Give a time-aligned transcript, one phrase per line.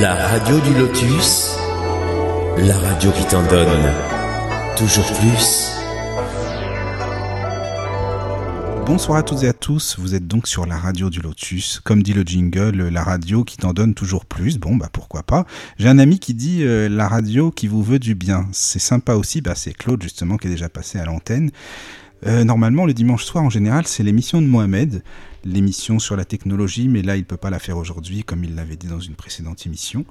[0.00, 1.54] La radio du lotus,
[2.58, 3.92] la radio qui t'en donne
[4.76, 5.70] toujours plus.
[8.86, 11.80] Bonsoir à toutes et à tous, vous êtes donc sur la radio du Lotus.
[11.84, 14.58] Comme dit le jingle, la radio qui t'en donne toujours plus.
[14.58, 15.46] Bon, bah pourquoi pas.
[15.78, 18.48] J'ai un ami qui dit euh, la radio qui vous veut du bien.
[18.50, 21.52] C'est sympa aussi, bah c'est Claude justement qui est déjà passé à l'antenne.
[22.26, 25.04] Euh, normalement, le dimanche soir, en général, c'est l'émission de Mohamed,
[25.44, 28.76] l'émission sur la technologie, mais là, il peut pas la faire aujourd'hui, comme il l'avait
[28.76, 30.04] dit dans une précédente émission.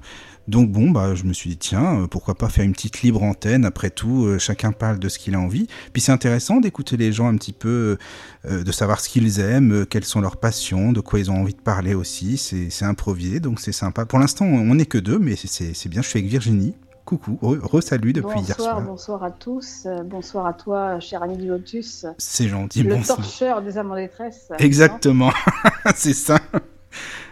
[0.48, 3.22] Donc bon, bah, je me suis dit, tiens, euh, pourquoi pas faire une petite libre
[3.22, 5.66] antenne, après tout, euh, chacun parle de ce qu'il a envie.
[5.92, 7.96] Puis c'est intéressant d'écouter les gens un petit peu,
[8.44, 11.54] euh, de savoir ce qu'ils aiment, quelles sont leurs passions, de quoi ils ont envie
[11.54, 14.04] de parler aussi, c'est improvisé, donc c'est sympa.
[14.04, 16.74] Pour l'instant, on n'est que deux, mais c'est bien, je suis avec Virginie.
[17.04, 18.80] Coucou, re-salut depuis bonsoir, hier soir.
[18.80, 22.06] Bonsoir à tous, bonsoir à toi, cher ami du Lotus.
[22.16, 23.18] C'est gentil, Le bonsoir.
[23.18, 24.50] torcheur des âmes en détresse.
[24.58, 25.30] Exactement,
[25.94, 26.38] c'est ça.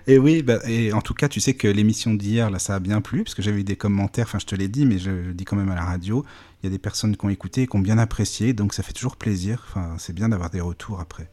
[0.07, 2.81] Et oui, bah, et en tout cas, tu sais que l'émission d'hier, là, ça a
[2.81, 5.11] bien plu, parce que j'avais eu des commentaires, enfin, je te l'ai dit, mais je
[5.11, 6.23] le dis quand même à la radio.
[6.63, 8.83] Il y a des personnes qui ont écouté et qui ont bien apprécié, donc ça
[8.83, 9.65] fait toujours plaisir.
[9.69, 11.31] Enfin, c'est bien d'avoir des retours après.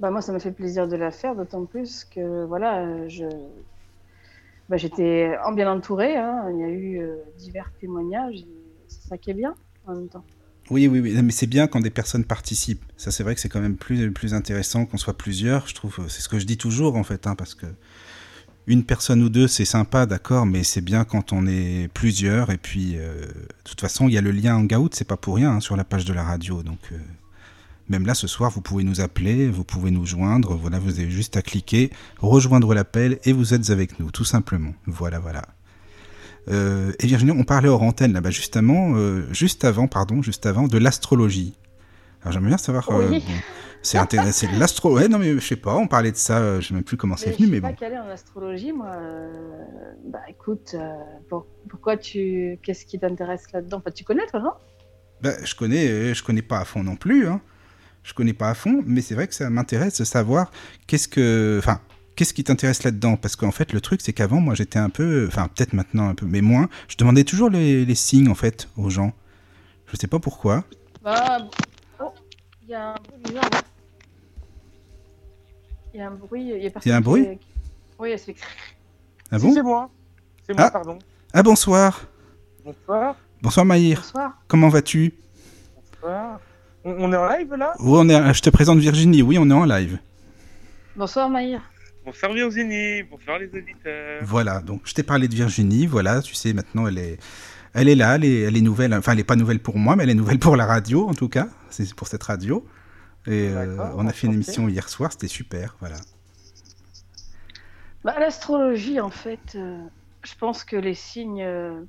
[0.00, 3.26] Bah, moi, ça m'a fait plaisir de la faire, d'autant plus que, voilà, je.
[4.68, 6.44] Bah, J'étais en bien entourée, hein.
[6.52, 8.44] il y a eu euh, divers témoignages,
[8.88, 9.54] c'est ça qui est bien
[9.86, 10.24] en même temps.
[10.70, 12.84] Oui, oui, oui, mais c'est bien quand des personnes participent.
[12.96, 15.68] Ça, c'est vrai que c'est quand même plus, plus intéressant qu'on soit plusieurs.
[15.68, 17.66] Je trouve, c'est ce que je dis toujours en fait, hein, parce que
[18.66, 22.50] une personne ou deux, c'est sympa, d'accord, mais c'est bien quand on est plusieurs.
[22.50, 25.36] Et puis, euh, de toute façon, il y a le lien Hangout, c'est pas pour
[25.36, 26.64] rien hein, sur la page de la radio.
[26.64, 26.98] Donc, euh,
[27.88, 30.54] même là, ce soir, vous pouvez nous appeler, vous pouvez nous joindre.
[30.56, 34.72] Voilà, vous avez juste à cliquer, rejoindre l'appel, et vous êtes avec nous, tout simplement.
[34.86, 35.42] Voilà, voilà.
[36.48, 40.68] Euh, et Virginie, on parlait hors antenne là-bas justement, euh, juste avant, pardon, juste avant,
[40.68, 41.54] de l'astrologie.
[42.22, 42.88] Alors j'aimerais bien savoir.
[42.90, 43.24] Euh, Oui.
[43.26, 43.32] bon,
[43.82, 44.94] c'est intéressant, l'astro.
[44.94, 46.96] Ouais, non mais je sais pas, on parlait de ça, euh, je sais même plus
[46.96, 47.74] comment c'est Mais venu, je suis pas bon.
[47.74, 48.92] calée en astrologie, moi.
[50.06, 50.76] Bah écoute,
[51.28, 52.58] pour- pourquoi tu.
[52.62, 53.78] Qu'est-ce qui t'intéresse là-dedans?
[53.78, 54.52] Enfin, Tu connais toi, non?
[55.22, 57.40] Bah, je connais, je connais pas à fond non plus, hein.
[58.06, 60.52] Je connais pas à fond, mais c'est vrai que ça m'intéresse de savoir
[60.86, 61.80] qu'est-ce que, enfin,
[62.14, 63.16] qu'est-ce qui t'intéresse là-dedans?
[63.16, 66.14] Parce qu'en fait, le truc, c'est qu'avant, moi, j'étais un peu, enfin, peut-être maintenant un
[66.14, 66.68] peu, mais moins.
[66.86, 69.12] Je demandais toujours les, les signes en fait aux gens.
[69.88, 70.62] Je sais pas pourquoi.
[71.02, 71.38] Bah.
[71.98, 72.12] Oh,
[72.62, 73.50] il y a un bruit bizarre.
[73.50, 73.60] là.
[75.92, 76.42] Il y a un bruit.
[76.42, 77.26] Il y a, personne Il y a un qui- bruit
[77.98, 78.36] Oui, elle se fait.
[79.32, 79.52] Ah Si, bon?
[79.52, 79.90] c'est moi.
[80.46, 80.70] C'est moi, Ah.
[80.70, 80.98] pardon.
[81.32, 82.06] Ah bonsoir.
[82.64, 83.16] Bonsoir.
[83.42, 84.00] Bonsoir Maïr.
[84.00, 84.38] Bonsoir.
[84.46, 85.12] Comment vas-tu?
[85.92, 86.40] Bonsoir.
[86.88, 87.74] On, est en live là?
[87.80, 89.20] Oui, on est, je te présente Virginie.
[89.20, 89.98] Oui, on est en live.
[90.94, 91.60] Bonsoir, Maïr.
[92.04, 94.20] Bonsoir Virginie, bonsoir les auditeurs.
[94.22, 94.60] Voilà.
[94.60, 95.86] Donc, je t'ai parlé de Virginie.
[95.86, 97.18] Voilà, tu sais, maintenant, elle est,
[97.74, 98.14] elle est là.
[98.14, 98.94] Elle est, elle est nouvelle.
[98.94, 101.14] Enfin, elle est pas nouvelle pour moi, mais elle est nouvelle pour la radio, en
[101.14, 101.48] tout cas.
[101.70, 102.64] C'est pour cette radio.
[103.26, 105.10] Et euh, on a fait une émission hier soir.
[105.10, 105.74] C'était super.
[105.80, 105.96] Voilà.
[108.04, 109.82] Bah, L'astrologie, en fait, euh,
[110.22, 111.80] je pense que les signes, euh,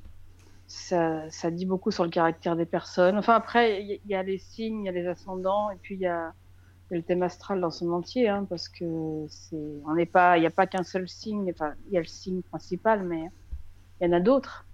[0.68, 3.18] ça, ça dit beaucoup sur le caractère des personnes.
[3.18, 6.02] Enfin, après, il y, a les signes, il y a les ascendants, et puis il
[6.02, 6.34] y a,
[6.90, 10.06] il y a le thème astral dans son entier, hein, parce que c'est, on n'est
[10.06, 11.50] pas, il n'y a pas qu'un seul signe.
[11.54, 13.30] Enfin, il y a le signe principal, mais
[14.02, 14.66] il y en a d'autres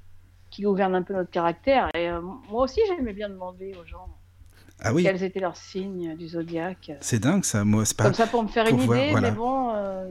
[0.49, 1.89] qui gouvernent un peu notre caractère.
[1.95, 4.07] Et euh, moi aussi, j'aimais bien demander aux gens
[4.79, 5.03] Ah oui.
[5.03, 6.91] quels étaient leurs signes du zodiaque.
[7.01, 7.63] C'est dingue ça.
[7.63, 8.03] Moi, c'est pas.
[8.05, 9.29] Comme ça pour me faire pour une voir, idée, voilà.
[9.29, 10.07] mais bon, euh,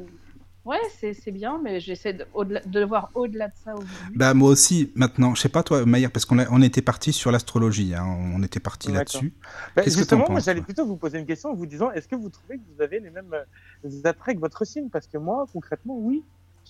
[0.64, 4.16] ouais, c'est c'est bien, mais j'essaie de, de le voir au-delà de ça aujourd'hui.
[4.16, 7.30] Bah moi aussi maintenant, je sais pas toi Maïr, parce qu'on on était parti sur
[7.32, 9.32] l'astrologie, hein, on était parti là-dessus.
[9.76, 12.16] Bah, que justement, penses, j'allais plutôt vous poser une question en vous disant est-ce que
[12.16, 14.88] vous trouvez que vous avez les mêmes euh, attraits que votre signe?
[14.88, 16.22] Parce que moi, concrètement, oui.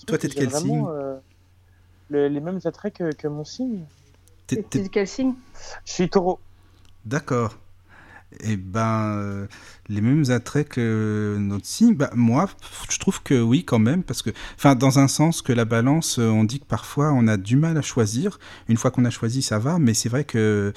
[0.06, 1.16] Toi, t'es que de quel vraiment, euh,
[2.08, 3.84] le- les mêmes attraits que, que mon signe.
[4.46, 5.34] T'es- c'est quel signe?
[5.84, 6.40] Je suis taureau.
[7.04, 7.56] D'accord.
[8.40, 9.46] Eh ben, euh,
[9.88, 11.94] les mêmes attraits que notre signe.
[11.94, 12.48] Bah, moi,
[12.90, 16.18] je trouve que oui, quand même, parce que, enfin, dans un sens que la balance,
[16.18, 18.38] euh, on dit que parfois on a du mal à choisir.
[18.68, 20.72] Une fois qu'on a choisi, ça va, mais c'est vrai que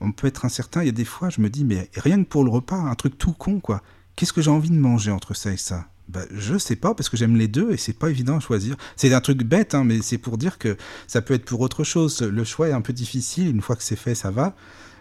[0.00, 0.82] on peut être incertain.
[0.82, 2.94] Il y a des fois, je me dis, mais rien que pour le repas, un
[2.94, 3.82] truc tout con, quoi.
[4.16, 5.86] Qu'est-ce que j'ai envie de manger entre ça et ça?
[6.08, 8.76] Bah, je sais pas parce que j'aime les deux et c'est pas évident à choisir.
[8.96, 10.76] C'est un truc bête, hein, mais c'est pour dire que
[11.06, 12.22] ça peut être pour autre chose.
[12.22, 13.48] Le choix est un peu difficile.
[13.48, 14.56] Une fois que c'est fait, ça va.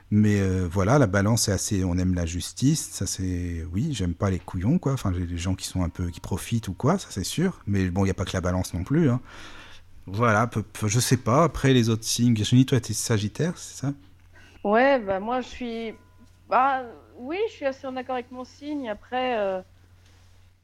[0.09, 1.83] Mais euh, voilà, la balance est assez.
[1.83, 3.65] On aime la justice, ça c'est.
[3.73, 4.93] Oui, j'aime pas les couillons, quoi.
[4.93, 6.09] Enfin, des gens qui sont un peu.
[6.09, 7.59] qui profitent ou quoi, ça c'est sûr.
[7.67, 9.09] Mais bon, il n'y a pas que la balance non plus.
[9.09, 9.19] Hein.
[10.05, 10.49] Voilà,
[10.85, 11.43] je sais pas.
[11.43, 12.33] Après, les autres signes.
[12.33, 13.93] Virginie, toi, t'es Sagittaire, c'est ça?
[14.63, 15.93] Ouais, bah moi je suis.
[16.49, 16.83] Bah
[17.17, 18.89] oui, je suis assez en accord avec mon signe.
[18.89, 19.61] Après, euh,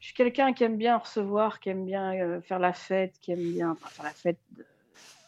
[0.00, 3.32] je suis quelqu'un qui aime bien recevoir, qui aime bien euh, faire la fête, qui
[3.32, 3.72] aime bien.
[3.72, 4.38] Enfin, faire la fête,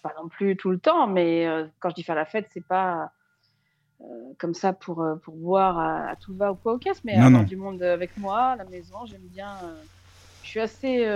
[0.02, 1.46] pas non plus tout le temps, mais
[1.80, 3.12] quand je dis faire la fête, c'est pas.
[4.02, 4.04] Euh,
[4.38, 7.16] comme ça pour, euh, pour boire à, à tout va ou quoi au caisse, mais
[7.16, 7.42] Non, non.
[7.42, 9.56] du monde avec moi, à la maison, j'aime bien.
[9.64, 9.82] euh,
[10.42, 11.06] je suis assez.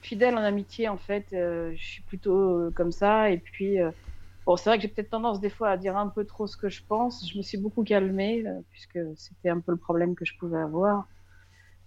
[0.00, 1.26] fidèle en amitié, en fait.
[1.32, 3.30] Je suis plutôt comme ça.
[3.30, 3.76] Et puis,
[4.46, 6.56] bon, c'est vrai que j'ai peut-être tendance des fois à dire un peu trop ce
[6.56, 7.28] que je pense.
[7.30, 11.06] Je me suis beaucoup calmée, puisque c'était un peu le problème que je pouvais avoir.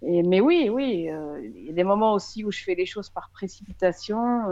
[0.02, 1.08] Et, mais oui, oui,
[1.42, 4.46] il y a des moments aussi où je fais les choses par précipitation.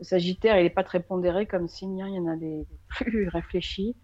[0.00, 2.08] le Sagittaire, il n'est pas très pondéré comme signe, hein.
[2.08, 3.94] il y en a des, plus réfléchis.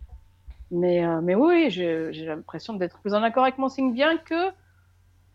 [0.70, 4.52] Mais, mais oui, j'ai l'impression d'être plus en accord avec mon signe, bien que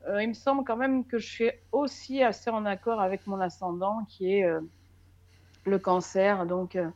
[0.08, 3.40] euh, il me semble quand même que je suis aussi assez en accord avec mon
[3.40, 4.62] ascendant, qui est euh,
[5.66, 6.90] le cancer, donc euh,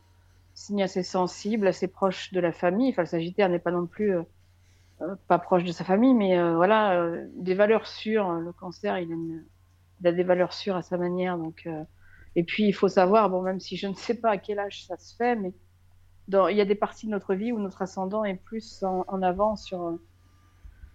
[0.54, 2.90] signe assez sensible, assez proche de la famille.
[2.90, 4.14] Enfin, le Sagittaire n'est pas non plus
[5.26, 8.30] pas proche de sa famille, mais voilà, des valeurs sûres.
[8.30, 9.42] Le cancer, il
[10.04, 11.36] a, des valeurs sûres à sa manière.
[11.36, 11.68] Donc,
[12.36, 14.86] et puis, il faut savoir, bon, même si je ne sais pas à quel âge
[14.86, 15.52] ça se fait, mais
[16.28, 19.04] dans, il y a des parties de notre vie où notre ascendant est plus en,
[19.08, 19.98] en avant sur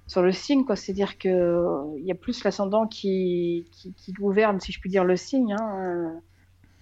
[0.10, 0.76] sur le signe, quoi.
[0.76, 5.16] C'est-à-dire que il y a plus l'ascendant qui, qui, gouverne, si je puis dire, le
[5.16, 5.54] signe.
[5.54, 6.20] Hein.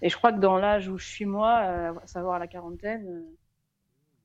[0.00, 3.06] Et je crois que dans l'âge où je suis moi, à savoir à la quarantaine,
[3.06, 3.36] euh,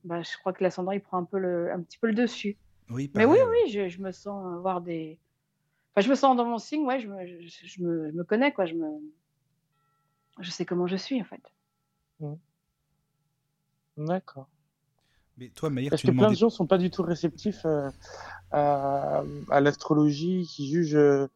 [0.04, 2.56] bah, je crois que l'ascendant il prend un peu le, un petit peu le dessus.
[2.88, 5.18] Oui, Mais oui, oui, je, je, me sens avoir des.
[5.92, 8.52] Enfin, je me sens dans mon signe, ouais, je me, je, me, je me, connais,
[8.52, 8.64] quoi.
[8.64, 8.86] Je me,
[10.40, 11.42] je sais comment je suis, en fait.
[12.20, 12.34] Mmh.
[13.96, 14.48] D'accord.
[15.36, 17.90] Mais toi, Maïr, Parce que plein de gens sont pas du tout réceptifs euh,
[18.52, 21.26] à, à l'astrologie, qui jugent euh,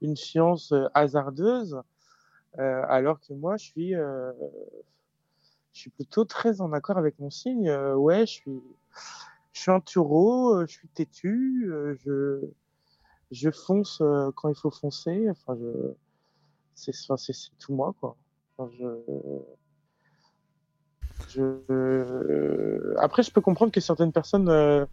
[0.00, 1.80] une science euh, hasardeuse,
[2.58, 4.32] alors que moi, je suis, je
[5.72, 7.74] suis plutôt très en accord avec mon signe.
[7.94, 8.62] ouais, je suis,
[9.54, 11.72] je suis un taureau, je suis têtu,
[12.04, 12.40] je,
[13.30, 14.02] je fonce
[14.36, 15.30] quand il faut foncer.
[15.30, 15.94] Enfin, je,
[16.74, 18.16] c'est, c'est, tout moi, quoi.
[18.58, 18.84] Enfin, je,
[21.30, 22.94] je...
[22.98, 24.86] Après, je peux comprendre que certaines personnes, euh,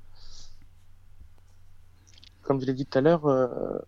[2.41, 3.79] comme je l'ai dit tout à l'heure, euh,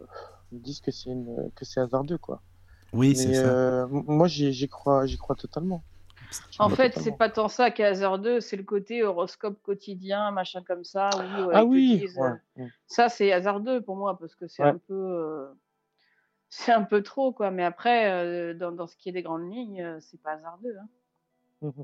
[0.51, 1.51] disent que c'est une...
[1.55, 2.41] que c'est hasardeux, quoi.
[2.93, 3.47] Oui, c'est ça.
[3.47, 5.83] Euh, moi, j'y crois, j'y crois totalement.
[6.59, 10.83] En fait, c'est pas tant ça qu'est hasardeux, c'est le côté horoscope quotidien, machin comme
[10.83, 11.09] ça.
[11.53, 12.07] ah oui.
[12.87, 15.49] Ça, c'est hasardeux pour moi parce que c'est un peu,
[16.49, 17.51] c'est un peu trop, quoi.
[17.51, 20.75] Mais après, dans, dans, ce qui est des grandes lignes, c'est pas hasardeux.
[20.79, 20.87] Hein.
[21.61, 21.83] Mmh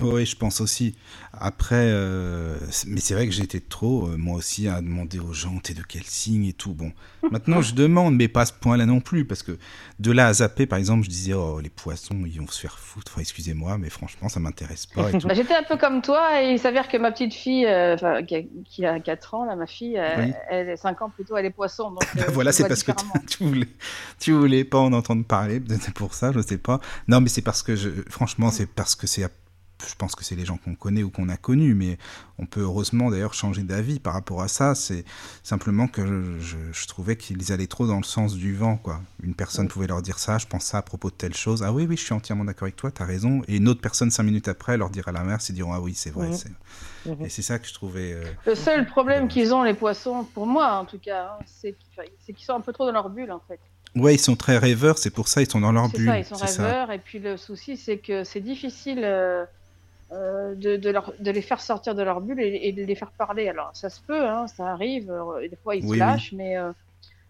[0.00, 0.96] oui, je pense aussi.
[1.32, 2.56] Après, euh,
[2.86, 5.82] mais c'est vrai que j'étais trop, euh, moi aussi, à demander aux gens, t'es de
[5.82, 6.74] quel signe et tout.
[6.74, 6.92] Bon,
[7.30, 9.56] maintenant je demande, mais pas à ce point-là non plus, parce que
[10.00, 12.78] de là à zapper, par exemple, je disais, oh, les poissons, ils vont se faire
[12.78, 13.12] foutre.
[13.12, 15.10] Enfin, excusez-moi, mais franchement, ça m'intéresse pas.
[15.24, 17.96] Bah, j'étais un peu comme toi, et il s'avère que ma petite fille, euh,
[18.66, 21.90] qui, a, 4 ans, là, ma fille, elle est 5 ans plutôt, elle est poisson.
[21.90, 22.92] Donc, bah, voilà, c'est parce que
[23.28, 23.68] tu voulais,
[24.18, 26.80] tu voulais pas en entendre parler, c'est pour ça, je sais pas.
[27.08, 29.22] Non, mais c'est parce que, je, franchement, c'est parce que c'est
[29.88, 31.98] je pense que c'est les gens qu'on connaît ou qu'on a connus, mais
[32.38, 34.74] on peut heureusement d'ailleurs changer d'avis par rapport à ça.
[34.74, 35.04] C'est
[35.42, 38.76] simplement que je, trouvais qu'ils allaient trop dans le sens du vent.
[38.76, 39.00] Quoi.
[39.22, 41.62] Une personne pouvait leur dire ça, je pense ça à propos de telle chose.
[41.62, 43.42] Ah oui, oui, je suis entièrement d'accord avec toi, tu as raison.
[43.48, 46.10] Et une autre personne, cinq minutes après, leur dira l'inverse, ils diront Ah oui, c'est
[46.10, 46.30] vrai.
[47.20, 48.12] Et c'est ça que je trouvais.
[48.12, 51.74] Euh, le seul problème qu'ils ont, les poissons, pour moi en tout cas, hein, c'est
[52.32, 53.60] qu'ils sont un peu trop dans leur bulle en fait.
[53.94, 56.06] Ouais, ils sont très rêveurs, c'est pour ça ils sont dans leur bulle.
[56.06, 59.02] Ça, ils sont rêveurs, et puis le souci c'est que c'est difficile.
[59.04, 59.44] Euh,
[60.12, 63.10] euh, de, de, leur, de, les faire sortir de leur bulle et, de les faire
[63.10, 63.48] parler.
[63.48, 65.10] Alors, ça se peut, hein, ça arrive.
[65.10, 66.72] Euh, des fois, ils se lâchent, mais euh,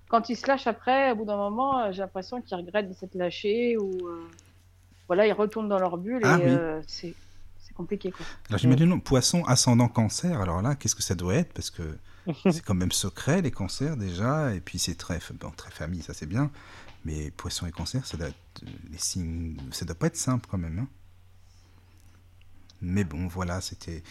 [0.09, 3.15] quand ils se lâchent après, au bout d'un moment, j'ai l'impression qu'ils regrettent de s'être
[3.15, 4.08] lâchés ou
[5.06, 6.56] voilà, ils retournent dans leur bulle ah et
[6.87, 7.15] c'est
[7.77, 8.10] compliqué.
[8.10, 8.27] Quoi.
[8.49, 11.53] Alors, j'imagine, poisson ascendant cancer, alors là, qu'est-ce que ça doit être?
[11.53, 11.82] Parce que
[12.51, 16.13] c'est quand même secret, les cancers déjà, et puis c'est très, bon, très famille, ça
[16.13, 16.51] c'est bien.
[17.05, 18.29] Mais poisson et cancer, ça doit,
[18.91, 20.79] les signes, ça doit pas être simple quand même.
[20.81, 20.89] Hein
[22.84, 24.03] mais bon, voilà, c'était.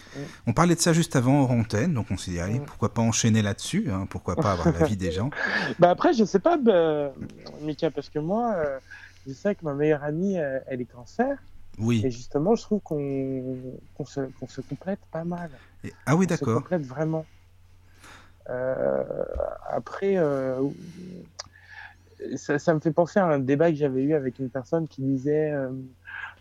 [0.47, 3.01] On parlait de ça juste avant en antenne, donc on s'est dit, allez, pourquoi pas
[3.01, 5.29] enchaîner là-dessus hein, Pourquoi pas avoir l'avis des gens
[5.79, 7.13] bah Après, je sais pas, bah,
[7.61, 8.79] Mika, parce que moi, euh,
[9.27, 11.37] je sais que ma meilleure amie, euh, elle est cancer.
[11.77, 12.01] Oui.
[12.05, 15.49] Et justement, je trouve qu'on se, se, complète pas mal.
[16.05, 16.49] Ah oui, d'accord.
[16.49, 17.25] On se complète vraiment.
[18.49, 19.03] Euh,
[19.71, 20.17] après,
[22.35, 25.01] ça, ça, me fait penser à un débat que j'avais eu avec une personne qui
[25.01, 25.53] disait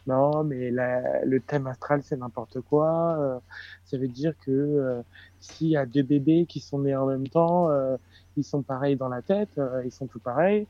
[0.07, 3.17] non, mais le thème astral, c'est n'importe quoi.
[3.19, 3.39] Euh,
[3.85, 5.03] ça veut dire que euh,
[5.41, 7.97] s'il y a deux bébés qui sont nés en même temps, euh,
[8.37, 10.67] ils sont pareils dans la tête, ils sont tous pareils.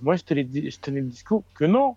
[0.00, 1.96] moi, je, te je tenais le discours que non,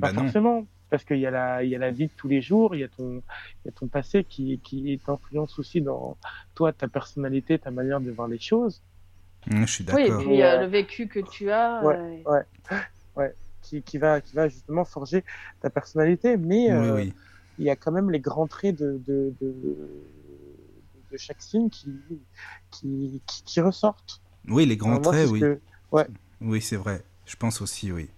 [0.00, 0.66] pas bah forcément.
[0.88, 2.80] Parce qu'il y, a la, il y a la vie de tous les jours, il
[2.80, 3.22] y a ton,
[3.64, 6.16] il y a ton passé qui, qui t'influence aussi dans
[6.56, 8.82] toi, ta personnalité, ta manière de voir les choses.
[9.46, 10.02] Mmh, je suis d'accord.
[10.02, 11.84] Oui, et puis le vécu que tu as.
[11.84, 12.42] Ouais, ouais,
[13.14, 13.34] ouais
[13.70, 15.24] qui, qui, va, qui va justement forger
[15.60, 17.04] ta personnalité, mais euh,
[17.58, 19.76] il y a quand même les grands traits de, de, de,
[21.12, 21.94] de chaque signe qui,
[22.70, 24.20] qui, qui, ressortent.
[24.48, 25.42] Oui, les grands traits, oui.
[25.92, 26.06] ouais.
[26.40, 27.04] Oui, c'est vrai.
[27.26, 28.08] Je pense aussi, oui.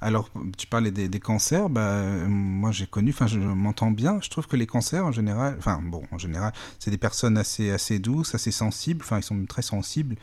[0.00, 4.30] Alors, tu parlais des, des cancers, bah, moi j'ai connu, enfin je m'entends bien, je
[4.30, 7.98] trouve que les cancers en général, enfin bon, en général, c'est des personnes assez, assez
[7.98, 10.16] douces, assez sensibles, enfin ils sont très sensibles,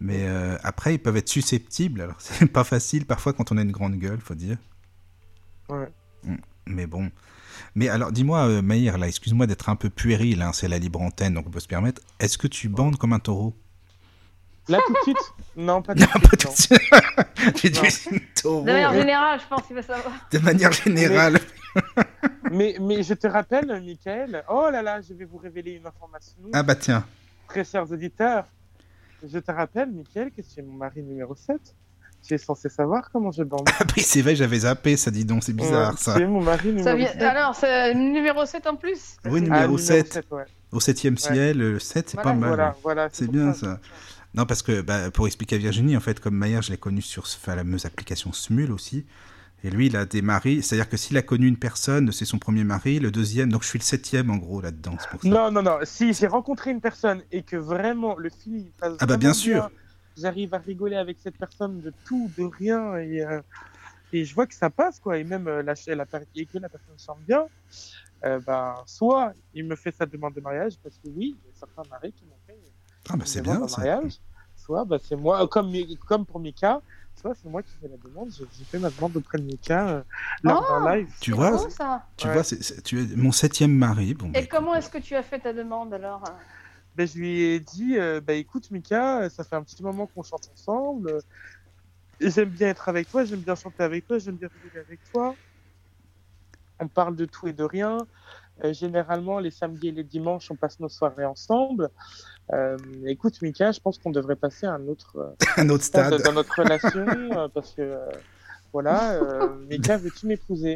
[0.00, 3.62] mais euh, après ils peuvent être susceptibles, alors c'est pas facile parfois quand on a
[3.62, 4.56] une grande gueule, faut dire.
[5.68, 5.88] Ouais.
[6.24, 6.36] Mm,
[6.66, 7.10] Mais bon.
[7.74, 11.00] Mais alors dis-moi, euh, Maïr, là, excuse-moi d'être un peu puéril, hein, c'est la libre
[11.02, 13.54] antenne, donc on peut se permettre, est-ce que tu bandes comme un taureau?
[14.68, 15.32] Là tout de suite?
[15.56, 16.80] Non, pas tout Non, de pas suite.
[16.80, 17.62] tout de suite.
[17.62, 17.80] J'ai dit
[18.12, 18.18] Non.
[18.42, 18.60] taureau.
[18.62, 20.12] De manière générale, je pense qu'il va savoir.
[20.32, 21.38] De manière générale.
[22.50, 26.34] Mais, mais je te rappelle, Michael, oh là là, je vais vous révéler une information.
[26.52, 27.04] Ah bah tiens.
[27.48, 28.46] Très chers auditeurs,
[29.32, 31.56] je te rappelle, Michael, que tu es mon mari numéro 7.
[32.26, 33.68] Tu es censé savoir comment je bande.
[33.78, 36.14] Ah oui, c'est vrai, j'avais zappé, ça dit donc, c'est bizarre Ouais, ça.
[36.16, 37.06] Tu es mon mari numéro Ça vient...
[37.12, 37.22] 7.
[37.22, 40.44] Alors, c'est numéro 7 en plus Oui, Ah, numéro 7, 7, ouais.
[40.72, 42.48] au septième ciel, le 7, c'est Voilà, pas mal.
[42.48, 43.08] Voilà, voilà.
[43.12, 43.78] C'est bien ça.
[44.34, 47.00] Non, parce que bah, pour expliquer à Virginie, en fait, comme Maillard, je l'ai connu
[47.00, 49.06] sur ce fameuse application Smule aussi.
[49.64, 52.38] Et lui, il a des maris, c'est-à-dire que s'il a connu une personne, c'est son
[52.38, 54.96] premier mari, le deuxième, donc je suis le septième en gros là-dedans.
[55.24, 55.78] Non, non, non.
[55.84, 58.30] Si j'ai rencontré une personne et que vraiment le
[58.78, 59.70] passe Ah bah, bien sûr.
[60.16, 63.40] j'arrive à rigoler avec cette personne de tout, de rien, et, euh,
[64.12, 65.18] et je vois que ça passe, quoi.
[65.18, 67.46] Et même euh, la, la, et que la personne chante bien,
[68.24, 71.52] euh, bah, soit il me fait sa demande de mariage, parce que oui, il y
[71.52, 72.58] a certains maris qui m'ont fait
[73.08, 74.18] Ah bah c'est demande bien mariage,
[74.54, 76.80] soit bah, c'est moi, euh, comme pour Mika,
[77.16, 80.02] soit c'est moi qui fais la demande, j'ai fait ma demande auprès de Mika euh,
[80.42, 81.08] lors Oh d'un live.
[81.20, 82.06] Tu C'est vois, beau, ça.
[82.16, 82.34] tu Ouais.
[82.34, 84.14] vois, c'est- c'est- tu es mon septième mari.
[84.14, 86.22] Bon, bah, Et comment est-ce que tu as fait ta demande alors
[86.94, 90.22] Ben, je lui ai dit, euh, bah écoute Mika, ça fait un petit moment qu'on
[90.22, 91.08] chante ensemble.
[91.10, 91.20] euh,
[92.20, 95.38] J'aime bien être avec toi, j'aime bien chanter avec toi, j'aime bien rigoler avec toi.
[96.78, 98.06] On parle de tout et de rien.
[98.64, 101.90] Euh, généralement, les samedis et les dimanches, on passe nos soirées ensemble.
[102.52, 106.22] Euh, écoute Mika, je pense qu'on devrait passer à un autre euh, un autre stade
[106.22, 107.98] dans notre relation euh, parce que euh,
[108.72, 110.74] voilà, euh, Mika, veux-tu m'épouser?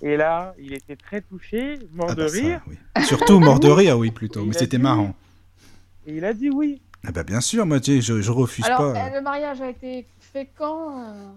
[0.00, 2.76] Et là, il était très touché, mort Ah de bah ça, rire, oui.
[3.04, 4.44] Surtout mort de rire, oui, plutôt.
[4.44, 5.14] Mais c'était dit- marrant.
[6.06, 6.80] et il a dit oui.
[7.06, 9.06] Ah bah bien sûr, moi je, je, je refuse Alors, pas.
[9.08, 11.28] euh, le mariage a été fait quand euh?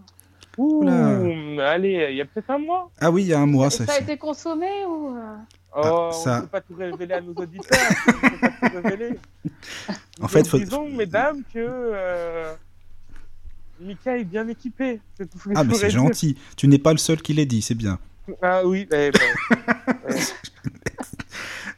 [0.57, 1.69] Ouh, Oula.
[1.71, 2.89] allez, il y a peut-être un mois.
[2.99, 5.35] Ah oui, il y a un mois, ça ça a été consommé ou euh
[5.77, 7.77] Oh, ça- on ne peut pas tout révéler à nos auditeurs.
[8.07, 9.19] on ne peut pas tout révéler.
[10.21, 12.53] En fait, Donc, faut- disons, mesdames, que euh,
[13.81, 15.01] Mika est bien équipé.
[15.17, 16.37] C'est tout ce que Ah mais c'est gentil.
[16.55, 17.99] Tu n'es pas le seul qui l'ait dit, c'est bien.
[18.41, 19.11] Ah oui, eh ben,
[20.07, 20.15] ouais.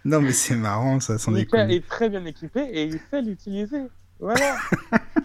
[0.05, 3.81] Non mais c'est marrant, ça, sans Mika est très bien équipé et il sait l'utiliser.
[4.19, 4.57] Voilà.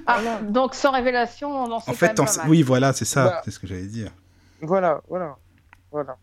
[0.05, 0.43] Ah, Voilà.
[0.43, 2.49] donc sans révélation, on en sait En quand fait, même pas mal.
[2.49, 4.11] oui, voilà, c'est ça, c'est ce que j'allais dire.
[4.61, 5.37] Voilà, voilà,
[5.93, 6.17] voilà.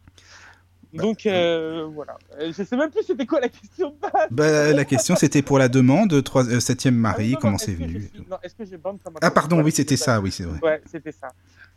[0.93, 2.17] Bah, Donc, euh, voilà.
[2.39, 4.27] Euh, Je sais même plus c'était quoi la question de base.
[4.31, 7.57] Bah, la question c'était pour la demande, trois, euh, septième Ah mari, oui, non, comment
[7.57, 8.09] c'est venu.
[8.13, 10.59] suis- est-ce que je bande comme un Ah pardon, oui, c'était ça, oui, c'est vrai.
[10.61, 11.29] Ouais, c'était ça.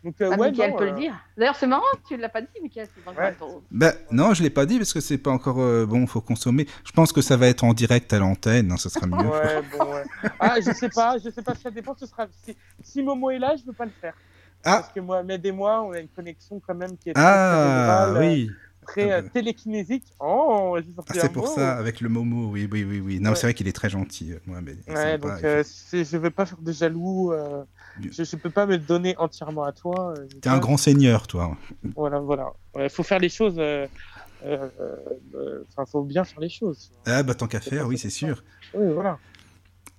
[0.05, 1.15] Donc, euh, Ah, ouais, non, peut euh, le dire.
[1.37, 2.69] D'ailleurs, c'est marrant que tu l'as pas dit, le
[3.17, 3.37] Ouais.
[3.71, 6.67] Bah non, je l'ai pas dit parce que c'est pas encore euh, bon, faut consommer.
[6.85, 9.17] Je pense que ça va être en direct à l'antenne, hein, ça sera mieux.
[9.29, 10.03] Ouais, bon, ouais.
[10.41, 12.27] Ah, je sais pas, je sais pas, ça dépend, ce sera.
[12.45, 14.15] Si, si Momo est là, je veux pas le faire.
[14.65, 14.79] Ah.
[14.81, 18.05] Parce que Mohamed et moi, on a une connexion quand même qui est très, Ah
[18.07, 18.51] cérébrale, oui,
[18.87, 20.05] très euh, télékinésique.
[20.21, 21.55] Oh, Ah, c'est pour mot.
[21.55, 23.21] ça avec le Momo, oui, oui, oui, oui.
[23.21, 23.37] Non, Ouais.
[23.37, 24.79] c'est vrai qu'il est très gentil, euh, Mohamed.
[24.87, 27.33] il Ouais, donc il euh, je veux pas faire de jaloux.
[27.33, 27.65] euh.
[28.01, 30.15] Je, je peux pas me donner entièrement à toi.
[30.17, 31.57] euh, T'es un grand seigneur, toi.
[31.97, 32.53] Voilà, voilà.
[32.79, 33.59] Il faut faire les choses.
[33.59, 33.87] euh,
[34.45, 34.69] euh,
[35.35, 36.91] euh, Enfin, faut bien faire les choses.
[37.07, 38.43] Ah bah tant qu'à faire, oui, c'est sûr.
[38.75, 39.19] Oui, voilà.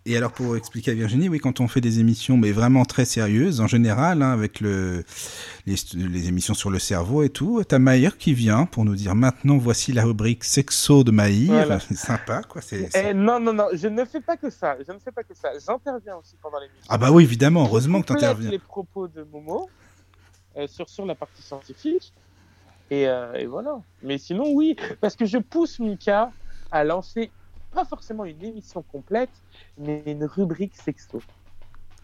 [0.05, 3.05] Et alors pour expliquer à Virginie, oui, quand on fait des émissions, mais vraiment très
[3.05, 5.05] sérieuses, en général, hein, avec le,
[5.65, 9.15] les, les émissions sur le cerveau et tout, t'as Maïr qui vient pour nous dire
[9.15, 11.53] maintenant voici la rubrique sexo de Maïr.
[11.53, 11.79] Voilà.
[11.79, 12.61] C'est sympa, quoi.
[12.61, 14.75] c'est- Eh, non, non, non, je ne fais pas que ça.
[14.85, 15.51] Je ne fais pas que ça.
[15.65, 16.85] J'interviens aussi pendant l'émission.
[16.89, 18.51] Ah bah oui, évidemment, heureusement que complète t'interviens.
[18.51, 19.69] les propos de Momo
[20.57, 22.11] euh, sur, sur la partie scientifique.
[22.91, 23.79] Et, euh, et voilà.
[24.03, 26.29] Mais sinon, oui, parce que je pousse Mika
[26.71, 27.31] à lancer
[27.73, 29.29] pas forcément une émission complète,
[29.77, 31.21] mais une rubrique sexto.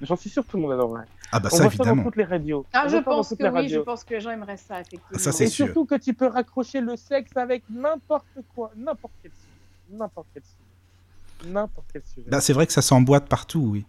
[0.01, 1.05] J'en suis sûr que tout le monde adorerait.
[1.31, 2.03] Ah bah On ça, voit ça dans évidemment.
[2.03, 2.65] toutes les radios.
[2.73, 5.19] Ah, On je dans pense que oui, je pense que les gens aimeraient ça, effectivement.
[5.19, 5.65] Ça, c'est Et sûr.
[5.65, 9.97] surtout que tu peux raccrocher le sexe avec n'importe quoi, n'importe quel sujet.
[9.97, 11.51] N'importe quel sujet.
[11.53, 12.29] N'importe quel sujet.
[12.29, 13.85] Bah, c'est vrai que ça s'emboîte partout, oui.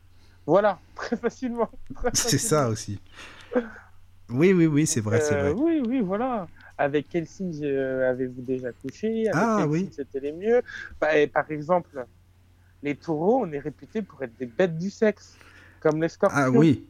[0.46, 1.68] Voilà, très facilement.
[1.94, 3.00] très C'est ça aussi.
[4.28, 5.62] Oui, oui, oui, c'est vrai, c'est Euh, vrai.
[5.62, 6.46] Oui, oui, voilà.
[6.80, 9.90] Avec quel signe euh, avez-vous déjà couché Avec Ah, quel oui.
[9.92, 10.62] c'était les mieux?
[10.98, 12.06] Bah, et Par exemple,
[12.82, 15.36] les taureaux, on est réputés pour être des bêtes du sexe,
[15.80, 16.38] comme les scorpions.
[16.40, 16.86] Ah oui.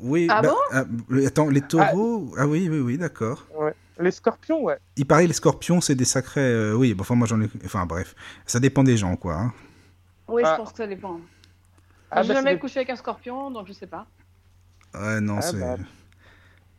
[0.00, 0.28] Oui.
[0.30, 0.56] Ah bah, bon?
[0.70, 2.32] ah, euh, attends, les taureaux.
[2.36, 3.44] Ah, oui, oui, oui, d'accord.
[3.56, 3.74] Ouais.
[3.98, 4.78] Les scorpions, ouais.
[4.96, 6.40] Il paraît les scorpions, c'est des sacrés.
[6.40, 7.48] euh, oui, bon, enfin moi j'en ai.
[7.64, 8.14] Enfin bref,
[8.46, 9.34] ça dépend des gens, quoi.
[9.34, 9.52] hein.
[10.28, 10.52] Oui, Ah.
[10.52, 11.20] je pense que ça dépend.
[12.10, 14.06] Ah, J'ai bah, jamais couché avec un scorpion, donc je sais pas.
[14.94, 15.60] Ouais, non, Ah, c'est.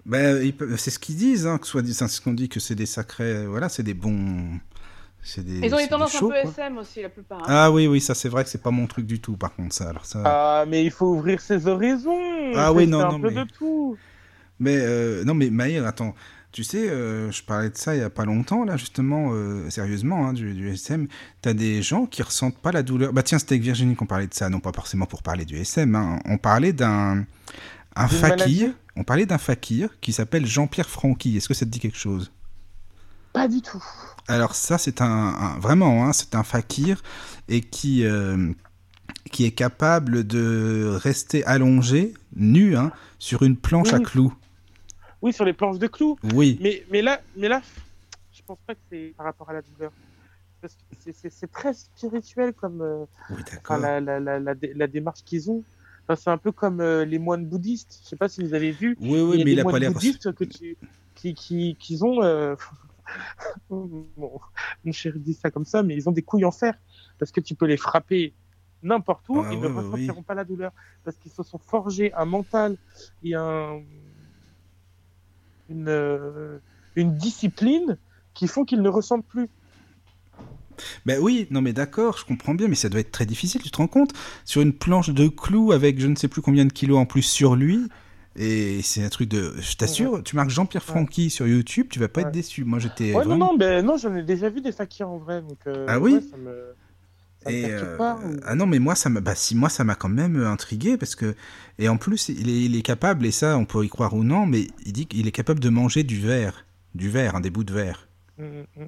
[0.05, 2.75] Ben, c'est ce qu'ils disent, hein, que soit dit, c'est ce qu'on dit que c'est
[2.75, 4.59] des sacrés, voilà, c'est des bons.
[5.23, 6.51] C'est des, Ils ont c'est une tendance des un shows, peu quoi.
[6.51, 7.39] SM aussi, la plupart.
[7.39, 7.45] hein.
[7.47, 9.73] Ah oui, oui, ça c'est vrai que c'est pas mon truc du tout, par contre,
[9.73, 9.89] ça.
[9.89, 10.21] Alors ça...
[10.23, 12.53] Ah, mais il faut ouvrir ses horizons.
[12.55, 13.97] Ah faut oui, faire non, un non, peu mais- de tout.
[14.59, 16.13] Mais euh, non, mais Maïr, attends,
[16.51, 19.67] tu sais, euh, je parlais de ça il y a pas longtemps, là, justement, euh,
[19.71, 21.07] sérieusement, hein, du, du SM.
[21.41, 23.11] T'as des gens qui ressentent pas la douleur.
[23.11, 25.57] Bah tiens, c'était avec Virginie qu'on parlait de ça, non pas forcément pour parler du
[25.57, 25.93] SM.
[25.95, 26.19] hein.
[26.25, 27.25] On parlait d'un
[27.95, 28.73] un fakir.
[28.95, 31.37] On parlait d'un fakir qui s'appelle Jean-Pierre Franqui.
[31.37, 32.31] Est-ce que ça te dit quelque chose?
[33.33, 33.83] Pas du tout.
[34.27, 37.01] Alors ça, c'est un, un- vraiment, hein, c'est un fakir
[37.49, 38.51] et qui euh,
[39.31, 44.33] qui est capable de rester allongé, nu, hein, sur une planche à clous.
[45.21, 46.17] Oui, sur les planches de clous.
[46.33, 46.57] Oui.
[46.61, 47.61] Mais, mais là, mais là,
[48.33, 49.91] je pense pas que c'est par rapport à la douleur.
[50.99, 53.77] C'est- très spirituel comme euh, Oui, enfin, d'accord.
[53.77, 55.63] la, la, la, la, dé- la démarche qu'ils ont.
[56.07, 57.99] Enfin, c'est un peu comme euh, les moines bouddhistes.
[58.03, 58.95] Je sais pas si vous avez vu.
[59.01, 60.77] Oui, oui, il y a mais des il a moines pas bouddhistes que tu,
[61.15, 62.21] qui, qui, qui ont.
[62.21, 62.55] Euh...
[63.69, 64.39] bon,
[64.83, 66.75] mon chéri dit ça comme ça, mais ils ont des couilles en fer
[67.17, 68.33] parce que tu peux les frapper
[68.83, 70.71] n'importe où, Ah ils ouais, ne ressentiront pas la douleur
[71.03, 72.77] parce qu'ils se sont forgés un mental
[73.23, 73.81] et un
[75.69, 76.59] une euh,
[76.95, 77.97] une discipline
[78.33, 79.49] qui font qu'ils ne ressentent plus.
[81.05, 83.71] Ben oui, non mais d'accord, je comprends bien, mais ça doit être très difficile, tu
[83.71, 84.11] te rends compte?
[84.45, 87.21] Sur une planche de clous avec je ne sais plus combien de kilos en plus
[87.23, 87.87] sur lui,
[88.37, 89.53] et c'est un truc de...
[89.61, 90.91] Je t'assure, tu marques Jean-Pierre Ouais.
[90.93, 92.27] Franqui sur YouTube, tu vas pas Ouais.
[92.27, 92.63] être déçu.
[92.65, 93.37] Moi j'étais Ouais, vraiment...
[93.37, 95.59] non, non, ben non, j'en ai déjà vu des fakirs en vrai, donc.
[95.67, 96.75] euh, Ah oui ça me,
[97.43, 98.15] ça Et, euh, pas.
[98.25, 100.49] ou- Ah non, mais moi ça m'a bah, si, moi, ça m'a quand même euh,
[100.49, 101.33] intrigué parce que.
[101.79, 104.23] Et en plus, il est, il est capable, et ça on peut y croire ou
[104.23, 106.65] non, mais il dit qu'il est capable de manger du verre.
[106.93, 108.07] Du verre, hein, des bouts de verre.
[108.37, 108.87] Mm, mm, mm, mm.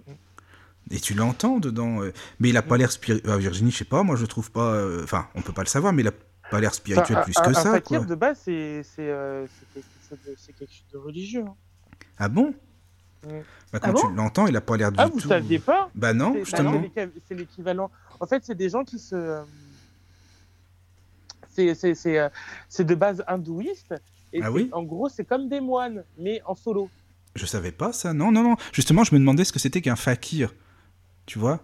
[0.91, 2.01] Et tu l'entends dedans.
[2.01, 3.37] euh, Mais il a pas l'air spirituel.
[3.39, 4.73] Virginie, je sais pas, moi je trouve pas.
[4.73, 6.13] euh, Enfin, on peut pas le savoir, mais il a
[6.49, 8.07] pas l'air spirituel Enfin, plus un- que un ça, fakir, quoi.
[8.07, 11.43] de base, c'est c'est euh, c'est quelque, chose de- c'est quelque chose de religieux.
[11.47, 11.55] hein.
[12.17, 12.53] Ah bon?
[13.25, 13.29] Mm.
[13.73, 14.01] bah, Quand Ah bon?
[14.09, 15.27] tu l'entends, il a pas l'air du Ah, vous tout.
[15.27, 15.89] saviez pas?
[15.93, 16.71] Bah non, C'est- bah, justement.
[16.71, 17.91] c'est l'équi- C'est l'équivalent.
[18.19, 19.15] En fait, c'est des gens qui se.
[19.15, 19.41] euh,
[21.49, 22.29] C'est c'est- c'est, euh,
[22.69, 23.93] c'est de base hindouiste.
[24.33, 24.69] Et Ah c'est- oui?
[24.73, 26.89] En gros, c'est comme des moines, mais en solo.
[27.35, 28.13] Je savais pas ça.
[28.13, 28.55] Non, non, non.
[28.73, 30.53] Justement, je me demandais ce que c'était qu'un fakir.
[31.27, 31.59] Tu vois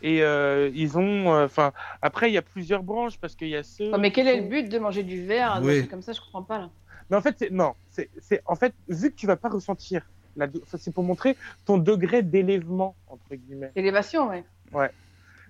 [0.00, 1.34] Et euh, ils ont.
[1.34, 3.92] euh, Enfin, après, il y a plusieurs branches parce qu'il y a ceux.
[3.92, 5.86] Ouais, mais quel est le but de manger du verre Oui.
[5.88, 6.12] comme ça?
[6.12, 6.70] Je comprends pas là.
[7.10, 7.74] Mais en fait, non.
[7.90, 10.08] C'est c'est- en fait vu que tu vas pas ressentir.
[10.36, 10.46] La...
[10.78, 13.72] c'est pour montrer ton degré d'élèvement entre guillemets.
[13.74, 14.44] Élévation, ouais.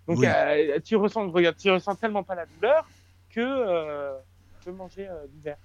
[0.08, 0.26] Donc Oui.
[0.26, 2.90] euh, tu ressens, regarde, tu ressens tellement pas la douleur
[3.28, 4.18] que euh,
[4.62, 5.58] tu peux manger euh, du verre.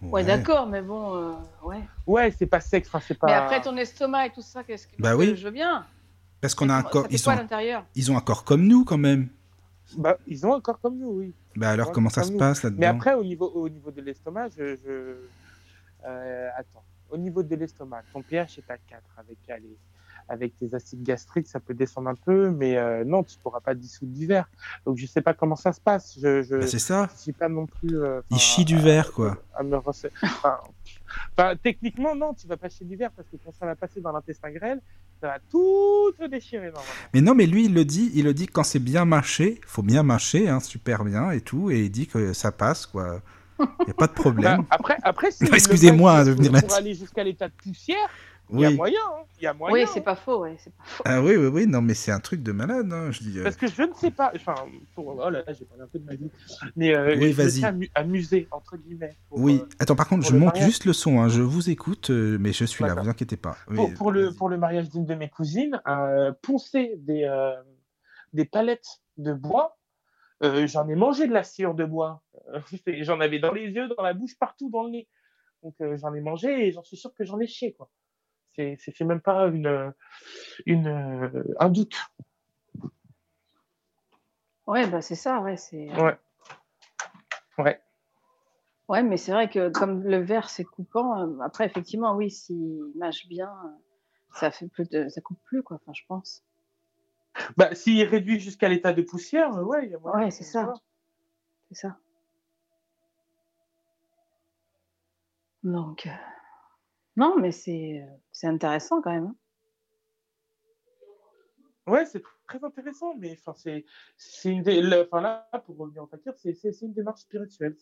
[0.00, 1.32] Ouais, d'accord, mais bon, euh,
[1.62, 1.82] ouais.
[2.06, 3.26] Ouais, c'est pas sexe, enfin c'est pas.
[3.26, 5.36] Mais après ton estomac et tout ça, qu'est-ce que Bah oui.
[5.36, 5.86] Je veux bien.
[6.40, 7.06] Parce qu'on a un corps.
[7.10, 7.18] Ils,
[7.94, 9.28] ils ont un corps comme nous, quand même.
[9.96, 11.34] Bah, ils ont un corps comme nous, oui.
[11.56, 12.38] Bah alors, comment ça se nous.
[12.38, 14.76] passe là-dedans Mais après, au niveau, au niveau de l'estomac, je.
[14.76, 15.16] je...
[16.06, 16.84] Euh, attends.
[17.10, 19.78] Au niveau de l'estomac, ton pH est à 4 avec, allez,
[20.28, 23.74] avec tes acides gastriques, ça peut descendre un peu, mais euh, non, tu pourras pas
[23.74, 24.46] dissoudre du verre.
[24.84, 26.18] Donc je sais pas comment ça se passe.
[26.20, 27.08] Je, je, Bah, c'est ça.
[27.16, 27.98] je suis pas non plus.
[27.98, 29.38] euh, Il chie du verre, quoi.
[29.54, 30.58] à me rece- enfin,
[31.32, 34.02] enfin, techniquement, non, tu vas pas chier du verre parce que quand ça va passer
[34.02, 34.82] dans l'intestin grêle,
[35.20, 36.92] ça va tout te déchirer normalement.
[37.14, 38.10] Mais non, mais lui, il le dit.
[38.14, 41.40] Il le dit que quand c'est bien mâché, faut bien mâcher, hein, super bien et
[41.40, 41.70] tout.
[41.70, 43.20] Et il dit que ça passe, quoi.
[43.60, 44.64] Il n'y a pas de Bah, problème.
[44.70, 48.08] après, après, si le excusez-moi, de venir pour aller jusqu'à l'état de poussière,
[48.50, 49.74] il y a moyen, hein, il y a moyen.
[49.74, 49.90] Oui, hein.
[49.92, 51.02] c'est pas faux, ouais, c'est pas faux.
[51.06, 51.66] Ah oui, oui, oui.
[51.66, 53.38] Non, mais c'est un truc de malade, hein, je dis.
[53.38, 53.42] euh.
[53.44, 54.54] Parce que je ne sais pas, enfin,
[54.94, 56.30] pour, oh là là, j'ai parlé un peu de ma vie,
[56.76, 59.16] mais euh, Oui, je amu- amusé, entre guillemets.
[59.28, 59.60] Pour, Oui.
[59.62, 60.64] euh, Attends, par contre, je monte mariage.
[60.64, 61.20] juste le son.
[61.20, 62.94] hein, Je vous écoute, euh, mais je suis là.
[62.94, 63.56] Vous inquiétez pas.
[63.68, 67.54] Oui, pour, pour le, pour le mariage d'une de mes cousines, euh, poncer des, euh,
[68.32, 69.76] des palettes de bois.
[70.44, 72.22] Euh, j'en ai mangé de la sciure de bois.
[72.86, 75.08] J'en avais dans les yeux, dans la bouche, partout dans le nez.
[75.64, 77.72] Donc euh, j'en ai mangé et j'en suis sûr que j'en ai chié.
[77.72, 77.90] quoi.
[78.78, 79.92] C'est même pas une,
[80.66, 81.96] une, euh, un doute.
[84.66, 85.90] Ouais, bah c'est ça, ouais, c'est.
[86.00, 86.18] Ouais.
[87.58, 87.80] Ouais.
[88.88, 92.80] Ouais, mais c'est vrai que comme le verre c'est coupant, euh, après effectivement, oui, s'il
[92.96, 93.68] mâche bien, euh,
[94.34, 95.76] ça fait plus de, ça coupe plus quoi.
[95.76, 96.42] Enfin, je pense.
[97.56, 100.72] Bah, s'il réduit jusqu'à l'état de poussière, euh, ouais, Ouais, c'est ça.
[101.70, 101.98] C'est ça.
[105.62, 106.10] Donc, euh,
[107.18, 108.06] non, mais c'est,
[108.44, 109.26] intéressant quand même.
[109.26, 109.36] hein.
[111.88, 113.84] Ouais, c'est très intéressant, mais enfin, c'est,
[114.44, 116.52] une dé- le- enfin, là, pour revenir fakir, c'est,
[116.82, 117.76] une démarche spirituelle.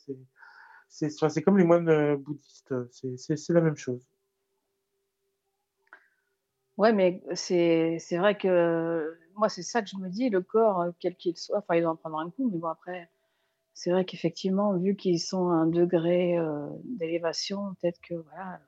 [0.88, 4.09] C'est, enfin, comme les moines euh, bouddhistes, c'est, la même chose.
[6.79, 10.81] Ouais, mais c'est, c'est vrai que moi, c'est ça que je me dis, le corps,
[10.81, 13.11] euh, quel qu'il soit, enfin, il doit en prendre un coup, mais bon, après,
[13.75, 18.61] c'est vrai qu'effectivement, vu qu'ils sont à un degré euh, d'élévation, peut-être que voilà,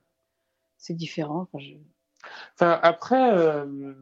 [0.79, 1.47] c'est différent.
[2.55, 3.93] Enfin, après, euh,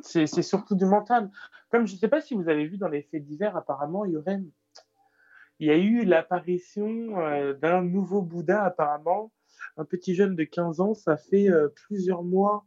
[0.00, 1.30] c'est surtout du mental.
[1.70, 4.12] Comme je ne sais pas si vous avez vu dans les faits divers, apparemment, il
[4.12, 4.40] y aurait,
[5.60, 9.30] il y a eu l'apparition euh, d'un nouveau Bouddha, apparemment,
[9.76, 10.94] un petit jeune de 15 ans.
[10.94, 12.66] Ça fait euh, plusieurs mois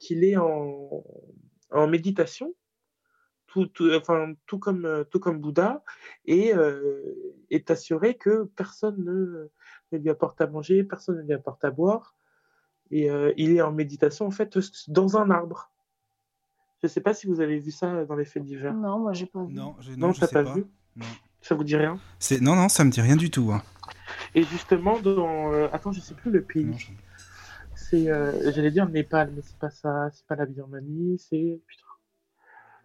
[0.00, 1.04] qu'il est en,
[1.70, 2.54] en méditation,
[3.46, 5.84] tout, tout, enfin, tout comme, tout comme Bouddha,
[6.24, 6.54] et
[7.50, 9.50] est assuré que personne ne,
[9.92, 12.15] ne lui apporte à manger, personne ne lui apporte à boire.
[12.90, 14.56] Et euh, il est en méditation, en fait,
[14.88, 15.70] dans un arbre.
[16.82, 18.74] Je ne sais pas si vous avez vu ça dans les faits divers.
[18.74, 19.54] Non, moi j'ai pas vu.
[19.54, 20.54] Non, je, Non, je t'as sais pas pas.
[20.54, 21.06] vu Non.
[21.40, 23.50] Ça vous dit rien C'est non, non, ça me dit rien du tout.
[23.52, 23.62] hein.
[24.34, 25.52] Et justement, dans.
[25.52, 26.64] euh, attends, je sais plus le pays.
[26.66, 26.88] Non, je-
[27.74, 28.08] C'est.
[28.10, 30.10] euh, J'allais dire Népal, mais c'est pas ça.
[30.12, 31.60] C'est pas la Birmanie, c'est.
[31.66, 31.82] Putain.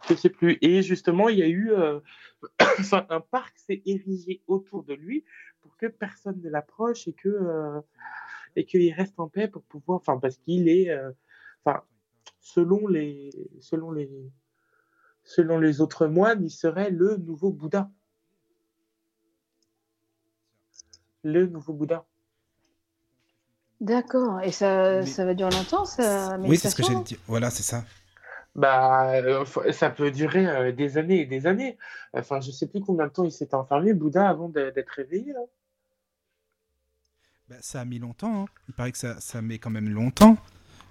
[0.09, 0.57] Je sais plus.
[0.61, 1.71] Et justement, il y a eu.
[1.71, 1.99] euh,
[2.79, 5.25] enfin, un parc s'est érigé autour de lui
[5.61, 7.81] pour que personne ne l'approche et que.
[8.55, 9.97] Et qu'il reste en paix pour pouvoir.
[9.99, 10.89] Enfin, parce qu'il est.
[10.89, 11.11] euh,
[11.63, 11.81] Enfin,
[12.39, 13.29] selon les.
[13.59, 14.09] Selon les.
[15.23, 17.89] Selon les autres moines, il serait le nouveau Bouddha.
[21.23, 22.05] Le nouveau Bouddha.
[23.79, 24.41] D'accord.
[24.41, 27.17] Et ça, Mais- ça va durer longtemps, ça Oui, c'est ce que j'ai dit.
[27.27, 27.83] Voilà, c'est ça.
[28.55, 31.77] Bah, euh, ça peut durer euh, des années et des années.
[32.13, 35.31] Enfin, je sais plus combien de temps il s'était enfermé, Bouddha, avant d'être réveillé.
[35.33, 35.39] Là.
[37.51, 38.43] Bah, ça a mis longtemps.
[38.43, 38.45] hein.
[38.69, 40.37] Il paraît que ça, ça met quand même longtemps.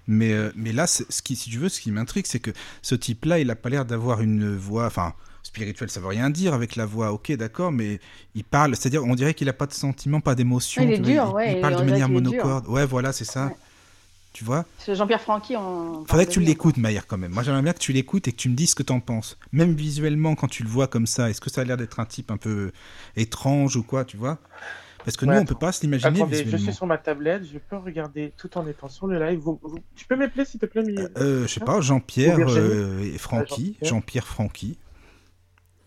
[0.07, 2.51] Mais, euh, mais là, ce qui, si tu veux, ce qui m'intrigue, c'est que
[2.83, 4.85] ce type-là, il a pas l'air d'avoir une voix.
[4.85, 7.13] Enfin, spirituelle, ça veut rien dire avec la voix.
[7.13, 7.99] Ok, d'accord, mais
[8.35, 8.75] il parle.
[8.75, 10.83] C'est-à-dire, on dirait qu'il a pas de sentiments, pas d'émotions.
[10.87, 12.67] Ah, il dur, ouais, Il, il- parle de manière monocorde.
[12.67, 13.47] Ouais, voilà, c'est ça.
[13.47, 13.55] Ouais.
[14.33, 14.63] Tu vois?
[14.77, 16.05] C'est Jean-Pierre Francky, on.
[16.05, 17.31] Faudrait que tu l'écoutes, Maïr, quand même.
[17.31, 19.35] Moi, j'aimerais bien que tu l'écoutes et que tu me dises ce que t'en penses.
[19.51, 22.05] Même visuellement, quand tu le vois comme ça, est-ce que ça a l'air d'être un
[22.05, 22.71] type un peu
[23.15, 24.37] étrange ou quoi, tu vois?
[25.03, 26.65] Parce que Ouais, nous, on peut pas se l'imaginer Attendez, je visuellement.
[26.65, 29.39] suis sur ma tablette, je peux regarder tout en étant sur le live.
[29.39, 32.37] Vous- vous- Tu peux m'appeler, s'il te plaît, Mimi Euh, je sais pas, Jean-Pierre Ou
[32.37, 32.67] Virginie.
[32.67, 33.65] euh, et Francky.
[33.73, 33.89] Jean-Pierre.
[33.89, 34.77] Jean-Pierre Francky.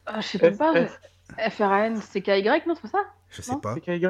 [0.06, 0.74] Ah, je sais même F- pas.
[0.74, 3.04] F- FRN, c'est KY, non, c'est pas ça?
[3.30, 3.74] Je sais Non, pas.
[3.74, 4.06] C'est KY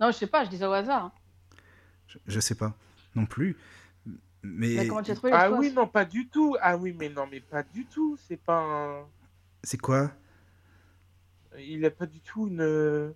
[0.00, 1.04] Non, je sais pas, je dis ça au hasard.
[1.06, 1.12] hein.
[2.06, 2.74] Je, je sais pas
[3.16, 3.56] non plus.
[4.42, 6.56] Mais Mais comment tu as trouvé Ah oui, non, pas du tout.
[6.60, 8.16] Ah oui, mais non, mais pas du tout.
[8.28, 9.04] C'est pas un...
[9.62, 10.10] c'est quoi?
[11.58, 13.14] Il a pas du tout une...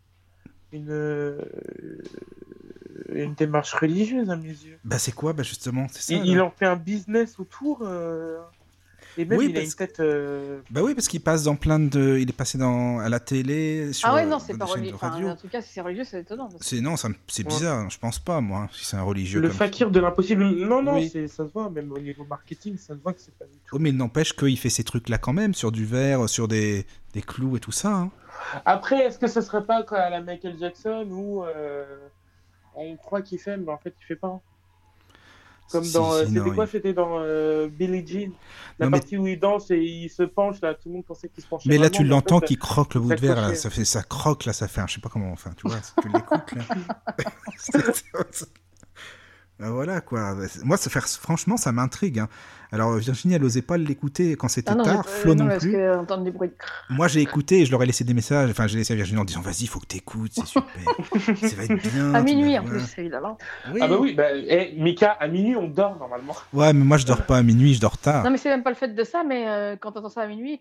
[0.72, 1.36] Une...
[3.10, 4.78] Une démarche religieuse, à mes yeux.
[4.84, 5.32] Bah c'est quoi?
[5.32, 6.14] Bah justement, c'est ça.
[6.14, 7.80] Il, il en fait un business autour.
[7.82, 8.36] euh,
[9.16, 10.00] Et même, Oui, il a parce une tête...
[10.00, 12.18] euh, Bah oui, parce qu'il passe dans plein de.
[12.20, 13.92] Il est passé dans à la télé.
[13.94, 14.94] Sur, Ah ouais, euh, non, c'est pas religieux.
[14.94, 16.48] Enfin, en tout cas, si c'est religieux, c'est étonnant.
[16.48, 17.48] parce C'est non, ça c'est Ouais.
[17.48, 17.88] bizarre.
[17.88, 19.40] Je pense pas moi, si c'est un religieux.
[19.40, 20.44] Le comme- fakir de l'impossible.
[20.44, 21.08] Non, non, Oui.
[21.10, 23.52] c'est- ça se voit, même au niveau marketing, ça se voit que c'est pas du
[23.66, 23.74] tout.
[23.74, 26.84] Oh, mais il n'empêche qu'il fait ces trucs-là quand même, sur du verre, sur des,
[27.14, 27.92] des clous et tout ça.
[27.94, 28.10] hein.
[28.64, 32.08] Après, est-ce que ce serait pas quoi, à la Michael Jackson où euh,
[32.74, 34.40] on croit qu'il fait, mais en fait il fait pas
[35.70, 36.12] Comme Si, dans.
[36.12, 38.30] euh, si, C'était quoi C'était dans euh, Billie Jean?
[38.78, 41.04] La Non, mais- partie où il danse et il se penche, là, tout le monde
[41.04, 41.68] pensait qu'il se penchait.
[41.68, 43.54] Mais là, vraiment, tu en l'entends qui croque le bout de verre, là.
[43.54, 44.86] Ça, fait, ça croque, là, ça fait un.
[44.86, 45.30] Je sais pas comment.
[45.32, 46.64] Enfin, tu vois, tu l'écoutes, là.
[49.60, 50.34] Ben voilà, quoi.
[50.64, 51.00] Moi, ça fait...
[51.00, 52.20] franchement, ça m'intrigue.
[52.20, 52.28] hein.
[52.70, 55.02] Alors, Virginie, elle osait pas l'écouter quand c'était Ah non, tard.
[55.04, 55.72] pas- Flo non, non parce plus.
[55.72, 56.52] que entendre des bruits.
[56.90, 58.50] Moi, j'ai écouté et je leur ai laissé des messages.
[58.50, 60.68] Enfin, j'ai laissé à Virginie en disant Vas-y, faut que t'écoutes, c'est super.
[61.48, 62.14] ça va être bien.
[62.14, 63.38] À minuit, en plus, évidemment.
[63.72, 63.80] Oui.
[63.82, 66.36] Ah bah oui, bah, eh, Mika, à minuit on dort normalement.
[66.52, 68.22] Ouais, mais moi, je dors pas à minuit, je dors tard.
[68.24, 70.26] Non, mais c'est même pas le fait de ça, mais euh, quand t'entends ça à
[70.28, 70.60] minuit,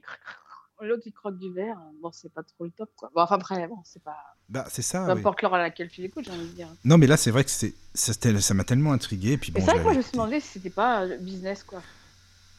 [0.82, 1.78] l'autre il croque du verre.
[2.02, 3.10] Bon, c'est pas trop le top, quoi.
[3.16, 4.18] Bon, enfin, après, bon, c'est pas.
[4.50, 5.06] Bah, c'est ça.
[5.06, 5.20] Peu oui.
[5.20, 6.68] importe l'heure à laquelle tu l'écoutes, j'ai envie de dire.
[6.86, 9.34] Non, mais là, c'est vrai que c'est ça m'a tellement intrigué.
[9.34, 11.18] et Puis bon, c'est vrai que moi, je me suis demandé si c'était pas euh,
[11.18, 11.82] business, quoi.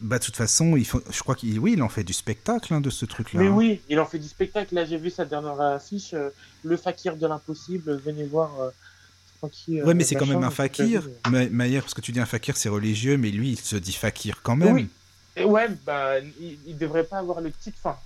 [0.01, 1.03] Bah, de toute façon, il faut...
[1.11, 3.41] je crois qu'il oui, il en fait du spectacle hein, de ce truc-là.
[3.41, 3.53] Mais hein.
[3.53, 4.75] oui, il en fait du spectacle.
[4.75, 6.31] Là, j'ai vu sa dernière affiche, euh,
[6.63, 7.97] Le fakir de l'impossible.
[7.99, 8.61] Venez voir.
[8.61, 8.71] euh,
[9.39, 11.07] tranquille, Ouais, euh, mais c'est quand même un fakir.
[11.33, 13.93] euh, Ma- parce que tu dis un fakir, c'est religieux, mais lui, il se dit
[13.93, 14.75] fakir quand même.
[14.75, 14.89] Oui.
[15.37, 17.79] Et ouais, bah, il, il devrait pas avoir le titre.
[17.83, 17.97] Enfin,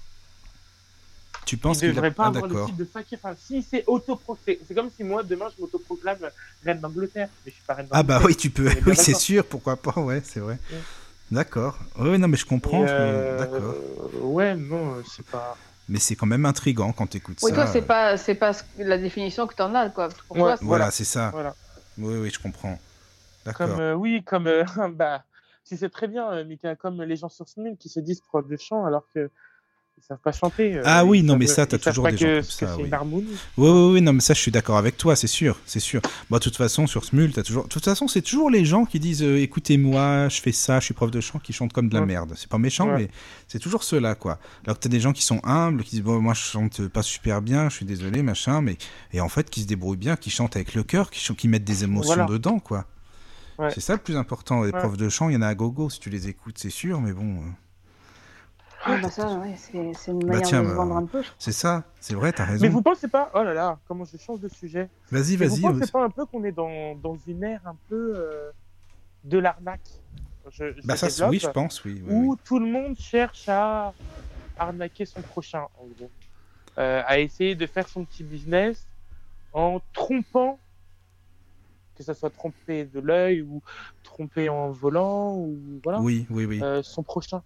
[1.44, 2.10] Tu penses il qu'il devrait a...
[2.12, 2.66] pas Ah, avoir le d'accord.
[2.66, 3.18] titre de fakir.
[3.22, 6.30] Enfin, si c'est autoproclamé, c'est comme si moi demain je m'autoproclame
[6.64, 8.26] reine d'Angleterre, mais je suis pas reine Ah bah d'Angleterre.
[8.28, 8.68] oui, tu peux.
[8.86, 10.58] Oui, c'est sûr, pourquoi pas, ouais, c'est vrai.
[10.70, 10.78] Ouais.
[11.30, 11.78] D'accord.
[11.98, 12.84] Oui, non, mais je comprends.
[12.86, 13.74] Euh, D'accord.
[14.22, 15.56] Ouais, non, euh, c'est pas.
[15.88, 17.56] Mais c'est quand même intriguant quand tu écoutes Oui, ça.
[17.56, 20.10] toi, c'est pas, c'est pas la définition que t'en as, quoi.
[20.28, 20.42] Pour Ouais.
[20.42, 21.30] toi, c'est- Voilà, c'est ça.
[21.30, 21.54] Voilà.
[21.98, 22.78] Oui, oui, je comprends.
[23.44, 23.80] D'accord.
[23.80, 25.24] Euh, oui, comme euh, bah,
[25.64, 28.46] si c'est très bien, euh, Mika, comme les gens sur Smule qui se disent prof
[28.46, 29.30] de chant alors que
[30.02, 30.74] Ils savent pas chanter.
[30.74, 32.90] euh, Ah oui, non, mais ça, t'as toujours des que, gens comme ça, oui.
[33.56, 36.00] Oui, oui, oui, non, mais ça, je suis d'accord avec toi, c'est sûr, c'est sûr.
[36.28, 37.64] Bon, de toute façon, sur Smul, t'as toujours.
[37.64, 40.86] De toute façon, c'est toujours les gens qui disent euh, écoutez-moi, je fais ça, je
[40.86, 42.06] suis prof de chant, qui chantent comme de la Ouais.
[42.06, 42.32] merde.
[42.36, 42.98] C'est pas méchant, Ouais.
[42.98, 43.08] mais
[43.46, 44.38] c'est toujours ceux-là, quoi.
[44.66, 47.02] Alors que t'as des gens qui sont humbles, qui disent bon, moi, je chante pas
[47.02, 48.76] super bien, je suis désolé, machin, mais.
[49.12, 51.62] Et en fait, qui se débrouillent bien, qui chantent avec le cœur, qui, qui mettent
[51.64, 52.26] des émotions Voilà.
[52.28, 52.86] dedans, quoi.
[53.58, 53.68] Ouais.
[53.72, 54.64] C'est ça le plus important.
[54.64, 56.70] Les profs de chant, il y en a à gogo, si tu les écoutes, c'est
[56.70, 57.36] sûr, mais bon.
[57.36, 57.40] euh,
[58.84, 61.22] Ah, bah ça, ouais, c'est une Bah manière tiens, de se bah, vendre un peu.
[61.38, 62.64] C'est ça, c'est vrai, t'as raison.
[62.64, 64.88] Mais vous pensez pas, oh là là, comment je change de sujet.
[65.10, 65.60] Vas-y, vas-y.
[65.60, 68.50] Vous pensez pas un peu qu'on est dans, dans une ère un peu euh,
[69.24, 69.80] de l'arnaque
[70.50, 72.02] je, je Bah, ça, développe, oui, je pense, oui.
[72.04, 72.36] oui, Où oui.
[72.44, 73.94] tout le monde cherche à
[74.58, 76.10] arnaquer son prochain, en gros.
[76.78, 78.86] Euh, à essayer de faire son petit business
[79.52, 80.58] en trompant,
[81.94, 83.60] que ça soit trompé de l'œil ou
[84.02, 86.60] trompé en volant, ou voilà, Oui, oui, oui.
[86.62, 87.42] euh, son prochain.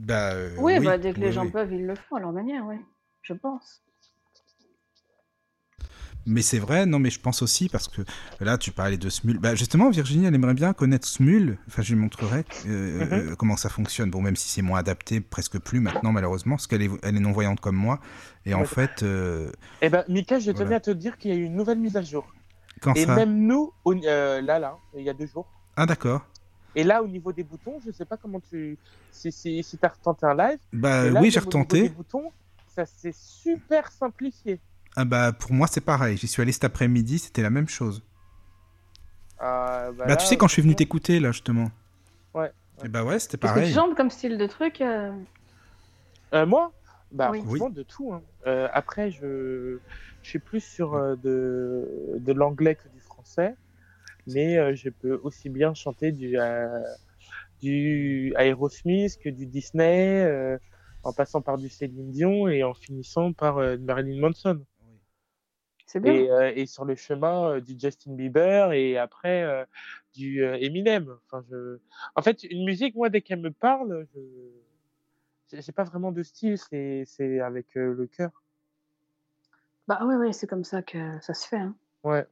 [0.00, 1.50] Bah, euh, Oui, bah, dès que les gens oui.
[1.50, 2.76] peuvent, ils le font à leur manière, oui.
[3.22, 3.82] Je pense.
[6.26, 8.02] Mais c'est vrai, non, mais je pense aussi parce que
[8.40, 9.38] là, tu parlais de Smul.
[9.38, 11.56] Bah, justement, Virginie, elle aimerait bien connaître Smul.
[11.66, 13.30] Enfin, je lui montrerai euh, Mhm.
[13.32, 14.10] euh, comment ça fonctionne.
[14.10, 17.20] Bon, même si c'est moins adapté, presque plus maintenant, malheureusement, parce qu'elle est, elle est
[17.20, 18.00] non-voyante comme moi.
[18.44, 18.66] Et en Ouais.
[18.66, 20.76] fait, euh, Eh ben, Mika, je tenais Voilà.
[20.76, 22.34] à te dire qu'il y a eu une nouvelle mise à jour.
[22.80, 23.14] quand Et ça?
[23.16, 25.48] même nous, euh, là, là, il y a deux jours.
[25.76, 26.26] Ah, d'accord.
[26.74, 28.78] Et là, au niveau des boutons, je sais pas comment tu.
[29.10, 30.58] Si, si, si tu as retenté un live.
[30.72, 31.82] Bah, là, oui, j'ai retenté.
[31.82, 32.30] des boutons,
[32.68, 34.60] ça s'est super simplifié.
[34.96, 36.16] Ah, bah, pour moi, c'est pareil.
[36.16, 38.02] J'y suis allé cet après-midi, c'était la même chose.
[39.42, 41.70] Euh, Bah, tu sais, quand je suis venu t'écouter, là, justement.
[42.34, 42.52] Ouais.
[42.84, 43.74] Et bah, ouais, c'était Qu'est-ce que tu pareil.
[43.74, 45.12] chantes comme style de truc euh,
[46.34, 46.72] Euh, moi?
[47.12, 47.42] Bah, Oui.
[47.42, 48.12] franchement, de tout.
[48.12, 48.22] hein.
[48.46, 49.78] Euh, après, je...
[50.22, 53.54] je suis plus sur euh, de, de l'anglais que du français.
[54.26, 56.80] Mais euh, je peux aussi bien chanter du, euh,
[57.62, 60.58] du Aerosmith que du Disney, euh,
[61.04, 64.64] en passant par du Céline Dion et en finissant par euh, Marilyn Manson.
[65.86, 66.14] C'est bien.
[66.14, 69.64] Et, euh, et sur le chemin euh, du Justin Bieber et après euh,
[70.14, 71.14] du euh, Eminem.
[71.26, 71.78] Enfin, je...
[72.16, 74.20] En fait, une musique, moi, dès qu'elle me parle, je...
[75.50, 78.30] j'ai- j'ai pas vraiment de style, c'est c'est avec euh, le cœur.
[79.86, 81.58] Bah oui, oui, c'est comme ça que ça se fait.
[81.58, 81.76] hein.
[82.02, 82.26] Ouais.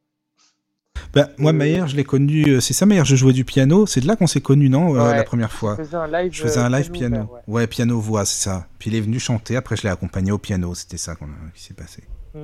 [1.22, 2.44] Bah, moi, Euh, Mayer, je l'ai connu.
[2.48, 3.86] euh, C'est ça, Mayer, je jouais du piano.
[3.86, 5.16] C'est de là qu'on s'est connus, non euh, Ouais.
[5.16, 5.76] La première fois.
[5.78, 7.16] Je faisais un live, Je faisais un euh, live piano.
[7.18, 7.40] ouais.
[7.46, 7.66] ouais.
[7.66, 8.66] piano-voix, c'est ça.
[8.78, 11.50] Puis il est venu chanter, après je l'ai accompagné au piano, c'était ça qu'on a-
[11.54, 12.04] qui s'est passé.
[12.34, 12.38] Mm.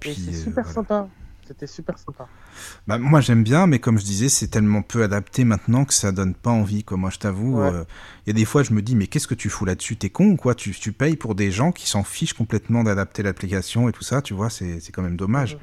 [0.00, 0.72] Puis, c'est euh, super voilà.
[0.74, 1.08] sympa.
[1.46, 2.28] C'était super sympa.
[2.86, 6.12] Bah, moi j'aime bien, mais comme je disais, c'est tellement peu adapté maintenant que ça
[6.12, 6.84] donne pas envie.
[6.84, 6.98] Quoi.
[6.98, 7.84] Moi je t'avoue, il Ouais.
[8.26, 9.96] y a des fois je me dis, mais qu'est-ce que tu fous là-dessus?
[9.96, 10.54] T'es con ou quoi?
[10.54, 14.20] Tu, tu payes pour des gens qui s'en fichent complètement d'adapter l'application et tout ça,
[14.20, 15.56] tu vois, c'est quand même dommage.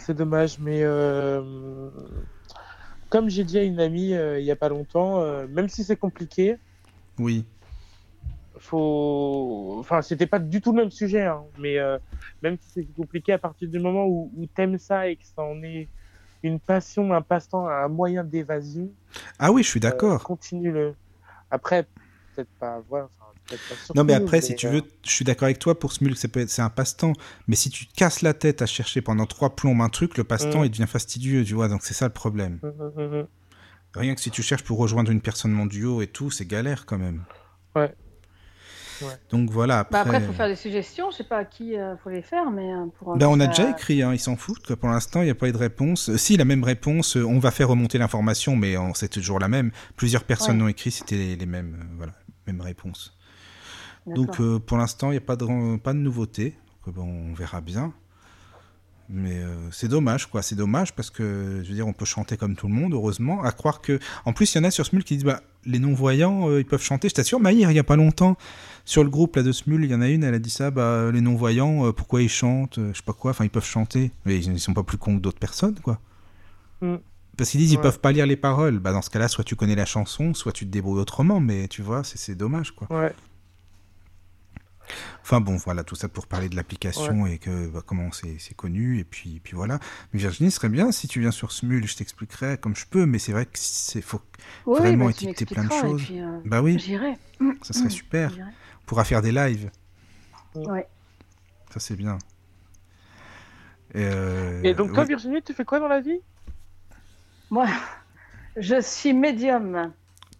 [0.00, 1.90] C'est dommage, mais euh,
[3.08, 5.84] comme j'ai dit à une amie euh, il y a pas longtemps, euh, même si
[5.84, 6.56] c'est compliqué,
[7.18, 7.44] Oui.
[8.58, 9.76] faut.
[9.78, 11.76] Enfin, c'était pas du tout le même sujet, hein, mais
[12.42, 15.42] même si c'est compliqué, à partir du moment où, où t'aimes ça et que ça
[15.42, 15.88] en est
[16.42, 18.90] une passion, un passe-temps, un moyen d'évasion,
[19.38, 20.24] Ah oui, je suis euh, d'accord.
[20.24, 20.94] continue-le.
[21.50, 21.84] Après,
[22.34, 22.80] peut-être pas.
[22.88, 23.08] Voilà,
[23.94, 26.60] Non, mais après, si tu euh, veux, je suis d'accord avec toi pour Smulk, c'est
[26.62, 27.12] un passe-temps.
[27.48, 30.24] Mais si tu te casses la tête à chercher pendant trois plombes un truc, le
[30.24, 30.64] passe-temps, Mm.
[30.66, 31.68] il devient fastidieux, tu vois.
[31.68, 32.58] Donc c'est ça le problème.
[32.62, 33.26] hum, hum.
[33.94, 36.86] Rien que si tu cherches pour rejoindre une personne mon duo et tout, c'est galère
[36.86, 37.24] quand même.
[37.74, 37.92] Ouais.
[39.30, 39.92] Donc voilà, après.
[39.94, 41.10] Bah après, il faut faire des suggestions.
[41.10, 43.16] Je sais pas à qui il faut les faire, mais euh, pour.
[43.16, 44.66] Ben, on a déjà écrit, hein, ils s'en foutent.
[44.66, 44.76] quoi.
[44.76, 46.10] Pour l'instant, il n'y a pas eu de réponse.
[46.10, 49.48] Euh, si, la même réponse, euh, on va faire remonter l'information, mais c'est toujours la
[49.48, 49.70] même.
[49.96, 50.62] Plusieurs personnes Ouais.
[50.64, 52.12] l'ont écrit, c'était les, les mêmes, euh, voilà,
[52.46, 53.16] mêmes réponses.
[54.06, 56.54] Donc euh, pour l'instant, il n'y a pas de, pas de nouveauté.
[56.86, 57.92] Donc, euh, bon, on verra bien.
[59.12, 60.40] Mais euh, c'est dommage, quoi.
[60.40, 63.42] C'est dommage parce que, je veux dire, on peut chanter comme tout le monde, heureusement.
[63.42, 63.98] À croire que.
[64.24, 66.64] En plus, il y en a sur Smul qui disent bah, les non-voyants, euh, ils
[66.64, 67.08] peuvent chanter.
[67.08, 68.36] Je t'assure, Maïr, il n'y a pas longtemps,
[68.84, 70.70] sur le groupe là, de Smul, il y en a une, elle a dit ça
[70.70, 73.32] bah, les non-voyants, euh, pourquoi ils chantent Je sais pas quoi.
[73.32, 74.12] Enfin, ils peuvent chanter.
[74.26, 75.98] Mais ils, ils sont pas plus cons que d'autres personnes, quoi.
[76.80, 76.96] Mm.
[77.36, 77.82] Parce qu'ils disent ils Ouais.
[77.82, 78.78] peuvent pas lire les paroles.
[78.78, 81.40] Bah, dans ce cas-là, soit tu connais la chanson, soit tu te débrouilles autrement.
[81.40, 82.86] Mais tu vois, c'est- c'est dommage, quoi.
[82.96, 83.12] Ouais.
[85.22, 88.98] Enfin bon, voilà, tout ça pour parler de l'application et que bah, comment c'est connu
[88.98, 89.78] et puis puis voilà.
[90.12, 93.06] Mais Virginie, ce serait bien si tu viens sur Smul, je t'expliquerai comme je peux,
[93.06, 94.20] mais c'est vrai que c'est faut
[94.66, 96.02] vraiment bah, étiqueter plein de choses.
[96.04, 97.14] puis, euh, Bah oui, J'irai.
[97.62, 97.90] ça serait Mm.
[97.90, 98.32] super.
[98.82, 99.70] On pourra faire des lives,
[100.54, 100.86] Ouais.
[101.72, 102.18] ça c'est bien.
[103.94, 105.04] Et, euh, Et donc, toi.
[105.04, 106.20] Virginie, tu fais quoi dans la vie?
[107.50, 107.66] Moi,
[108.56, 109.92] je suis médium.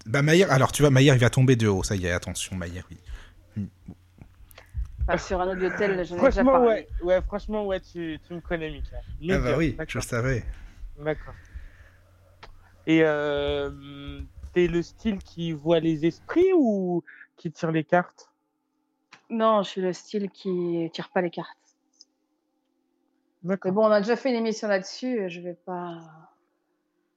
[0.06, 2.56] bah Maïr, alors tu vois, Maïr il va tomber de haut, ça y est, attention
[2.56, 2.96] Maïr, oui.
[5.12, 6.66] Enfin, sur un audio tel, j'en ai déjà Franchement, parlé.
[6.68, 8.96] ouais, ouais, franchement, ouais, tu, tu me connais, Mika.
[9.28, 10.44] Ah bah oui, je le savais.
[10.96, 11.34] D'accord.
[12.86, 17.02] Et euh, t'es le style qui voit les esprits ou
[17.36, 18.30] qui tire les cartes?
[19.30, 21.56] Non, je suis le style qui tire pas les cartes.
[23.42, 23.72] Mais D'accord.
[23.72, 25.98] bon, on a déjà fait une émission là-dessus, je vais pas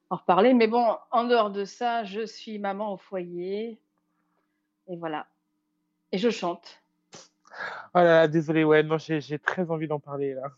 [0.10, 0.54] en reparler.
[0.54, 3.80] Mais bon, en dehors de ça, je suis maman au foyer.
[4.88, 5.28] Et voilà.
[6.12, 6.83] Et je chante.
[7.96, 10.52] Oh là là, désolé, ouais, non, j'ai très envie d'en parler là.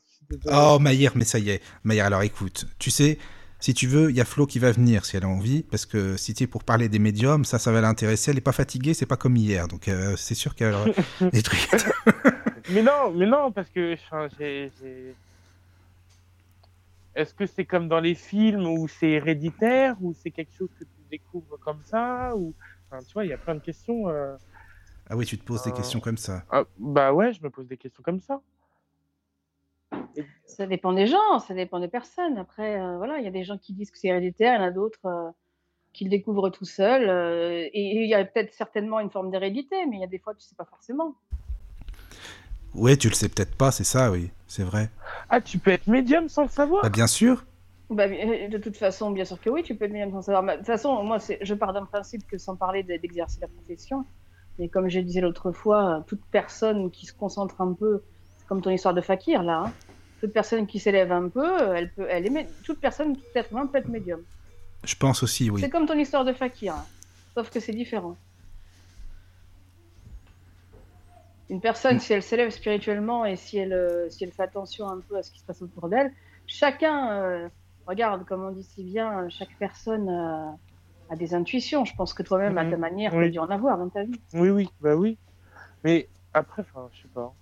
[0.52, 1.62] Oh, Maïr, mais ça y est.
[1.84, 3.18] Maïr, alors écoute, tu sais,
[3.60, 5.86] si tu veux, il y a Flo qui va venir si elle a envie, parce
[5.86, 8.32] que si tu es pour parler des médiums, ça, ça va l'intéresser.
[8.32, 10.86] Elle est pas fatiguée, c'est pas comme hier, donc euh, c'est sûr qu'elle aura
[11.34, 11.68] des trucs.
[12.70, 13.96] Mais non, mais non, parce que
[14.40, 14.72] j'ai-
[17.16, 20.84] Est-ce que c'est comme dans les films où c'est héréditaire ou c'est quelque chose que
[20.84, 22.54] tu découvres comme ça ou
[22.90, 24.10] enfin, tu vois, il y a plein de questions.
[24.10, 24.36] euh.
[25.10, 26.44] Ah oui, tu te poses des Euh, questions comme ça.
[26.52, 28.42] Ah, bah ouais, je me pose des questions comme ça.
[30.46, 32.38] Ça dépend des gens, ça dépend des personnes.
[32.38, 34.64] Après, euh, voilà, il y a des gens qui disent que c'est héréditaire, il y
[34.64, 35.30] en a d'autres euh,
[35.94, 37.10] qui le découvrent tout seuls.
[37.10, 40.20] euh, et il y a peut-être certainement une forme d'hérédité, mais il y a des
[40.20, 41.16] fois, tu sais pas forcément.
[42.74, 44.90] Ouais, tu le sais peut-être pas, c'est ça, oui, c'est vrai.
[45.30, 46.84] Ah, tu peux être médium sans le savoir?
[46.84, 47.46] Bah, bien sûr.
[47.90, 50.44] Bah, de toute façon, bien sûr que oui, tu peux être médium sans savoir.
[50.44, 53.48] Bah, De toute façon, moi, je pars d'un principe que sans parler de- d'exercer la
[53.48, 54.04] profession,
[54.60, 58.04] mais comme je disais l'autre fois, toute personne qui se concentre un peu,
[58.38, 59.74] c'est comme ton histoire de fakir là, hein,
[60.22, 63.68] toute personne qui s'élève un peu, elle peut, elle est, toute personne, tout être humain
[63.68, 64.22] peut être médium.
[64.84, 65.62] Je pense aussi, oui.
[65.62, 66.86] C'est comme ton histoire de fakir, hein,
[67.34, 68.16] sauf que c'est différent.
[71.50, 75.00] Une personne, si elle s'élève spirituellement et si elle, euh, si elle fait attention un
[75.00, 76.12] peu à ce qui se passe autour d'elle,
[76.48, 77.50] chacun, euh,
[77.86, 80.50] regarde, comme on dit si bien, chaque personne euh,
[81.10, 81.86] a des intuitions.
[81.86, 82.80] Je pense que toi-même, à ta Mhm.
[82.80, 84.20] manière, tu as dû en avoir dans ta vie.
[84.34, 85.18] Oui, oui, bah oui.
[85.84, 87.34] Mais après, enfin, je sais pas.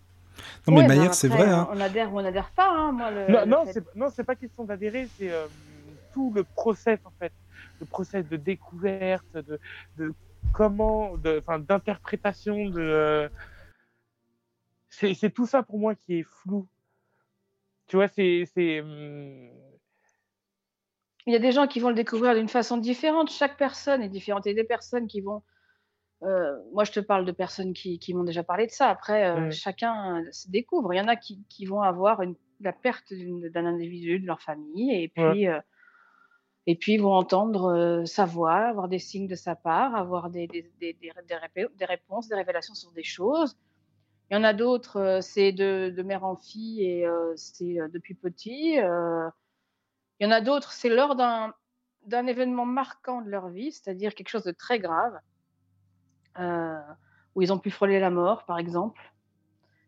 [0.67, 1.49] Non, mais Ouais, Maïr, ben c'est vrai.
[1.49, 1.67] Hein.
[1.71, 2.69] On adhère ou on n'adhère pas.
[2.69, 5.47] Hein, moi, le, Non, le non, fait- c'est non, c'est pas question d'adhérer, c'est euh,
[6.11, 7.31] tout le process en fait,
[7.79, 9.59] le process de découverte, de,
[9.97, 10.13] de
[10.53, 13.29] comment, de, d'interprétation, de, euh,
[14.89, 16.67] c'est c'est tout ça pour moi qui est flou.
[17.87, 19.49] Tu vois, c'est c'est hum,
[21.25, 23.29] Il y a des gens qui vont le découvrir d'une façon différente.
[23.31, 24.45] Chaque personne est différente.
[24.45, 25.41] Il y a des personnes qui vont.
[26.23, 28.89] euh, moi, je te parle de personnes qui, qui m'ont déjà parlé de ça.
[28.89, 30.93] Après, euh, chacun euh, se découvre.
[30.93, 34.41] Il y en a qui, qui vont avoir une, la perte d'un individu, de leur
[34.41, 35.59] famille, et puis, euh,
[36.65, 40.47] et puis ils vont entendre sa voix, avoir des signes de sa part, avoir des,
[40.47, 43.57] des, des, des, réponses, des révélations sur des choses.
[44.31, 47.05] Il y en a d'autres, c'est de, de mère en fille et
[47.35, 48.77] c'est depuis petit.
[50.23, 54.29] Il y en a d'autres, c'est lors d'un événement marquant de leur vie, c'est-à-dire quelque
[54.29, 55.19] chose de très grave,
[56.39, 56.79] euh,
[57.35, 59.01] où ils ont pu frôler la mort, par exemple.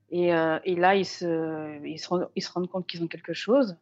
[0.09, 3.77] Et, euh, là, ils se, rendent, compte qu'ils ont quelque chose.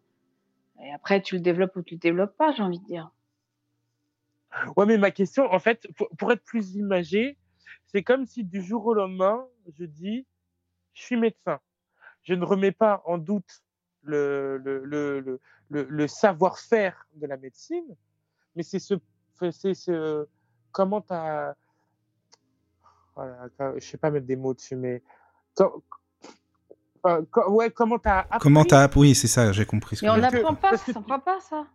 [0.83, 3.09] Et après, tu le développes ou tu le développes pas, j'ai envie de dire.
[4.77, 5.87] Ouais, mais ma question, en fait,
[6.19, 7.35] pour être plus imagé,
[7.87, 9.43] c'est comme si du jour au lendemain,
[9.79, 10.27] je dis,
[10.93, 11.59] je suis médecin.
[12.21, 13.63] Je ne remets pas en doute
[14.03, 15.39] le, le, le, le,
[15.69, 17.95] le, le savoir-faire de la médecine,
[18.55, 18.95] mais c'est ce,
[19.51, 20.27] c'est ce,
[20.71, 21.53] comment t'as,
[23.15, 25.01] voilà, je sais pas mettre des mots dessus, mais,
[27.47, 28.89] ouais, comment t'as appris Comment t'as.
[28.95, 31.39] Oui, c'est ça, j'ai compris ce que Mais on tu n'apprend pas, ça s'apprend pas,
[31.39, 31.67] ça.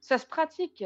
[0.00, 0.84] Ça se pratique.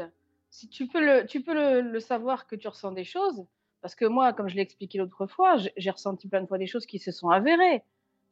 [0.49, 3.45] Si tu peux le, tu peux le, le savoir que tu ressens des choses,
[3.81, 6.57] parce que moi, comme je l'ai expliqué l'autre fois, j'ai j'ai ressenti plein de fois
[6.57, 7.83] des choses qui se sont avérées.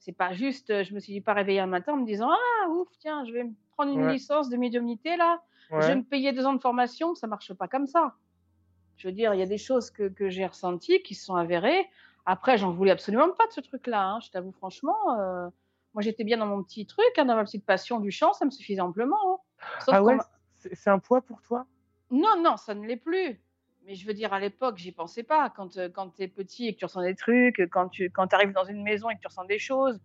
[0.06, 2.70] C'est pas juste, euh, je me suis pas réveillée un matin en me disant ah
[2.70, 4.14] ouf tiens, je vais me prendre une Ouais.
[4.14, 5.42] licence de médiumnité là,
[5.80, 8.14] je vais me payer deux ans de formation, ça marche pas comme ça.
[8.98, 11.36] Je veux dire, il y a des choses que, que j'ai ressenties qui se sont
[11.36, 11.90] avérées.
[12.26, 14.04] Après, j'en voulais absolument pas de ce truc-là.
[14.10, 14.98] hein, je t'avoue franchement.
[15.20, 15.48] euh,
[15.94, 18.46] moi, j'étais bien dans mon petit truc, hein, dans ma petite passion du chant, ça
[18.46, 19.16] me suffisait amplement.
[19.34, 19.38] hein.
[19.88, 20.18] Ah ouais,
[20.74, 21.66] c'est un poids pour toi?
[22.12, 23.42] Non, non, ça ne l'est plus.
[23.86, 25.50] Mais je veux dire, à l'époque, j'y pensais pas.
[25.50, 28.34] Quand, euh, quand tu es petit et que tu ressens des trucs, quand tu quand
[28.34, 30.00] arrives dans une maison et que tu ressens des choses,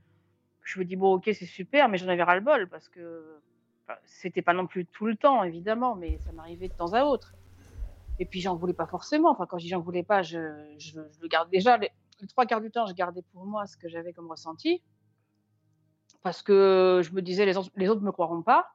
[0.65, 3.41] je me dis, bon, ok, c'est super, mais j'en avais ras-le-bol parce que
[3.85, 7.05] enfin, c'était pas non plus tout le temps, évidemment, mais ça m'arrivait de temps à
[7.05, 7.35] autre.
[8.19, 9.31] Et puis, j'en voulais pas forcément.
[9.31, 11.77] Enfin, quand je dis j'en voulais pas, je, je, le garde déjà.
[11.79, 11.91] Les,
[12.29, 14.83] trois quarts du temps, je gardais pour moi ce que j'avais comme ressenti.
[16.23, 18.73] Parce que je me disais, les, les autres me croiront pas.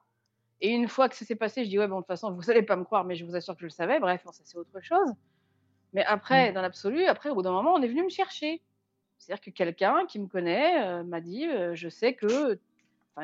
[0.64, 2.50] Et une fois que ça s'est passé, je dis ouais, bon, de toute façon, vous
[2.50, 4.00] allez pas me croire, mais je vous assure que je le savais.
[4.00, 5.10] Bref, bon, ça c'est autre chose.
[5.92, 8.62] Mais après, dans l'absolu, après, au bout d'un moment, on est venu me chercher.
[9.18, 12.58] C'est-à-dire que quelqu'un qui me connaît euh, m'a dit euh, je sais que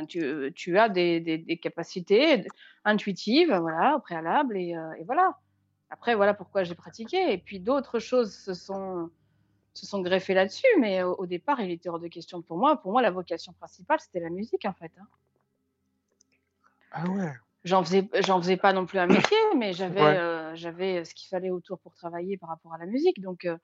[0.07, 2.45] tu, tu as des, des, des capacités
[2.85, 5.39] intuitives, voilà, au préalable, et, euh, et voilà.
[5.89, 7.33] Après, voilà pourquoi j'ai pratiqué.
[7.33, 9.11] Et puis d'autres choses se sont,
[9.73, 12.81] se sont greffées là-dessus, mais au, au départ, il était hors de question pour moi.
[12.83, 14.93] Pour moi, la vocation principale, c'était la musique, en fait.
[15.01, 15.07] hein.
[16.91, 17.33] Ah ouais.
[17.65, 20.17] J'en faisais, j'en faisais pas non plus un métier, mais j'avais, Ouais.
[20.17, 23.21] euh, euh, j'avais ce qu'il fallait autour pour travailler par rapport à la musique.
[23.21, 23.57] Donc, euh,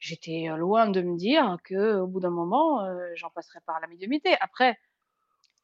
[0.00, 3.86] j'étais loin de me dire que au bout d'un moment, euh, j'en passerais par la
[3.86, 4.36] médiumité.
[4.40, 4.78] Après,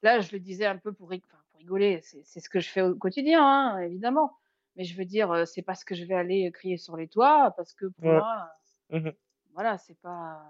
[0.03, 2.01] là, je le disais un peu pour, rig- enfin, pour rigoler.
[2.03, 4.37] C'est ce que je fais au quotidien, hein, évidemment.
[4.75, 7.53] Mais je veux dire, euh, c'est parce que je vais aller crier sur les toits,
[7.57, 8.13] parce que pour Ouais.
[8.15, 8.49] moi,
[8.91, 9.13] Mhm.
[9.53, 10.41] voilà, c'est pas,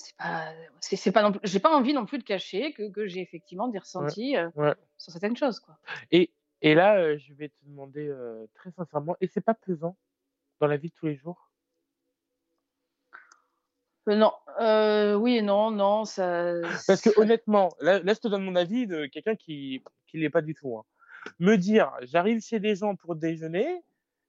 [0.00, 2.90] c'est pas, c'est c'est pas non plus, j'ai pas envie non plus de cacher que,
[2.90, 4.74] que j'ai effectivement des ressentis euh, Ouais.
[4.98, 5.78] sur certaines choses, quoi.
[6.10, 6.32] Et,
[6.62, 9.96] et là, euh, je vais te demander euh, très sincèrement, et c'est pas pesant
[10.60, 11.50] dans la vie de tous les jours?
[14.06, 14.32] Non,
[15.20, 16.52] oui et non, non, ça.
[16.86, 20.30] Parce que honnêtement, là, là, je te donne mon avis de quelqu'un qui qui l'est
[20.30, 20.76] pas du tout.
[20.78, 20.84] hein.
[21.38, 23.82] Me dire, j'arrive chez des gens pour déjeuner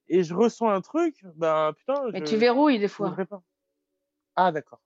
[0.08, 3.16] et je ressens un truc, ben putain, Mais je tu verrouilles des fois.
[4.36, 4.82] Ah d'accord.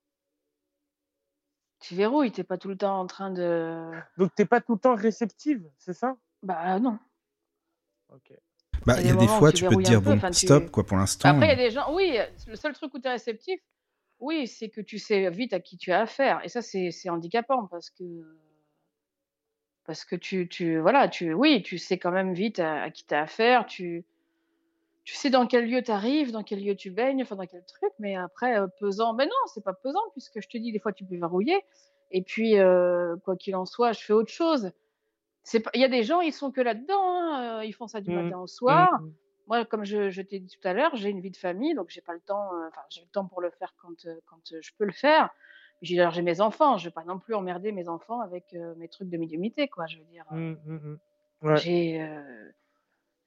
[1.87, 3.91] Tu verrouilles, t'es pas tout le temps en train de.
[4.17, 6.17] Donc t'es pas tout le temps réceptive, c'est ça?
[6.41, 6.97] Bah non.
[8.11, 8.33] Ok.
[8.87, 10.71] Bah, Il y a des fois, tu peux te dire, peu, bon, enfin, tu- stop,
[10.71, 11.29] quoi, pour l'instant.
[11.29, 11.93] Après, il y a des gens.
[11.93, 12.17] Oui,
[12.47, 13.59] le seul truc où tu es réceptif,
[14.19, 16.41] oui, c'est que tu sais vite à qui tu as affaire.
[16.43, 18.03] Et ça, c'est c'est handicapant parce que.
[19.83, 23.05] Parce que tu, tu, voilà, tu, oui, tu sais quand même vite à, à qui
[23.05, 24.03] tu as affaire, tu,
[25.05, 27.63] tu sais dans quel lieu tu arrives, dans quel lieu tu baignes, enfin dans quel
[27.65, 30.79] truc, mais après, euh, pesant, mais non, c'est pas pesant, puisque je te dis, des
[30.79, 31.63] fois, tu peux verrouiller,
[32.11, 34.71] et puis, euh, quoi qu'il en soit, je fais autre chose.
[35.43, 37.87] C'est pas- Il y a des gens, ils sont que là-dedans, hein, euh, ils font
[37.87, 38.15] ça du Mhm.
[38.25, 38.89] matin au soir.
[39.01, 39.13] Mhm.
[39.47, 41.89] Moi, comme je, je t'ai dit tout à l'heure, j'ai une vie de famille, donc
[41.89, 44.85] j'ai pas le temps, enfin, j'ai le temps pour le faire quand, quand je peux
[44.85, 45.29] le faire.
[45.83, 49.09] J'ai j'ai mes enfants, je vais pas non plus emmerder mes enfants avec mes trucs
[49.09, 50.25] de médiumité, quoi, je veux dire.
[51.43, 51.57] Ouais.
[51.57, 51.99] j'ai,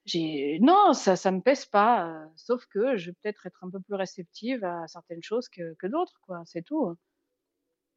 [0.05, 2.07] j'ai, non, ça, ça me pèse pas.
[2.09, 5.75] euh, sauf que je vais peut-être être un peu plus réceptive à certaines choses que,
[5.75, 6.43] que d'autres, quoi.
[6.47, 6.97] C'est tout.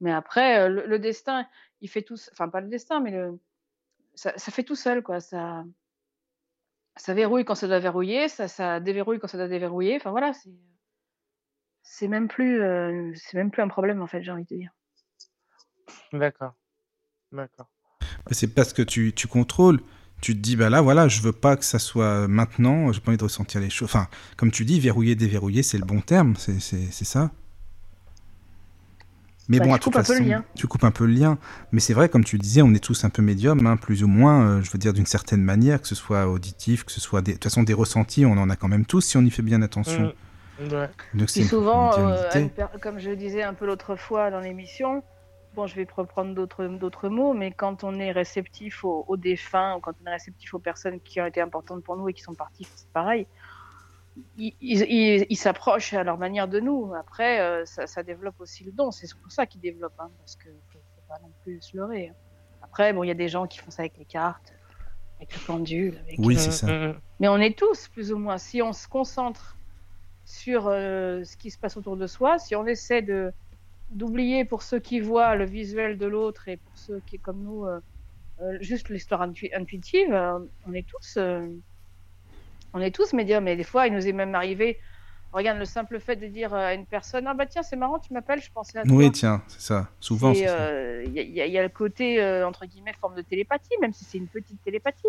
[0.01, 1.47] Mais après, euh, le, le destin,
[1.79, 3.39] il fait tout, enfin pas le destin, mais le,
[4.15, 5.19] ça, ça fait tout seul, quoi.
[5.19, 5.63] Ça,
[6.97, 9.95] ça verrouille quand ça doit verrouiller, ça, ça déverrouille quand ça doit déverrouiller.
[9.95, 10.51] Enfin voilà, c'est,
[11.83, 14.71] c'est même plus, euh, c'est même plus un problème en fait, j'ai envie de dire.
[16.11, 16.53] D'accord.
[17.31, 17.69] D'accord.
[18.27, 19.79] Mais C'est parce que tu, tu contrôles.
[20.21, 23.09] Tu te dis, bah là, voilà, je veux pas que ça soit maintenant, j'ai pas
[23.09, 23.87] envie de ressentir les choses.
[23.89, 24.07] Enfin,
[24.37, 27.31] comme tu dis, verrouiller, déverrouiller, c'est le bon terme, c'est c'est- c'est ça.
[29.49, 30.45] Mais Bah, bon, tu à toute coupes un peu le façon, lien.
[30.55, 31.37] tu coupes un peu le lien.
[31.71, 34.07] Mais c'est vrai, comme tu disais, on est tous un peu médiums, hein, plus ou
[34.07, 37.21] moins, euh, je veux dire, d'une certaine manière, que ce soit auditif, que ce soit
[37.21, 37.31] des...
[37.33, 39.41] De toute façon, des ressentis, on en a quand même tous si on y fait
[39.41, 40.13] bien attention.
[40.59, 40.89] Ouais.
[41.15, 43.95] Donc, c'est Puis une souvent, euh, une per- comme je le disais un peu l'autre
[43.95, 45.03] fois dans l'émission,
[45.53, 49.75] bon, je vais reprendre d'autres d'autres mots, mais quand on est réceptif aux, aux défunts,
[49.75, 52.21] ou quand on est réceptif aux personnes qui ont été importantes pour nous et qui
[52.21, 53.27] sont parties, c'est pareil.
[54.35, 56.93] Ils ils- ils- ils s'approchent à leur manière de nous.
[56.95, 58.91] Après, euh, ça, ça développe aussi le don.
[58.91, 62.09] C'est pour ça qu'ils développent, hein, parce que faut, faut pas non plus se leurrer.
[62.09, 62.15] hein.
[62.61, 64.53] Après, bon, il y a des gens qui font ça avec les cartes,
[65.19, 66.67] avec le pendule, avec Oui, Mhm, c'est ça.
[66.67, 66.99] mhm.
[67.19, 69.57] mais on est tous, plus ou moins, si on se concentre
[70.25, 73.33] sur euh, ce qui se passe autour de soi, si on essaie de
[73.91, 77.65] d'oublier pour ceux qui voient le visuel de l'autre et pour ceux qui, comme nous,
[77.65, 77.79] euh,
[78.41, 81.47] euh, juste l'histoire intu- intuitive, euh, on est tous, euh,
[82.73, 83.47] on est tous médiums.
[83.47, 84.79] Et des fois, il nous est même arrivé,
[85.31, 88.13] regarde le simple fait de dire à une personne, ah bah tiens, c'est marrant, tu
[88.13, 88.95] m'appelles, je pensais à toi.
[88.95, 89.89] Oui, tiens, c'est ça.
[89.99, 93.73] Souvent, euh, Il y, a- y y le côté, euh, entre guillemets, forme de télépathie,
[93.81, 95.07] même si c'est une petite télépathie.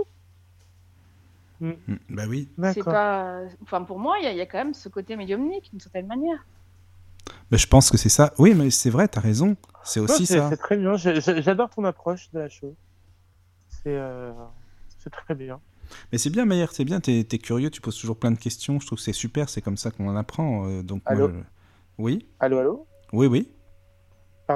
[1.60, 1.72] Mm,
[2.10, 2.48] Bah oui.
[2.58, 2.92] C'est D'accord.
[2.94, 6.06] pas, enfin pour moi, il y, y a quand même ce côté médiumnique d'une certaine
[6.06, 6.38] manière.
[7.52, 8.32] Mais je pense que c'est ça.
[8.38, 9.56] Oui, mais c'est vrai, t'as raison.
[9.84, 10.48] C'est aussi ça.
[10.48, 10.96] c'est très bien.
[10.96, 12.74] J'adore ton approche de la chose.
[13.68, 14.32] C'est euh,
[14.98, 15.60] c'est très bien.
[16.10, 18.80] Mais c'est bien, Maillard, c'est bien, t'es es curieux, tu poses toujours plein de questions.
[18.80, 20.66] Je trouve que c'est super, c'est comme ça qu'on en apprend.
[20.66, 21.34] euh, donc, moi, Allô je-
[21.98, 23.52] Oui, Allô, allô oui, oui.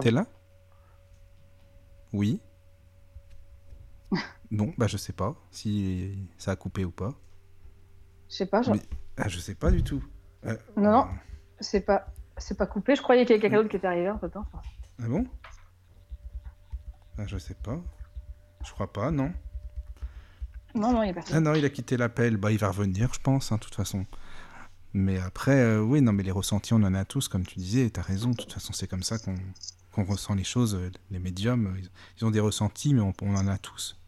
[0.01, 0.27] T'es là?
[2.15, 2.41] Oui.
[4.51, 7.13] Bon, bah je sais pas si ça a coupé ou pas.
[8.31, 8.71] Je sais pas, je...
[8.71, 8.81] Mais-
[9.19, 10.03] Ah, je sais pas du tout.
[10.47, 10.99] Euh, Non, non.
[11.01, 11.05] euh,
[11.61, 12.07] c'est pas,
[12.39, 12.97] c'est pas coupé.
[12.97, 14.47] Je croyais qu'il y avait quelqu'un d'autre qui était arrivé entre temps.
[15.03, 15.25] Ah bon?
[17.19, 17.79] Ah, je sais pas.
[18.65, 19.33] Je crois pas, non.
[20.75, 22.37] Non, non, il y a Ah non, il a quitté l'appel.
[22.37, 24.05] Bah, il va revenir, je pense, hein, de toute façon.
[24.93, 27.87] Mais après, euh, oui, non, mais les ressentis, on en a tous, comme tu disais,
[27.87, 28.31] et t'as raison.
[28.31, 29.35] De toute façon, c'est comme ça qu'on
[29.93, 30.75] qu'on ressent les choses.
[30.75, 33.99] euh, Les médiums, ils, ils ont des ressentis, mais on, on en a tous.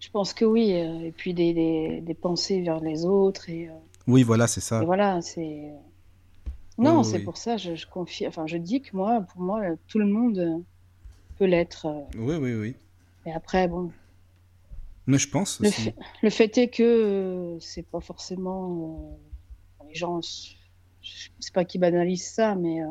[0.00, 0.72] Je pense que oui.
[0.74, 3.72] euh, Et puis des, des, des pensées vers les autres et, euh,
[4.06, 4.82] Oui, voilà, c'est ça.
[4.82, 5.70] et voilà, c'est.
[6.82, 7.24] Non, oui, c'est oui.
[7.24, 7.56] pour ça.
[7.56, 8.26] Je, je confie.
[8.26, 10.58] Enfin, je dis que moi, pour moi, tout le monde euh,
[11.38, 11.86] peut l'être.
[11.86, 12.02] euh.
[12.18, 12.76] Oui, oui, oui.
[13.26, 13.92] Et après, bon,
[15.06, 15.82] Mais je pense le aussi.
[15.84, 19.18] fait, le fait est que euh, c'est pas forcément
[19.80, 20.20] euh, les gens.
[20.22, 20.56] je-
[21.40, 22.90] C'est pas qu'ils banalisent ça, mais euh,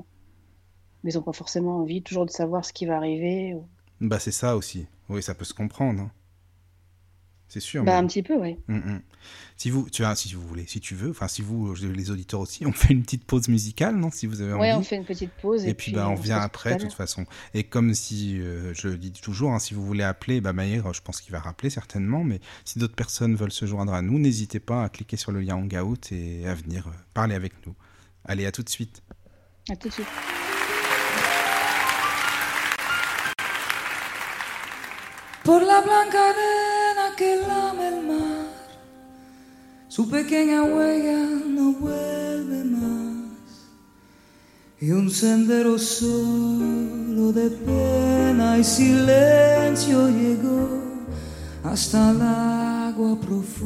[1.04, 3.54] mais ils ont pas forcément envie toujours de savoir ce qui va arriver.
[3.56, 3.68] ou-
[4.02, 4.88] Bah, c'est ça aussi.
[5.10, 6.02] Oui, ça peut se comprendre.
[6.04, 6.12] hein.
[7.52, 7.84] C'est sûr.
[7.84, 8.56] Bah, mais- un petit peu, oui.
[8.70, 9.02] Mm, mm.
[9.58, 12.40] Si vous, tu vois, si vous voulez, si tu veux, enfin si vous, les auditeurs
[12.40, 14.62] aussi, on fait une petite pause musicale, non Si vous avez envie.
[14.62, 15.66] Ouais, on fait une petite pause.
[15.66, 17.26] Et, Et, puis, bah, on retrouve après, de toute façon.
[17.54, 20.94] Et comme si, euh, je le dis toujours, hein, si vous voulez appeler, bah, Maïr,
[20.94, 24.18] je pense qu'il va rappeler certainement, mais si d'autres personnes veulent se joindre à nous,
[24.18, 27.76] n'hésitez pas à cliquer sur le lien Hangout et à venir euh, parler avec nous.
[28.24, 29.04] Allez, à tout de suite.
[29.70, 30.08] À tout de suite.
[35.44, 36.34] Por la blanca
[37.22, 38.48] que lame el mar,
[39.88, 41.22] su pequeña huella
[41.58, 43.46] no vuelve más.
[44.80, 50.68] Y un sendero solo de pena y silencio llegó
[51.64, 53.60] hasta el agua profunda.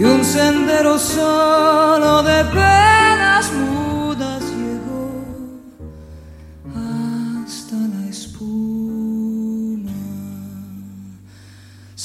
[0.00, 3.44] Y un sendero solo de penas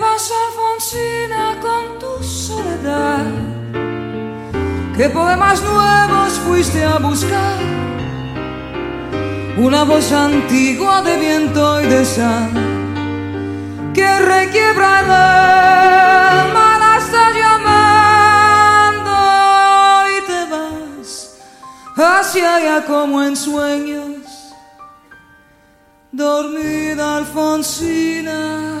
[0.00, 3.26] Vas Alfonsina con tu soledad,
[4.96, 7.60] ¿qué poemas nuevos fuiste a buscar?
[9.58, 12.50] Una voz antigua de viento y de sal
[13.92, 19.12] que requiebra el alma, la está llamando
[20.16, 21.36] y te vas
[21.96, 24.16] hacia allá como en sueños.
[26.12, 28.80] Dormida Alfonsina,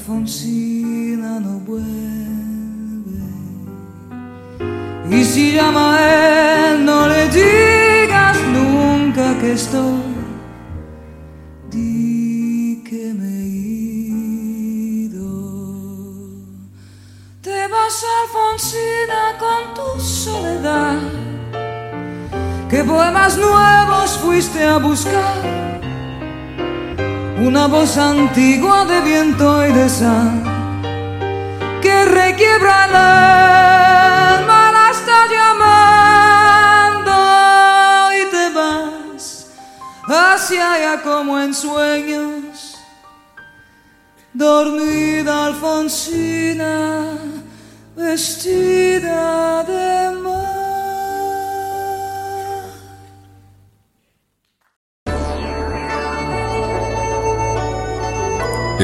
[0.00, 3.20] Alfonsina no vuelve.
[5.10, 10.00] Y si llama a él, no le digas nunca que estoy.
[11.70, 13.46] Di que me
[15.06, 15.28] ido.
[17.42, 20.98] Te vas Alfonsina con tu soledad.
[22.70, 25.79] ¿Qué poemas nuevos fuiste a buscar?
[27.40, 30.42] Una voz antigua de viento y de sal
[31.80, 35.26] que requiebra el alma, la está
[37.00, 37.12] llamando
[38.12, 39.46] y te vas
[40.06, 42.76] hacia allá como en sueños.
[44.34, 47.16] Dormida Alfonsina,
[47.96, 50.49] vestida de mar.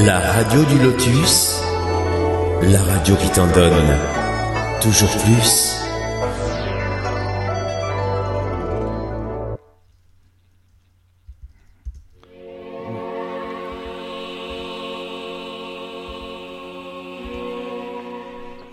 [0.05, 1.59] La radio du lotus,
[2.61, 3.97] la radio qui t'en donne
[4.83, 5.81] toujours plus.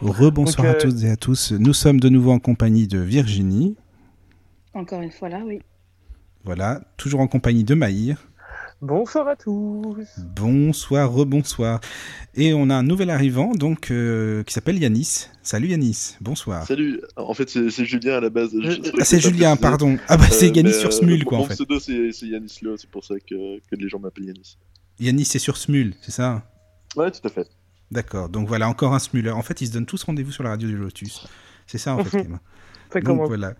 [0.02, 1.54] Rebonsoir à euh, toutes et à tous.
[1.54, 3.78] Nous sommes de nouveau en compagnie de Virginie.
[4.74, 5.62] Encore une fois là, oui.
[6.44, 8.28] Voilà, toujours en compagnie de Maïr.
[8.84, 10.06] Bonsoir à tous.
[10.36, 11.80] Bonsoir, rebonsoir.
[12.36, 15.28] Et on a un nouvel arrivant donc euh, qui s'appelle Yanis.
[15.42, 16.68] Salut Yanis, bonsoir.
[16.68, 18.54] Salut, en fait c'est Julien à la base.
[19.00, 19.98] Ah, c'est Julien, pardon.
[20.10, 21.52] Ah bah c'est Yanis sur Smule quoi en fait.
[21.52, 24.58] Mon pseudo c'est Yanis là, c'est pour ça que, que les gens m'appellent Yanis.
[25.00, 26.44] Yanis c'est sur Smule, c'est ça?
[26.98, 27.48] Ouais, tout à fait.
[27.90, 29.32] D'accord, donc voilà, encore un Smuller.
[29.32, 31.26] En fait, ils se donnent tous rendez-vous sur la radio du Lotus.
[31.68, 32.28] C'est ça en fait.
[33.02, 33.56] donc, voilà.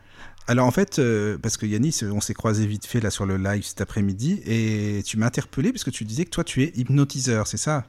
[0.48, 3.38] Alors en fait, euh, parce que Yanis, on s'est croisé vite fait là sur le
[3.38, 6.72] live cet après-midi, et tu m'as interpellé parce que tu disais que toi tu es
[6.76, 7.86] hypnotiseur, c'est ça?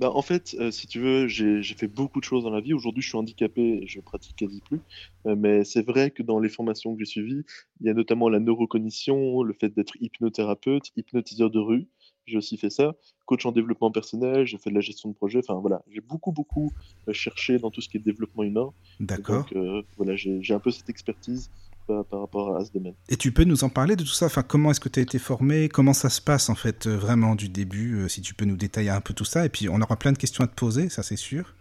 [0.00, 2.72] Bah, en fait, euh, si tu veux, j'ai fait beaucoup de choses dans la vie.
[2.72, 4.80] Aujourd'hui, je suis handicapé et je pratique quasi plus.
[5.26, 7.44] Euh, mais c'est vrai que dans les formations que j'ai suivies,
[7.82, 11.86] il y a notamment la neurocognition, le fait d'être hypnothérapeute, hypnotiseur de rue.
[12.26, 12.94] J'ai aussi fait ça.
[13.26, 15.38] Coach en développement personnel, j'ai fait de la gestion de projet.
[15.38, 16.72] Enfin voilà, j'ai beaucoup, beaucoup
[17.12, 18.70] cherché dans tout ce qui est développement humain.
[19.00, 19.46] D'accord.
[19.52, 21.50] Donc voilà, j'ai un peu cette expertise
[21.86, 22.94] par rapport à ce domaine.
[23.08, 24.26] Et tu peux nous en parler de tout ça?
[24.26, 25.68] Enfin, Comment est-ce que tu as été formé?
[25.68, 27.96] Comment ça se passe en fait euh, vraiment du début?
[27.96, 29.44] Euh, Si tu peux nous détailler un peu tout ça.
[29.44, 31.54] Et puis on aura plein de questions à te poser, ça c'est sûr.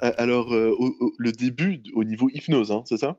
[0.00, 0.74] Alors euh,
[1.18, 3.18] le début au niveau hypnose, hein, c'est ça?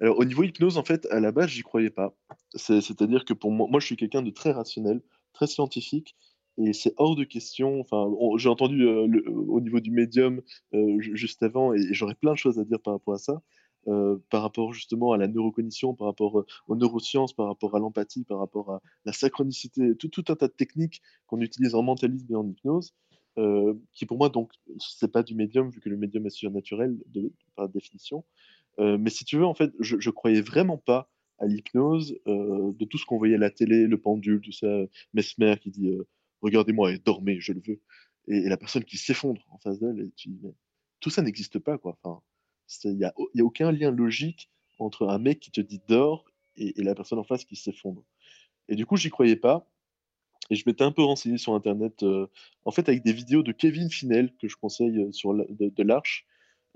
[0.00, 2.14] Alors, au niveau hypnose, en fait, à la base, j'y croyais pas.
[2.54, 5.00] C'est-à-dire que pour moi, moi, je suis quelqu'un de très rationnel,
[5.34, 6.16] très scientifique,
[6.56, 7.80] et c'est hors de question.
[7.80, 8.08] Enfin,
[8.38, 10.40] j'ai entendu au niveau du médium
[10.98, 13.42] juste avant, et j'aurais plein de choses à dire par rapport à ça.
[13.86, 17.78] Euh, par rapport justement à la neurocognition, par rapport euh, aux neurosciences, par rapport à
[17.78, 21.82] l'empathie, par rapport à la synchronicité, tout, tout un tas de techniques qu'on utilise en
[21.82, 22.94] mentalisme et en hypnose,
[23.36, 26.96] euh, qui pour moi, donc, c'est pas du médium, vu que le médium est surnaturel
[27.56, 28.24] par définition.
[28.78, 32.98] mais si tu veux, en fait, je, je croyais vraiment pas à l'hypnose, de tout
[32.98, 34.68] ce qu'on voyait à la télé, le pendule, tout ça,
[35.12, 35.90] Mesmer qui dit
[36.42, 37.80] Regardez-moi et dormez, je le veux.
[38.28, 40.40] Et, la personne qui s'effondre en face d'elle, et tu dis
[41.00, 41.98] tout ça n'existe pas, quoi.
[42.02, 42.22] Enfin,
[42.84, 46.24] il n'y a, y a, aucun lien logique entre un mec qui te dit dors
[46.56, 48.04] et, la personne en face qui s'effondre.
[48.68, 49.68] Et du coup, j'y croyais pas.
[50.50, 52.26] Et je m'étais un peu renseigné sur Internet, euh,
[52.64, 56.26] en fait, avec des vidéos de Kevin Finel, que je conseille euh, sur de, l'Arche,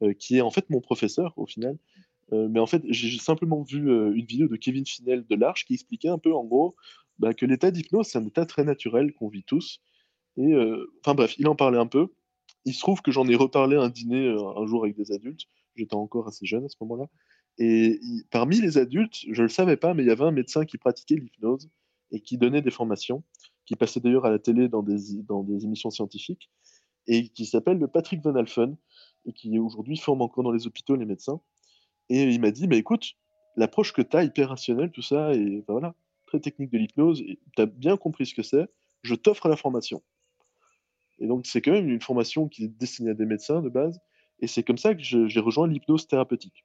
[0.02, 1.78] euh, qui est en fait mon professeur au final.
[2.32, 6.08] Mais en fait, j'ai simplement vu une vidéo de Kevin Finel de l'Arche qui expliquait
[6.08, 6.76] un peu, en gros,
[7.18, 9.80] bah, que l'état d'hypnose, c'est un état très naturel qu'on vit tous.
[10.36, 10.54] Et
[11.00, 12.08] enfin bref, il en parlait un peu.
[12.64, 15.48] Il se trouve que j'en ai reparlé un dîner un jour avec des adultes
[15.78, 17.06] j'étais encore assez jeune à ce moment-là.
[17.58, 18.00] Et
[18.30, 20.78] parmi les adultes, je ne le savais pas, mais il y avait un médecin qui
[20.78, 21.68] pratiquait l'hypnose
[22.10, 23.22] et qui donnait des formations,
[23.66, 26.50] qui passait d'ailleurs à la télé dans des, dans des émissions scientifiques,
[27.06, 28.76] et qui s'appelle Patrick Van Alphen,
[29.26, 31.40] et qui aujourd'hui forme encore dans les hôpitaux les médecins.
[32.08, 33.16] Et il m'a dit, mais écoute,
[33.56, 35.94] l'approche que tu as, hyper rationnelle, tout ça, et ben voilà,
[36.26, 37.22] très technique de l'hypnose,
[37.56, 38.66] tu as bien compris ce que c'est,
[39.02, 40.02] je t'offre la formation.
[41.18, 44.00] Et donc c'est quand même une formation qui est destinée à des médecins de base,
[44.40, 46.64] et c'est comme ça que j'ai rejoint l'hypnose thérapeutique.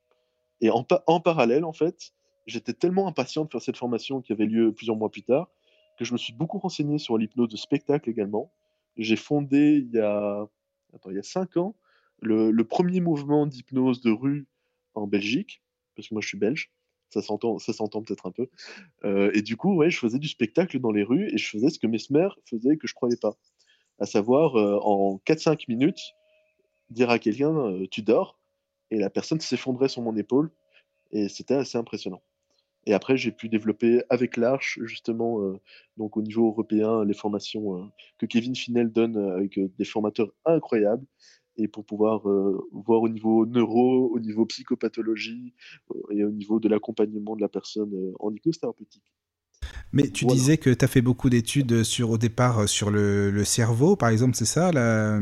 [0.61, 2.13] Et en, en, parallèle, en fait,
[2.45, 5.49] j'étais tellement impatient de faire cette formation qui avait lieu plusieurs mois plus tard
[5.97, 8.51] que je me suis beaucoup renseigné sur l'hypnose de spectacle également.
[8.97, 10.47] J'ai fondé il y a,
[10.93, 11.75] attends, il y a cinq ans
[12.21, 14.47] le premier mouvement d'hypnose de rue
[14.95, 15.61] en Belgique,
[15.95, 16.71] parce que moi je suis belge,
[17.13, 18.47] ça s'entend, ça s'entend peut-être un peu.
[19.05, 21.69] Euh, et du coup, ouais, je faisais du spectacle dans les rues et je faisais
[21.69, 23.37] ce que Mesmer faisait que je croyais pas,
[23.99, 26.01] à savoir euh, en 4-5 minutes,
[26.89, 28.39] dire à quelqu'un euh, tu dors?
[28.91, 30.51] et la personne s'effondrait sur mon épaule
[31.11, 32.21] et c'était assez impressionnant.
[32.85, 35.39] Et après, j'ai pu développer avec l'Arche, justement,
[35.97, 37.89] donc au niveau européen, les formations
[38.19, 41.05] que Kevin Finel donne avec des formateurs incroyables,
[41.57, 42.21] et pour pouvoir
[42.71, 45.53] voir au niveau neuro, au niveau psychopathologie,
[46.11, 48.59] et au niveau de l'accompagnement de la personne en hypnose.
[49.91, 53.43] Mais tu disais que tu as fait beaucoup d'études sur, au départ sur le, le
[53.43, 55.19] cerveau, par exemple, c'est ça la,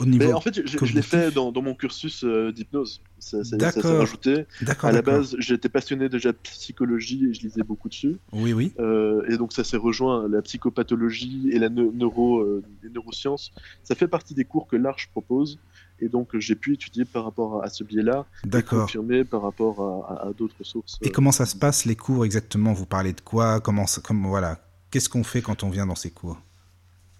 [0.00, 3.02] au niveau En fait, je, l'ai fait dans, dans, mon cursus euh, d'hypnose.
[3.18, 4.46] Ça, ça, ça s'est rajouté.
[4.82, 8.16] À la base, j'étais passionné déjà de psychologie et je lisais beaucoup dessus.
[8.32, 8.72] Oui, oui.
[8.78, 13.52] Euh, et donc ça s'est rejoint la psychopathologie et la neuro, euh, les neurosciences.
[13.82, 15.58] Ça fait partie des cours que l'Arche propose.
[16.00, 18.26] Et donc j'ai pu étudier par rapport à, ce biais-là.
[18.68, 20.98] Confirmer par rapport à, à, d'autres sources.
[21.02, 22.72] Et comment ça se passe les cours exactement?
[22.72, 23.60] Vous parlez de quoi?
[23.60, 23.86] Comment,
[24.24, 26.40] voilà Qu'est-ce qu'on fait quand on vient dans ces cours?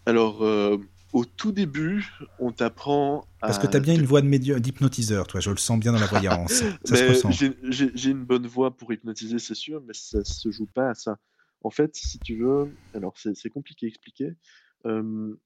[0.06, 0.42] Alors
[1.14, 3.46] au tout début, on t'apprend à...
[3.46, 6.06] Parce que tu as bien une voix d'hypnotiseur, toi, je le sens bien dans la
[6.06, 6.64] voyance.
[6.84, 7.30] ça se ressent.
[7.30, 11.18] J'ai une bonne voix pour hypnotiser, c'est sûr, mais ça se joue pas à ça.
[11.62, 14.34] En fait, si tu veux, alors c'est compliqué à expliquer.
[14.86, 15.40] Euh,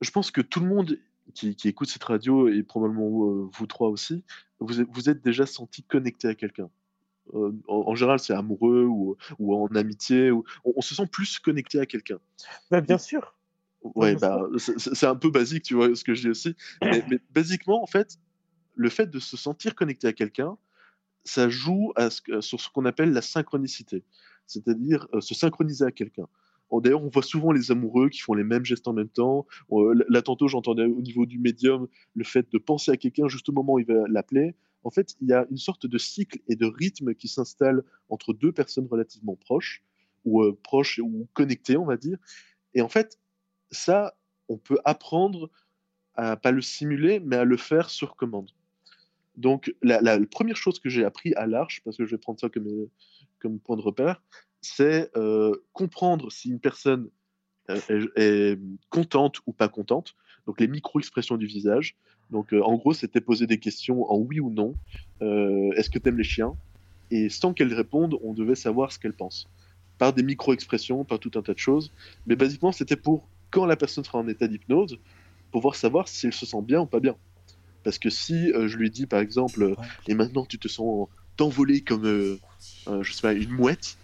[0.00, 0.96] je pense que tout le monde
[1.34, 4.24] qui, écoute cette radio, et probablement euh, vous trois aussi,
[4.60, 6.70] vous, vous êtes déjà senti connecté à quelqu'un.
[7.34, 10.30] Euh, en, général, c'est amoureux ou, ou, en amitié.
[10.30, 12.18] Ou, on, se sent plus connecté à quelqu'un.
[12.70, 13.34] Bah, bien sûr.
[13.82, 16.56] Ouais, bah, c'est un peu basique, tu vois, ce que je dis aussi.
[16.82, 18.18] Mais, basiquement, en fait,
[18.74, 20.56] le fait de se sentir connecté à quelqu'un,
[21.24, 24.04] ça joue à ce, sur ce qu'on appelle la synchronicité.
[24.46, 26.26] c'est-à-dire euh, se synchroniser à quelqu'un.
[26.72, 29.46] D'ailleurs, on voit souvent les amoureux qui font les mêmes gestes en même temps.
[29.70, 33.52] Là, tantôt, j'entendais au niveau du médium le fait de penser à quelqu'un juste au
[33.52, 34.54] moment où il va l'appeler.
[34.84, 38.32] En fait, il y a une sorte de cycle et de rythme qui s'installe entre
[38.32, 39.82] deux personnes relativement proches,
[40.24, 42.18] ou euh, proches ou connectées, on va dire.
[42.74, 43.18] Et en fait,
[43.70, 44.14] ça,
[44.48, 45.50] on peut apprendre
[46.14, 48.50] à pas le simuler, mais à le faire sur commande.
[49.36, 52.48] Donc, la, première chose que j'ai appris à l'Arche, parce que je vais prendre ça
[52.48, 52.90] comme, euh,
[53.38, 54.20] comme point de repère,
[54.60, 57.08] c'est euh, comprendre si une personne
[57.70, 58.58] euh, est, est
[58.90, 60.14] contente ou pas contente.
[60.46, 61.96] Donc, les micro-expressions du visage.
[62.30, 64.74] Donc, euh, en gros, c'était poser des questions en oui ou non.
[65.20, 66.54] Est-ce que tu aimes les chiens?
[67.10, 69.48] Et sans qu'elle réponde, on devait savoir ce qu'elle pense.
[69.98, 71.92] Par des micro-expressions, par tout un tas de choses.
[72.26, 74.98] Mais basiquement, c'était pour quand la personne sera en état d'hypnose,
[75.50, 77.16] pouvoir savoir si elle se sent bien ou pas bien.
[77.84, 79.74] Parce que si euh, je lui dis, par exemple, euh,
[80.06, 82.38] et maintenant tu te sens t'envoler comme, euh,
[83.02, 83.96] je sais pas, une mouette,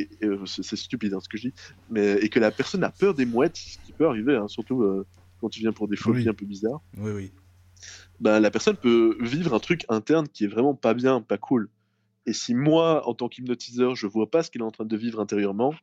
[0.00, 1.54] et, et, euh, c'est c'est stupide hein, ce que je dis,
[1.88, 4.82] mais, et que la personne a peur des mouettes, ce qui peut arriver, hein, surtout
[4.82, 5.06] euh,
[5.38, 6.28] quand tu viens pour des phobies Oui.
[6.28, 7.32] un peu bizarres, Oui, oui.
[8.20, 11.68] bah, la personne peut vivre un truc interne qui est vraiment pas bien, pas cool.
[12.26, 14.96] Et si moi, en tant qu'hypnotiseur, je vois pas ce qu'il est en train de
[14.96, 15.74] vivre intérieurement,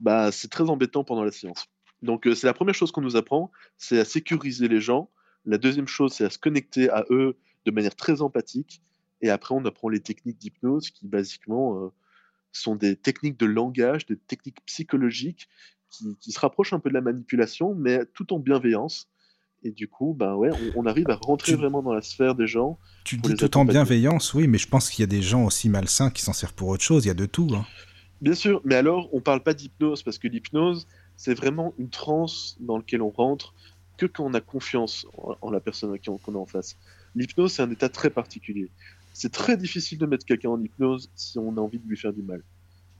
[0.00, 1.66] bah, c'est très embêtant pendant la séance.
[2.02, 5.10] Donc, euh, c'est la première chose qu'on nous apprend, c'est à sécuriser les gens.
[5.44, 8.82] La deuxième chose, c'est à se connecter à eux de manière très empathique.
[9.20, 11.88] Et après, on apprend les techniques d'hypnose qui, basiquement, euh,
[12.52, 15.48] sont des techniques de langage, des techniques psychologiques
[15.90, 19.08] qui, qui se rapprochent un peu de la manipulation, mais tout en bienveillance.
[19.64, 22.34] Et du coup, ben ouais, on, on arrive à rentrer Tu- vraiment dans la sphère
[22.36, 22.78] des gens.
[23.04, 25.68] Tu dis tout en bienveillance, oui, mais je pense qu'il y a des gens aussi
[25.68, 27.04] malsains qui s'en servent pour autre chose.
[27.04, 27.48] Il y a de tout.
[27.54, 27.64] hein.
[28.20, 30.86] Bien sûr, mais alors on parle pas d'hypnose parce que l'hypnose,
[31.16, 33.54] c'est vraiment une transe dans laquelle on rentre
[33.96, 36.46] que quand on a confiance en, en la personne à qui on- qu'on a en
[36.46, 36.76] face.
[37.16, 38.70] L'hypnose, c'est un état très particulier.
[39.20, 42.12] C'est très difficile de mettre quelqu'un en hypnose si on a envie de lui faire
[42.12, 42.40] du mal.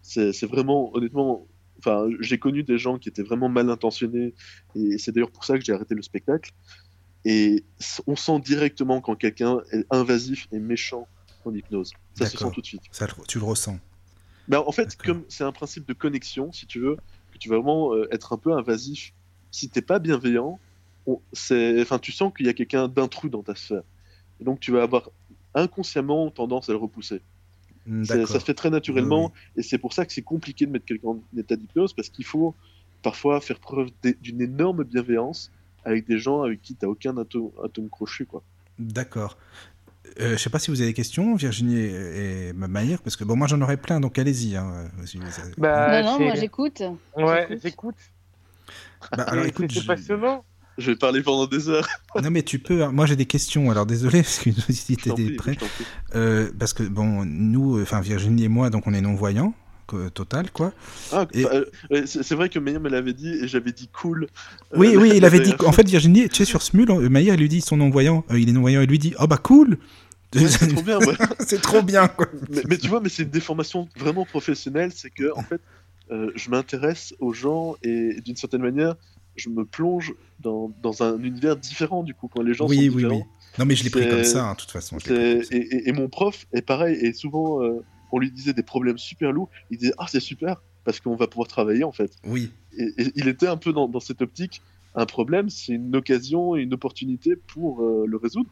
[0.03, 1.47] C'est vraiment, honnêtement,
[1.79, 4.35] enfin, j'ai connu des gens qui étaient vraiment mal intentionnés
[4.75, 6.51] et c'est d'ailleurs pour ça que j'ai arrêté le spectacle.
[7.25, 7.63] Et
[8.09, 11.07] on sent directement quand quelqu'un est invasif et méchant
[11.45, 11.93] en hypnose.
[12.15, 12.83] Ça se sent tout de suite.
[12.91, 13.79] Ça, tu le ressens.
[14.49, 16.97] Ben, en fait, comme c'est un principe de connexion, si tu veux,
[17.33, 19.13] que tu vas vraiment euh, être un peu invasif,
[19.53, 20.59] si t'es pas bienveillant,
[21.07, 23.83] on- c'est, enfin, tu sens qu'il y a quelqu'un d'intrus dans ta sphère.
[24.41, 25.11] Et donc, tu vas avoir
[25.55, 27.23] inconsciemment tendance à le repousser.
[27.87, 28.05] Hmm.
[28.05, 30.85] Ça se fait très naturellement, Oui, et c'est pour ça que c'est compliqué de mettre
[30.85, 32.55] quelqu'un en état d'hypnose, parce qu'il faut
[33.03, 33.89] parfois faire preuve
[34.21, 35.51] d'une énorme bienveillance
[35.85, 38.43] avec des gens avec qui t'as aucun atome, atome crochu, quoi.
[38.79, 39.39] D'accord.
[40.21, 43.25] Euh, je sais pas si vous avez des questions, Virginie et, et Maïr, parce que
[43.25, 44.57] bon, moi j'en aurais plein, donc allez-y.
[44.57, 45.19] hein, si
[45.57, 46.83] Bah, non, non, moi j'écoute.
[47.17, 47.97] Ouais, j'écoute.
[49.17, 50.45] Bah, alors écoute, c'est je- passionnant.
[50.79, 51.89] Je vais parler pendant des heures.
[52.23, 52.85] non mais tu peux.
[52.85, 52.93] hein.
[52.93, 53.71] Moi j'ai des questions.
[53.71, 54.97] Alors désolé, parce que si
[55.37, 55.59] prie.
[56.15, 59.55] Euh, parce que bon, nous, enfin Virginie et moi, donc on est non voyants,
[60.15, 60.73] total quoi.
[61.13, 61.63] Ah, Et- enfin,
[61.93, 64.25] euh, c'est vrai que me l'avait dit, et j'avais dit cool.
[64.73, 65.55] Euh, Oui, oui, il avait dit.
[65.67, 68.49] En fait, Virginie, tu sais, sur Smule, euh, il lui dit son non-voyant, euh, il
[68.49, 69.79] est non-voyant, il lui dit, oh bah cool
[70.35, 71.15] Ouais, c'est trop bien, ouais.
[71.41, 72.27] C'est trop bien, quoi.
[72.51, 75.61] mais, mais tu vois, mais c'est une déformation vraiment professionnelle, c'est que en fait,
[76.11, 78.95] euh, je m'intéresse aux gens et d'une certaine manière,
[79.39, 82.83] je me plonge dans, dans un univers différent du coup quand les gens Oui, sont
[82.83, 83.17] oui, différents.
[83.17, 83.23] oui.
[83.59, 84.99] Non, mais je l'ai pris comme ça, hein, de toute façon.
[84.99, 85.77] je l'ai pris C'est- comme ça.
[85.77, 87.81] Et, et- et mon prof est pareil, et souvent euh,
[88.13, 91.27] on lui disait des problèmes super lourds, il disait ah c'est super parce qu'on va
[91.27, 92.13] pouvoir travailler en fait.
[92.25, 94.63] Oui, Et, et il était un peu dans, dans cette optique.
[94.95, 98.51] Un problème, c'est une occasion et une opportunité pour euh, le résoudre.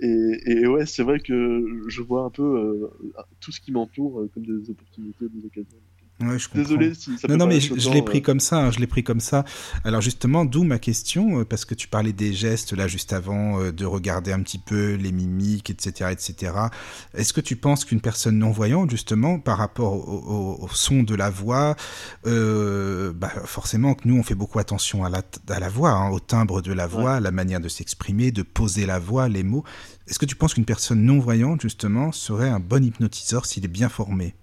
[0.00, 2.90] Et, ouais, c'est vrai que je vois un peu euh,
[3.38, 5.78] tout ce qui m'entoure comme des opportunités, des occasions.
[6.20, 6.48] Ouais, je.
[6.54, 8.78] Désolé si ça peut Non, non, mais je, l'ai pris euh, comme ça, hein, je
[8.78, 9.44] l'ai pris comme ça.
[9.84, 13.60] Alors justement, d'où ma question, euh, parce que tu parlais des gestes là juste avant,
[13.60, 16.52] euh, de regarder un petit peu les mimiques, etc., etc.
[17.14, 21.02] Est-ce que tu penses qu'une personne non voyante, justement, par rapport au, au- au son
[21.02, 21.76] de la voix,
[22.26, 26.10] euh, bah, forcément que nous on fait beaucoup attention à la, à la voix, hein,
[26.10, 29.64] au timbre de la voix, la manière de s'exprimer, de poser la voix, les mots.
[30.08, 33.68] Est-ce que tu penses qu'une personne non voyante, justement, serait un bon hypnotiseur s'il est
[33.68, 34.34] bien formé?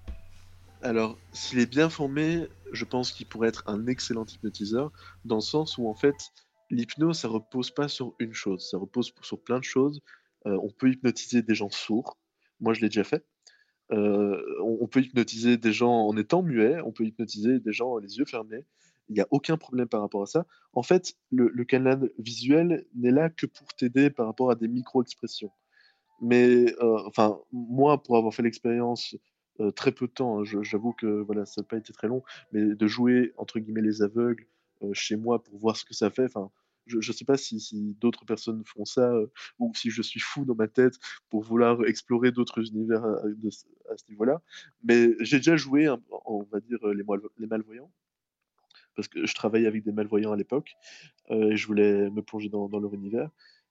[0.82, 4.92] Alors, s'il est bien formé, je pense qu'il pourrait être un excellent hypnotiseur,
[5.26, 6.16] dans le sens où en fait,
[6.70, 10.02] l'hypnose, ça repose pas sur une chose, ça repose sur plein de choses.
[10.46, 12.18] Euh, on peut hypnotiser des gens sourds,
[12.62, 13.26] moi je l'ai déjà fait.
[13.92, 18.18] Euh, on, peut hypnotiser des gens en étant muets, on peut hypnotiser des gens les
[18.18, 18.64] yeux fermés.
[19.10, 20.46] Il n'y a aucun problème par rapport à ça.
[20.74, 24.68] En fait, le, le canal visuel n'est là que pour t'aider par rapport à des
[24.68, 25.52] micro-expressions.
[26.22, 29.16] Mais, euh, enfin, moi, pour avoir fait l'expérience
[29.60, 32.24] euh, très peu de temps, hein, j'avoue que voilà, ça n'a pas été très long,
[32.52, 34.46] mais de jouer entre guillemets les aveugles
[34.84, 36.50] euh, chez moi pour voir ce que ça fait, enfin,
[36.86, 39.28] je ne sais pas si, d'autres personnes font ça euh,
[39.60, 40.96] ou si je suis fou dans ma tête
[41.30, 43.22] pour vouloir explorer d'autres univers à,
[43.98, 44.42] ce niveau-là.
[44.84, 45.88] Mais j'ai déjà joué,
[46.26, 47.92] on va dire, les, malvoyants
[48.96, 50.76] parce que je travaillais avec des malvoyants à l'époque
[51.30, 53.30] et je voulais me plonger dans leur univers.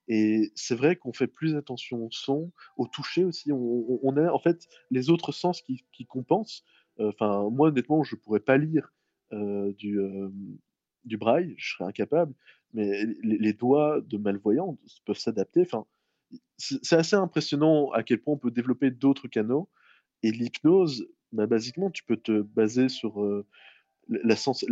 [0.08, 3.52] Et c'est vrai qu'on fait plus attention au son, au toucher aussi.
[3.52, 6.64] On, on a en fait les autres sens qui, compensent.
[6.98, 8.92] Enfin, moi honnêtement, je pourrais pas lire
[9.30, 10.00] du,
[11.04, 12.34] du braille, je serais incapable.
[12.72, 15.62] Mais les, doigts de malvoyants peuvent s'adapter.
[15.62, 15.86] Enfin,
[16.56, 19.68] c'est assez impressionnant à quel point on peut développer d'autres canaux.
[20.22, 23.22] Et l'hypnose, bah, basiquement, tu peux te baser sur
[24.08, 24.64] la, sens,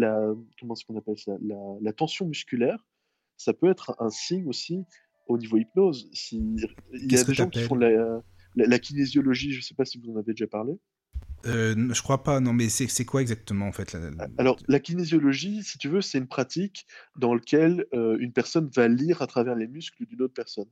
[0.60, 1.36] comment qu'on appelle ça,
[1.80, 2.84] la tension musculaire.
[3.38, 4.84] Ça peut être un signe aussi
[5.26, 6.08] au niveau hypnose.
[6.12, 6.36] Si,
[6.92, 8.22] il y a des gens qui font la,
[8.54, 10.78] la, kinésiologie, je ne sais pas si vous en avez déjà parlé.
[11.46, 13.96] Euh, je crois pas, non, mais c'est quoi exactement en fait
[14.38, 18.88] Alors, la kinésiologie, si tu veux, c'est une pratique dans laquelle euh, une personne va
[18.88, 20.68] lire à travers les muscles d'une autre personne.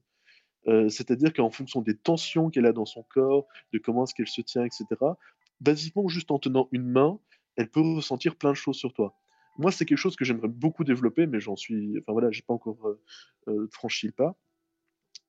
[0.67, 4.29] Euh, c'est-à-dire qu'en fonction des tensions qu'elle a dans son corps, de comment est-ce qu'elle
[4.29, 4.87] se tient, etc.,
[5.61, 7.19] basiquement, juste en tenant une main,
[7.57, 9.17] elle peut ressentir plein de choses sur toi.
[9.57, 11.99] Moi, c'est quelque chose que j'aimerais beaucoup développer, mais j'en suis.
[11.99, 12.79] Enfin voilà, j'ai pas encore
[13.71, 14.37] franchi le pas.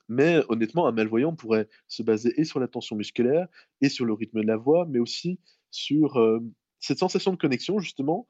[0.07, 3.47] Mais honnêtement, un malvoyant pourrait se baser et sur la tension musculaire,
[3.81, 5.39] et sur le rythme de la voix, mais aussi
[5.71, 6.39] sur euh,
[6.79, 8.27] cette sensation de connexion, justement,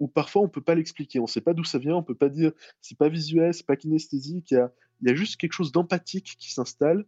[0.00, 2.14] où parfois on peut pas l'expliquer, on ne sait pas d'où ça vient, on peut
[2.14, 4.72] pas dire, c'est pas visuel, c'est pas kinesthésique, il y a,
[5.02, 7.06] y a, juste quelque chose d'empathique qui s'installe,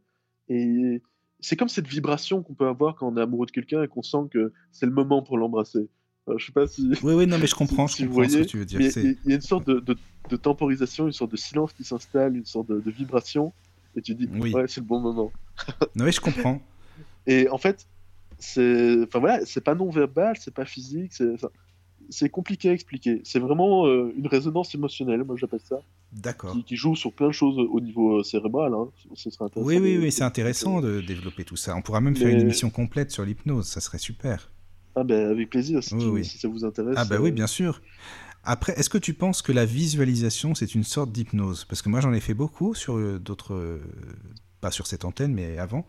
[0.48, 1.02] et
[1.40, 4.02] c'est comme cette vibration qu'on peut avoir quand on est amoureux de quelqu'un et qu'on
[4.02, 5.88] sent que c'est le moment pour l'embrasser.
[6.36, 6.90] Je sais pas si.
[7.02, 8.80] Oui, oui, non, mais je comprends, je comprends ce que tu veux dire.
[8.80, 12.44] Il y, a une sorte de, de, temporisation, une sorte de silence qui s'installe, une
[12.44, 13.52] sorte de, de vibration
[13.96, 14.52] et tu dis oui.
[14.52, 15.32] ouais c'est le bon moment.
[15.96, 16.60] oui, je comprends.
[17.26, 17.86] Et en fait,
[18.38, 21.12] c'est enfin voilà, pas non verbal, c'est pas physique,
[22.10, 23.20] c'est compliqué à expliquer.
[23.24, 25.80] C'est vraiment euh, une résonance émotionnelle, moi j'appelle ça.
[26.12, 26.56] D'accord.
[26.64, 28.72] Qui, joue sur plein de choses au niveau euh, cérébral.
[28.72, 28.88] Hein.
[29.14, 31.76] Ce serait intéressant oui, oui, oui, c'est intéressant de développer tout ça.
[31.76, 34.50] On pourra même faire une émission complète sur l'hypnose, ça serait super.
[35.00, 35.94] Ah ben avec plaisir, si,
[36.24, 36.94] si ça vous intéresse.
[36.96, 37.80] Ah ben oui, bien sûr.
[38.42, 41.64] Après, est-ce que tu penses que la visualisation, c'est une sorte d'hypnose?
[41.66, 43.54] Parce que moi, j'en ai fait beaucoup sur euh, d'autres...
[43.54, 43.80] Euh,
[44.60, 45.86] pas sur cette antenne, mais avant.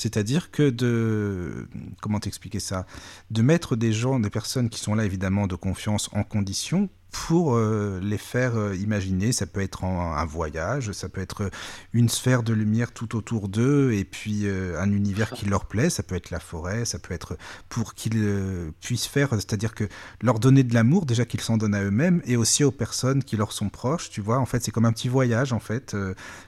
[0.00, 1.68] C'est-à-dire que de...
[2.00, 2.86] Comment t'expliquer ça?
[3.30, 7.54] De mettre des gens, des personnes qui sont là, évidemment, de confiance en condition pour
[7.54, 9.32] euh, les faire euh, imaginer.
[9.32, 11.50] Ça peut être un voyage, ça peut être
[11.92, 15.90] une sphère de lumière tout autour d'eux et puis euh, un univers qui leur plaît.
[15.90, 17.36] Ça peut être la forêt, ça peut être
[17.68, 19.84] pour qu'ils puissent faire, c'est-à-dire que
[20.22, 23.36] leur donner de l'amour, déjà qu'ils s'en donnent à eux-mêmes et aussi aux personnes qui
[23.36, 24.10] leur sont proches.
[24.10, 25.96] Tu vois, en fait, c'est comme un petit voyage, en fait,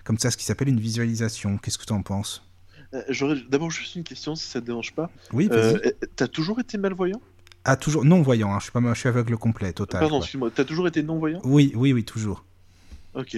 [0.04, 1.58] comme ça, ce qui s'appelle une visualisation.
[1.58, 2.51] Qu'est-ce que tu en penses?
[3.08, 5.10] J'aurais d'abord juste une question, si ça te dérange pas.
[5.32, 5.48] Oui,
[6.16, 7.20] T'as toujours été malvoyant?
[7.64, 8.58] Ah, toujours non-voyant, hein.
[8.58, 10.00] je, suis pas, je suis aveugle complet, total.
[10.00, 11.40] Pardon, excuse-moi, t'as toujours été non-voyant?
[11.44, 12.44] Oui, oui, oui, toujours.
[13.14, 13.36] Ok,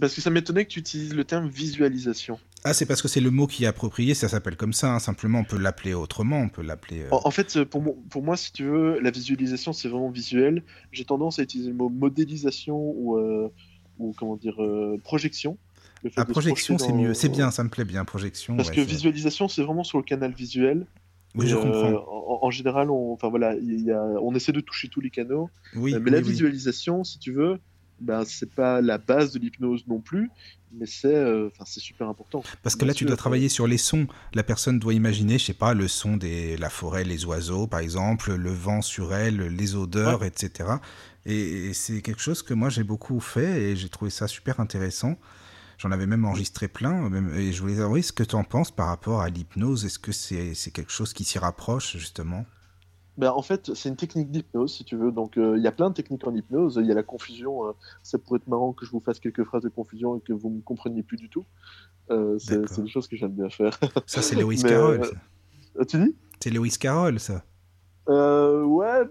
[0.00, 2.38] parce que ça m'étonnait que tu utilises le terme visualisation.
[2.64, 4.98] Ah, c'est parce que c'est le mot qui est approprié, ça s'appelle comme ça, hein.
[5.00, 7.02] simplement on peut l'appeler autrement, on peut l'appeler...
[7.02, 10.62] Euh, en, fait, pour, pour, moi, si tu veux, la visualisation c'est vraiment visuel.
[10.92, 13.52] J'ai tendance à utiliser le mot modélisation ou, euh,
[13.98, 15.58] ou comment dire, euh, projection.
[16.16, 18.56] Ah, projection c'est mieux, c'est bien, ça me plaît bien, projection.
[18.56, 20.86] Parce que visualisation c'est vraiment sur le canal visuel,
[21.34, 22.04] oui, je comprends.
[22.42, 25.48] En, général, on, enfin voilà, y a, on essaie de toucher tous les canaux.
[25.74, 27.58] Oui, mais la visualisation, si tu veux,
[28.00, 30.30] ben, c'est pas la base de l'hypnose non plus,
[30.72, 32.42] mais c'est euh, c'est super important.
[32.62, 34.06] Parce que là, tu dois travailler sur les sons.
[34.34, 37.80] La personne doit imaginer, je sais pas, le son de la forêt, les oiseaux, par
[37.80, 40.70] exemple, le vent sur elle, les odeurs, etc.
[41.24, 45.16] et c'est quelque chose que moi j'ai beaucoup fait et j'ai trouvé ça super intéressant.
[45.82, 47.12] J'en avais même enregistré plein.
[47.34, 49.84] et je voulais savoir ce que tu en penses par rapport à l'hypnose.
[49.84, 52.46] Est-ce que c'est quelque chose qui s'y rapproche, justement?
[53.18, 55.10] Ben, en fait, c'est une technique d'hypnose, si tu veux.
[55.10, 56.78] Donc, euh, il y a plein de techniques en hypnose.
[56.80, 57.66] Il y a la confusion.
[57.66, 57.72] Euh,
[58.04, 60.50] ça pourrait être marrant que je vous fasse quelques phrases de confusion et que vous
[60.50, 61.44] ne me compreniez plus du tout.
[62.10, 63.76] Euh, c'est des choses que j'aime bien faire.
[64.06, 65.00] Ça, c'est Lewis Carroll.
[65.88, 66.14] tu dis?
[66.38, 67.42] C'est Lewis Carroll, ça.
[68.06, 69.02] ouais,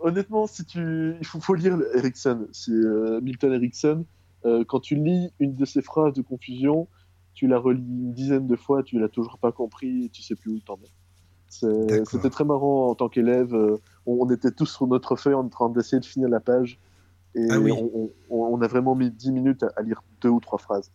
[0.00, 1.14] honnêtement, si tu...
[1.20, 2.48] il faut, faut lire Erickson.
[2.52, 2.72] C'est
[3.20, 4.06] Milton Erickson.
[4.46, 6.86] Euh, quand tu lis une de ces phrases de confusion,
[7.34, 10.36] tu la relis une dizaine de fois, tu l'as toujours pas compris et tu sais
[10.36, 10.90] plus où t'en es.
[11.48, 13.54] C'était très marrant en tant qu'élève.
[13.54, 16.78] Euh, on, était tous sur notre feuille en train d'essayer de finir la page.
[17.34, 17.58] Et ah
[18.30, 20.90] on, a vraiment mis 10 minutes à, lire deux ou trois phrases.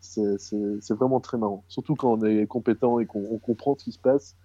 [0.00, 1.64] C'est vraiment très marrant.
[1.68, 4.36] Surtout quand on est compétent et qu'on comprend ce qui se passe.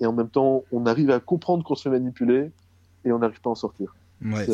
[0.00, 2.50] Et en même temps, on arrive à comprendre qu'on se fait manipuler
[3.04, 3.94] et on n'arrive pas à en sortir.
[4.22, 4.46] Ouais,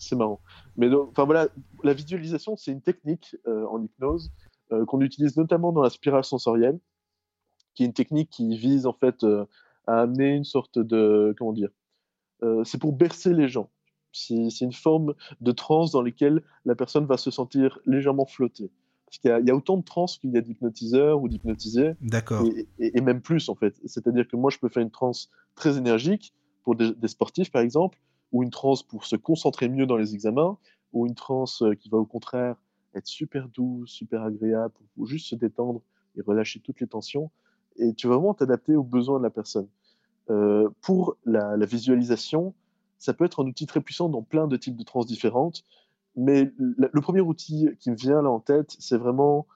[0.00, 0.40] c'est marrant.
[0.76, 1.48] Mais enfin voilà,
[1.84, 4.32] la visualisation, c'est une technique euh, en hypnose
[4.72, 6.78] euh, qu'on utilise notamment dans la spirale sensorielle,
[7.74, 9.44] qui est une technique qui vise en fait euh,
[9.86, 11.70] à amener une sorte de comment dire,
[12.64, 13.68] c'est pour bercer les gens.
[14.12, 18.70] C'est une forme de transe dans laquelle la personne va se sentir légèrement flotter.
[19.10, 21.94] Parce qu'il y, a autant de transe qu'il y a d'hypnotiseurs ou d'hypnotisés.
[22.00, 22.46] D'accord.
[22.78, 23.74] Et, même plus, en fait.
[23.84, 26.32] C'est-à-dire que moi, je peux faire une transe très énergique
[26.62, 27.98] pour des, sportifs, par exemple,
[28.32, 30.58] ou une transe pour se concentrer mieux dans les examens,
[30.92, 32.56] ou une transe euh, qui va au contraire
[32.94, 35.80] être super douce, super agréable, pour, juste se détendre
[36.16, 37.30] et relâcher toutes les tensions.
[37.76, 39.68] Et tu vas vraiment t'adapter aux besoins de la personne.
[40.28, 42.52] Euh, pour la, visualisation,
[42.98, 45.64] ça peut être un outil très puissant dans plein de types de trans différentes.
[46.16, 49.46] Mais le, premier outil qui me vient là en tête, c'est vraiment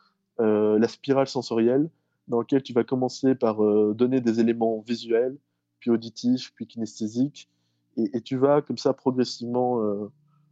[0.40, 1.90] euh, la spirale sensorielle,
[2.28, 3.58] dans laquelle tu vas commencer par
[3.94, 5.36] donner des éléments visuels,
[5.80, 7.50] puis auditifs, puis kinesthésiques,
[7.96, 9.80] et, tu vas comme ça progressivement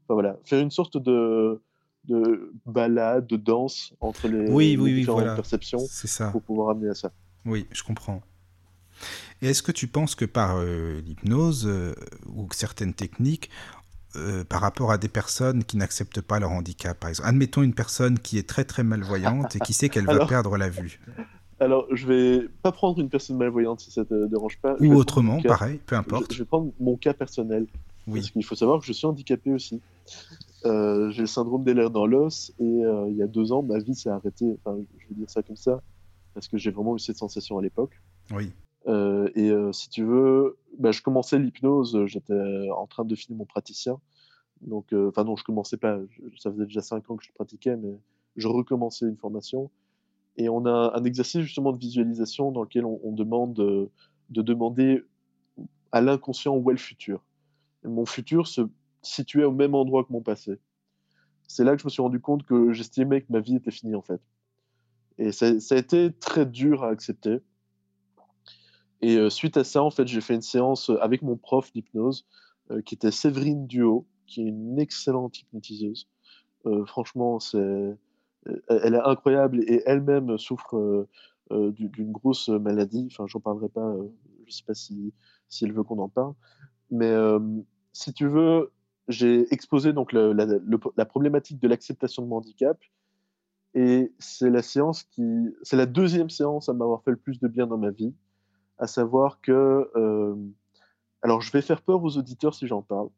[0.08, 1.60] voilà, faire une sorte de,
[2.04, 6.28] de balade, de danse entre les, oui, oui, différentes perceptions ça.
[6.30, 7.12] pour pouvoir amener à ça.
[7.44, 8.22] Oui, je comprends.
[9.40, 11.94] Et est-ce que tu penses que par euh, l'hypnose euh,
[12.26, 13.50] ou certaines techniques,
[14.14, 17.74] euh, par rapport à des personnes qui n'acceptent pas leur handicap, par exemple, admettons une
[17.74, 21.00] personne qui est très très malvoyante et qui sait qu'elle va perdre la vue.
[21.62, 24.76] Alors, je vais pas prendre une personne malvoyante si ça te dérange pas.
[24.80, 26.32] Ou autrement, pareil, peu importe.
[26.32, 27.66] Je, vais prendre mon cas personnel.
[28.06, 28.20] Oui.
[28.20, 29.80] Parce qu'il faut savoir que je suis handicapé aussi.
[30.64, 33.94] j'ai le syndrome des lèvres dans l'os et il y a deux ans, ma vie
[33.94, 34.56] s'est arrêtée.
[34.64, 35.80] Enfin, je vais dire ça comme ça
[36.34, 38.00] parce que j'ai vraiment eu cette sensation à l'époque.
[38.30, 38.52] Oui.
[38.88, 43.38] Euh, et euh, si tu veux, bah, je commençais l'hypnose, j'étais en train de finir
[43.38, 43.98] mon praticien.
[44.60, 45.98] Donc, euh, enfin non, je commençais pas,
[46.38, 47.98] ça faisait déjà 5 ans que je pratiquais, mais
[48.36, 49.70] je recommençais une formation.
[50.36, 53.90] Et on a un exercice justement de visualisation dans lequel on, demande de,
[54.30, 55.04] demander
[55.90, 57.22] à l'inconscient où est le futur.
[57.84, 58.62] mon futur se
[59.02, 60.58] situait au même endroit que mon passé.
[61.48, 63.94] C'est là que je me suis rendu compte que j'estimais que ma vie était finie
[63.94, 64.20] en fait.
[65.18, 67.40] Et ça, a été très dur à accepter.
[69.02, 71.72] Et euh, suite à ça, en fait, j'ai fait une séance euh, avec mon prof
[71.72, 72.24] d'hypnose,
[72.70, 76.08] euh, qui était Séverine Duo, qui est une excellente hypnotiseuse.
[76.86, 77.96] franchement, c'est,
[78.68, 81.06] elle est incroyable et elle-même souffre
[81.50, 83.08] d'une grosse maladie.
[83.10, 83.94] Enfin, j'en parlerai pas.
[84.46, 85.12] je sais pas si,
[85.62, 86.34] elle veut qu'on en parle.
[86.90, 87.14] Mais
[87.92, 88.72] si tu veux,
[89.08, 92.78] j'ai exposé donc la, problématique de l'acceptation de mon handicap.
[93.74, 97.48] Et c'est la séance qui, c'est la deuxième séance à m'avoir fait le plus de
[97.48, 98.14] bien dans ma vie
[98.78, 99.90] à savoir que...
[99.96, 100.34] Euh,
[101.22, 103.08] alors, je vais faire peur aux auditeurs si j'en parle,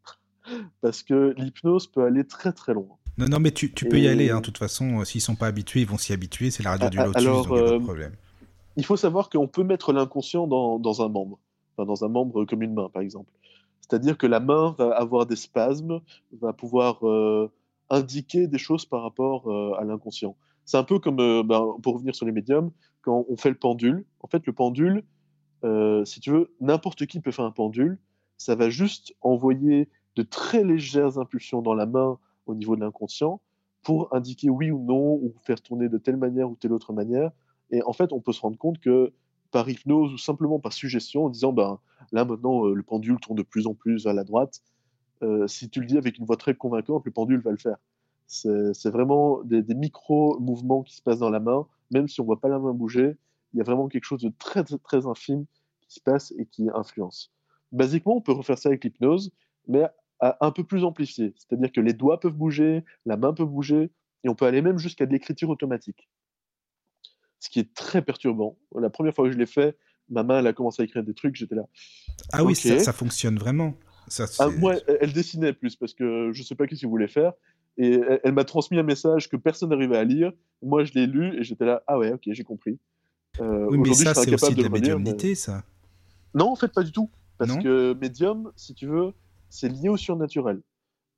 [0.82, 2.98] parce que l'hypnose peut aller très très loin.
[3.18, 5.36] Non, non, mais tu, tu peux y aller, hein, de toute façon, euh, s'ils sont
[5.36, 7.64] pas habitués, ils vont s'y habituer, c'est la radio du lotus, alors, donc il a
[7.64, 8.12] pas de euh, problème.
[8.76, 11.38] Il faut savoir qu'on peut mettre l'inconscient dans, dans, un membre,
[11.76, 13.30] enfin, dans un membre comme une main, par exemple.
[13.80, 16.00] C'est-à-dire que la main va avoir des spasmes,
[16.40, 17.00] va pouvoir
[17.90, 19.48] indiquer des choses par rapport
[19.78, 20.36] à l'inconscient.
[20.64, 22.70] C'est un peu comme, ben, pour revenir sur les médiums,
[23.04, 24.04] quand on fait le pendule.
[24.20, 25.04] En fait, le pendule,
[25.64, 27.98] euh, si tu veux, n'importe qui peut faire un pendule.
[28.36, 33.40] Ça va juste envoyer de très légères impulsions dans la main au niveau de l'inconscient
[33.82, 37.30] pour indiquer oui ou non, ou faire tourner de telle manière ou telle autre manière.
[37.70, 39.12] Et en fait, on peut se rendre compte que
[39.50, 41.78] par hypnose ou simplement par suggestion, en disant ben,
[42.12, 44.62] là maintenant euh, le pendule tourne de plus en plus vers la droite,
[45.22, 47.76] euh, si tu le dis avec une voix très convaincante, le pendule va le faire.
[48.26, 52.26] C'est vraiment des, des micro-mouvements qui se passent dans la main, même si on ne
[52.26, 53.16] voit pas la main bouger,
[53.52, 55.44] il y a vraiment quelque chose de très, très, infime
[55.80, 57.32] qui se passe et qui influence.
[57.70, 59.30] Basiquement, on peut refaire ça avec l'hypnose,
[59.68, 59.86] mais
[60.40, 61.34] un peu plus amplifié.
[61.36, 63.90] C'est-à-dire que les doigts peuvent bouger, la main peut bouger,
[64.24, 66.08] et on peut aller même jusqu'à de l'écriture automatique.
[67.40, 68.56] Ce qui est très perturbant.
[68.74, 69.76] La première fois que je l'ai fait,
[70.08, 71.64] ma main, elle a commencé à écrire des trucs, j'étais là.
[72.32, 73.74] Ah oui, ça, fonctionne vraiment.
[74.08, 77.08] Ça, ah, moi, elle, dessinait plus parce que je ne sais pas ce qu'il voulait
[77.08, 77.32] faire.
[77.76, 80.32] Et elle, m'a transmis un message que personne n'arrivait à lire.
[80.62, 82.78] Moi, je l'ai lu et j'étais là, ah ouais, ok, j'ai compris.
[83.40, 85.64] Euh, oui, mais ça, c'est aussi de, la médiumnité, ça.
[86.34, 87.10] Non, en fait, pas du tout.
[87.36, 89.12] Parce que médium, si tu veux,
[89.48, 90.60] c'est lié au surnaturel.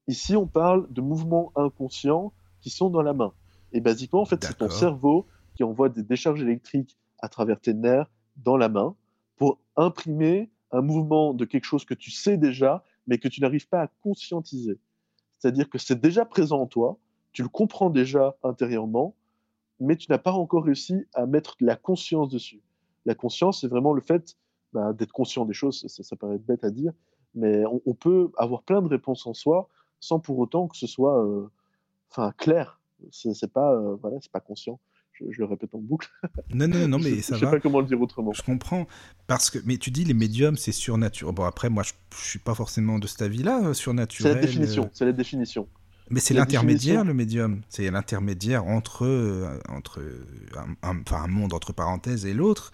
[0.09, 3.33] Ici, on parle de mouvements inconscients qui sont dans la main.
[3.72, 7.74] Et basiquement, en fait, c'est ton cerveau qui envoie des décharges électriques à travers tes
[7.74, 8.95] nerfs dans la main
[9.37, 13.68] pour imprimer un mouvement de quelque chose que tu sais déjà, mais que tu n'arrives
[13.68, 14.79] pas à conscientiser.
[15.39, 16.99] C'est-à-dire que c'est déjà présent en toi,
[17.33, 19.14] tu le comprends déjà intérieurement,
[19.81, 22.62] mais tu n'as pas encore réussi à mettre de la conscience dessus.
[23.05, 24.37] La conscience, c'est vraiment le fait
[24.72, 25.87] bah, d'être conscient des choses.
[25.87, 26.93] Ça, paraît bête à dire,
[27.37, 29.68] mais on, peut avoir plein de réponses en soi
[30.01, 31.49] sans pour autant que ce soit euh,
[32.11, 32.80] enfin clair.
[33.11, 34.80] C'est pas, euh, voilà, c'est pas conscient.
[35.12, 36.11] Je, le répète en boucle.
[36.53, 37.41] Non, non, non, mais ça va.
[37.41, 38.32] Je sais pas comment le dire autrement.
[38.32, 38.87] Je comprends.
[39.26, 41.34] Parce que, mais tu dis les médiums, c'est surnaturel.
[41.34, 44.32] Bon, après, moi, je, je suis pas forcément de cet avis-là, euh, surnaturel.
[44.32, 44.91] C'est la définition.
[44.93, 45.68] C'est la définition.
[46.09, 47.62] Mais c'est l'intermédiaire, le médium.
[47.68, 50.01] C'est l'intermédiaire entre, entre
[50.57, 52.70] un, un, un, monde entre parenthèses et l'autre.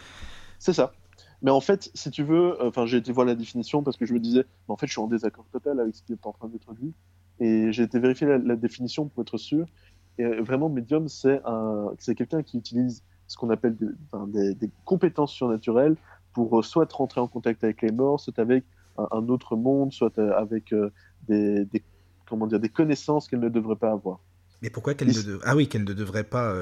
[0.59, 0.93] C'est ça.
[1.43, 4.15] Mais en fait, si tu veux, enfin, j'ai été voir la définition parce que je
[4.15, 6.49] me disais, en fait, je suis en désaccord total avec ce qui est en train
[6.49, 6.95] d'être dit.
[7.41, 9.67] Et j'ai été vérifier la, définition pour être sûr.
[10.19, 13.77] Et vraiment, médium, c'est un, c'est quelqu'un qui utilise ce qu'on appelle
[14.29, 15.97] des, des, compétences surnaturelles
[16.33, 18.65] pour soit rentrer en contact avec les morts, soit avec
[18.97, 20.73] un, autre monde, soit avec
[21.27, 21.83] des, des,
[22.29, 24.21] comment dire, des connaissances qu'elle ne devrait pas avoir.
[24.61, 26.55] Mais pourquoi qu'elle ne, ah oui, qu'elle ne devrait pas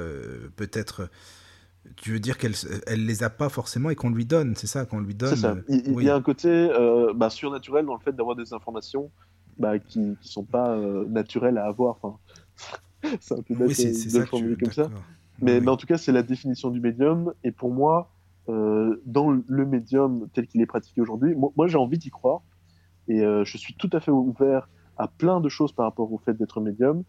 [0.57, 1.11] peut-être
[1.97, 2.55] tu veux dire qu'elle
[2.87, 5.37] elle les a pas forcément et qu'on lui donne, c'est ça, qu'on lui donne.
[5.37, 5.57] Ça.
[5.69, 9.11] Il, y a un côté euh, bah, surnaturel dans le fait d'avoir des informations
[9.59, 11.97] bah, qui ne sont pas euh, naturelles à avoir.
[12.03, 12.19] Enfin,
[13.21, 14.91] c'est un peu bête de le formuler comme ça.
[15.41, 17.33] Mais, mais, en tout cas, c'est la définition du médium.
[17.45, 18.13] Et pour moi,
[18.49, 22.43] euh, dans le médium tel qu'il est pratiqué aujourd'hui, moi, j'ai envie d'y croire.
[23.09, 26.35] Et je suis tout à fait ouvert à plein de choses par rapport au fait
[26.35, 27.03] d'être médium,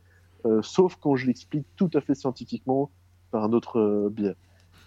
[0.63, 2.89] sauf quand je l'explique tout à fait scientifiquement
[3.29, 4.35] par un autre biais.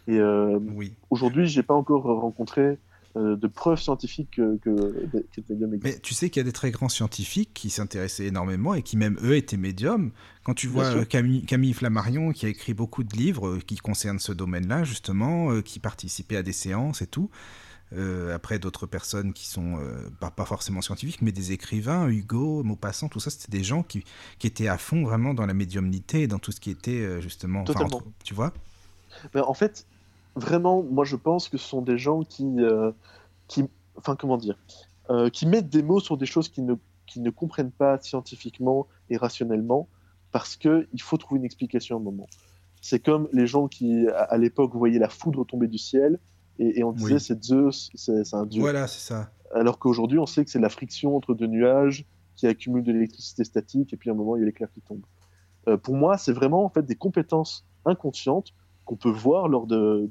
[0.06, 0.94] Et euh, oui.
[1.10, 2.78] aujourd'hui, j'ai pas encore rencontré
[3.16, 6.88] euh, de preuves scientifiques que, que, Mais tu sais qu'il y a des très grands
[6.88, 10.10] scientifiques qui s'intéressaient énormément et qui même eux étaient médiums.
[10.42, 14.18] Quand tu vois euh, Camille, Camille, Flammarion qui a écrit beaucoup de livres qui concernent
[14.18, 17.30] ce domaine-là justement, qui participait à des séances et tout.
[18.32, 19.78] après d'autres personnes qui sont
[20.18, 24.02] pas, pas, forcément scientifiques, mais des écrivains, Hugo, Maupassant, tout ça, c'était des gens qui,
[24.40, 27.62] qui, étaient à fond vraiment dans la médiumnité et dans tout ce qui était justement.
[28.24, 28.52] Tu vois
[29.32, 29.86] mais En fait,
[30.36, 32.92] vraiment, moi je pense que ce sont des gens qui, euh,
[33.48, 33.64] qui
[33.96, 34.58] enfin comment dire,
[35.10, 36.74] euh, qui mettent des mots sur des choses qu'ils ne,
[37.06, 39.88] qui ne comprennent pas scientifiquement et rationnellement,
[40.32, 42.26] parce qu'il faut trouver une explication à un moment.
[42.80, 46.18] C'est comme les gens qui, à, l'époque, voyaient la foudre tomber du ciel,
[46.58, 48.60] et, on disait c'est Zeus, c'est un dieu.
[48.60, 49.30] Voilà, c'est ça.
[49.54, 52.04] Alors qu'aujourd'hui, on sait que c'est la friction entre deux nuages
[52.36, 54.80] qui accumule de l'électricité statique, et puis à un moment, il y a l'éclair qui
[54.80, 55.02] tombe.
[55.68, 58.52] Euh, pour moi, c'est vraiment en fait des compétences inconscientes
[58.84, 60.08] qu'on peut voir lors de,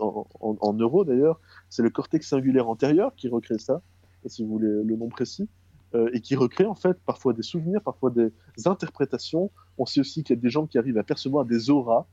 [0.00, 3.82] en, neuro d'ailleurs, c'est le cortex singulaire antérieur qui recrée ça,
[4.26, 5.48] si vous voulez le nom précis,
[5.94, 8.32] euh, et qui recrée en fait parfois des souvenirs, parfois des
[8.66, 9.50] interprétations.
[9.78, 12.06] On sait aussi qu'il y a des gens qui arrivent à percevoir des auras.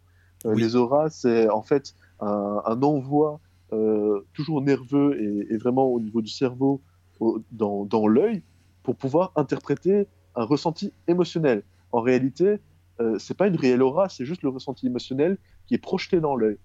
[0.46, 3.40] Euh, les auras, c'est en fait un, envoi
[3.74, 5.22] euh, toujours nerveux
[5.52, 6.82] et, vraiment au niveau du cerveau
[7.52, 8.42] dans, dans l'œil
[8.84, 11.64] pour pouvoir interpréter un ressenti émotionnel.
[11.92, 12.60] En réalité,
[13.00, 16.36] euh, c'est pas une réelle aura, c'est juste le ressenti émotionnel qui est projeté dans
[16.36, 16.58] l'œil.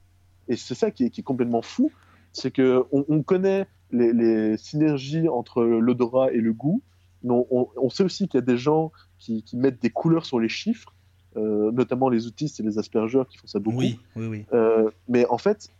[0.48, 1.92] Et c'est ça qui est, complètement fou,
[2.32, 6.82] c'est que on, connaît les, synergies entre l'odorat et le goût,
[7.22, 10.48] mais on, sait aussi qu'il y a des gens qui, mettent des couleurs sur les
[10.48, 10.94] chiffres,
[11.36, 13.78] euh, notamment les autistes et les aspergeurs qui font ça beaucoup.
[13.78, 14.44] Oui, oui, oui.
[14.52, 15.70] Euh, mais en fait,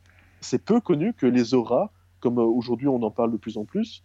[0.41, 1.91] c'est peu connu que les auras,
[2.21, 4.05] comme aujourd'hui on en parle de plus en plus,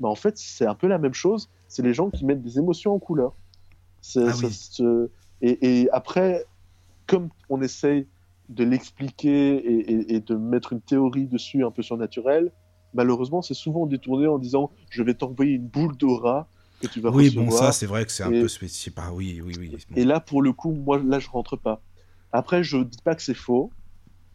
[0.00, 1.50] bah en fait c'est un peu la même chose.
[1.66, 3.34] C'est les gens qui mettent des émotions en couleur.
[4.16, 4.48] Ah oui.
[5.40, 6.44] Et, après,
[7.06, 8.06] comme on essaye
[8.48, 12.52] de l'expliquer et, de mettre une théorie dessus un peu surnaturelle,
[12.94, 16.48] malheureusement, c'est souvent détourné en disant je vais t'envoyer une boule d'aura
[16.80, 17.46] que tu vas oui, recevoir.
[17.46, 18.94] Oui, bon, ça, c'est vrai que c'est un peu spécifique.
[18.96, 19.76] Ah, oui, oui, oui.
[19.96, 21.82] Et là, pour le coup, moi, là, je rentre pas.
[22.32, 23.72] Après, je dis pas que c'est faux,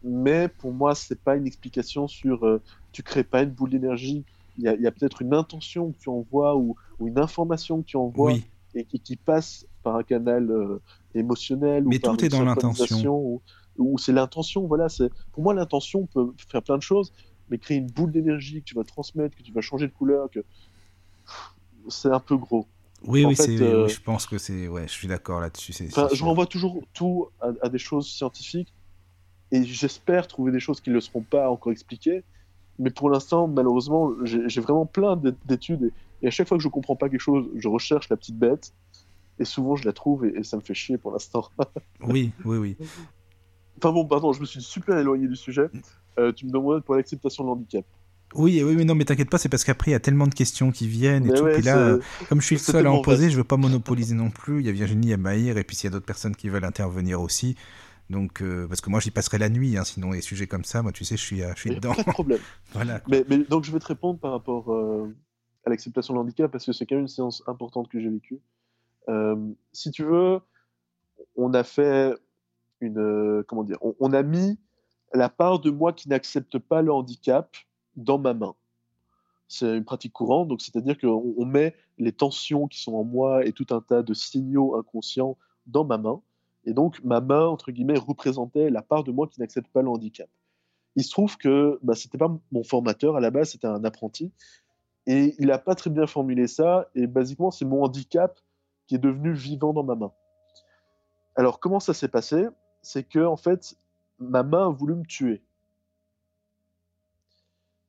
[0.02, 4.24] mais pour moi, c'est pas une explication sur euh, tu crées pas une boule d'énergie.
[4.56, 8.36] Il y a, peut-être une intention que tu envoies ou, une information que tu envoies
[8.74, 10.80] et qui, passe par un canal euh,
[11.14, 13.40] émotionnel mais ou par tout est dans l'intention
[13.76, 17.12] ou, c'est l'intention voilà c'est pour moi l'intention peut faire plein de choses
[17.50, 20.30] mais créer une boule d'énergie que tu vas transmettre que tu vas changer de couleur
[20.30, 20.40] que
[21.88, 22.66] c'est un peu gros
[23.06, 24.66] oui, oui, euh, je pense que c'est.
[24.66, 25.72] Ouais, je suis d'accord là-dessus.
[25.72, 28.72] je renvoie toujours tout à, des choses scientifiques
[29.52, 32.24] et j'espère trouver des choses qui ne le seront pas encore expliquées.
[32.78, 36.96] Mais pour l'instant, malheureusement, j'ai vraiment plein d'études et, à chaque fois que je comprends
[36.96, 38.72] pas quelque chose, je recherche la petite bête
[39.38, 41.48] et souvent, je la trouve et, ça me fait chier pour l'instant.
[42.00, 42.76] oui, oui, oui.
[43.78, 45.68] Enfin bon, pardon, je me suis super éloigné du sujet.
[46.18, 47.84] Euh, tu me demandes pour l'acceptation de l'handicap.
[48.34, 50.34] Oui, oui, mais non, mais t'inquiète pas, c'est parce qu'après il y a tellement de
[50.34, 51.44] questions qui viennent et tout.
[51.44, 54.30] puis là, comme je suis le seul à en poser, je veux pas monopoliser non
[54.30, 54.60] plus.
[54.60, 56.34] Il y a Virginie, il y a Maïr, et puis s'il y a d'autres personnes
[56.34, 57.56] qui veulent intervenir aussi.
[58.10, 60.82] Donc, euh, parce que moi j'y passerai la nuit, hein, sinon les sujets comme ça,
[60.82, 61.94] moi tu sais, je suis, euh, je suis dedans.
[61.94, 62.40] Pas de problème.
[62.72, 63.00] voilà.
[63.08, 64.70] Mais, mais, donc je vais te répondre par rapport
[65.64, 68.40] à l'acceptation de l'handicap parce que c'est quand même une séance importante que j'ai vécue.
[69.08, 69.36] Euh,
[69.72, 70.40] si tu veux,
[71.36, 72.14] on a fait
[72.80, 72.98] une.
[72.98, 74.58] Euh, comment dire on, a mis
[75.12, 77.56] la part de moi qui n'accepte pas le handicap
[77.96, 78.54] dans ma main.
[79.48, 83.44] C'est une pratique courante, donc c'est-à-dire qu'on on met les tensions qui sont en moi
[83.44, 85.36] et tout un tas de signaux inconscients
[85.66, 86.20] dans ma main.
[86.66, 89.88] Et donc, ma main, entre guillemets, représentait la part de moi qui n'accepte pas le
[89.88, 90.28] handicap.
[90.96, 94.32] Il se trouve que bah, c'était pas mon formateur à la base, c'était un apprenti.
[95.06, 96.88] Et il n'a pas très bien formulé ça.
[96.94, 98.40] Et basiquement, c'est mon handicap
[98.86, 100.12] qui est devenu vivant dans ma main.
[101.36, 102.46] Alors, comment ça s'est passé?
[102.82, 103.76] C'est que, en fait,
[104.18, 105.42] ma main a voulu me tuer.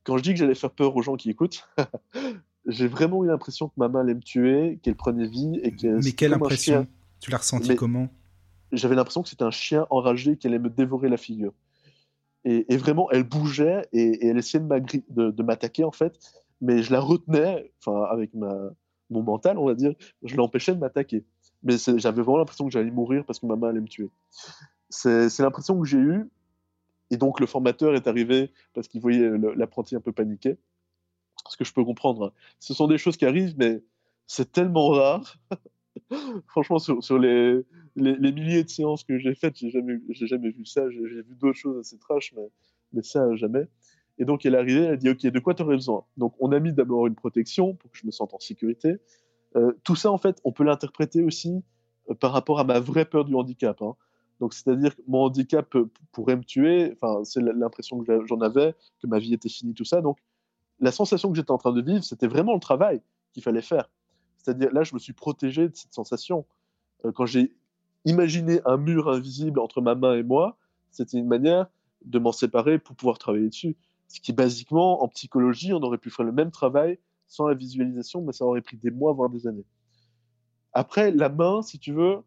[0.03, 1.67] quand je dis que j'allais faire peur aux gens qui écoutent,
[2.65, 5.99] j'ai vraiment eu l'impression que ma main allait me tuer, qu'elle prenait vie et qu'elle.
[6.03, 6.87] Mais quelle impression?
[7.19, 8.09] Tu l'as ressenti comment?
[8.71, 11.53] J'avais l'impression que c'était un chien enragé qui allait me dévorer la figure.
[12.47, 16.19] Et, vraiment, elle bougeait et, elle essayait de, de m'attaquer en fait,
[16.61, 18.69] mais je la retenais, enfin avec ma,
[19.09, 21.23] mon mental, on va dire, je l'empêchais de m'attaquer.
[21.63, 24.09] Mais j'avais vraiment l'impression que j'allais mourir parce que ma main allait me tuer.
[24.89, 26.29] C'est l'impression que j'ai eue.
[27.11, 30.57] Et donc le formateur est arrivé parce qu'il voyait l'apprenti un peu paniqué.
[31.49, 32.27] Ce que je peux comprendre.
[32.27, 32.31] Hein.
[32.59, 33.83] Ce sont des choses qui arrivent, mais
[34.25, 35.37] c'est tellement rare.
[36.47, 37.63] Franchement, sur, les,
[37.95, 40.89] milliers de séances que j'ai faites, j'ai jamais, jamais vu ça.
[40.89, 42.33] J'ai vu d'autres choses assez trash,
[42.93, 43.67] mais ça, jamais.
[44.17, 46.03] Et donc, elle est arrivée, elle a dit Ok, de quoi tu aurais besoin?
[46.17, 48.97] Donc, on a mis d'abord une protection pour que je me sente en sécurité.
[49.55, 51.63] Euh, tout ça, en fait, on peut l'interpréter aussi
[52.09, 53.81] euh, par rapport à ma vraie peur du handicap.
[53.81, 53.95] Hein.
[54.39, 55.75] Donc, c'est-à-dire que mon handicap
[56.11, 56.93] pourrait me tuer.
[56.93, 60.01] Enfin, c'est l'impression que j'en avais, que ma vie était finie, tout ça.
[60.01, 60.17] Donc,
[60.79, 63.01] la sensation que j'étais en train de vivre, c'était vraiment le travail
[63.33, 63.89] qu'il fallait faire.
[64.37, 66.45] C'est-à-dire, là, je me suis protégé de cette sensation.
[67.05, 67.55] Euh, quand j'ai
[68.03, 70.57] imaginé un mur invisible entre ma main et moi,
[70.91, 71.67] c'était une manière
[72.05, 73.75] de m'en séparer pour pouvoir travailler dessus.
[74.07, 78.21] Ce qui, basiquement, en psychologie, on aurait pu faire le même travail sans la visualisation,
[78.21, 79.65] mais ça aurait pris des mois, voire des années.
[80.73, 82.21] Après, la main, si tu veux,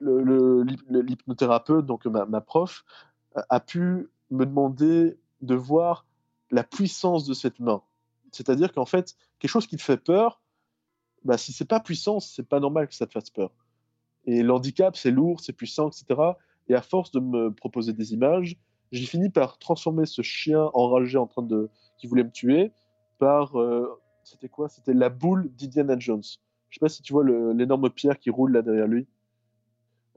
[0.00, 2.84] l'hypnothérapeute, donc ma, prof,
[3.34, 6.06] a pu me demander de voir
[6.50, 7.82] la puissance de cette main.
[8.32, 10.40] C'est-à-dire qu'en fait, quelque chose qui te fait peur,
[11.24, 13.50] bah, si c'est pas puissant, c'est pas normal que ça te fasse peur.
[14.24, 16.20] Et l'handicap, c'est lourd, c'est puissant, etc.
[16.68, 18.56] Et à force de me proposer des images,
[18.92, 22.72] j'ai fini par transformer ce chien enragé en train de qui voulait me tuer
[23.18, 24.68] par euh, c'était quoi?
[24.68, 26.22] C'était la boule d'Indiana Jones.
[26.68, 29.06] Je sais pas si tu vois l'énorme pierre qui roule là derrière lui.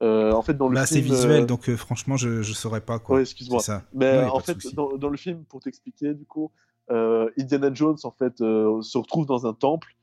[0.01, 2.81] Euh, en fait, dans le bah, c'est visuel, euh, donc euh, franchement, je ne saurais
[2.81, 3.21] pas quoi.
[3.21, 3.61] excuse-moi.
[3.93, 6.51] Mais en fait, dans, dans, le film, pour t'expliquer, du coup,
[6.89, 9.95] Indiana Jones en fait se retrouve dans un temple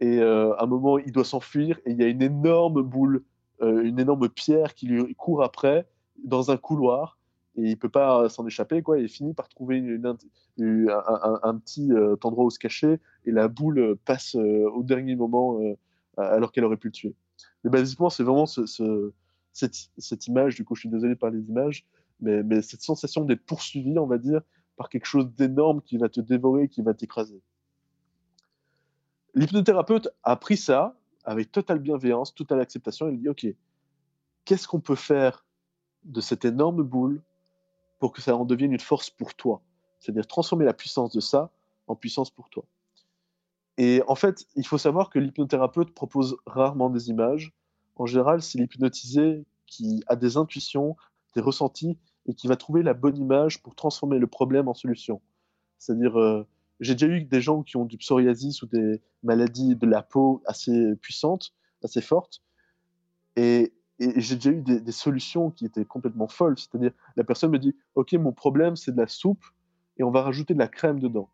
[0.00, 3.22] et à un moment, il doit s'enfuir et il y a une énorme boule,
[3.60, 5.86] une énorme pierre qui lui court après
[6.24, 7.18] dans un couloir
[7.56, 8.98] et il peut pas s'en échapper quoi.
[8.98, 11.90] il finit par trouver un, petit
[12.22, 15.58] endroit où se cacher et la boule passe au dernier moment
[16.16, 17.14] alors qu'elle aurait pu le tuer.
[17.64, 19.12] Mais basiquement, c'est vraiment ce,
[19.52, 21.86] cette, image, du coup, je suis désolé de parler d'image,
[22.20, 24.40] mais, mais cette sensation d'être poursuivi, on va dire,
[24.76, 27.40] par quelque chose d'énorme qui va te dévorer, qui va t'écraser.
[29.34, 33.08] L'hypnothérapeute a pris ça avec totale bienveillance, totale acceptation.
[33.08, 33.46] Il dit Ok,
[34.44, 35.44] qu'est-ce qu'on peut faire
[36.04, 37.20] de cette énorme boule
[37.98, 39.62] pour que ça en devienne une force pour toi
[40.00, 41.50] C'est-à-dire transformer la puissance de ça
[41.86, 42.64] en puissance pour toi.
[43.78, 47.52] Et en fait, il faut savoir que l'hypnothérapeute propose rarement des images,
[47.96, 50.96] en général, c'est l'hypnotisé qui a des intuitions,
[51.34, 55.20] des ressentis et qui va trouver la bonne image pour transformer le problème en solution.
[55.78, 56.46] C'est-à-dire, euh,
[56.80, 60.42] j'ai déjà eu des gens qui ont du psoriasis ou des maladies de la peau
[60.46, 62.42] assez puissantes, assez fortes,
[63.36, 66.58] et, j'ai déjà eu des, solutions qui étaient complètement folles.
[66.58, 69.44] C'est-à-dire, la personne me dit, OK, mon problème, c'est de la soupe,
[69.98, 71.30] et on va rajouter de la crème dedans.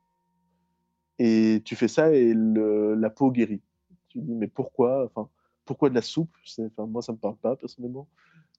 [1.19, 3.63] Et tu fais ça et la peau guérit.
[4.09, 5.29] Tu dis, mais pourquoi enfin,
[5.65, 6.35] pourquoi de la soupe?
[6.79, 8.09] Moi, ça me parle pas personnellement.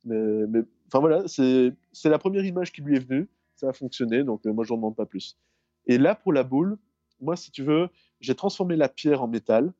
[0.05, 1.73] Mais, mais enfin voilà, c'est
[2.05, 3.29] la première image qui lui est venue.
[3.55, 5.37] Ça a fonctionné, donc euh, moi, je n'en demande pas plus.
[5.85, 6.77] Et là, pour la boule,
[7.21, 7.89] moi, si tu veux,
[8.19, 9.73] j'ai transformé la pierre en métal.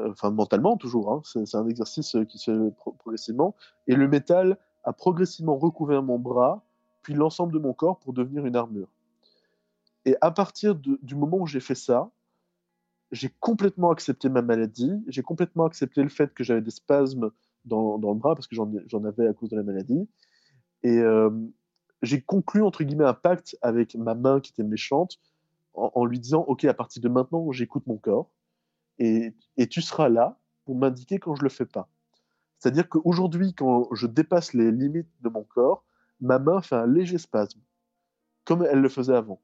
[0.00, 1.12] Euh, enfin, mentalement, toujours.
[1.12, 1.22] Hein.
[1.24, 3.54] C'est un exercice euh, qui se fait progressivement.
[3.86, 6.64] Et le métal a progressivement recouvert mon bras,
[7.02, 8.88] puis l'ensemble de mon corps pour devenir une armure.
[10.06, 12.10] Et à partir du moment où j'ai fait ça,
[13.12, 17.30] j'ai complètement accepté ma maladie, j'ai complètement accepté le fait que j'avais des spasmes
[17.64, 20.08] dans, le bras parce que j'en avais à cause de la maladie.
[20.82, 21.30] Et euh,
[22.02, 25.18] j'ai conclu, entre guillemets, un pacte avec ma main qui était méchante
[25.74, 28.30] en, lui disant Ok, à partir de maintenant, j'écoute mon corps
[29.00, 31.88] et, tu seras là pour m'indiquer quand je le fais pas.
[32.58, 35.84] C'est-à-dire qu'aujourd'hui, quand je dépasse les limites de mon corps,
[36.20, 37.60] ma main fait un léger spasme,
[38.44, 39.40] comme elle le faisait avant.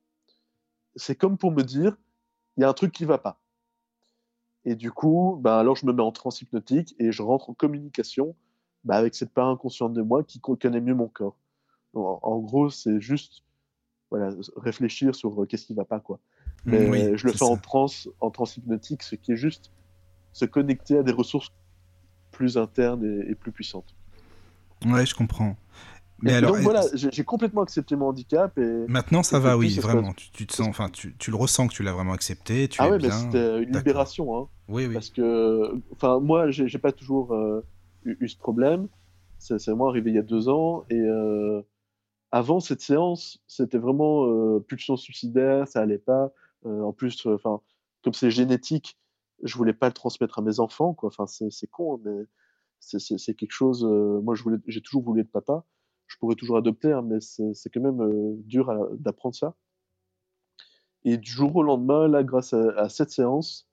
[0.94, 1.96] C'est comme pour me dire
[2.56, 3.40] il y a un truc qui va pas.
[4.64, 7.54] Et du coup, bah, alors je me mets en transe hypnotique et je rentre en
[7.54, 8.34] communication
[8.84, 11.36] bah, avec cette part inconsciente de moi qui connaît mieux mon corps.
[11.94, 13.42] En, gros, c'est juste
[14.10, 16.00] voilà, réfléchir sur euh, qu'est-ce qui va pas.
[16.00, 16.20] quoi.
[16.66, 19.70] Mais je le fais en transe, en transe hypnotique, ce qui est juste
[20.32, 21.52] se connecter à des ressources
[22.30, 23.94] plus internes et, et plus puissantes.
[24.84, 25.56] Ouais, je comprends.
[26.22, 28.56] Mais alors, donc voilà, j'ai complètement accepté mon handicap.
[28.58, 30.14] Et, Maintenant, ça va, oui, vraiment.
[30.14, 32.68] Tu, te sens, enfin, tu, tu, le ressens que tu l'as vraiment accepté.
[32.68, 34.36] Tu ah ouais, mais c'était une libération.
[34.36, 34.94] Hein, oui, oui.
[34.94, 37.64] Parce que, enfin, moi, j'ai pas toujours euh,
[38.04, 38.88] eu, ce problème.
[39.38, 41.60] C'est vraiment arrivé il y a deux ans et, euh,
[42.32, 46.32] avant cette séance, c'était vraiment euh, pulsion suicidaire, ça allait pas.
[46.66, 47.60] Euh, en plus, enfin,
[48.02, 48.98] comme c'est génétique,
[49.42, 51.08] je voulais pas le transmettre à mes enfants, quoi.
[51.08, 52.24] Enfin, c'est con, hein, mais
[52.80, 53.84] c'est quelque chose.
[53.84, 54.34] moi,
[54.66, 55.64] j'ai toujours voulu être papa.
[56.06, 59.54] Je pourrais toujours adopter, hein, mais c'est quand même dur d'apprendre ça.
[61.04, 63.68] Et du jour au lendemain, là, grâce à, cette séance,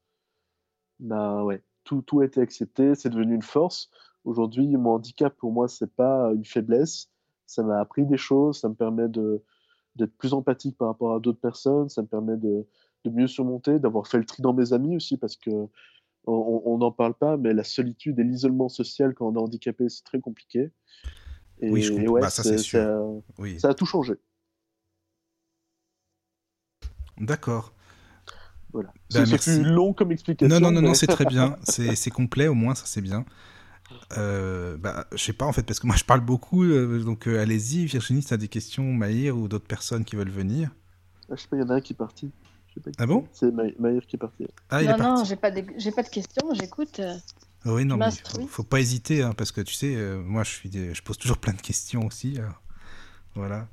[0.99, 3.89] bah ouais, tout, tout a été accepté, c'est devenu une force.
[4.23, 7.09] Aujourd'hui, mon handicap, pour moi, c'est pas une faiblesse.
[7.45, 11.39] Ça m'a appris des choses, ça me permet d'être plus empathique par rapport à d'autres
[11.39, 12.67] personnes, ça me permet de,
[13.03, 15.51] de mieux surmonter, d'avoir fait le tri dans mes amis aussi, parce que
[16.25, 20.03] on n'en parle pas, mais la solitude et l'isolement social quand on est handicapé, c'est
[20.03, 20.71] très compliqué.
[21.59, 22.21] Et, oui, je comprends.
[22.21, 22.79] Bah, ça, c'est sûr.
[22.79, 23.01] Ça,
[23.39, 23.59] oui.
[23.59, 24.13] ça a tout changé.
[27.17, 27.73] D'accord.
[28.71, 28.91] Voilà.
[29.13, 30.59] Bah, c'est long comme explication.
[30.59, 31.57] Non, non, non, non c'est très bien.
[31.63, 33.25] C'est complet, au moins, ça c'est bien.
[34.17, 37.27] Euh, bah, je sais pas en fait, parce que moi je parle beaucoup, euh, donc
[37.27, 40.71] euh, allez-y, Virginie, si tu as des questions, Maïr ou d'autres personnes qui veulent venir.
[41.29, 42.31] Ah, je sais pas, il y en a un qui est parti.
[42.97, 44.47] Ah bon C'est Maïr qui est parti.
[44.69, 45.19] Ah, il non, est parti.
[45.19, 45.61] non, j'ai pas, de...
[45.91, 46.99] pas de questions, j'écoute.
[46.99, 47.15] Euh,
[47.65, 49.95] oui, non, mais faut, faut pas hésiter, hein, parce que tu sais,
[50.25, 52.37] moi je, suis je pose toujours plein de questions aussi.
[53.35, 53.67] Voilà.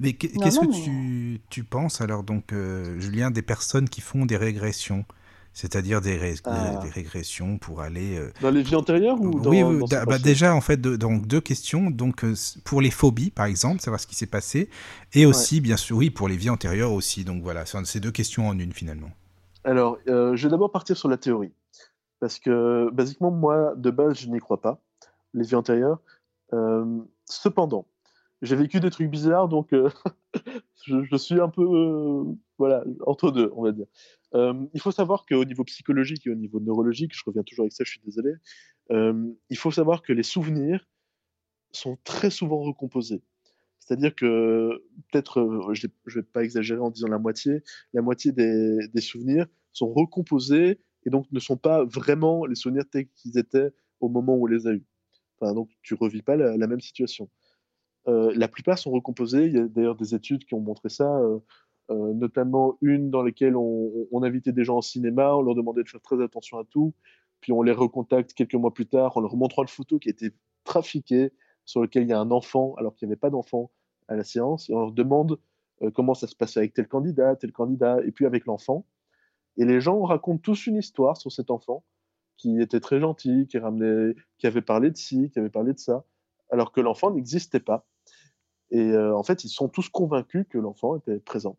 [0.00, 4.38] Mais qu'est-ce que tu, tu, penses alors, donc, euh, Julien, des personnes qui font des
[4.38, 5.04] régressions?
[5.52, 6.78] C'est-à-dire des, ah.
[6.82, 10.60] des, régressions pour aller euh, dans les vies antérieures ou dans, oui, bah, déjà en
[10.60, 11.90] fait donc deux questions.
[11.90, 14.70] Donc euh, pour les phobies par exemple savoir ce qui s'est passé.
[15.12, 17.24] Et aussi bien sûr oui pour les vies antérieures aussi.
[17.24, 19.10] Donc voilà c'est ces deux questions en une finalement.
[19.64, 21.52] Alors je vais d'abord partir sur la théorie.
[22.20, 24.80] Parce que basiquement moi de base je n'y crois pas.
[25.34, 25.98] Les vies antérieures
[27.24, 27.86] cependant
[28.42, 29.68] j'ai vécu des trucs bizarres, donc
[30.90, 32.24] euh, je, suis un peu euh,
[32.58, 33.86] voilà entre deux, on va dire.
[34.34, 37.72] Euh, il faut savoir qu'au niveau psychologique et au niveau neurologique, je reviens toujours avec
[37.72, 38.32] ça, je suis désolé.
[38.90, 40.88] il faut savoir que les souvenirs
[41.72, 43.22] sont très souvent recomposés.
[43.78, 47.62] C'est-à-dire que peut-être, je ne vais pas exagérer en disant la moitié,
[47.92, 52.84] la moitié des, des, souvenirs sont recomposés et donc ne sont pas vraiment les souvenirs
[52.88, 54.84] tels qu'ils étaient au moment où on les a eus.
[55.40, 57.28] Enfin, donc tu revis pas la même situation.
[58.08, 59.46] Euh, la plupart sont recomposés.
[59.46, 61.38] Il y a d'ailleurs des études qui ont montré ça, euh,
[61.90, 65.88] euh, notamment une dans laquelle on, invitait des gens au cinéma, on leur demandait de
[65.88, 66.94] faire très attention à tout,
[67.40, 70.12] puis on les recontacte quelques mois plus tard en leur montrant une photo qui a
[70.12, 70.30] été
[70.64, 71.32] trafiquée,
[71.64, 73.70] sur laquelle il y a un enfant alors qu'il n'y avait pas d'enfant
[74.08, 75.38] à la séance, et on leur demande
[75.94, 78.84] comment ça se passait avec tel candidat, tel candidat, et puis avec l'enfant.
[79.56, 81.84] Et les gens racontent tous une histoire sur cet enfant
[82.36, 85.78] qui était très gentil, qui, ramenait, qui avait parlé de ci, qui avait parlé de
[85.78, 86.04] ça,
[86.50, 87.86] alors que l'enfant n'existait pas.
[88.70, 91.56] Et euh, en fait, ils sont tous convaincus que l'enfant était présent.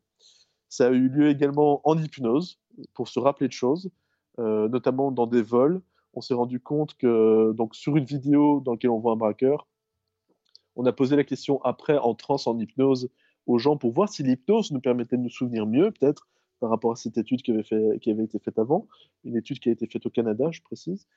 [0.69, 2.59] Ça a eu lieu également en hypnose,
[2.93, 3.91] pour se rappeler de choses,
[4.39, 5.81] euh, notamment dans des vols.
[6.13, 9.68] On s'est rendu compte que, donc, sur une vidéo dans laquelle on voit un braqueur,
[10.76, 13.09] on a posé la question après en transe, en hypnose,
[13.47, 16.27] aux gens pour voir si l'hypnose nous permettait de nous souvenir mieux, peut-être,
[16.59, 18.88] par rapport à cette étude qui avait, été faite avant,
[19.23, 21.07] une étude qui a été faite au Canada, je précise.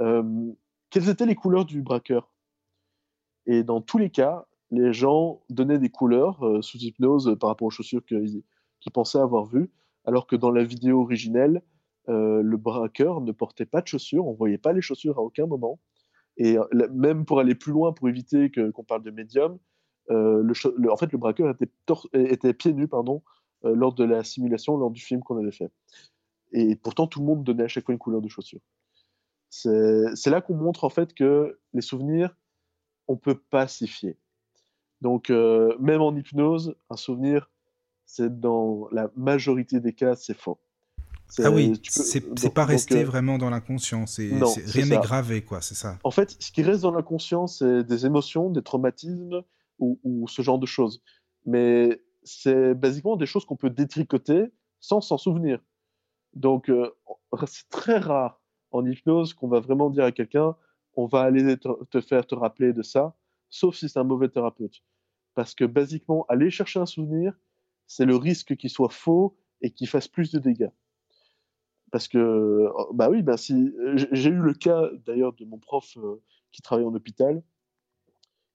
[0.00, 0.52] Euh,
[0.90, 2.31] quelles étaient les couleurs du braqueur?
[3.46, 7.66] Et dans tous les cas, les gens donnaient des couleurs euh, sous hypnose par rapport
[7.66, 8.42] aux chaussures qu'ils
[8.92, 9.70] pensaient avoir vues,
[10.04, 11.62] alors que dans la vidéo originelle,
[12.08, 15.46] euh, le braqueur ne portait pas de chaussures, on voyait pas les chaussures à aucun
[15.46, 15.78] moment.
[16.38, 19.58] Et euh, même pour aller plus loin, pour éviter qu'on parle de médium,
[20.10, 21.70] en fait, le braqueur était,
[22.14, 23.22] était pieds nus pardon,
[23.62, 25.70] lors de la simulation, lors du film qu'on avait fait.
[26.52, 28.60] Et pourtant, tout le monde donnait à chaque fois une couleur de chaussure.
[29.48, 32.34] C'est là qu'on montre en fait que les souvenirs,
[33.08, 34.16] on peut pas s'y fier.
[35.00, 37.50] Donc, euh, même en hypnose, un souvenir,
[38.06, 40.58] c'est dans la majorité des cas, c'est faux.
[41.42, 45.98] Ah oui, c'est pas resté euh, vraiment dans l'inconscient, rien n'est gravé, quoi, c'est ça.
[46.04, 49.42] En fait, ce qui reste dans l'inconscient, c'est des émotions, des traumatismes
[49.78, 51.02] ou, ce genre de choses.
[51.46, 55.58] Mais c'est basiquement des choses qu'on peut détricoter sans s'en souvenir.
[56.34, 56.90] Donc, euh,
[57.46, 60.54] c'est très rare en hypnose qu'on va vraiment dire à quelqu'un
[60.94, 63.14] on va aller te, faire te rappeler de ça,
[63.50, 64.82] sauf si c'est un mauvais thérapeute.
[65.34, 67.38] Parce que, basiquement, aller chercher un souvenir,
[67.86, 70.70] c'est le risque qu'il soit faux et qu'il fasse plus de dégâts.
[71.90, 73.72] Parce que, euh, bah oui, bah si,
[74.12, 77.42] j'ai eu le cas d'ailleurs de mon prof euh, qui travaillait en hôpital,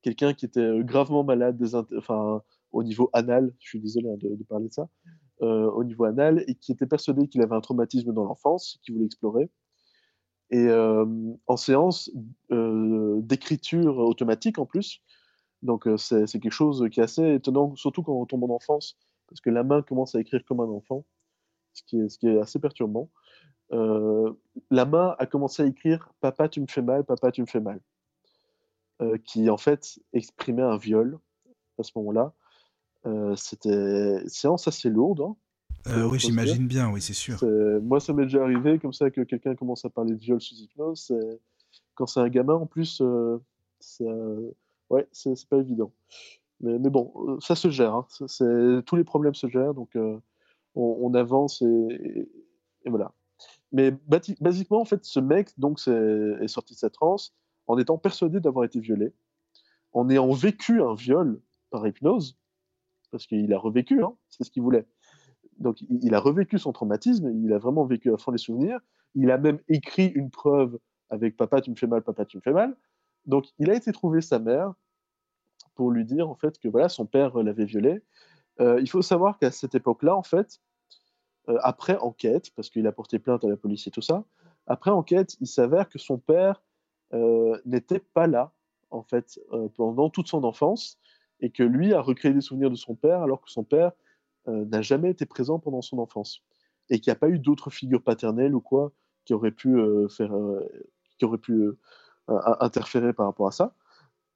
[0.02, 1.64] quelqu'un qui était euh, gravement malade,
[1.98, 2.42] enfin,
[2.72, 4.90] au niveau anal, je suis désolé hein, de, parler de ça,
[5.40, 9.06] au niveau anal, et qui était persuadé qu'il avait un traumatisme dans l'enfance, qu'il voulait
[9.06, 9.52] explorer.
[10.50, 10.70] Et
[11.48, 12.10] en séance
[12.50, 15.02] d'écriture automatique en plus,
[15.64, 18.98] donc euh, c'est quelque chose qui est assez étonnant, surtout quand on tombe en enfance,
[19.28, 21.06] parce que la main commence à écrire comme un enfant,
[21.74, 23.10] ce qui est, assez perturbant.
[23.74, 24.34] Euh,
[24.72, 27.60] la main a commencé à écrire Papa, tu me fais mal, papa, tu me fais
[27.60, 27.82] mal,
[29.02, 31.20] euh, qui en fait exprimait un viol
[31.78, 32.34] à ce moment-là.
[33.06, 35.22] Euh, c'était une séance assez lourde.
[35.22, 35.36] Hein,
[35.88, 37.40] euh, oui, j'imagine bien, oui, c'est sûr.
[37.82, 40.56] Moi, ça m'est déjà arrivé comme ça que quelqu'un commence à parler de viol sous
[40.56, 41.14] hypnose.
[41.96, 43.38] Quand c'est un gamin, en plus, euh,
[44.90, 45.92] ouais, c'est pas évident.
[46.60, 47.94] Mais, mais, bon, ça se gère.
[47.94, 48.08] Hein.
[48.86, 49.98] Tous les problèmes se gèrent, donc
[50.76, 52.30] on, avance et,
[52.86, 53.14] et, voilà.
[53.72, 53.92] Mais
[54.40, 57.34] basiquement, en fait, ce mec donc, est, est sorti de sa transe
[57.68, 59.14] en étant persuadé d'avoir été violé,
[59.94, 61.40] en ayant vécu un viol
[61.70, 62.38] par hypnose,
[63.12, 64.86] parce qu'il a revécu, hein, c'est ce qu'il voulait.
[65.60, 68.80] Donc il a revécu son traumatisme, il a vraiment vécu à fond les souvenirs,
[69.16, 70.78] il a même écrit une preuve
[71.10, 72.76] avec Papa tu me fais mal, Papa tu me fais mal.
[73.26, 74.74] Donc il a été trouver sa mère
[75.76, 78.02] pour lui dire en fait que voilà son père l'avait violé.
[78.60, 80.60] Euh, il faut savoir qu'à cette époque-là, en fait,
[81.50, 84.24] euh, après enquête, parce qu'il a porté plainte à la police et tout ça,
[84.66, 86.64] après enquête, il s'avère que son père
[87.14, 88.52] euh, n'était pas là
[88.90, 89.40] en fait
[89.76, 90.98] pendant toute son enfance
[91.42, 93.92] et que lui a recréé des souvenirs de son père alors que son père
[94.48, 96.42] euh, n'a jamais été présent pendant son enfance
[96.90, 98.94] et qu'il n'y a pas eu d'autres figures paternelles ou quoi
[99.26, 100.66] qui auraient pu euh, faire, euh,
[101.20, 101.72] qui pu
[102.28, 103.74] interférer par rapport à ça.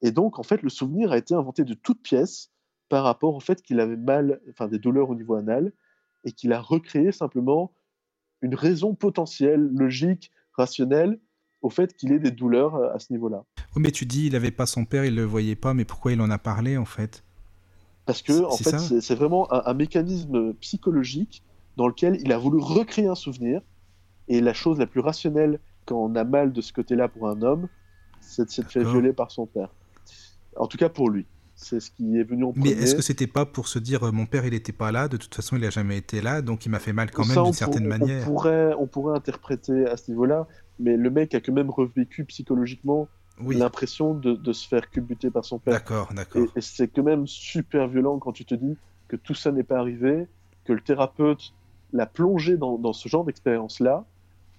[0.02, 2.50] Et donc en fait le souvenir a été inventé de toutes pièces
[2.88, 5.72] par rapport au fait qu'il avait mal, enfin des douleurs au niveau anal
[6.24, 7.72] et qu'il a recréé simplement
[8.42, 11.20] une raison potentielle, logique, rationnelle
[11.62, 13.44] au fait qu'il ait des douleurs à ce niveau-là.
[13.76, 16.12] Oui, mais tu dis il n'avait pas son père, il le voyait pas, mais pourquoi
[16.12, 17.24] il en a parlé en fait?
[18.06, 21.42] Parce que en fait, c'est vraiment un, mécanisme psychologique
[21.76, 23.60] dans lequel il a voulu recréer un souvenir.
[24.28, 27.42] Et la chose la plus rationnelle quand on a mal de ce côté-là pour un
[27.42, 27.68] homme,
[28.20, 29.68] c'est de se faire violer par son père.
[30.56, 31.26] En tout cas pour lui.
[31.54, 32.74] C'est ce qui est venu en premier.
[32.74, 35.06] Mais est-ce que c'était pas pour se dire euh, mon père il n'était pas là,
[35.06, 37.44] de toute façon il n'a jamais été là, donc il m'a fait mal quand même
[37.44, 38.22] d'une certaine manière.
[38.22, 40.48] On pourrait, on pourrait interpréter à ce niveau-là,
[40.80, 43.06] mais le mec a quand même revécu psychologiquement
[43.40, 45.74] l'impression de, se faire culbuter par son père.
[45.74, 46.46] D'accord, d'accord.
[46.56, 48.76] Et, c'est quand même super violent quand tu te dis
[49.08, 50.26] que tout ça n'est pas arrivé,
[50.64, 51.52] que le thérapeute
[51.92, 54.04] l'a plongé dans, ce genre d'expérience-là,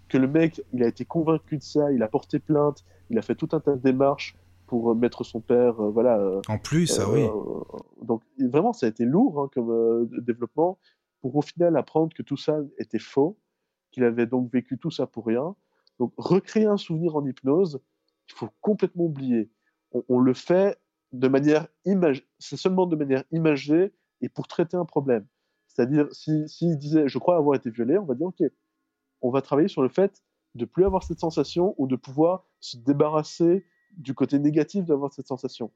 [0.09, 3.21] que le mec, il a été convaincu de ça, il a porté plainte, il a
[3.21, 4.35] fait tout un tas de démarches
[4.67, 6.17] pour mettre son père, euh, voilà.
[6.17, 7.21] Euh, en plus, ah oui.
[7.21, 7.59] Euh,
[8.01, 10.77] donc vraiment, ça a été lourd hein, comme développement
[11.21, 13.37] pour au final apprendre que tout ça était faux,
[13.91, 15.55] qu'il avait donc vécu tout ça pour rien,
[15.99, 17.79] donc, recréer un souvenir en hypnose,
[18.33, 19.51] faut complètement oublier.
[20.09, 20.79] On, le fait
[21.11, 21.67] de manière
[22.39, 25.27] c'est seulement de manière imagée et pour traiter un problème.
[25.67, 28.43] C'est-à-dire, s'il si, disait je crois avoir été violé, on va dire ok,
[29.21, 30.23] on va travailler sur le fait
[30.55, 33.65] de plus avoir cette sensation ou de pouvoir se débarrasser
[33.97, 35.71] du côté négatif d'avoir cette sensation.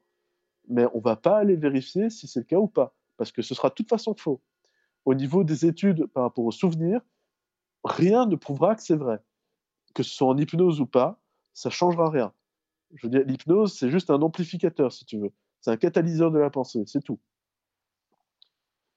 [0.68, 3.56] Mais on va pas aller vérifier si c'est le cas ou pas, parce que ce
[3.56, 4.42] sera de toute façon faux.
[5.06, 7.02] Au niveau des études par rapport aux souvenirs,
[7.84, 9.20] rien ne prouvera que c'est vrai
[9.98, 11.20] que ce soit en hypnose ou pas,
[11.56, 12.32] ça changera rien.
[12.96, 15.32] Je veux dire, l'hypnose, c'est juste un amplificateur, si tu veux.
[15.62, 17.20] C'est un catalyseur de la pensée, c'est tout.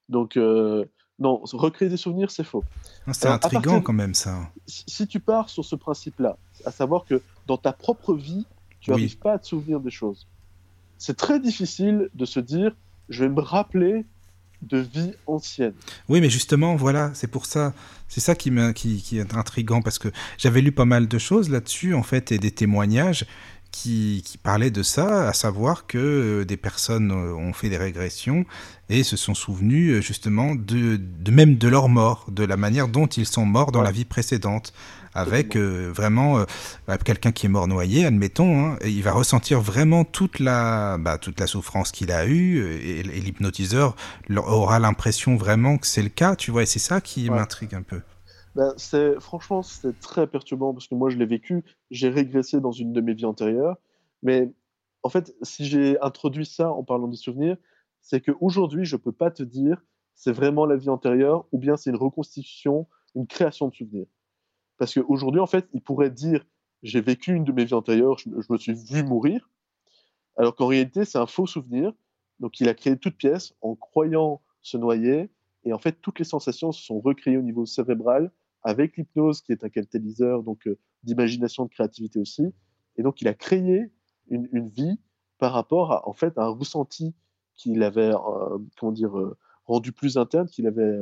[0.08, 0.84] Donc, euh,
[1.18, 2.64] non, recréer des souvenirs, c'est faux.
[3.12, 4.50] C'est intriguant quand même, ça.
[4.66, 8.46] Si tu pars sur ce principe-là, à savoir que dans ta propre vie,
[8.80, 10.26] tu n'arrives pas à te souvenir des choses,
[10.96, 12.74] c'est très difficile de se dire,
[13.08, 14.06] je vais me rappeler
[14.62, 15.72] de vie ancienne.
[16.08, 17.72] Oui, mais justement, voilà, c'est pour ça,
[18.08, 21.48] c'est ça qui, qui, qui, est intrigant parce que j'avais lu pas mal de choses
[21.48, 23.26] là-dessus, en fait, et des témoignages
[23.70, 27.76] qui, qui parlaient de ça, à savoir que euh, des personnes euh, ont fait des
[27.76, 28.44] régressions
[28.90, 32.88] et se sont souvenus euh, justement de, de même de leur mort, de la manière
[32.88, 34.72] dont ils sont morts dans la vie précédente.
[35.12, 36.44] Avec euh, vraiment euh,
[36.86, 41.18] bah, quelqu'un qui est mort noyé, admettons, hein, il va ressentir vraiment toute la, bah,
[41.18, 43.96] toute la souffrance qu'il a eue et, l'hypnotiseur
[44.36, 47.82] aura l'impression vraiment que c'est le cas, tu vois, et c'est ça qui m'intrigue un
[47.82, 48.02] peu.
[48.56, 52.72] Ben, c'est franchement c'est très perturbant parce que moi je l'ai vécu, j'ai régressé dans
[52.72, 53.76] une de mes vies antérieures,
[54.22, 54.52] mais
[55.02, 57.56] en fait si j'ai introduit ça en parlant des souvenirs,
[58.00, 59.80] c'est qu'aujourd'hui je peux pas te dire
[60.20, 64.06] c'est vraiment la vie antérieure ou bien c'est une reconstitution, une création de souvenirs.
[64.76, 66.44] Parce qu'aujourd'hui, en fait, il pourrait dire
[66.82, 69.48] j'ai vécu une de mes vies antérieures, je, me suis vu mourir,
[70.36, 71.92] alors qu'en réalité, c'est un faux souvenir.
[72.38, 75.30] Donc, il a créé toute pièce en croyant se noyer,
[75.64, 78.30] et en fait, toutes les sensations se sont recréées au niveau cérébral
[78.62, 82.52] avec l'hypnose, qui est un catalyseur donc euh, d'imagination, de créativité aussi.
[82.96, 83.90] Et donc, il a créé
[84.28, 84.98] une, vie
[85.38, 87.14] par rapport à en fait un ressenti
[87.56, 90.98] qu'il avait, euh, comment dire, euh, rendu plus interne, qu'il avait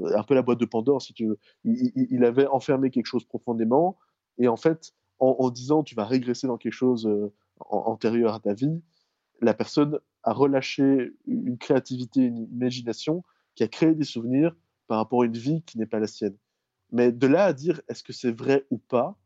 [0.00, 1.38] un peu la boîte de Pandore, si tu veux.
[1.64, 3.96] Il, avait enfermé quelque chose profondément,
[4.38, 7.08] et en fait, en, disant tu vas régresser dans quelque chose
[7.60, 8.82] antérieur à ta vie,
[9.40, 13.22] la personne a relâché une créativité, une imagination
[13.54, 14.54] qui a créé des souvenirs
[14.86, 16.36] par rapport à une vie qui n'est pas la sienne.
[16.92, 19.16] Mais de là à dire est-ce que c'est vrai ou pas,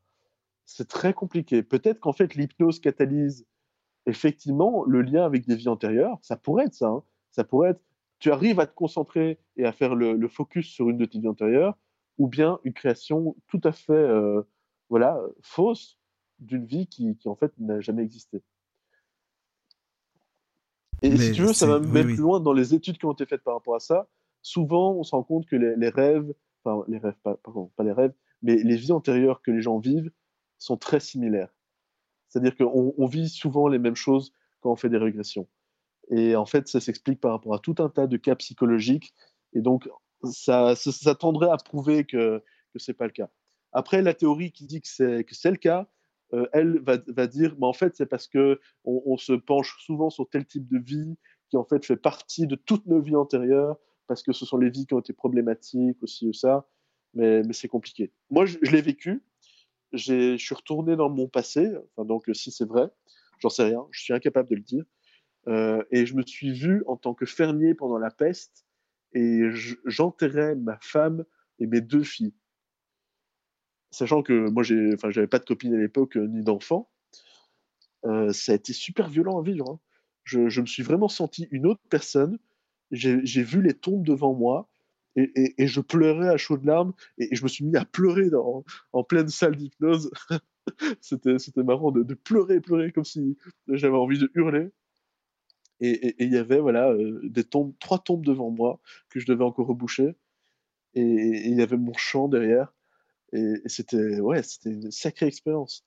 [0.65, 1.63] c'est très compliqué.
[1.63, 3.47] Peut-être qu'en fait l'hypnose catalyse
[4.07, 6.89] effectivement le lien avec des vies antérieures, ça pourrait être ça.
[6.89, 7.03] Hein.
[7.31, 7.83] Ça pourrait être,
[8.19, 11.19] tu arrives à te concentrer et à faire le, le focus sur une de tes
[11.19, 11.77] vies antérieures,
[12.17, 14.43] ou bien une création tout à fait euh,
[14.89, 15.99] voilà, fausse
[16.39, 18.43] d'une vie qui, qui en fait n'a jamais existé.
[21.03, 22.15] Et Mais si tu veux, ça va même oui.
[22.15, 24.09] plus loin dans les études qui ont été faites par rapport à ça.
[24.43, 26.33] Souvent, on se rend compte que les, les rêves,
[26.65, 28.13] enfin les rêves, pas, pardon, pas les rêves,
[28.43, 30.11] mais les vies antérieures que les gens vivent
[30.59, 31.55] sont très similaires.
[32.29, 35.49] C'est-à-dire qu'on on vit souvent les mêmes choses quand on fait des régressions.
[36.11, 39.15] Et en fait, ça s'explique par rapport à tout un tas de cas psychologiques.
[39.53, 39.89] Et donc,
[40.25, 40.75] ça,
[41.19, 43.31] tendrait à prouver que que c'est pas le cas.
[43.73, 45.89] Après, la théorie qui dit que c'est le cas,
[46.35, 50.11] euh, elle va, dire, mais en fait, c'est parce que on, on se penche souvent
[50.11, 51.17] sur tel type de vie
[51.49, 53.77] qui en fait fait partie de toutes nos vies antérieures,
[54.09, 56.67] parce que ce sont les vies qui ont été problématiques aussi ça.
[57.15, 58.13] Mais, c'est compliqué.
[58.31, 59.23] Moi, je, l'ai vécu.
[59.93, 61.71] Je suis retourné dans mon passé.
[61.97, 62.89] Donc, si c'est vrai,
[63.39, 63.87] j'en sais rien.
[63.91, 64.85] Je suis incapable de le dire.
[65.47, 68.67] Euh, et je me suis vu en tant que fermier pendant la peste
[69.15, 69.43] et
[69.87, 71.25] j'enterrais ma femme
[71.59, 72.35] et mes deux filles.
[73.91, 74.65] Sachant que moi,
[74.95, 76.91] enfin, j'avais pas de copine à l'époque euh, ni d'enfant.
[78.05, 79.71] Euh, ça a été super violent à vivre.
[79.71, 79.81] hein.
[80.25, 82.39] Je, je me suis vraiment senti une autre personne.
[82.91, 84.69] J'ai vu les tombes devant moi
[85.17, 88.31] et, je pleurais à chaudes larmes et, je me suis mis à pleurer
[88.93, 90.11] en pleine salle d'hypnose.
[91.01, 93.37] C'était marrant de, de pleurer, pleurer comme si
[93.69, 94.71] j'avais envie de hurler.
[95.81, 97.33] Et il y avait voilà euh,
[97.79, 100.17] trois tombes devant moi que je devais encore reboucher.
[100.95, 102.73] Et il y avait mon chant derrière.
[103.33, 105.87] Et c'était ouais, c'était une sacrée expérience.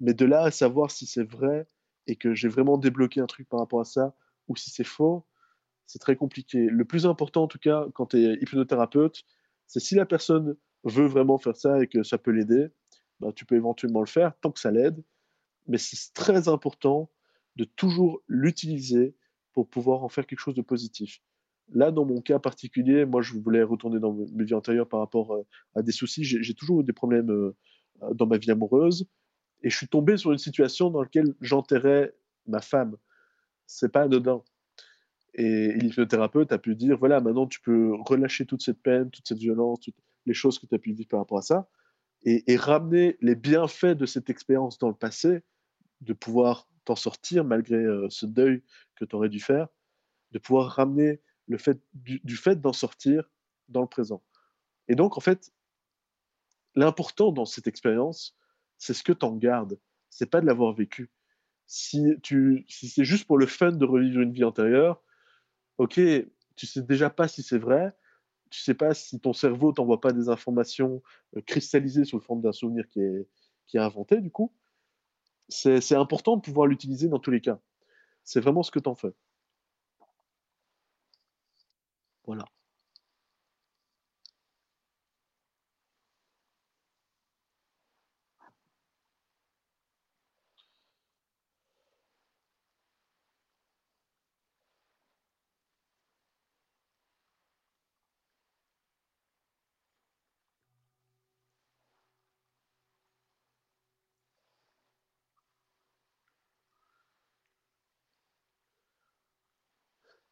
[0.00, 1.66] Mais de là à savoir si c'est vrai
[2.06, 4.14] et que j'ai vraiment débloqué un truc par rapport à ça,
[4.48, 5.24] ou si c'est faux,
[5.90, 6.68] c'est très compliqué.
[6.68, 9.24] Le plus important, en tout cas, quand tu es hypnothérapeute,
[9.66, 12.68] c'est si la personne veut vraiment faire ça et que ça peut l'aider,
[13.18, 15.02] bah, tu peux éventuellement le faire tant que ça l'aide.
[15.66, 17.10] Mais c'est très important
[17.56, 19.16] de toujours l'utiliser
[19.52, 21.20] pour pouvoir en faire quelque chose de positif.
[21.72, 25.34] Là, dans mon cas particulier, moi, je voulais retourner dans mes vies antérieures par rapport
[25.34, 26.22] euh, à des soucis.
[26.22, 27.56] J'ai j'ai toujours eu des problèmes euh,
[28.04, 29.08] euh, dans ma vie amoureuse.
[29.62, 32.14] Et je suis tombé sur une situation dans laquelle j'enterrais
[32.46, 32.96] ma femme.
[33.66, 34.42] C'est pas anodin.
[35.34, 39.38] Et l'hypnothérapeute a pu dire voilà, maintenant tu peux relâcher toute cette peine, toute cette
[39.38, 39.94] violence, toutes
[40.26, 41.68] les choses que tu as pu vivre par rapport à ça,
[42.22, 45.42] et, ramener les bienfaits de cette expérience dans le passé,
[46.02, 48.62] de pouvoir t'en sortir malgré euh, ce deuil
[48.96, 49.68] que tu aurais dû faire,
[50.32, 53.30] de pouvoir ramener le fait du, du fait d'en sortir
[53.68, 54.22] dans le présent.
[54.88, 55.50] Et donc, en fait,
[56.74, 58.36] l'important dans cette expérience,
[58.76, 59.78] c'est ce que tu en gardes.
[60.10, 61.10] C'est pas de l'avoir vécu.
[61.66, 62.04] Si,
[62.68, 65.00] si c'est juste pour le fun de revivre une vie antérieure,
[65.80, 65.98] ok,
[66.56, 67.96] tu sais déjà pas si c'est vrai,
[68.50, 71.02] tu sais pas si ton cerveau t'envoie pas des informations
[71.36, 73.26] euh, cristallisées sous forme d'un souvenir qui est,
[73.66, 74.52] qui est inventé, du coup.
[75.48, 77.60] C'est c'est important de pouvoir l'utiliser dans tous les cas.
[78.24, 79.12] C'est vraiment ce que t'en fais.
[82.26, 82.44] Voilà.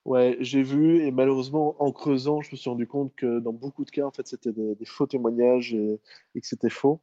[0.08, 3.84] Ouais, j'ai vu et malheureusement en creusant, je me suis rendu compte que dans beaucoup
[3.84, 6.00] de cas, en fait, c'était des, des faux témoignages et,
[6.34, 7.02] et que c'était faux.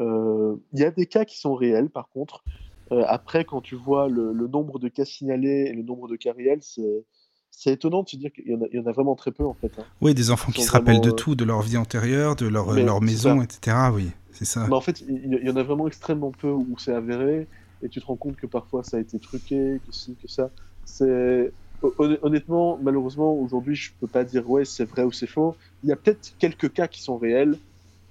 [0.00, 2.44] Euh, Il y a des cas qui sont réels, par contre.
[2.92, 6.16] Euh, après, quand tu vois le, le nombre de cas signalés et le nombre de
[6.16, 7.04] cas réels, c'est
[7.50, 9.32] c'est étonnant de se dire qu'il y, en a- il y en a vraiment très
[9.32, 9.72] peu, en fait.
[9.78, 9.86] hein.
[10.00, 12.72] Oui, des enfants qui se rappellent de euh, tout, de leur vie antérieure, de leur,
[12.72, 13.44] Mais leur c'est maison, ça.
[13.44, 13.92] etc.
[13.92, 14.68] Oui, c'est ça.
[14.68, 17.48] Mais en fait, il y, en a vraiment extrêmement peu où c'est avéré,
[17.82, 20.50] et tu te rends compte que parfois ça a été truqué, que ci, que ça.
[20.84, 21.52] C'est
[21.98, 25.56] honnêtement, malheureusement, aujourd'hui, je peux pas dire ouais, c'est vrai ou c'est faux.
[25.82, 27.56] Il y a peut-être quelques cas qui sont réels,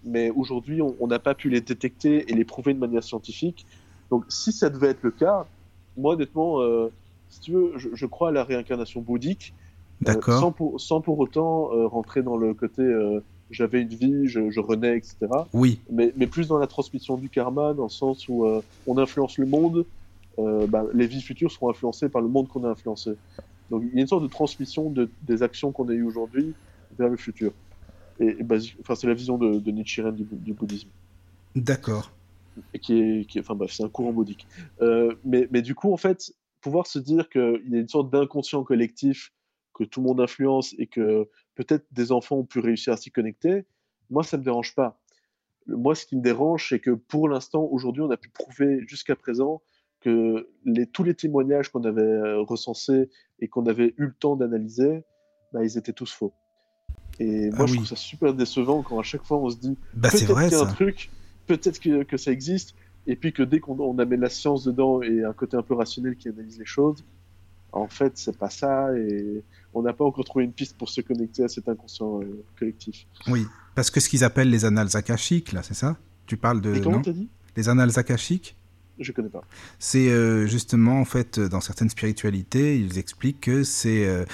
[0.04, 3.66] mais aujourd'hui, on n'a pas pu les détecter et les prouver de manière scientifique.
[4.10, 5.48] Donc, si ça devait être le cas,
[5.98, 6.90] moi, honnêtement, euh,
[7.30, 9.54] si tu veux, je, je crois à la réincarnation bouddhique,
[10.08, 10.40] euh, D'accord.
[10.40, 12.84] sans, pour, sans pour autant euh, rentrer dans le côté
[13.50, 17.30] j'avais une vie, je, je renais, etc Oui, mais, mais plus dans la transmission du
[17.30, 18.48] karma, dans le sens où
[18.88, 19.86] on influence le monde,
[20.38, 23.12] bah, les vies futures seront influencées par le monde qu'on a influencé.
[23.72, 26.56] Donc il y a une sorte de transmission de, des actions qu'on a eues aujourd'hui
[26.98, 27.54] vers le futur.
[28.20, 28.38] Et,
[28.82, 30.92] enfin, c'est la vision de, de Nichiren du, bou- du bouddhisme.
[31.56, 32.12] d'accord.
[32.82, 34.48] Qui est, qui est- enfin bref, c'est un courant bouddhique.
[34.82, 38.12] Euh, mais, mais du coup, en fait, pouvoir se dire qu'il y a une sorte
[38.12, 39.34] d'inconscient collectif
[39.74, 43.10] que tout le monde influence et que peut-être des enfants ont pu réussir à s'y
[43.10, 43.66] connecter,
[44.10, 45.00] moi, ça me dérange pas.
[45.68, 49.16] Moi, ce qui me dérange, c'est que pour l'instant, aujourd'hui, on a pu prouver jusqu'à
[49.16, 49.62] présent
[50.02, 53.10] que les, tous les témoignages qu'on avait euh, recensés
[53.40, 55.04] et qu'on avait eu le temps d'analyser,
[55.54, 56.34] bah, ils étaient tous faux.
[57.20, 57.78] Et moi, Ah je oui.
[57.78, 60.58] trouve ça super décevant quand à chaque fois on se dit Bah, c'est peut-être qu'il
[60.58, 61.10] y a un truc,
[61.48, 62.76] peut-être que, que ça existe,
[63.08, 65.76] et puis que dès qu'on on amène la science dedans et un côté un peu
[65.76, 67.04] rationnel qui analyse les choses,
[67.74, 71.00] en fait, c'est pas ça, et on n'a pas encore trouvé une piste pour se
[71.02, 73.08] connecter à cet inconscient euh, collectif.
[73.28, 73.46] Oui,
[73.76, 75.98] parce que ce qu'ils appellent les annales akashiques, là, c'est ça?
[76.26, 77.30] Tu parles de et comment t'as dit?
[77.56, 78.58] Les annales akashiques?
[79.00, 79.42] Je connais pas.
[79.80, 84.26] C'est euh, justement, en fait, euh, dans certaines spiritualités, ils expliquent que c'est euh,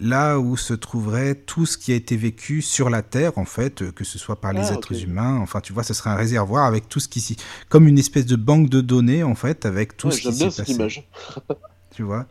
[0.00, 3.90] là où se trouverait tout ce qui a été vécu sur la Terre, en fait,
[3.92, 5.36] que ce soit par les Ah, êtres humains.
[5.40, 7.36] Enfin, tu vois, ce serait un réservoir avec tout ce qui s'y...
[7.68, 10.32] Comme une espèce de banque de données, en fait, avec tout Ouais, ce qui J'aime
[10.32, 10.64] s'est bien passé.
[10.64, 11.08] cette image.
[11.94, 12.26] Tu vois?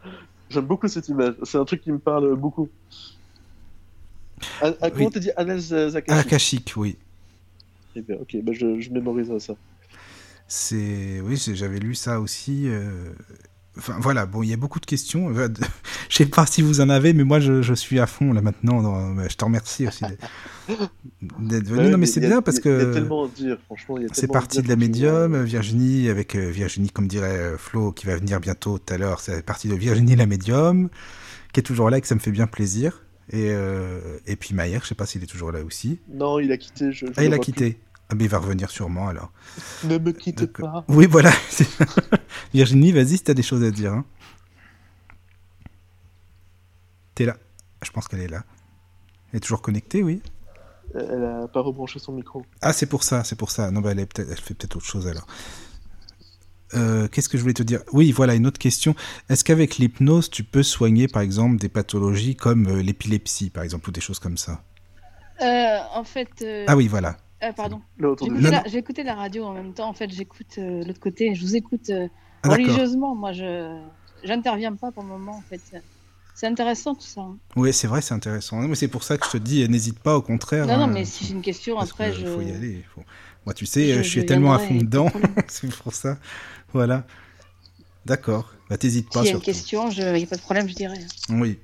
[0.49, 1.35] J'aime beaucoup cette image.
[1.43, 2.69] C'est un truc qui me parle beaucoup.
[4.61, 5.11] Ah, ah, comment Oui.
[5.14, 6.19] t'as dit Annales euh, Zakashi?
[6.19, 6.97] Akashique, oui.
[7.95, 9.53] Eh bien, Ok, bah je, je mémoriserai ça.
[10.55, 11.19] C'est...
[11.23, 12.63] Oui, j'avais lu ça aussi...
[12.67, 13.09] euh,
[13.75, 15.35] Enfin voilà, bon, il y a beaucoup de questions.
[15.35, 15.47] Euh,
[16.09, 18.41] Je sais pas si vous en avez, mais moi je, je suis à fond là
[18.43, 18.84] maintenant.
[18.84, 20.03] dans- Je te remercie aussi
[21.39, 21.80] d'être- venu.
[21.85, 23.97] Ouais, non, mais c'est bien parce que tellement à dire, franchement.
[23.97, 27.57] il y a c'est parti de la médium, Virginie, avec euh, Virginie, comme dirait euh,
[27.57, 29.21] Flo, qui va venir bientôt tout à l'heure.
[29.21, 30.89] C'est parti de Virginie la médium,
[31.51, 33.01] qui est toujours là et que ça me fait bien plaisir.
[33.31, 35.99] Et, euh, et puis Maher, je sais pas s'il est toujours là aussi.
[36.13, 36.91] Non, il a quitté.
[36.91, 37.80] Je, je Ah, il a quitté.
[38.09, 39.31] Ah, mais il va revenir sûrement alors.
[39.85, 40.85] Ne me quitte Donc, pas.
[40.88, 41.31] Oui, voilà.
[42.53, 43.93] Virginie, vas-y si t'as des choses à dire.
[43.93, 44.05] Hein.
[47.15, 47.38] T'es là.
[47.84, 48.43] Je pense qu'elle est là.
[49.31, 50.21] Elle est toujours connectée, oui.
[50.95, 52.45] Elle a pas rebranché son micro.
[52.61, 53.71] Ah, c'est pour ça, c'est pour ça.
[53.71, 55.25] Non, bah, elle, est peut-être- elle fait peut-être autre chose alors.
[56.75, 57.81] Euh, Qu'est-ce que je voulais te dire?
[57.93, 58.95] Oui, voilà, une autre question.
[59.30, 63.89] Est-ce qu'avec l'hypnose, tu peux soigner, par exemple, des pathologies comme euh, l'épilepsie, par exemple,
[63.89, 64.63] ou des choses comme ça?
[65.41, 66.30] Euh, en fait.
[66.41, 67.17] euh, Ah oui, voilà.
[67.43, 67.81] Euh, pardon.
[68.67, 69.87] J'ai écouté, la- radio en même temps.
[69.89, 71.35] En fait, j'écoute euh, l'autre côté.
[71.35, 72.07] Je vous écoute euh,
[72.43, 73.15] Ah, religieusement.
[73.15, 73.79] Moi, je
[74.23, 75.33] j'interviens pas pour le moment.
[75.37, 75.61] En fait,
[76.35, 77.21] c'est intéressant tout ça.
[77.21, 77.37] hein.
[77.55, 78.61] Oui, c'est vrai, c'est intéressant.
[78.61, 80.65] Non, mais c'est pour ça que je te dis, n'hésite pas, au contraire.
[80.65, 82.25] non, non, hein, mais si j'ai une question parce après, que je.
[82.25, 82.83] faut y aller.
[82.95, 83.03] faut-
[83.45, 85.09] Moi, tu sais, je- je suis je tellement à fond dedans.
[85.47, 86.17] c'est pour ça.
[86.71, 87.05] Voilà.
[88.05, 88.53] D'accord.
[88.69, 90.73] Bah, t'hésites pas S'il y a une question, il n'y a pas de problème, je
[90.75, 90.99] dirais.
[91.29, 91.59] Oui.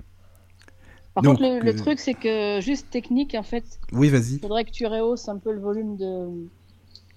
[1.21, 4.35] Par Donc, contre, le, le euh, truc, c'est que juste technique, en fait, Oui, vas-y.
[4.35, 6.27] il faudrait que tu rehausses un peu le volume de,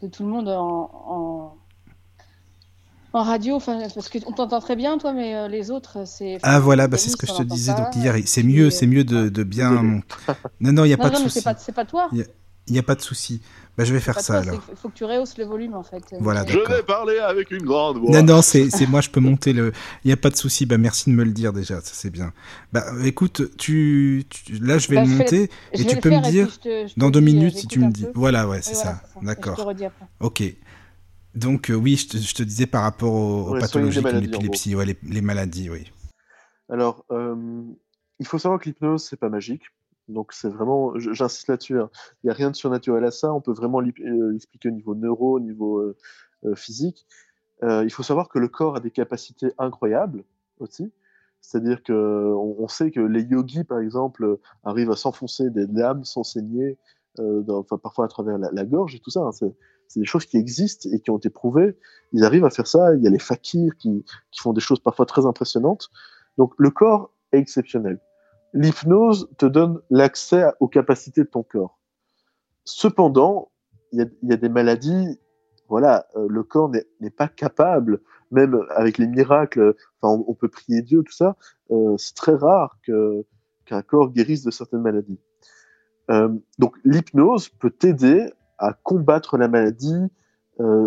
[0.02, 1.58] de tout le monde en, en,
[3.12, 3.58] en radio.
[3.60, 6.38] Parce qu'on t'entend très bien, toi, mais euh, les autres, c'est.
[6.42, 8.16] Ah voilà, bah, c'est ce que je te disais pas, donc hier.
[8.26, 10.00] C'est mieux, c'est mieux de, de bien.
[10.60, 11.38] Non, non, il y a Non, pas de non, mais souci.
[11.38, 12.10] c'est pas, c'est pas toi.
[12.68, 13.42] Il n'y a pas de souci.
[13.76, 14.62] Bah, je vais faire ça toi, alors.
[14.70, 16.14] Il faut que tu rehausses le volume, en fait.
[16.20, 16.76] Voilà, Je d'accord.
[16.76, 18.10] vais parler avec une grande voix.
[18.10, 19.72] Non, non, c'est moi, je peux monter le.
[20.04, 20.64] Il n'y a pas de souci.
[20.66, 22.32] Bah, merci de me le dire déjà, ça c'est bien.
[22.72, 26.10] Bah, écoute, tu, tu- là, je vais Bah, le je monter Je et tu peux
[26.10, 28.04] me dire je te- je dans deux dis, euh, minutes si tu me dis.
[28.04, 28.12] peu.
[28.14, 29.02] Voilà, ouais, c'est voilà, ça.
[29.20, 29.72] Je D'accord.
[30.20, 30.42] Ok.
[31.34, 34.74] Donc euh, oui, je te, je te disais par rapport aux, pathologies les comme l'épilepsie,
[34.74, 35.90] ouais, les, les maladies, oui.
[36.68, 37.34] Alors, euh,
[38.20, 39.62] il faut savoir que l'hypnose, c'est pas magique.
[40.08, 41.90] Donc, c'est vraiment, j'insiste là-dessus, hein.
[42.22, 43.32] il n'y a rien de surnaturel à ça.
[43.32, 45.96] On peut vraiment l'hyp- euh, l'expliquer au niveau neuro, au niveau euh,
[46.44, 47.06] euh, physique.
[47.62, 50.24] Il faut savoir que le corps a des capacités incroyables
[50.58, 50.90] aussi.
[51.40, 56.24] C'est-à-dire que on, sait que les yogis, par exemple, arrivent à s'enfoncer des lames sans
[56.24, 56.76] saigner,
[57.80, 59.20] parfois à travers la, gorge et tout ça.
[59.20, 59.30] hein.
[59.86, 61.78] C'est des choses qui existent et qui ont été prouvées.
[62.12, 62.96] Ils arrivent à faire ça.
[62.96, 64.04] Il y a les fakirs qui
[64.36, 65.88] font des choses parfois très impressionnantes.
[66.38, 68.00] Donc le corps est exceptionnel.
[68.54, 71.78] L'hypnose te donne l'accès aux capacités de ton corps.
[72.64, 73.50] Cependant,
[73.92, 75.18] il y a, des maladies,
[75.68, 76.70] voilà, euh, le corps
[77.00, 78.00] n'est pas capable,
[78.30, 81.36] même avec les miracles, on, peut prier Dieu, tout ça,
[81.70, 85.20] euh, c'est très rare qu'un corps guérisse de certaines maladies.
[86.10, 90.08] Euh, donc l'hypnose peut t'aider à combattre la maladie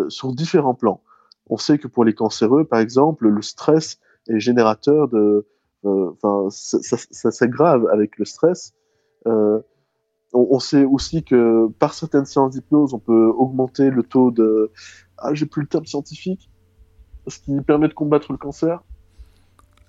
[0.08, 1.02] sur différents plans.
[1.50, 5.46] On sait que pour les cancéreux, par exemple, le stress est générateur de,
[5.84, 8.72] enfin, ça, ça, ça s'aggrave avec le stress.
[9.26, 9.60] Euh,
[10.32, 14.70] on, on sait aussi que par certaines séances d'hypnose, on peut augmenter le taux de,
[15.18, 16.50] ah, j'ai plus le terme scientifique,
[17.26, 18.82] ce qui permet de combattre le cancer.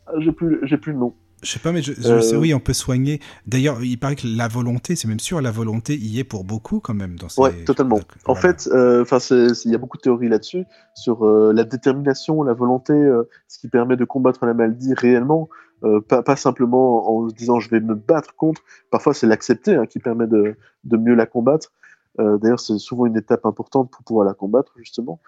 [0.07, 1.13] Ah, j'ai plus, j'ai plus le nom.
[1.43, 3.19] Je sais pas, mais je, je Euh, sais, oui, on peut soigner.
[3.45, 6.79] D'ailleurs, il paraît que la volonté, c'est même sûr, la volonté y est pour beaucoup
[6.79, 7.39] quand même dans ces.
[7.39, 7.97] Ouais, totalement.
[7.97, 10.65] Donc, En fait, euh, enfin, il y a beaucoup de théories là-dessus
[10.95, 15.47] sur euh, la détermination, la volonté, euh, ce qui permet de combattre la maladie réellement,
[15.83, 18.61] euh, pas, pas simplement en se disant je vais me battre contre.
[18.91, 21.71] Parfois, c'est l'accepter hein, qui permet de, de mieux la combattre.
[22.19, 25.19] Euh, D'ailleurs, c'est souvent une étape importante pour pouvoir la combattre justement.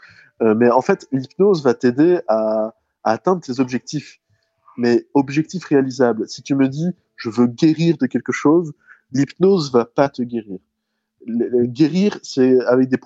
[0.42, 2.74] Euh, mais en fait, l'hypnose va t'aider à,
[3.04, 4.20] à atteindre tes objectifs,
[4.78, 6.28] mais objectifs réalisables.
[6.28, 8.74] Si tu me dis je veux guérir de quelque chose,
[9.12, 10.60] l'hypnose va pas te guérir
[11.28, 12.98] guérir, c'est avec des,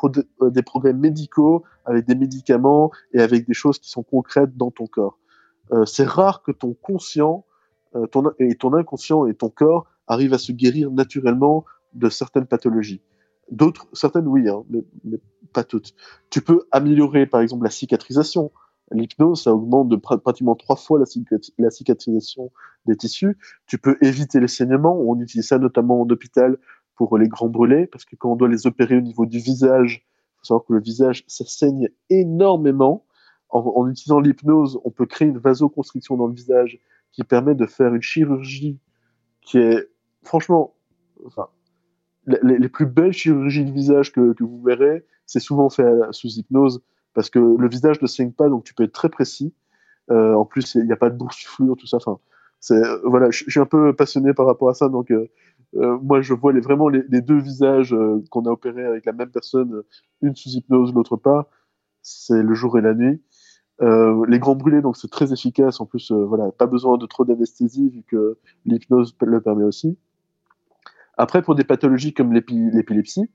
[0.41, 4.71] euh, des progrès médicaux, avec des médicaments et avec des choses qui sont concrètes dans
[4.71, 5.17] ton corps.
[5.73, 7.45] Euh, c'est rare que ton conscient
[7.95, 12.45] euh, ton, et ton inconscient et ton corps arrivent à se guérir naturellement de certaines
[12.45, 13.01] pathologies.
[13.51, 14.63] D'autres, certaines oui, hein,
[15.03, 15.19] mais,
[15.51, 15.93] pas toutes.
[16.29, 18.51] Tu peux améliorer par exemple la cicatrisation.
[18.91, 21.05] L'hypnose, ça augmente de pr- pratiquement trois fois la,
[21.57, 22.51] la cicatrisation
[22.85, 23.37] des tissus.
[23.67, 24.99] Tu peux éviter les saignements.
[24.99, 26.57] On utilise ça notamment en hôpital
[26.95, 30.05] pour les grands brûlés, parce que quand on doit les opérer au niveau du visage,
[30.05, 33.05] il faut savoir que le visage, ça saigne énormément.
[33.53, 36.79] En, utilisant l'hypnose, on peut créer une vasoconstriction dans le visage
[37.11, 38.79] qui permet de faire une chirurgie
[39.41, 39.89] qui est,
[40.23, 40.73] franchement,
[41.25, 41.47] enfin,
[42.25, 46.81] les, plus belles chirurgies de visage que, vous verrez, c'est souvent fait sous hypnose,
[47.13, 49.53] parce que le visage ne saigne pas, donc tu peux être très précis.
[50.09, 51.97] Euh, en plus, il n'y a pas de boursouflure, tout ça.
[51.97, 52.17] Enfin,
[52.59, 55.27] c'est euh, voilà, je suis un peu passionné par rapport à ça, donc euh,
[55.73, 57.95] moi je vois les, vraiment les, les deux visages
[58.29, 59.83] qu'on a opérés avec la même personne,
[60.21, 61.49] une sous hypnose, l'autre pas.
[62.03, 63.21] C'est le jour et la nuit.
[63.81, 65.81] Euh, les grands brûlés, donc c'est très efficace.
[65.81, 69.97] En plus, euh, voilà, pas besoin de trop d'anesthésie vu que l'hypnose le permet aussi.
[71.17, 73.29] Après, pour des pathologies comme l'épi- l'épilepsie,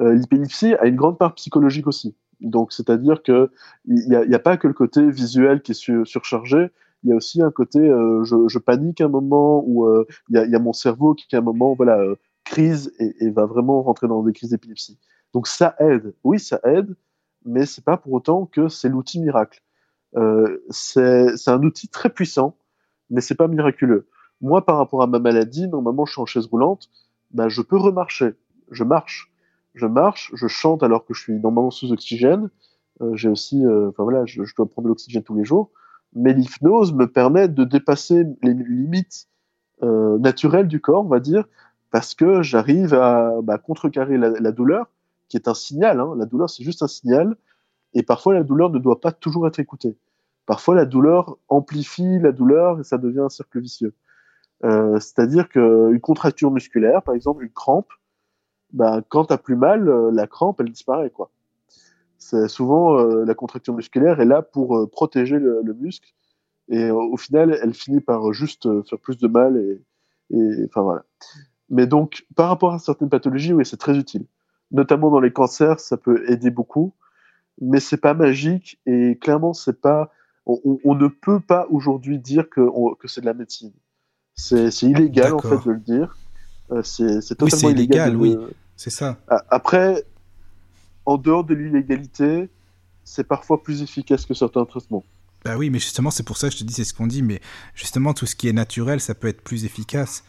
[0.00, 2.14] euh, l'épilepsie a une grande part psychologique aussi.
[2.40, 3.50] Donc, c'est-à-dire que
[3.86, 6.68] il n'y a, pas que le côté visuel qui est sur- surchargé,
[7.02, 9.88] il y a aussi un côté je, panique un moment ou
[10.30, 12.00] il y, a, mon cerveau qui à un moment voilà
[12.44, 14.98] crise et, et va vraiment rentrer dans des crises d'épilepsie.
[15.32, 16.94] Donc ça aide, oui ça aide,
[17.44, 19.62] mais c'est pas pour autant que c'est l'outil miracle.
[20.16, 22.56] Euh, c'est un outil très puissant,
[23.10, 24.08] mais c'est pas miraculeux.
[24.40, 26.88] Moi, par rapport à ma maladie, normalement, je suis en chaise roulante,
[27.32, 28.34] bah, je peux remarcher.
[28.70, 29.32] Je marche.
[29.74, 32.50] Je marche, je chante alors que je suis normalement sous oxygène.
[33.00, 35.70] Euh, j'ai aussi, euh, enfin voilà, je, dois prendre de l'oxygène tous les jours.
[36.14, 39.28] Mais l'hypnose me permet de dépasser les limites
[39.80, 41.44] naturelles du corps, on va dire,
[41.92, 44.86] parce que j'arrive à bah, contrecarrer la, la douleur,
[45.28, 46.00] qui est un signal.
[46.00, 46.14] Hein.
[46.16, 47.36] La douleur, c'est juste un signal.
[47.94, 49.96] Et parfois, la douleur ne doit pas toujours être écoutée.
[50.46, 53.94] Parfois, la douleur amplifie la douleur et ça devient un cercle vicieux.
[54.64, 57.88] Euh, C'est-à-dire qu'une contracture musculaire, par exemple, une crampe,
[58.72, 61.10] bah, quand tu as plus mal, euh, la crampe, elle disparaît.
[61.10, 61.30] quoi.
[62.18, 66.12] Souvent euh, la contracture musculaire est là pour protéger le, le muscle
[66.68, 71.04] et au final, elle finit par juste faire plus de mal et enfin voilà.
[71.70, 74.26] Mais donc, par rapport à certaines pathologies, oui, c'est très utile.
[74.70, 76.92] Notamment dans les cancers, ça peut aider beaucoup,
[77.60, 80.12] mais c'est pas magique et clairement, c'est pas.
[80.46, 83.72] On, ne peut pas aujourd'hui dire que, on- que c'est de la médecine.
[84.34, 86.16] C'est c'est illégal en fait de le dire.
[86.70, 88.08] Euh, c'est Oui, totalement c'est illégal.
[88.08, 88.54] illégal, de- oui.
[88.76, 89.18] C'est ça.
[89.50, 90.04] Après,
[91.04, 92.48] en dehors de l'illégalité,
[93.04, 95.04] c'est parfois plus efficace que certains traitements.
[95.44, 97.22] Bah oui, mais justement, c'est pour ça que je te dis, c'est ce qu'on dit,
[97.22, 97.40] mais
[97.74, 100.24] justement, tout ce qui est naturel, ça peut être plus efficace.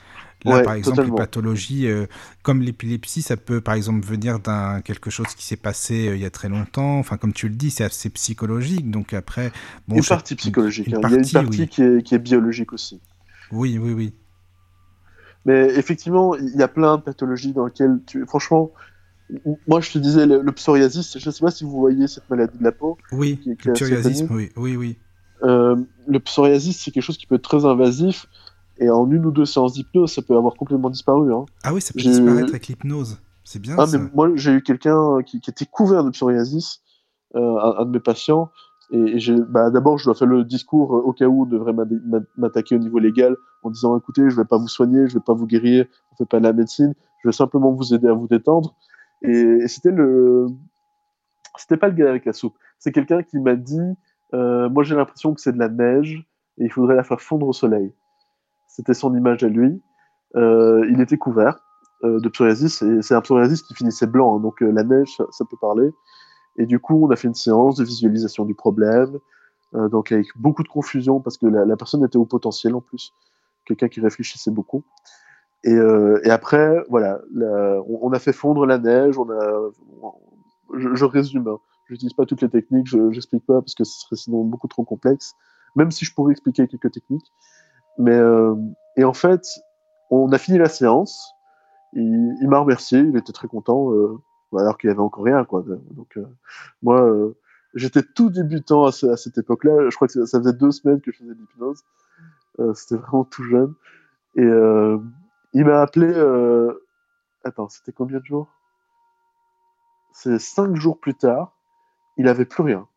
[0.45, 1.17] Là, Ouais, par exemple, totalement.
[1.17, 2.05] les pathologies euh,
[2.43, 6.21] comme l'épilepsie, ça peut, par exemple, venir d'un quelque chose qui s'est passé euh, il
[6.21, 6.97] y a très longtemps.
[6.99, 8.89] Enfin, comme tu le dis, c'est assez psychologique.
[8.89, 9.51] Donc après,
[9.87, 10.87] bon, une partie psychologique.
[10.87, 11.01] une hein.
[11.03, 11.67] Il y a une partie, partie oui.
[11.67, 13.01] qui, est, qui est biologique aussi.
[13.51, 14.13] Oui, oui, oui.
[15.45, 18.25] Mais effectivement, il y a plein de pathologies dans lesquelles, tu...
[18.25, 18.71] franchement,
[19.67, 22.29] moi je te disais, le, le psoriasis, je ne sais pas si vous voyez cette
[22.29, 22.97] maladie de la peau.
[23.11, 24.97] Oui, Qui- qui le psoriasis, oui, oui, oui.
[25.43, 25.75] Euh,
[26.07, 28.25] le psoriasis, c'est quelque chose qui peut être très invasif.
[28.81, 31.33] Et en une ou deux séances d'hypnose, ça peut avoir complètement disparu.
[31.33, 31.45] Hein.
[31.63, 33.17] Ah oui, ça peut disparaître avec l'hypnose.
[33.43, 33.97] C'est bien Ah, ça.
[33.97, 36.79] mais moi, j'ai eu quelqu'un qui, qui était couvert de psoriasis,
[37.35, 38.51] euh, un, un de mes patients.
[38.91, 39.17] Et,
[39.49, 42.19] bah, d'abord, je dois faire le discours euh, au cas où on devrait m'a- m'a-
[42.37, 45.33] m'attaquer au niveau légal en disant écoutez, je vais pas vous soigner, je vais pas
[45.33, 46.93] vous guérir, on fait pas de la médecine,
[47.23, 48.75] je vais simplement vous aider à vous détendre.
[49.21, 50.47] Et, c'était le,
[51.57, 52.55] c'était pas le gars avec la soupe.
[52.77, 53.95] C'est quelqu'un qui m'a dit
[54.33, 56.25] euh, moi j'ai l'impression que c'est de la neige
[56.57, 57.93] et il faudrait la faire fondre au soleil.
[58.67, 59.81] C'était son image à lui.
[60.35, 61.59] Euh, il était couvert
[62.03, 65.45] euh, de psoriasis et c'est un psoriasis qui finissait blanc, hein, donc la neige ça,
[65.49, 65.89] peut parler.
[66.57, 69.17] Et du coup, on a fait une séance de visualisation du problème,
[69.73, 73.13] donc avec beaucoup de confusion parce que la personne était au potentiel en plus,
[73.65, 74.83] quelqu'un qui réfléchissait beaucoup.
[75.63, 79.69] Et, euh, et après, voilà, la- on, a fait fondre la neige, on a,
[80.77, 81.57] je, je résume, hein,
[81.87, 84.83] j'utilise pas toutes les techniques, je j'explique pas parce que ce serait sinon beaucoup trop
[84.83, 85.35] complexe,
[85.75, 87.31] même si je pourrais expliquer quelques techniques.
[87.97, 88.55] Mais euh,
[88.97, 89.43] et en fait,
[90.09, 91.33] on a fini la séance.
[91.93, 94.17] Il, il m'a remercié, il était très content, euh,
[94.57, 95.63] alors qu'il avait encore rien, quoi.
[95.91, 96.25] Donc euh,
[96.83, 97.35] moi, euh,
[97.75, 99.89] j'étais tout débutant à, ce- à cette époque-là.
[99.89, 101.83] Je crois que ça, faisait deux semaines que je faisais de l'hypnose.
[102.59, 103.73] Euh, C'était vraiment tout jeune.
[104.35, 104.43] Et
[105.53, 106.07] il m'a appelé.
[106.07, 106.85] euh,
[107.43, 108.47] Attends, c'était combien de jours?
[110.11, 111.55] C'est cinq jours plus tard.
[112.17, 112.87] Il avait plus rien.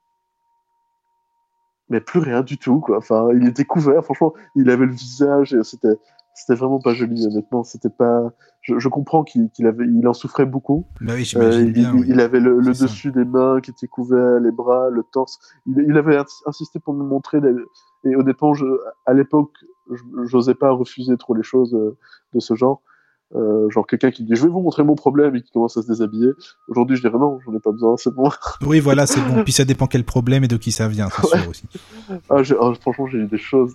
[1.89, 2.97] Mais plus rien du tout, quoi.
[2.99, 4.05] Enfin, il était couvert.
[4.05, 5.57] Franchement, il avait le visage.
[5.63, 5.97] C'était
[6.35, 7.63] c'était vraiment pas joli, honnêtement.
[7.63, 8.33] C'était pas.
[8.63, 10.87] Je, je comprends qu'il qu'il avait, il en souffrait beaucoup.
[11.03, 11.93] Bah oui, Euh, bien.
[11.95, 12.07] il- oui.
[12.09, 12.85] il avait le, le C'est ça.
[12.85, 15.39] dessus des mains qui était couvert, les bras, le torse.
[15.67, 17.41] Il, il avait ins- insisté pour me montrer.
[17.43, 17.55] des-
[18.05, 18.65] Et honnêtement, je,
[19.07, 19.53] à l'époque,
[20.25, 21.97] j'osais pas refuser trop les choses euh,
[22.35, 22.83] de ce genre.
[23.35, 25.83] Euh, genre quelqu'un qui dit je vais vous montrer mon problème et qui commence à
[25.83, 26.33] se déshabiller.
[26.69, 28.29] Aujourd'hui, je dirais non, j'en ai pas besoin, c'est bon.
[28.67, 29.43] Oui, voilà, c'est bon.
[29.43, 31.65] Puis ça dépend quel problème et de qui ça vient, c'est sûr aussi.
[32.29, 33.75] Ah, j'ai- ah, franchement, j'ai eu des choses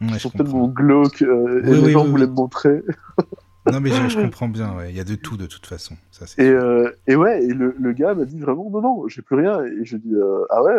[0.00, 2.30] Ouais, qui sont tellement glauques euh, et Oui, les oui, gens oui, voulaient oui.
[2.30, 2.82] me montrer.
[3.72, 4.74] Non, mais je, je comprends bien.
[4.76, 4.90] ouais.
[4.90, 5.94] Il y a de tout de toute façon.
[6.10, 9.22] Ça, Et, euh, et ouais, et le, le gars m'a dit vraiment non, non, j'ai
[9.22, 9.62] plus rien.
[9.64, 10.12] Et je dis
[10.50, 10.74] ah ouais,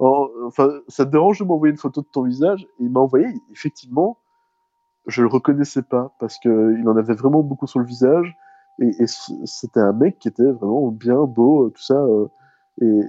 [0.00, 2.66] ça te dérange de m'envoyer une photo de ton visage?
[2.78, 4.18] Et il m'a envoyé, effectivement,
[5.06, 8.36] je le reconnaissais pas parce que il en avait vraiment beaucoup sur le visage.
[8.78, 11.94] Et, c'était un mec qui était vraiment bien beau, euh, tout ça.
[11.94, 12.26] euh,
[12.80, 13.00] et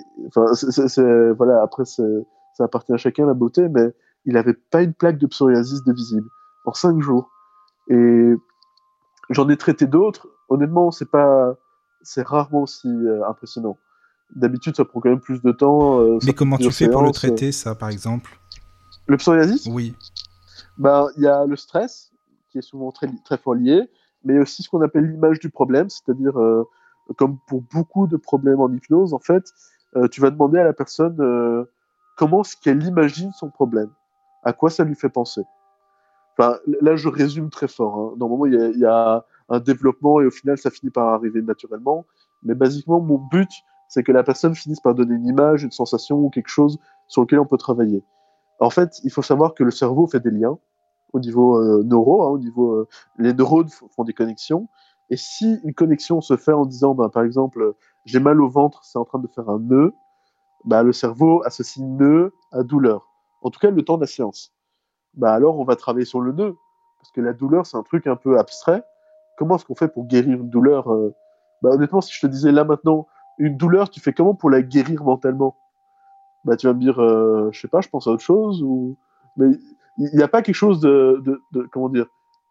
[1.37, 2.03] voilà, après, ça
[2.59, 3.93] appartient à chacun la beauté, mais
[4.25, 6.29] il avait pas une plaque de psoriasis de visible
[6.65, 7.31] en cinq jours.
[7.89, 8.33] Et
[9.29, 10.27] j'en ai traité d'autres.
[10.49, 11.55] Honnêtement, c'est pas,
[12.01, 13.77] c'est rarement aussi euh, impressionnant.
[14.35, 15.99] D'habitude, ça prend quand même plus de temps.
[16.01, 18.31] euh, Mais comment tu fais pour le traiter, ça, par exemple?
[18.33, 18.57] Euh.
[19.07, 19.95] Le psoriasis, Oui.
[20.77, 22.11] ben, il y a le stress,
[22.49, 23.89] qui est souvent très, très fort lié,
[24.23, 26.63] mais aussi ce qu'on appelle l'image du problème, c'est-à-dire, euh,
[27.17, 29.43] comme pour beaucoup de problèmes en hypnose, en fait,
[29.97, 31.65] euh, tu vas demander à la personne euh,
[32.17, 33.89] comment est-ce qu'elle imagine son problème,
[34.43, 35.41] à quoi ça lui fait penser.
[36.37, 37.97] Enfin, là, je résume très fort.
[37.99, 38.15] Hein.
[38.17, 42.05] Normalement, il y, y a un développement et au final, ça finit par arriver naturellement.
[42.41, 43.49] Mais basiquement, mon but,
[43.93, 47.21] c'est que la personne finisse par donner une image, une sensation ou quelque chose sur
[47.21, 48.03] lequel on peut travailler.
[48.59, 50.57] En fait, il faut savoir que le cerveau fait des liens
[51.13, 52.87] au niveau euh, neuro, hein, au niveau euh,
[53.19, 54.67] les neurones font des connexions.
[55.11, 57.75] Et si une connexion se fait en disant, ben, par exemple,
[58.05, 59.93] j'ai mal au ventre, c'est en train de faire un nœud,
[60.65, 63.07] bah, le cerveau associe nœud à douleur.
[63.43, 64.55] En tout cas, le temps de la séance.
[65.13, 66.55] Bah, alors, on va travailler sur le nœud.
[66.99, 68.81] Parce que la douleur, c'est un truc un peu abstrait.
[69.37, 71.13] Comment est-ce qu'on fait pour guérir une douleur euh?
[71.63, 73.07] Honnêtement, si je te disais là maintenant,
[73.37, 75.55] une douleur, tu fais comment pour la guérir mentalement?
[76.43, 78.63] Bah, Tu vas me dire, euh, je sais pas, je pense à autre chose.
[79.37, 79.47] Mais
[79.97, 81.41] il n'y a pas quelque chose de,
[81.71, 82.07] comment dire,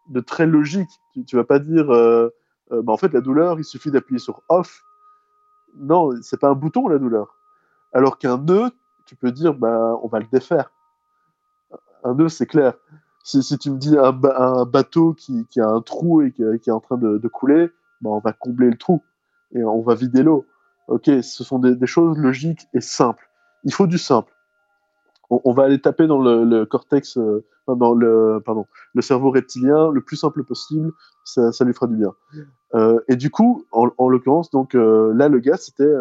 [0.07, 1.01] de très logique.
[1.13, 2.29] Tu, tu vas pas dire, euh,
[2.71, 4.83] euh, bah, en fait, la douleur, il suffit d'appuyer sur off.
[5.75, 7.37] Non, c'est pas un bouton, la douleur.
[7.93, 8.69] Alors qu'un nœud,
[9.05, 10.71] tu peux dire, bah, on va le défaire.
[12.03, 12.73] Un nœud, c'est clair.
[13.23, 16.71] Si, tu me dis un, ba- un bateau qui, a un trou et qui, est
[16.71, 17.67] en train de, de couler,
[18.01, 19.01] bah, on va combler le trou
[19.55, 20.45] et on va vider l'eau.
[20.87, 23.29] Ok, ce sont des, choses logiques et simples.
[23.63, 24.33] Il faut du simple.
[25.29, 30.01] On, va aller taper dans le, cortex, euh, dans le, pardon, le cerveau reptilien le
[30.01, 30.91] plus simple possible.
[31.23, 32.13] Ça, lui fera du bien.
[32.75, 35.91] Euh, et du coup, en, en l'occurrence, donc euh, là, le gars, c'était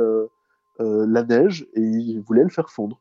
[0.80, 3.00] euh, la neige et il voulait le faire fondre.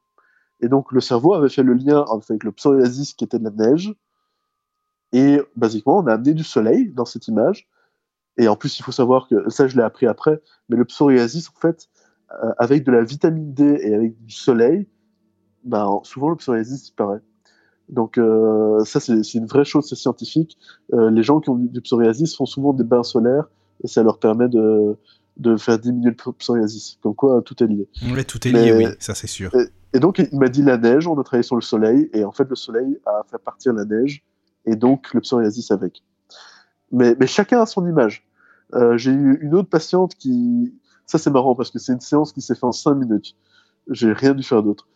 [0.60, 3.52] Et donc, le cerveau avait fait le lien avec le psoriasis qui était de la
[3.52, 3.94] neige.
[5.14, 7.68] Et basiquement, on a amené du soleil dans cette image.
[8.38, 11.50] Et en plus, il faut savoir que ça, je l'ai appris après, mais le psoriasis,
[11.50, 11.90] en fait,
[12.44, 14.88] euh, avec de la vitamine D et avec du soleil,
[15.64, 17.22] ben, souvent le psoriasis disparaît.
[17.90, 20.58] Donc euh, ça, c'est une vraie chose, c'est scientifique.
[20.94, 23.50] Euh, les gens qui ont du, psoriasis font souvent des bains solaires
[23.84, 24.98] et ça leur permet de,
[25.38, 27.00] de faire diminuer le psoriasis.
[27.02, 27.90] Comme quoi, tout est lié.
[28.26, 29.52] Tout est lié, Mais- oui, ça c'est sûr.
[29.94, 32.32] Et donc, il m'a dit la neige, on a travaillé sur le soleil, et en
[32.32, 34.24] fait, le soleil a fait partir la neige,
[34.66, 36.02] et donc le psoriasis avec.
[36.92, 38.28] Mais, mais chacun a son image.
[38.74, 40.74] Euh, J'ai eu une autre patiente qui...
[41.06, 43.36] Ça, c'est marrant, parce que c'est une séance qui s'est faite en 5 minutes.
[43.90, 44.88] J'ai rien dû faire d'autre.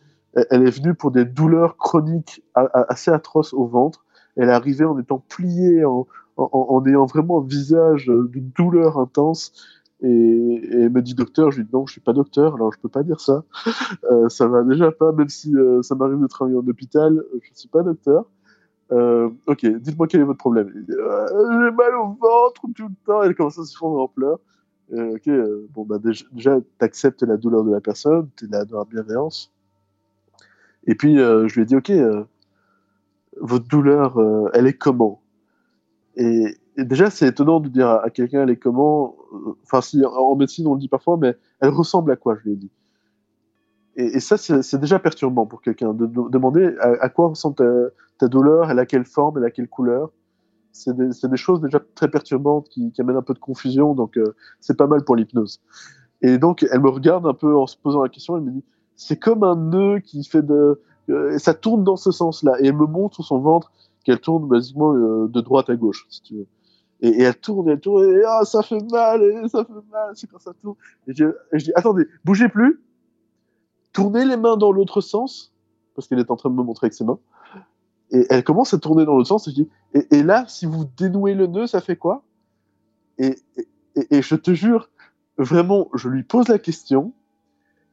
[0.50, 4.04] Elle est venue pour des douleurs chroniques assez atroces au ventre.
[4.36, 6.06] Elle est arrivée en étant pliée, en,
[6.36, 9.52] en, en ayant vraiment un visage d'une douleur intense.
[10.02, 12.70] Et, et elle me dit docteur, je lui dis non, je suis pas docteur, alors
[12.72, 13.44] je peux pas dire ça.
[14.10, 17.50] Euh, ça va déjà pas, même si euh, ça m'arrive de travailler en hôpital, je
[17.54, 18.26] suis pas docteur.
[18.92, 20.72] Euh, ok, dites-moi quel est votre problème.
[20.90, 23.22] Euh, J'ai mal au ventre tout le temps.
[23.22, 24.38] Elle commence à se fondre en pleurs.
[24.92, 25.28] Euh, ok,
[25.74, 29.52] bon bah déjà, déjà t'acceptes la douleur de la personne, t'es là dans la bienveillance.
[30.86, 31.90] Et puis je lui ai dit ok,
[33.40, 34.20] votre douleur,
[34.54, 35.22] elle est comment?
[36.14, 39.16] Et, déjà c'est étonnant de dire à, quelqu'un elle est comment?
[39.64, 42.36] Enfin si en médecine on le dit parfois, mais elle ressemble à quoi?
[42.36, 42.70] Je lui ai dit.
[43.96, 47.56] Et, ça, c'est déjà perturbant pour quelqu'un de, de- demander à, quoi ressemble
[48.18, 50.10] ta, douleur, elle a quelle forme, elle a quelle couleur.
[50.72, 54.76] C'est des, choses déjà très perturbantes qui, amènent un peu de confusion, donc euh, c'est
[54.76, 55.60] pas mal pour l'hypnose.
[56.20, 58.64] Et donc, elle me regarde un peu en se posant la question, elle me dit
[58.96, 60.80] c'est comme un nœud qui fait de.
[61.08, 62.56] euh, ça tourne dans ce sens-là.
[62.60, 63.72] Et elle me montre son ventre
[64.04, 66.46] qu'elle tourne basiquement euh, de droite à gauche, si tu veux.
[67.00, 70.26] Et, elle tourne, elle tourne, et ah, ça fait mal, et ça fait mal, c'est
[70.30, 70.76] quand ça tourne.
[71.06, 72.80] Et je dis attendez, bougez plus,
[73.96, 75.54] tournez les mains dans l'autre sens,
[75.94, 77.18] parce qu'elle est en train de me montrer avec ses mains,
[78.10, 79.48] Et elle commence à tourner dans l'autre sens.
[79.48, 79.68] Et, je dis,
[80.10, 82.22] et, là, si vous dénouez le nœud, ça fait quoi?
[83.18, 83.36] Et,
[84.10, 84.90] et, je te jure,
[85.38, 87.14] vraiment, je lui pose la question.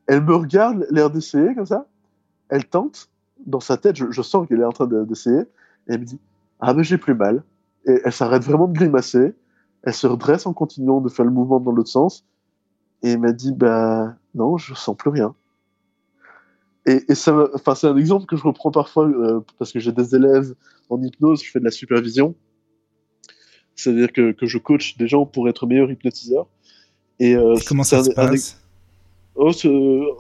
[0.08, 1.88] Elle me regarde, l'air d'essayer comme ça.
[2.50, 3.10] Elle tente.
[3.46, 5.40] Dans sa tête, je, sens qu'elle est en train de- d'essayer.
[5.88, 6.20] Et elle me dit
[6.60, 7.44] Ah, mais j'ai plus mal.
[7.86, 9.34] Et elle s'arrête vraiment de grimacer.
[9.84, 12.26] Elle se redresse en continuant de faire le mouvement dans l'autre sens.
[13.02, 15.34] Et elle m'a dit Bah, non, je sens plus rien.
[16.86, 19.92] Et, et ça, enfin, c'est un exemple que je reprends parfois euh, parce que j'ai
[19.92, 20.54] des élèves
[20.90, 22.36] en hypnose, je fais de la supervision.
[23.76, 26.48] C'est-à-dire que, que je coach des gens pour être meilleurs hypnotiseurs.
[27.20, 28.60] Et, euh, Comment ça se un- un passe?
[29.36, 29.68] Oh, ce-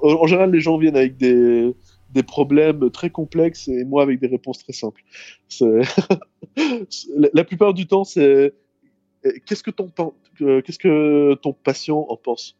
[0.03, 1.75] en général, les gens viennent avec des,
[2.11, 5.03] des problèmes très complexes et moi avec des réponses très simples.
[7.33, 8.53] La, plupart du temps, c'est
[9.23, 9.91] eh, qu'est-ce que ton
[10.41, 12.57] euh, qu'est-ce que ton patient en pense?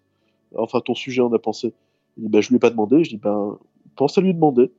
[0.56, 1.74] Enfin, ton sujet en a pensé.
[2.18, 3.04] Il dit, ben, je lui ai pas demandé.
[3.04, 3.58] Je dis ben,
[3.96, 4.72] pense à lui demander.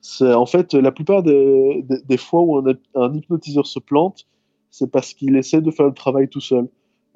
[0.00, 4.26] C'est en fait la plupart des, des, des fois où un, un hypnotiseur se plante,
[4.70, 6.68] c'est parce qu'il essaie de faire le travail tout seul.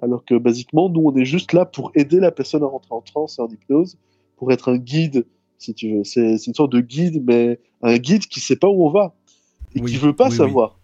[0.03, 3.03] Alors que basiquement, nous, on est juste là pour aider la personne à rentrer en
[3.03, 3.99] transe et en hypnose,
[4.37, 5.27] pour être un guide,
[5.59, 6.05] si tu veux.
[6.05, 9.15] C'est une sorte de guide, mais un guide qui sait pas où on va
[9.75, 10.37] et Oui, qui veut pas oui, oui.
[10.39, 10.79] savoir.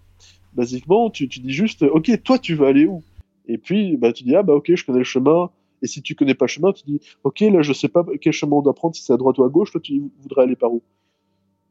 [0.52, 3.02] Basiquement, tu, tu dis juste, ok, toi, tu veux aller où?
[3.48, 5.50] Et puis, bah, tu dis, ah bah ok, je connais le chemin.
[5.86, 8.32] Et si tu connais pas le chemin, tu dis, ok, là, je sais pas quel
[8.32, 10.56] chemin on doit prendre, si c'est à droite ou à gauche, toi, tu voudrais aller
[10.56, 10.82] par où?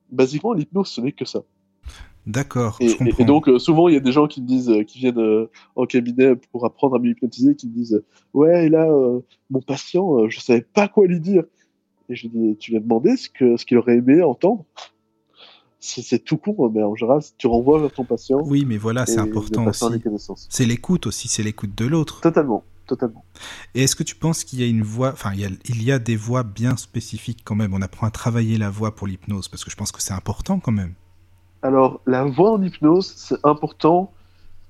[0.09, 1.43] Basiquement, l'hypnose, ce n'est que ça.
[2.25, 4.99] D'accord, Et, donc, euh, souvent, il y a des gens qui me disent, euh, qui
[4.99, 8.01] viennent euh, en cabinet pour apprendre à m'hypnotiser, qui me disent,
[8.33, 8.87] ouais, et là,
[9.49, 11.43] mon patient, je savais pas quoi lui dire.
[12.07, 14.63] Et je lui dis, tu lui as demandé ce qu'il aurait aimé entendre?
[15.81, 18.39] C'est tout con, mais en général, tu renvoies vers ton patient.
[18.45, 19.85] Oui, mais voilà, c'est important aussi.
[20.49, 22.21] C'est l'écoute aussi, c'est l'écoute de l'autre.
[22.21, 23.23] Totalement, totalement.
[23.73, 25.83] Et est-ce que tu penses qu'il y a une voix, enfin, il y a, il
[25.83, 27.73] y a des voix bien spécifiques quand même?
[27.73, 30.59] On apprend à travailler la voix pour l'hypnose parce que je pense que c'est important
[30.59, 30.93] quand même.
[31.61, 34.11] Alors, la voix en hypnose, c'est important.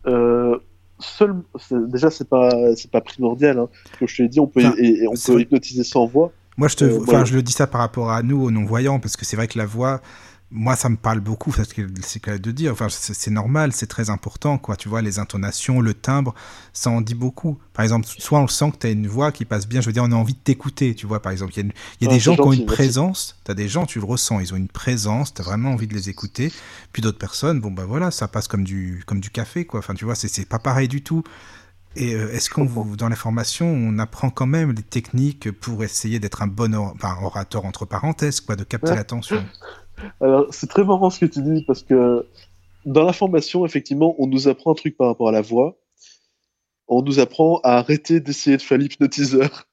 [0.07, 0.57] Euh,
[0.99, 1.35] seul,
[1.71, 3.59] déjà, c'est pas, c'est pas primordial.
[3.59, 3.67] Hein.
[3.99, 5.41] Comme je te l'ai dit, on peut, Enfin, et, et on peut vrai.
[5.41, 6.31] hypnotiser sans voix.
[6.57, 9.17] Moi, je te, Euh, je le dis ça par rapport à nous, aux non-voyants, parce
[9.17, 9.99] que c'est vrai que la voix,
[10.55, 12.71] moi, ça me parle beaucoup, c'est ce c'est qu'elle de dire.
[12.71, 14.75] Enfin, c'est normal, c'est très important, quoi.
[14.77, 16.33] Tu vois, les intonations, le timbre,
[16.71, 17.59] ça en dit beaucoup.
[17.73, 19.93] Par exemple, soit on sent que tu as une voix qui passe bien, je veux
[19.93, 21.51] dire, on a envie de t'écouter, tu vois, par exemple.
[21.53, 22.75] Il y a, une- il y a des gens qui ont une merci.
[22.75, 25.71] présence, tu as des gens, tu le ressens, ils ont une présence, tu as vraiment
[25.71, 26.51] envie de les écouter.
[26.93, 29.79] Puis d'autres personnes, bon, bah voilà, ça passe comme du, comme du café, quoi.
[29.79, 31.23] Enfin, tu vois, c'est- pas pareil du tout.
[31.97, 32.65] Et euh, est-ce qu'on,
[32.97, 36.93] dans la formation, on apprend quand même les techniques pour essayer d'être un bon or-
[36.95, 38.95] enfin, orateur entre parenthèses, quoi, de capter Ouais.
[38.97, 39.45] l'attention?
[40.21, 42.25] Alors, c'est très marrant ce que tu dis parce que
[42.85, 45.77] dans la formation, effectivement, on nous apprend un truc par rapport à la voix.
[46.87, 49.67] On nous apprend à arrêter d'essayer de faire l'hypnotiseur.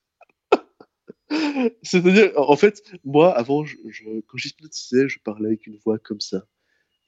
[1.83, 6.21] C'est-à-dire, en fait, moi, avant, je, je- quand j'hypnotisais, je parlais avec une voix comme
[6.21, 6.45] ça.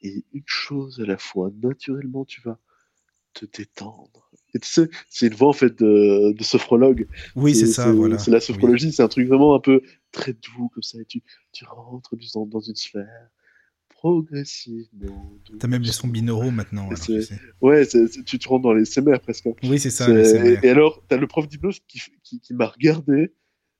[0.01, 2.59] Et une chose à la fois, naturellement, tu vas
[3.33, 4.29] te détendre.
[4.53, 7.07] Et tu sais, c'est une voix, en fait, de, de sophrologue.
[7.35, 8.17] Oui, c'est ça, voilà.
[8.17, 8.43] C'est la Oui.
[8.43, 9.81] sophrologie, c'est un truc vraiment un peu
[10.15, 10.99] très doux, comme ça.
[10.99, 11.21] Et tu,
[11.51, 13.29] tu rentres dans, dans une sphère
[13.89, 15.33] progressivement.
[15.59, 16.85] T'as même les sons binauraux maintenant.
[16.87, 17.33] alors, C'est- tu.
[17.61, 19.47] Ouais, te rentres dans les SMR presque.
[19.47, 19.53] hein.
[19.63, 20.09] Oui, c'est ça.
[20.09, 23.33] Et, et alors, t'as le prof d'hypnose qui, qui, qui m'a regardé,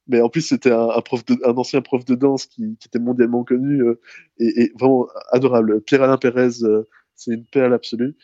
[0.07, 2.87] mais en plus c'était un, un prof de, un ancien prof de danse qui, qui
[2.87, 3.99] était mondialement connu euh,
[4.39, 5.81] et, et vraiment adorable.
[5.81, 6.83] Pierre-Alain Pérez, euh,
[7.15, 8.15] c'est une perle absolue.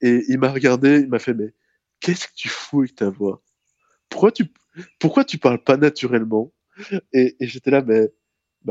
[0.00, 1.54] Et il m'a regardé, il m'a fait mais
[2.00, 3.42] qu'est-ce que tu fous avec ta voix?
[4.08, 4.46] Pourquoi tu
[5.00, 6.52] pourquoi tu parles pas naturellement?
[7.12, 8.10] Et, j'étais là mais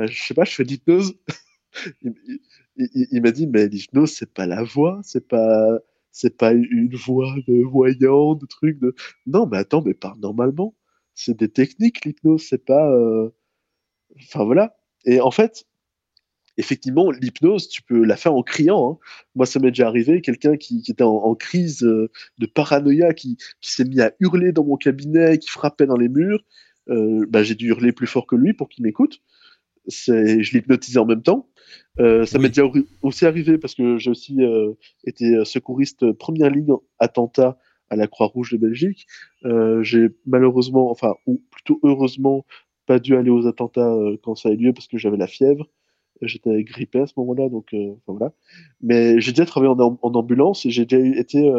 [0.08, 1.16] je sais pas, je fais de l'hypnose.
[2.78, 5.80] il m'a dit mais l'hypnose c'est pas la voix, c'est pas
[6.12, 8.80] c'est pas une voix de voyant, de truc.
[9.28, 10.74] Non, mais attends, mais parle normalement.
[11.14, 12.90] C'est des techniques, l'hypnose, c'est pas.
[12.92, 13.30] euh,
[14.18, 14.78] Enfin voilà.
[15.06, 15.66] Et en fait,
[16.58, 18.94] effectivement, l'hypnose, tu peux la faire en criant.
[18.94, 19.06] hein.
[19.36, 22.10] Moi, ça m'est déjà arrivé, quelqu'un qui, était en, crise euh,
[22.40, 26.44] de paranoïa, qui s'est mis à hurler dans mon cabinet, qui frappait dans les murs.
[26.90, 29.22] Euh, bah, j'ai dû hurler plus fort que lui pour qu'il m'écoute.
[29.88, 31.50] Je l'hypnotisais en même temps.
[32.00, 32.44] Euh, ça Oui.
[32.44, 32.64] m'est déjà
[33.02, 34.74] aussi arrivé parce que j'ai aussi euh,
[35.06, 37.58] été secouriste première ligne en attentat
[37.90, 39.06] à la Croix-Rouge de Belgique.
[39.46, 42.46] Euh, j'ai malheureusement, enfin, ou plutôt heureusement,
[42.88, 45.70] pas dû aller aux attentats quand ça a eu lieu parce que j'avais la fièvre.
[46.22, 48.34] J'étais grippé à ce moment-là, donc enfin, voilà.
[48.82, 51.52] Mais j'ai déjà travaillé en, am- en ambulance et j'ai déjà été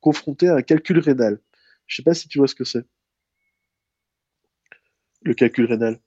[0.00, 1.40] confronté à un calcul rénal.
[1.86, 2.84] Je sais pas si tu vois ce que c'est.
[5.22, 6.00] Le calcul rénal.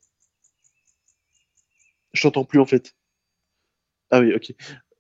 [2.14, 2.96] Je t'entends plus en fait.
[4.12, 4.54] Ah oui, ok.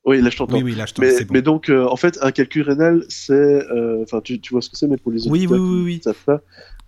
[0.05, 0.57] Oui, là je t'entends.
[0.57, 1.33] Oui, oui, là, je t'en Mais, bon.
[1.33, 3.33] mais donc, euh, en fait, un calcul rénal, c'est.
[3.33, 5.77] euh, Enfin, tu, tu vois ce que c'est, mais pour les Oui, auditeurs oui, oui,
[5.79, 5.97] qui oui.
[5.97, 6.41] ne savent pas,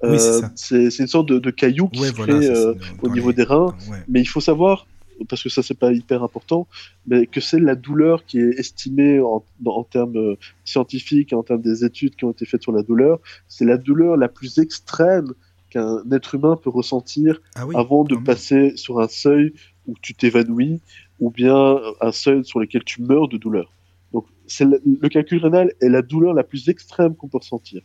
[0.04, 0.52] Oui, c'est euh, ça.
[0.90, 3.30] c'est une sorte de, de caillou qui Ouais, se voilà, crée ça, euh, au niveau
[3.30, 3.74] les- des reins.
[3.86, 4.04] dans- ouais.
[4.10, 4.88] Mais il faut savoir
[5.30, 6.68] parce que ça c'est pas hyper important,
[7.08, 10.36] mais que c'est la douleur qui est estimée en, en termes euh,
[10.66, 14.18] scientifiques, en termes des études qui ont été faites sur la douleur, c'est la douleur
[14.18, 15.34] la plus extrême
[15.76, 18.24] qu'un être humain peut ressentir Ah oui, avant de même.
[18.24, 19.54] passer sur un seuil
[19.88, 20.80] où tu t'évanouis
[21.20, 23.72] ou bien un seuil sur lequel tu meurs de douleur.
[24.14, 27.82] Donc c'est le, le calcul rénal est la douleur la plus extrême qu'on peut ressentir.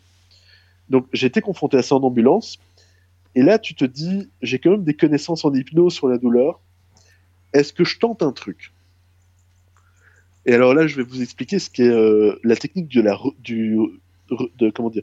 [0.89, 2.59] Donc j'ai été confronté à ça en ambulance
[3.35, 6.61] et là tu te dis j'ai quand même des connaissances en hypnose sur la douleur.
[7.53, 8.73] Est-ce que je tente un truc?
[10.47, 13.79] Et alors là je vais vous expliquer ce qu'est euh, la technique de la du
[14.59, 15.03] de comment dire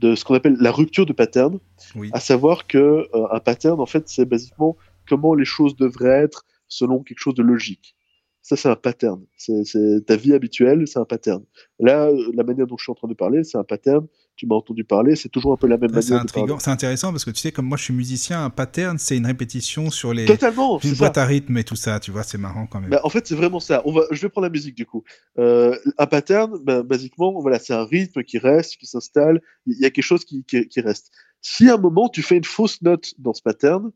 [0.00, 1.58] de ce qu'on appelle la rupture de pattern
[1.94, 2.10] Oui.
[2.12, 2.78] à savoir que
[3.14, 4.76] euh, un pattern en fait c'est basiquement
[5.08, 7.94] comment les choses devraient être selon quelque chose de logique.
[8.42, 11.44] Ça c'est un pattern, c'est ta vie habituelle, c'est un pattern.
[11.78, 14.06] Là, la manière dont je suis en train de parler, c'est un pattern.
[14.36, 17.26] Tu m'as entendu parler, c'est toujours un peu la même c'est manière c'est intéressant parce
[17.26, 20.24] que tu sais, comme moi je suis musicien, un pattern c'est une répétition sur les
[20.24, 20.98] Totalement, une c'est ça.
[21.04, 22.88] boîte à rythme et tout ça, tu vois, c'est marrant quand même.
[22.88, 23.82] Bah, en fait, c'est vraiment ça.
[23.84, 25.04] On va, je vais prendre la musique du coup.
[25.38, 29.42] Euh, un pattern, bah, basiquement, voilà, c'est un rythme qui reste, qui s'installe.
[29.66, 31.10] Il y a quelque chose qui, qui, qui reste.
[31.42, 33.90] Si à un moment tu fais une fausse note dans ce pattern,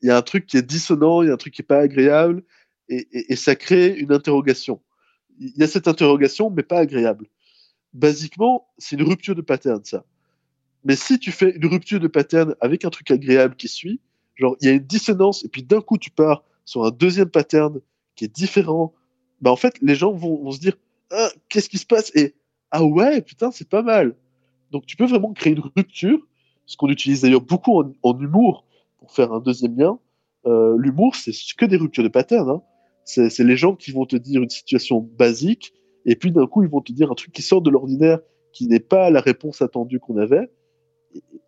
[0.00, 1.66] il y a un truc qui est dissonant, il y a un truc qui est
[1.66, 2.42] pas agréable,
[2.88, 4.80] et, ça crée une interrogation.
[5.38, 7.26] Il y a cette interrogation, mais pas agréable.
[7.92, 10.04] Basiquement, c'est une rupture de pattern, ça.
[10.84, 14.00] Mais si tu fais une rupture de pattern avec un truc agréable qui suit,
[14.36, 17.28] genre il y a une dissonance, et puis d'un coup tu pars sur un deuxième
[17.28, 17.80] pattern
[18.14, 18.94] qui est différent,
[19.40, 20.76] bah en fait les gens vont, se dire
[21.10, 22.12] ah, qu'est-ce qui se passe?
[22.14, 22.34] Et
[22.70, 24.14] ah ouais putain c'est pas mal.
[24.70, 26.20] Donc tu peux vraiment créer une rupture,
[26.66, 28.64] ce qu'on utilise d'ailleurs beaucoup en, en humour
[28.98, 29.98] pour faire un deuxième lien.
[30.46, 32.48] Euh, L'humour c'est que des ruptures de pattern.
[32.48, 32.62] Hein.
[33.06, 35.72] C'est les gens qui vont te dire une situation basique
[36.04, 38.18] et puis d'un coup ils vont te dire un truc qui sort de l'ordinaire,
[38.52, 40.50] qui n'est pas la réponse attendue qu'on avait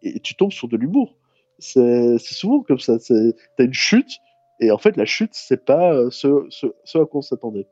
[0.03, 1.17] et, tu tombes sur de l'humour.
[1.59, 2.99] C'est souvent comme ça.
[2.99, 4.21] T'as une chute
[4.61, 6.67] et en fait, la chute, c'est pas euh, ce, ce,
[6.99, 7.67] à quoi on s'attendait.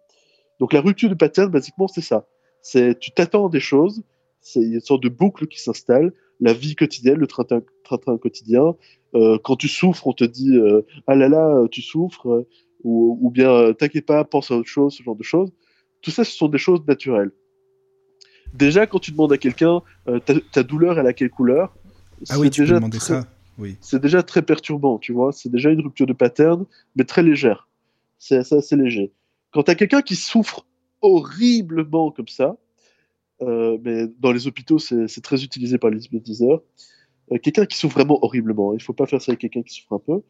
[0.61, 2.27] Donc la rupture de pattern, basiquement, c'est ça.
[2.63, 4.03] C'est tu t'attends à des choses,
[4.41, 8.75] c'est une sorte de boucle qui s'installe, la vie quotidienne, le train-train quotidien.
[9.15, 12.47] Euh, quand tu souffres, on te dit euh, ah là là, tu souffres,
[12.87, 15.51] ou, ou bien euh, t'inquiète pas, pense à autre chose, ce genre de choses.
[16.03, 17.33] Tout ça, ce sont des choses naturelles.
[18.55, 21.77] Déjà, quand tu demandes à quelqu'un euh, ta, ta douleur, elle a quelle couleur?
[22.29, 23.27] Ah oui, tu peux déjà demander très- ça.
[23.59, 23.77] Oui.
[23.81, 25.33] c'est déjà très perturbant, tu vois.
[25.33, 26.65] C'est déjà une rupture de pattern,
[26.95, 27.69] mais très légère.
[28.19, 29.13] C'est assez léger.
[29.51, 30.65] Quand t'as quelqu'un qui souffre
[31.03, 32.57] horriblement comme ça,
[33.43, 36.63] euh, mais dans les hôpitaux, c'est très utilisé par les hypnotiseurs.
[37.33, 39.95] Euh, quelqu'un qui souffre vraiment horriblement, il faut pas faire ça avec quelqu'un qui souffre
[39.95, 40.23] un peu.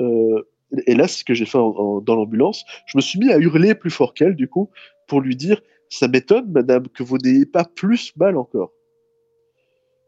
[0.00, 0.42] Euh,
[0.86, 2.64] et là, c'est ce que j'ai fait en- en- dans l'ambulance.
[2.86, 4.70] Je me suis mis à hurler plus fort qu'elle, du coup,
[5.06, 8.72] pour lui dire Ça m'étonne, madame, que vous n'ayez pas plus mal encore.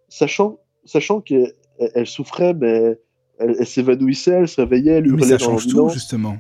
[0.09, 1.53] Sachant, sachant qu'elle
[1.95, 2.99] elle souffrait, mais
[3.39, 6.37] elle, elle s'évanouissait, elle se réveillait, elle Mais hurlait ça dans change tout, justement.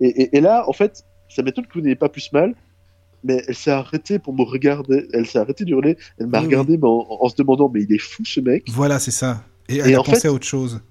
[0.00, 2.54] Et, et- et là, en fait, ça m'étonne que vous n'ayez pas plus mal,
[3.22, 6.78] mais elle s'est arrêtée pour me regarder, elle s'est arrêtée d'hurler, elle m'a Oui, regardé
[6.78, 8.64] mais en, en se demandant, mais il est fou ce mec?
[8.70, 9.44] Voilà, c'est ça.
[9.68, 10.82] Et elle Et a en pensé fait- à autre chose.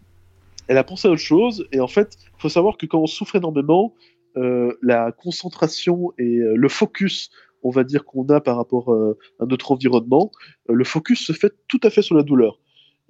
[0.67, 3.07] Elle a pensé à autre chose, et en fait, il faut savoir que quand on
[3.07, 3.93] souffre énormément,
[4.37, 7.29] euh, la concentration et euh, le focus,
[7.63, 10.31] on va dire, qu'on a par rapport euh, à notre environnement,
[10.67, 12.59] le focus se fait tout à fait sur la douleur.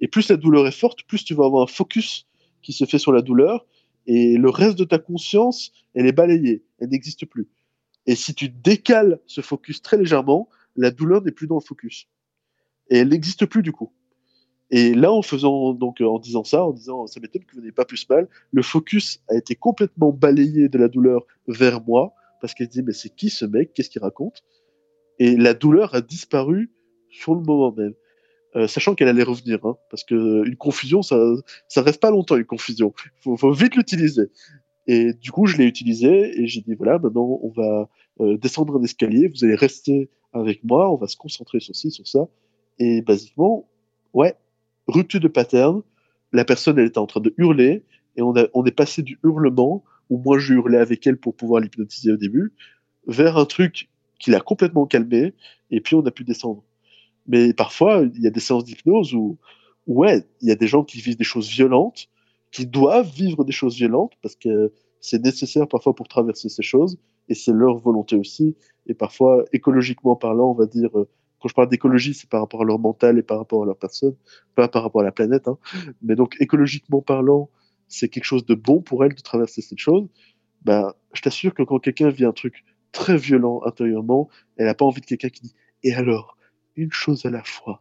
[0.00, 2.26] Et plus la douleur est forte, plus tu vas avoir un focus
[2.62, 3.66] qui se fait sur la douleur,
[4.06, 7.48] et le reste de ta conscience, elle est balayée, elle n'existe plus.
[8.06, 12.06] Et si tu décales ce focus très légèrement, la douleur n'est plus dans le focus.
[12.88, 13.92] Et elle n'existe plus du coup.
[14.70, 17.60] Et là, en faisant donc euh, en disant ça, en disant ça m'étonne que vous
[17.60, 22.12] n'ayez pas plus mal, le focus a été complètement balayé de la douleur vers moi
[22.40, 23.72] parce qu'elle dit mais c'est qui ce mec?
[23.72, 24.42] Qu'est-ce qu'il raconte?
[25.18, 26.70] Et la douleur a disparu
[27.10, 27.94] sur le moment même,
[28.56, 31.16] Euh, sachant qu'elle allait revenir, hein, parce que une confusion, ça
[31.68, 32.94] ça reste pas longtemps une confusion.
[33.22, 34.30] Faut, faut vite l'utiliser.
[34.86, 37.88] Et du coup, je l'ai utilisé et j'ai dit voilà, maintenant on va
[38.20, 41.90] euh, descendre un escalier, vous allez rester avec moi, on va se concentrer sur ci,
[41.90, 42.28] sur ça.
[42.78, 43.68] Et basiquement,
[44.14, 44.34] ouais,
[44.88, 45.82] rupture de pattern.
[46.32, 47.84] La personne, elle était en train de hurler
[48.16, 51.34] et on, a, on est passé du hurlement, où moi je hurlais avec elle pour
[51.34, 52.54] pouvoir l'hypnotiser au début,
[53.06, 53.88] vers un truc
[54.18, 55.34] qui l'a complètement calmé
[55.70, 56.62] et puis on a pu descendre.
[57.26, 59.38] Mais parfois, il y a des séances d'hypnose où,
[59.86, 62.08] ouais, il y a des gens qui vivent des choses violentes,
[62.52, 66.98] qui doivent vivre des choses violentes parce que c'est nécessaire parfois pour traverser ces choses
[67.28, 68.56] et c'est leur volonté aussi.
[68.86, 71.08] Et parfois, écologiquement parlant, on va dire, euh,
[71.46, 73.78] quand je parle d'écologie, c'est par rapport à leur mental et par rapport à leur
[73.78, 74.16] personne,
[74.56, 75.46] pas par rapport à la planète.
[75.46, 75.58] Hein.
[76.02, 77.50] Mais donc, écologiquement parlant,
[77.86, 80.08] c'est quelque chose de bon pour elles de traverser cette chose.
[80.62, 84.84] Ben, je t'assure que quand quelqu'un vit un truc très violent intérieurement, elle n'a pas
[84.84, 85.54] envie de quelqu'un qui dit
[85.84, 86.36] Et alors,
[86.74, 87.80] une chose à la fois,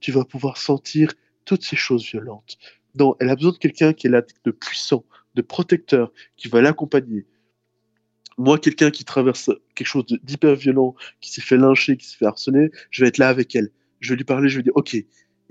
[0.00, 1.12] tu vas pouvoir sentir
[1.44, 2.56] toutes ces choses violentes.
[2.94, 6.62] Non, elle a besoin de quelqu'un qui est là de puissant de protecteur qui va
[6.62, 7.26] l'accompagner.
[8.38, 12.26] Moi, quelqu'un qui traverse quelque chose d'hyper violent, qui s'est fait lyncher, qui s'est fait
[12.26, 13.70] harceler, je vais être là avec elle.
[14.00, 14.94] Je vais lui parler, je vais dire, ok,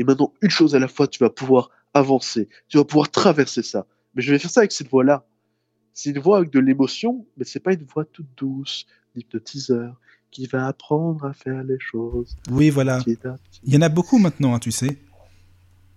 [0.02, 3.64] et maintenant, une chose à la fois, tu vas pouvoir avancer, tu vas pouvoir traverser
[3.64, 3.86] ça.
[4.16, 5.26] Mais je vais faire ça avec cette voix-là.
[5.94, 8.86] C'est une voix avec de l'émotion, mais c'est pas une voix toute douce,
[9.16, 10.00] d'hypnotiseur,
[10.32, 12.38] qui va apprendre à faire les choses.
[12.50, 13.00] Oui, voilà.
[13.64, 14.98] Il y en a beaucoup maintenant, hein, tu sais.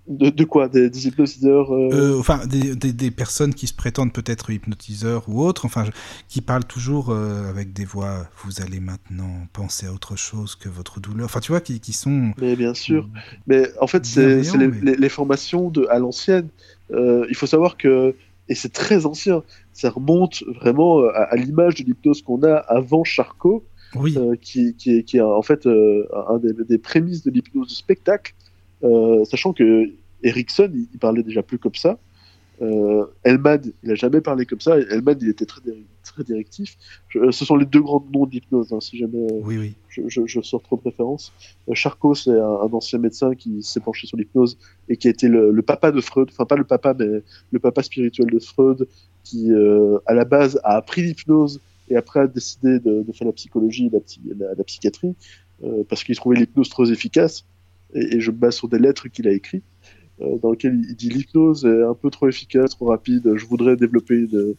[0.07, 5.25] De, quoi Des, hypnotiseurs euh euh, Enfin, des, des, personnes qui se prétendent peut-être hypnotiseurs
[5.29, 5.87] ou autres, enfin,
[6.29, 8.27] qui parlent toujours euh, avec des voix.
[8.45, 11.25] Vous allez maintenant penser à autre chose que votre douleur.
[11.25, 12.33] Enfin, tu vois, qui, qui sont.
[12.39, 13.09] Mais bien sûr.
[13.47, 16.49] Mais en fait, c'est les, les, formations de, à l'ancienne.
[16.91, 18.15] il faut savoir que.
[18.51, 19.43] Et c'est très ancien.
[19.73, 23.65] Ça remonte vraiment à, à l'image de l'hypnose qu'on a avant Charcot.
[23.95, 24.19] Oui.
[24.43, 28.35] qui, qui, est, qui est en fait un des, prémices de l'hypnose de spectacle
[29.25, 29.91] sachant que
[30.25, 31.99] Erickson, il, parlait déjà plus comme ça.
[32.63, 34.79] Euh, Elman, il a jamais parlé comme ça.
[34.79, 35.61] Elman, il était très,
[36.03, 36.77] très directif.
[37.17, 39.75] Euh, ce sont les deux grands noms d'hypnose, hein, si jamais oui, oui.
[39.89, 41.33] Je, sors trop de références.
[41.73, 44.57] Charcot, c'est un, ancien médecin qui s'est penché sur l'hypnose
[44.89, 47.83] et qui a été le, papa de Freud, enfin pas le papa, mais le papa
[47.83, 48.89] spirituel de Freud,
[49.25, 49.51] qui
[50.07, 51.61] à la base a appris l'hypnose
[51.91, 55.15] et après a décidé de, faire la psychologie et la, la psychiatrie
[55.89, 57.45] parce qu'il trouvait l'hypnose trop efficace
[57.95, 59.65] et, je me base sur des lettres qu'il a écrites,
[60.21, 63.77] euh, dans lesquelles il, dit l'hypnose est un peu trop efficace, trop rapide, je voudrais
[63.77, 64.55] développer une,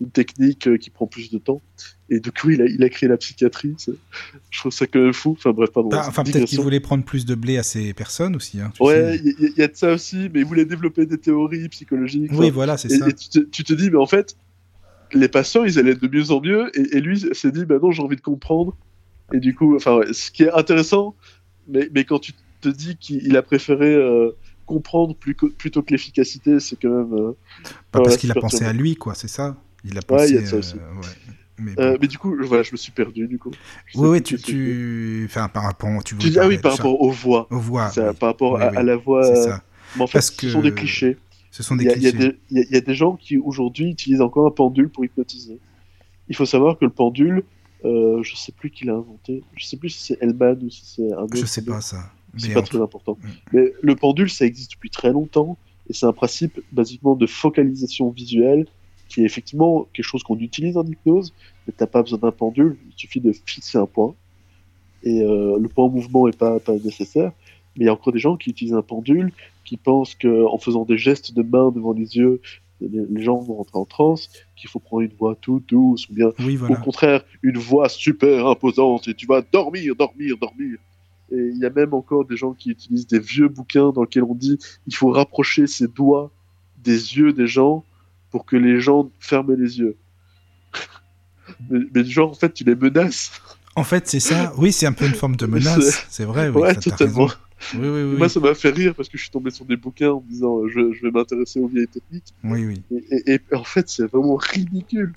[0.00, 1.62] une technique qui prend plus de temps.
[2.10, 3.76] Et du coup, il a, il a créé la psychiatrie.
[4.50, 5.34] Je trouve ça quand même fou.
[5.38, 5.90] Enfin bref, pardon.
[5.94, 8.60] Enfin, peut-être qu'il voulait prendre plus de blé à ces personnes aussi.
[8.60, 12.32] Hein, ouais, il y, a de ça aussi, mais il voulait développer des théories psychologiques.
[12.32, 13.08] Oui, voilà, c'est ça.
[13.08, 14.36] Et tu te, tu te, dis, mais en fait,
[15.12, 16.70] les patients, ils allaient de mieux en mieux.
[16.78, 18.76] Et, lui s'est dit, bah non, j'ai envie de comprendre.
[19.32, 21.14] Et du coup, enfin, ce qui est intéressant,
[21.68, 22.32] mais, mais quand tu
[22.64, 24.30] te dit qu'il a préféré euh,
[24.66, 27.12] comprendre plutôt que l'efficacité, c'est quand même.
[27.12, 27.32] Euh,
[27.92, 30.38] parce qu'il a pensé à lui, quoi, c'est ça Il a pensé.
[30.38, 30.76] Ouais, ça aussi.
[31.78, 33.52] Euh, mais, du coup, voilà, je me suis perdu du coup.
[33.94, 37.10] oui, oui, tu, tu, enfin, par rapport, tu, tu dis, ah oui, par rapport aux
[37.10, 37.46] voix.
[37.50, 37.92] Aux voix.
[38.18, 39.22] Par rapport à, la voix.
[39.22, 39.62] Ça.
[39.96, 41.16] Mais en fait, Parce ce sont des clichés.
[41.52, 42.38] Ce sont des clichés.
[42.50, 45.60] Il y, a des gens qui aujourd'hui utilisent encore un pendule pour hypnotiser.
[46.28, 47.44] Il faut savoir que le pendule,
[47.84, 49.44] euh, je sais plus qui l'a inventé.
[49.56, 51.36] Je sais plus si c'est Elman ou si c'est un autre.
[51.36, 53.18] Je sais pas ça c'est pas très important.
[53.20, 53.28] Mm.
[53.52, 55.56] Mais le pendule, ça existe depuis très longtemps,
[55.88, 58.66] et c'est un principe basiquement de focalisation visuelle,
[59.08, 61.32] qui est effectivement quelque chose qu'on utilise en hypnose,
[61.66, 64.14] mais t'as pas besoin d'un pendule, il suffit de fixer un point,
[65.02, 67.32] et euh, le point en mouvement est pas, pas nécessaire.
[67.76, 69.32] Mais il y a encore des gens qui utilisent un pendule,
[69.64, 72.40] qui pensent qu'en faisant des gestes de main devant les yeux,
[72.80, 76.28] les gens vont rentrer en transe, qu'il faut prendre une voix toute douce, ou bien
[76.28, 80.78] au contraire une voix super imposante, et tu vas dormir, dormir, dormir.
[81.32, 84.24] Et il y a même encore des gens qui utilisent des vieux bouquins dans lesquels
[84.24, 86.30] on dit il faut rapprocher ses doigts
[86.78, 87.84] des yeux des gens
[88.30, 89.96] pour que les gens ferment les yeux.
[91.70, 93.32] mais, mais genre, en fait, tu les menaces.
[93.76, 94.52] En fait, c'est ça.
[94.56, 96.06] Oui, c'est un peu une forme de menace.
[96.08, 96.48] C'est vrai.
[96.48, 97.28] Oui, ouais, totalement.
[97.74, 98.16] Oui, oui, oui.
[98.16, 100.28] Moi, ça m'a fait rire parce que je suis tombé sur des bouquins en me
[100.28, 102.34] disant je, je vais m'intéresser aux vieilles techniques.
[102.44, 102.82] Oui, oui.
[103.26, 105.14] et en fait, c'est vraiment ridicule.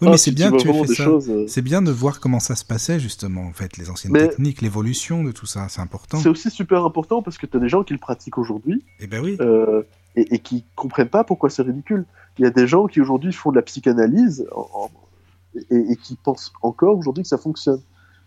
[0.00, 1.08] Oui, mais c'est bien tu fait ça.
[1.08, 1.46] Euh.
[1.48, 5.24] C'est bien de voir comment ça se passait, justement, en fait, les anciennes techniques, l'évolution
[5.24, 6.18] de tout ça, c'est important.
[6.18, 8.84] C'est aussi super important parce que tu as des gens qui le pratiquent aujourd'hui.
[8.98, 9.36] Et eh ben oui.
[9.40, 9.82] Euh,
[10.16, 12.04] et, et, qui comprennent pas pourquoi c'est ridicule.
[12.38, 14.46] Il y a des gens qui aujourd'hui font de la psychanalyse
[15.70, 17.80] et, qui pensent encore aujourd'hui que ça fonctionne.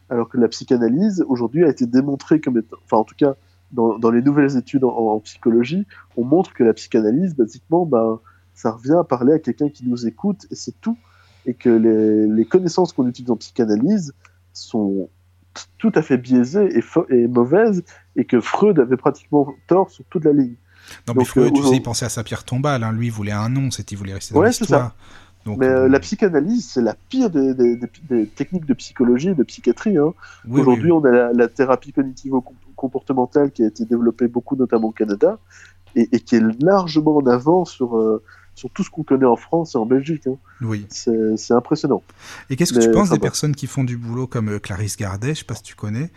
[0.09, 3.35] Alors que la psychanalyse, aujourd'hui, a été démontrée comme étant, enfin, en tout cas,
[3.71, 5.85] dans, dans les nouvelles études en, psychologie,
[6.15, 8.19] on montre que la psychanalyse, basiquement, ben,
[8.53, 10.97] ça revient à parler à quelqu'un qui nous écoute et c'est tout
[11.47, 14.13] et que les, connaissances qu'on utilise en psychanalyse
[14.53, 15.09] sont
[15.79, 17.83] tout à fait biaisées et, et, mauvaises,
[18.15, 20.55] et que Freud avait pratiquement tort sur toute la ligne.
[21.07, 22.83] Non, mais Freud, tu sais, il pensait à sa pierre tombale.
[22.83, 22.91] Hein.
[22.91, 24.93] Lui, il voulait un nom, c'était il voulait rester dans ouais, l'histoire.
[25.45, 27.79] Donc, mais euh, euh, la psychanalyse, c'est la pire des,
[28.35, 29.97] techniques de psychologie et de psychiatrie.
[29.97, 30.13] Hein.
[30.51, 35.39] Aujourd'hui, on a la, la thérapie cognitivo-comportementale qui a été développée beaucoup, notamment au Canada,
[35.95, 38.21] et, et qui est largement en avant sur, euh,
[38.57, 40.25] sur tout ce qu'on connaît en France et en Belgique.
[40.25, 40.37] Hein.
[40.61, 40.87] Oui.
[40.89, 42.01] C'est impressionnant.
[42.49, 45.35] Et qu'est-ce que tu penses des personnes qui font du boulot comme euh, Clarisse Gardet?
[45.35, 46.09] Je sais pas si tu connais.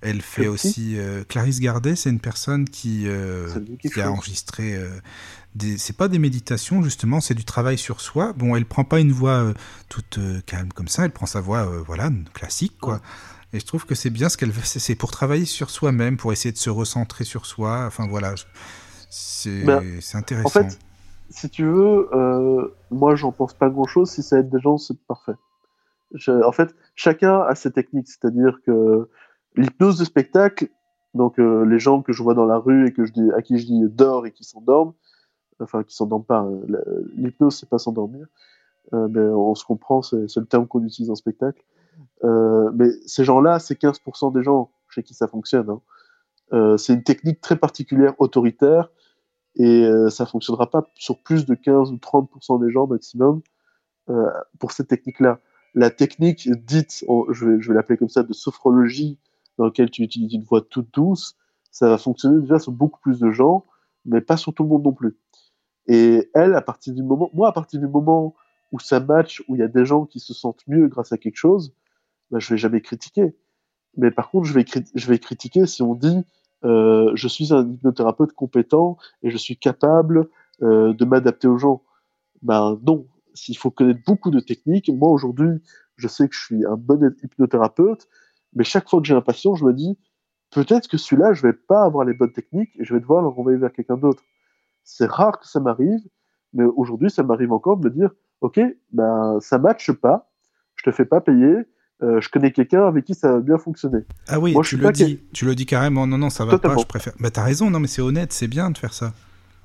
[0.00, 0.94] Elle fait aussi.
[0.96, 3.46] Euh, Clarisse Gardet, c'est une personne qui, euh,
[3.80, 4.74] qui a enregistré.
[5.54, 5.76] des...
[5.76, 8.32] C'est pas des méditations, justement, c'est du travail sur soi.
[8.32, 9.52] Bon, elle prend pas une voix
[9.90, 13.00] toute calme comme ça, elle prend sa voix, voilà, classique, quoi.
[13.52, 14.78] Et je trouve que c'est bien ce qu'elle fait.
[14.78, 17.84] C'est pour travailler sur soi-même, pour essayer de se recentrer sur soi.
[17.86, 18.34] Enfin, voilà.
[19.10, 20.46] C'est ben, intéressant.
[20.46, 20.78] En fait,
[21.32, 24.10] si tu veux, euh, moi j'en pense pas grand chose.
[24.10, 25.34] Si ça aide des gens, c'est parfait.
[26.28, 28.08] en fait, chacun a ses techniques.
[28.08, 29.08] C'est-à-dire que
[29.56, 30.68] l'hypnose de spectacle,
[31.14, 33.42] donc euh, les gens que je vois dans la rue et que je dis, à
[33.42, 34.94] qui je dis dors et qui s'endorment,
[35.60, 36.38] enfin qui s'endorment pas.
[36.40, 36.60] hein.
[37.16, 38.26] L'hypnose, c'est pas s'endormir.
[38.94, 41.62] Euh, mais on se comprend, c'est le terme qu'on utilise en spectacle.
[42.24, 45.70] Euh, mais ces gens-là, c'est 15% des gens chez qui ça fonctionne.
[45.70, 46.76] hein.
[46.76, 48.90] C'est une technique très particulière, autoritaire,
[49.56, 53.42] et euh, ça fonctionnera pas sur plus de 15 ou 30% des gens maximum
[54.08, 55.40] euh, pour cette technique-là.
[55.74, 59.18] La technique dite, je vais, l'appeler comme ça, de sophrologie,
[59.58, 61.36] dans laquelle tu utilises une voix toute douce,
[61.70, 63.64] ça va fonctionner déjà sur beaucoup plus de gens,
[64.04, 65.16] mais pas sur tout le monde non plus.
[65.86, 68.34] Et elle, à partir du moment, moi, à partir du moment
[68.70, 71.18] où ça match, où il y a des gens qui se sentent mieux grâce à
[71.18, 71.74] quelque chose,
[72.30, 73.34] ben, je vais jamais critiquer.
[73.96, 74.64] Mais par contre, je vais,
[74.94, 76.24] je vais critiquer si on dit
[76.62, 80.28] je suis un hypnothérapeute compétent et je suis capable
[80.62, 81.82] euh, de m'adapter aux gens.
[82.42, 84.90] Ben non, s'il faut connaître beaucoup de techniques.
[84.90, 85.60] Moi aujourd'hui,
[85.96, 88.06] je sais que je suis un bon hypnothérapeute,
[88.54, 89.98] mais chaque fois que j'ai un patient, je me dis
[90.50, 93.28] peut-être que celui-là, je vais pas avoir les bonnes techniques et je vais devoir le
[93.28, 94.22] renvoyer vers quelqu'un d'autre.
[94.84, 96.00] C'est rare que ça m'arrive,
[96.52, 98.10] mais aujourd'hui, ça m'arrive encore de me dire
[98.40, 98.60] ok,
[98.92, 100.30] ben ça matche pas,
[100.76, 101.56] je te fais pas payer.
[102.02, 104.00] Euh, je connais quelqu'un avec qui ça va bien fonctionner.
[104.28, 106.06] Ah oui, Moi, tu le dis, tu le dis carrément.
[106.06, 106.76] Non, non, ça va Totalement.
[106.76, 106.82] pas.
[106.82, 107.12] Je préfère.
[107.20, 107.70] Bah t'as raison.
[107.70, 109.12] Non, mais c'est honnête, c'est bien de faire ça.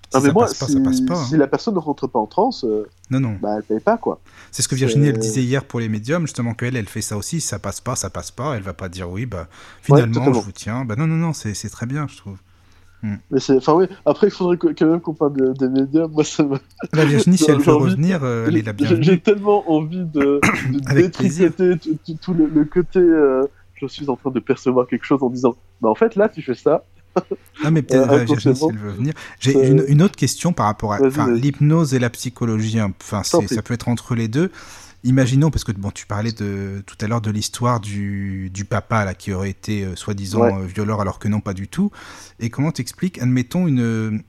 [0.10, 1.16] Si mais ça moi, passe pas, si, ça passe pas.
[1.20, 1.26] hein.
[1.26, 3.38] si la personne ne rentre pas en transe, euh, Non, non.
[3.42, 4.22] bah, elle paye pas, quoi.
[4.52, 7.18] C'est ce que Virginie elle disait hier pour les médiums, justement qu'elle elle fait ça
[7.18, 7.42] aussi.
[7.42, 8.54] Si ça passe pas, ça passe pas.
[8.56, 9.26] Elle va pas dire oui.
[9.26, 9.48] Bah
[9.82, 10.86] finalement, je vous tiens.
[10.86, 12.38] Bah non, non, non, c'est très bien, je trouve.
[13.32, 13.86] Mais c'est, enfin, oui.
[14.06, 16.12] Après, il faudrait quand même qu'on parle de- des médiums.
[16.12, 16.58] Moi, ça me-
[16.94, 19.04] La Virginie, si elle veut revenir, euh, elle est la bienvenue.
[19.04, 20.40] J'ai tellement envie de,
[20.72, 23.00] de détricoter tout, tout- tout le, le côté.
[23.00, 23.44] euh,
[23.76, 26.42] je suis en train de percevoir quelque chose en disant, bah en fait là, tu
[26.42, 26.84] fais ça.
[27.64, 29.14] Ah, mais peut-être Euh, euh, Virginie, si elle veut venir.
[29.40, 32.80] J'ai C'est- une, une autre question par rapport à l'hypnose et la psychologie.
[32.80, 32.94] hein.
[33.02, 34.52] Enfin, ça peut être entre les deux.
[35.04, 39.06] Imaginons, parce que bon, tu parlais de, tout à l'heure de l'histoire du, du papa
[39.06, 40.54] là, qui aurait été euh, soi-disant Ouais.
[40.54, 41.92] euh, violeur alors que non, pas du tout.
[42.40, 44.24] Et comment t'expliques, admettons, une,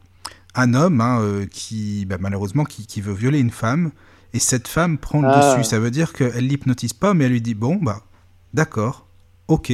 [0.55, 3.91] un homme hein, euh, qui, bah, malheureusement, qui, qui veut violer une femme,
[4.35, 5.55] et cette femme prend le Ah.
[5.57, 5.65] dessus.
[5.69, 8.03] Ça veut dire qu'elle l'hypnotise pas, mais elle lui dit, bon, bah,
[8.55, 9.07] d'accord,
[9.49, 9.73] ok.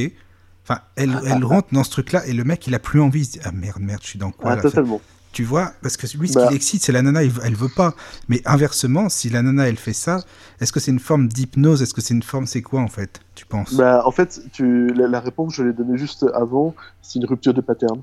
[0.63, 3.19] Enfin, elle, elle rentre dans ce truc-là, et le mec, il a plus envie.
[3.21, 4.99] Il se dit, ah merde, merde, je suis dans quoi Ah, là totalement.
[5.35, 6.47] Tu vois, parce que lui, ce Bah.
[6.47, 7.93] qui l'excite, c'est la nana, il- elle veut pas.
[8.29, 10.21] Mais inversement, si la nana, elle fait ça,
[10.61, 11.81] est-ce que c'est une forme d'hypnose?
[11.81, 13.73] Est-ce que c'est une forme, c'est quoi en fait Tu penses?
[13.73, 17.53] Bah, en fait, tu, la, la réponse, je l'ai donnée juste avant, c'est une rupture
[17.53, 18.01] de pattern.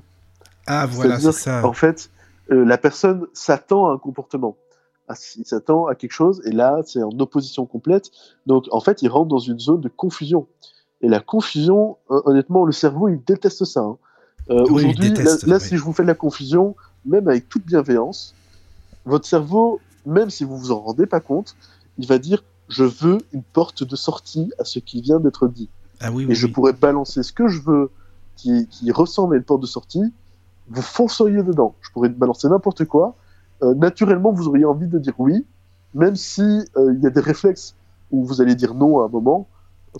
[0.67, 1.61] Ah, voilà, c'est ça.
[1.63, 2.11] qu'en fait,
[2.51, 4.55] euh, la personne s'attend à un comportement.
[5.07, 8.11] Ah, Il s'attend à quelque chose, et là, c'est en opposition complète.
[8.45, 10.45] Donc, en fait, il rentre dans une zone de confusion.
[11.01, 13.79] Et la confusion, hon- honnêtement, le cerveau, il déteste ça.
[13.81, 13.97] hein.
[14.51, 15.61] Euh, Oui, il Aujourd'hui, là, là, oui.
[15.67, 16.75] si je vous fais de la confusion,
[17.05, 18.33] même avec toute bienveillance,
[19.05, 21.55] votre cerveau, même si vous vous en rendez pas compte,
[21.97, 25.69] il va dire je veux une porte de sortie à ce qui vient d'être dit
[25.99, 26.35] Ah oui, et oui.
[26.35, 26.51] je oui.
[26.53, 27.91] pourrais balancer ce que je veux
[28.35, 30.13] qui, qui ressemble à une porte de sortie,
[30.69, 31.75] vous fonceriez dedans.
[31.81, 33.15] Je pourrais balancer n'importe quoi.
[33.61, 35.45] Euh, naturellement, vous auriez envie de dire oui,
[35.93, 37.75] même si euh, il y a des réflexes
[38.11, 39.47] où vous allez dire non à un moment,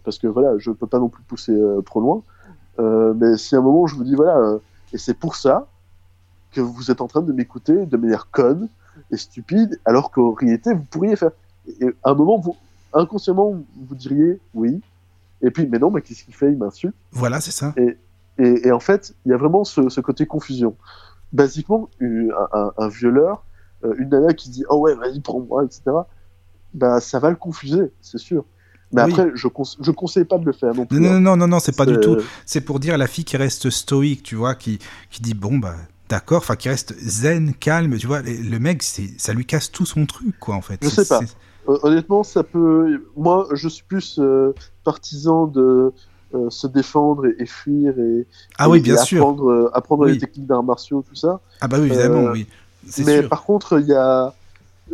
[0.04, 2.24] parce que voilà, je peux pas non plus pousser euh, trop loin.
[2.80, 4.58] Mais si à un moment je vous dis voilà,
[4.94, 5.68] et c'est pour ça
[6.54, 8.70] que vous êtes en train de m'écouter de manière conne
[9.12, 11.32] et stupide, alors qu'en réalité vous pourriez faire.
[11.82, 12.56] Et à un moment, vous
[12.94, 13.56] inconsciemment
[13.88, 14.82] vous diriez oui,
[15.42, 16.52] et puis mais non, mais qu'est-ce qu'il fait?
[16.52, 16.96] Il m'insulte.
[17.12, 17.74] Voilà, c'est ça.
[17.78, 17.98] Et,
[18.68, 20.76] et en fait, il y a vraiment ce, ce côté confusion.
[21.32, 23.44] Basiquement, un, un- un violeur,
[23.84, 25.82] euh, une nana qui dit oh ouais vas-y prends-moi, etc.
[26.74, 28.46] Bah ça va le confuser, c'est sûr.
[28.92, 29.12] Mais Oui.
[29.12, 31.00] après, je cons je conseille pas de le faire non plus.
[31.00, 31.20] Non, hein.
[31.20, 32.18] non, non, non, non, c'est pas du tout.
[32.46, 34.78] C'est pour dire à la fille qui reste stoïque, tu vois, qui,
[35.10, 35.76] qui dit bon, bah,
[36.14, 38.22] d'accord, enfin, qui reste zen, calme, tu vois.
[38.22, 40.78] Le mec, ça lui casse tout son truc, quoi, en fait.
[40.84, 41.22] Je sais pas.
[41.66, 43.04] honnêtement, ça peut.
[43.18, 44.54] Moi, je suis plus euh,
[44.84, 45.92] partisan de
[46.36, 48.28] euh, se défendre et, et fuir et,
[48.60, 49.22] Ah oui, et bien sûr.
[49.24, 50.12] apprendre, euh, apprendre Oui.
[50.14, 51.42] les techniques d'arts martiaux, tout ça.
[51.62, 52.46] Ah bah oui, évidemment, oui.
[53.00, 53.30] Mais sûr.
[53.30, 54.36] par contre, il y a.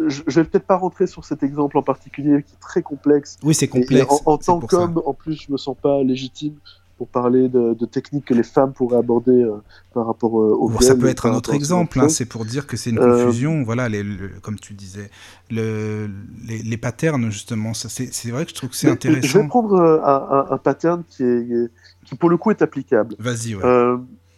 [0.08, 3.36] Je, je vais peut-être pas rentrer sur cet exemple en particulier qui est très complexe.
[3.44, 4.06] Oui, c'est complexe.
[4.26, 6.54] en, en tant qu'homme, en plus, je me sens pas légitime
[7.00, 9.56] pour parler de, de techniques que les femmes pourraient aborder euh,
[9.94, 12.68] par rapport euh, au Bon, ça peut être un autre exemple, hein, c'est pour dire
[12.68, 15.10] que c'est une Euh, confusion, voilà, les, le- comme tu disais,
[15.50, 16.10] le,
[16.46, 19.28] les, les patterns, justement, c'est vrai que je trouve que c'est intéressant.
[19.30, 21.72] Je vais prendre euh, un, un- un pattern qui, est,
[22.04, 23.16] qui, pour le coup, est applicable.
[23.18, 23.64] Vas-y, ouais.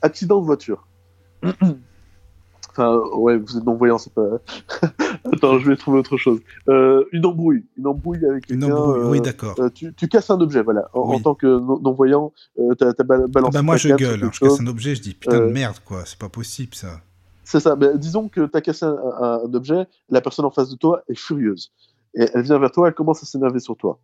[0.03, 0.85] Accident de voiture.
[2.71, 4.27] enfin, ouais, vous êtes non-voyant, c'est pas.
[5.33, 6.39] Attends, je vais trouver autre chose.
[6.69, 7.65] Euh, une embrouille.
[7.77, 9.55] Une embrouille avec Une embrouille, euh, oui, d'accord.
[9.59, 10.89] euh, tu, tu casses un objet, voilà.
[10.93, 14.23] En, tant que non- non-voyant, euh, t'as t'as bal- Ah balancé bah moi, je gueule,
[14.23, 16.73] hein, je casse un objet, je dis putain Euh, de merde, quoi, c'est pas possible
[16.75, 17.01] ça.
[17.43, 17.75] C'est ça.
[17.95, 21.03] Disons que tu as cassé un, un- un objet, la personne en face de toi
[21.09, 21.71] est furieuse.
[22.15, 23.99] Et elle vient vers toi, elle commence à s'énerver sur toi.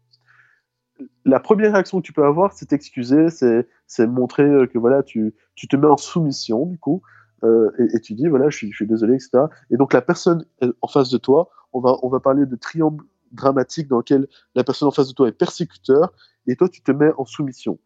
[1.25, 5.35] La première réaction que tu peux avoir, c'est t'excuser, c'est montrer euh, que voilà, tu,
[5.55, 7.01] tu te mets en soumission, du coup.
[7.43, 9.45] Euh, et, tu dis voilà, je suis, désolé, etc.
[9.69, 10.45] Et donc la personne
[10.81, 14.63] en face de toi, on va, on va parler de triangle dramatique dans lequel la
[14.63, 16.13] personne en face de toi est persécuteur
[16.47, 17.79] et toi tu te mets en soumission.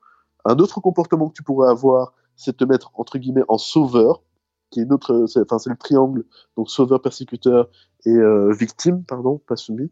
[0.46, 4.24] Un autre comportement que tu pourrais avoir, c'est te mettre entre guillemets en sauveur,
[4.70, 4.88] qui est
[5.28, 6.24] c'est, enfin c'est le triangle,
[6.58, 7.70] donc sauveur, persécuteur
[8.06, 9.92] et euh, victime, pardon, pas soumis.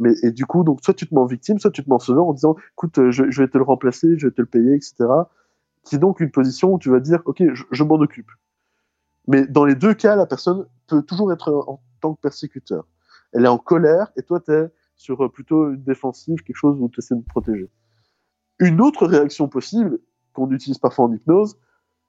[0.00, 1.94] Mais et du coup, donc soit tu te mets en victime, soit tu te mets
[1.94, 4.46] en sauveur en disant, écoute, euh, je, vais te le remplacer, je vais te le
[4.46, 4.94] payer, etc.
[5.84, 8.30] Qui est donc une position où tu vas dire, ok, je m'en occupe.
[9.26, 12.86] Mais dans les deux cas, la personne peut toujours être en tant que persécuteur.
[13.32, 16.76] Elle est en colère et toi, tu es sur euh, plutôt une défensive, quelque chose
[16.80, 17.70] où tu essaies de te protéger.
[18.60, 19.98] Une autre réaction possible,
[20.32, 21.58] qu'on utilise parfois en hypnose,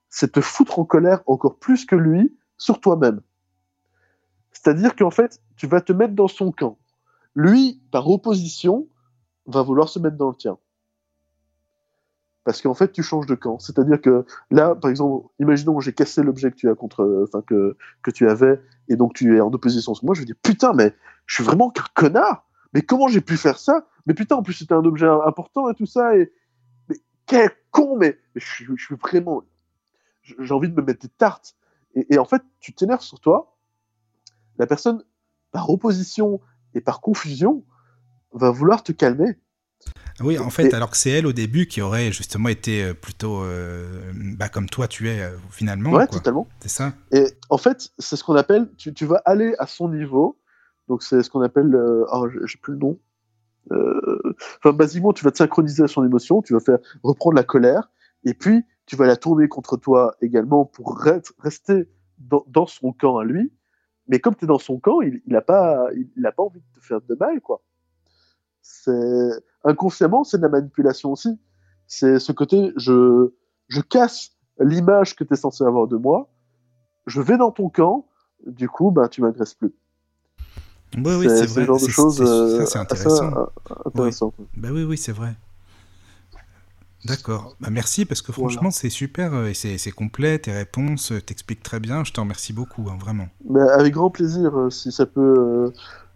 [0.08, 3.20] c'est te foutre en colère encore plus que lui sur toi-même.
[4.52, 6.78] C'est-à-dire qu'en fait, tu vas te mettre dans son camp.
[7.34, 8.88] Lui, par opposition,
[9.46, 10.58] va vouloir se mettre dans le tien.
[12.46, 13.58] Parce qu'en fait, tu changes de camp.
[13.58, 17.76] C'est-à-dire que là, par exemple, imaginons j'ai cassé l'objet que tu as contre, enfin que
[18.02, 20.14] que tu avais, et donc tu es en opposition moi.
[20.14, 20.94] Je vais dire putain, mais
[21.26, 22.46] je suis vraiment qu'un connard.
[22.72, 23.88] Mais comment j'ai pu faire ça?
[24.06, 26.16] Mais putain, en plus c'était un objet important et tout ça.
[26.16, 26.32] Et
[26.88, 26.94] mais
[27.26, 29.42] quel con Mais, mais je, suis, je suis vraiment.
[30.22, 31.56] J'ai envie de me mettre des tartes.
[31.96, 33.56] Et, et en fait, tu t'énerves sur toi.
[34.58, 35.02] La personne,
[35.50, 36.40] par opposition
[36.74, 37.64] et par confusion,
[38.30, 39.36] va vouloir te calmer.
[40.20, 44.12] Oui, en fait, alors que c'est elle au début qui aurait justement été plutôt euh,
[44.14, 45.90] bah, comme toi tu es euh, finalement.
[45.90, 46.18] Ouais, quoi.
[46.18, 46.48] totalement.
[46.60, 46.94] C'est ça.
[47.12, 50.38] Et en fait, c'est ce qu'on appelle, tu, tu, vas aller à son niveau.
[50.88, 52.98] Donc c'est ce qu'on appelle, euh, oh, j'ai plus le nom.
[53.72, 57.42] Euh, enfin, basiquement, tu vas te synchroniser à son émotion, tu vas faire reprendre la
[57.42, 57.90] colère,
[58.24, 60.98] et puis tu vas la tourner contre toi également pour
[61.40, 61.88] rester
[62.18, 63.52] dans, dans son camp à lui.
[64.08, 66.80] Mais comme tu es dans son camp, il n'a pas, il a pas envie de
[66.80, 67.60] te faire de mal, quoi.
[68.68, 69.30] C'est
[69.64, 71.38] inconsciemment, c'est de la manipulation aussi.
[71.86, 73.32] C'est ce côté, je,
[73.68, 76.28] je casse l'image que tu es censé avoir de moi,
[77.06, 78.06] je vais dans ton camp,
[78.44, 79.72] du coup, bah, tu m'agresses plus.
[80.96, 81.62] Oui, oui, c'est vrai.
[81.62, 83.30] Ce genre de choses ça, c'est intéressant.
[83.84, 84.34] intéressant.
[84.38, 84.46] Oui.
[84.56, 85.34] Bah oui, oui, c'est vrai.
[87.04, 87.54] D'accord.
[87.60, 88.72] Bah merci parce que franchement, voilà.
[88.72, 90.40] c'est super et c'est complet.
[90.40, 92.02] Tes réponses t'expliquent très bien.
[92.02, 93.28] Je t'en remercie beaucoup, hein, vraiment.
[93.44, 95.72] Bah, avec grand plaisir, euh, si ça peut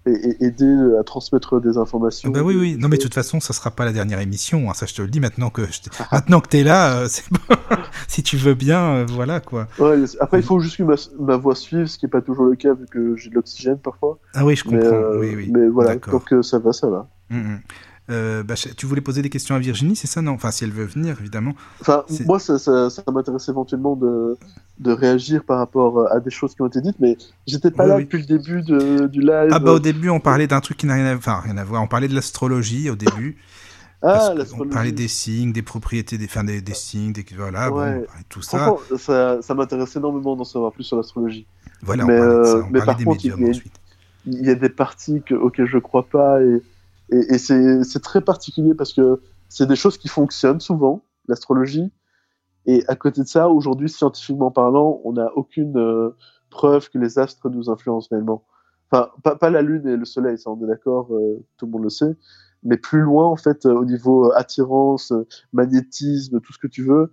[0.07, 2.31] et, et aider à transmettre des informations.
[2.31, 2.77] Bah oui, oui.
[2.79, 4.71] Non, mais de toute façon, ça sera pas la dernière émission.
[4.71, 4.75] Hein.
[4.75, 5.81] Ça, je te le dis maintenant que je
[6.13, 7.01] maintenant que t'es là.
[7.01, 7.57] Euh, bon.
[8.09, 9.69] si tu veux bien, euh, voilà quoi.
[9.79, 12.47] Ouais, après, il faut juste que ma, ma voix suive, ce qui est pas toujours
[12.47, 14.19] le cas vu que j'ai de l'oxygène parfois.
[14.35, 14.79] Ah oui, je comprends.
[14.79, 15.51] Mais, euh, oui, oui.
[15.53, 17.09] mais voilà, tant que ça va, ça va.
[17.31, 17.59] Mm -hmm.
[18.11, 20.33] Euh, bah, tu voulais poser des questions à Virginie, c'est ça, non?
[20.33, 21.55] Enfin, si elle veut venir, évidemment.
[21.81, 24.37] Enfin, moi, ça, ça, ça m'intéresse éventuellement de,
[24.79, 27.17] de réagir par rapport à des choses qui ont été dites, mais
[27.47, 28.05] j'étais pas oui, là oui.
[28.05, 29.51] depuis le début de, du live.
[29.53, 31.65] Ah bah au début, on parlait d'un truc qui n'a rien à, enfin, rien à
[31.65, 31.83] voir.
[31.83, 33.37] On parlait de l'astrologie au début.
[34.03, 37.99] Ah, on parlait des signes, des propriétés, des, enfin, des, des signes, des, voilà, ouais.
[37.99, 38.75] bon, tout ça.
[38.97, 41.47] Ça, ça m'intéresse énormément d'en savoir plus sur l'astrologie.
[41.83, 43.51] Voilà, mais, on parlait, ça, on mais parlait par des contre, médiums il y, a,
[43.51, 43.73] ensuite.
[44.25, 46.63] il y a des parties que, auxquelles je crois pas et
[47.11, 51.93] et, c'est très particulier parce que c'est des choses qui fonctionnent souvent, l'astrologie.
[52.67, 56.17] Et à côté de ça, aujourd'hui, scientifiquement parlant, on n'a aucune euh,
[56.51, 58.45] preuve que les astres nous influencent réellement.
[58.91, 61.85] Enfin, pas, la Lune et le Soleil, ça on est d'accord, euh, tout le monde
[61.85, 62.17] le sait.
[62.63, 65.13] Mais plus loin, en fait, euh, au niveau attirance,
[65.53, 67.13] magnétisme, tout ce que tu veux,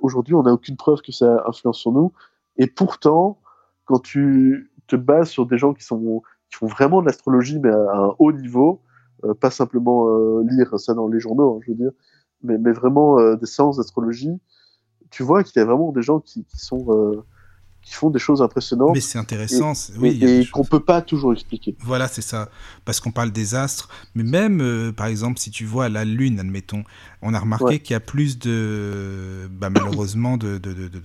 [0.00, 2.10] aujourd'hui, on n'a aucune preuve que ça influence sur nous.
[2.56, 3.40] Et pourtant,
[3.84, 7.70] quand tu te bases sur des gens qui, sont, qui font vraiment de l'astrologie, mais
[7.70, 8.80] à un haut niveau,
[9.40, 11.92] pas simplement euh, lire ça dans les journaux, hein, je veux dire,
[12.42, 14.38] mais, mais vraiment euh, des séances d'astrologie,
[15.10, 17.22] tu vois qu'il y a vraiment des gens qui, qui sont
[17.82, 18.90] qui font des choses impressionnantes.
[18.94, 20.18] Mais c'est intéressant, et, oui.
[20.20, 21.76] Et, et qu'on peut pas toujours expliquer.
[21.84, 22.48] Voilà, c'est ça.
[22.84, 26.40] Parce qu'on parle des astres, mais même, euh, par exemple, si tu vois la Lune,
[26.40, 26.82] admettons,
[27.22, 27.78] on a remarqué ouais.
[27.78, 31.00] qu'il y a plus de, bah, malheureusement, de, de, de, de,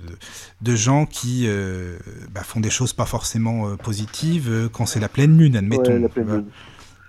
[0.60, 2.00] de gens qui euh,
[2.32, 5.92] bah, font des choses pas forcément euh, positives quand c'est la pleine Lune, admettons.
[5.92, 6.46] Ouais, la pleine Lune.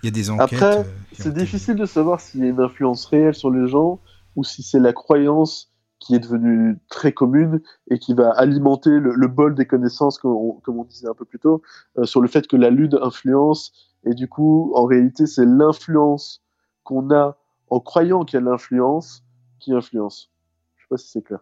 [0.03, 0.63] Il y a des enquêtes.
[0.63, 4.01] Après, c'est difficile de savoir s'il y a une influence réelle sur les gens
[4.37, 9.15] ou si c'est la croyance qui est devenue très commune et qui va alimenter le,
[9.15, 11.63] le bol des connaissances, comme on, comme on, disait un peu plus tôt,
[11.97, 13.73] euh, sur le fait que la lune influence.
[14.05, 16.43] Et du coup, en réalité, c'est l'influence
[16.83, 17.37] qu'on a
[17.71, 19.25] en croyant qu'il y a l'influence
[19.61, 20.33] qui influence.
[20.77, 21.39] Je sais pas si c'est clair.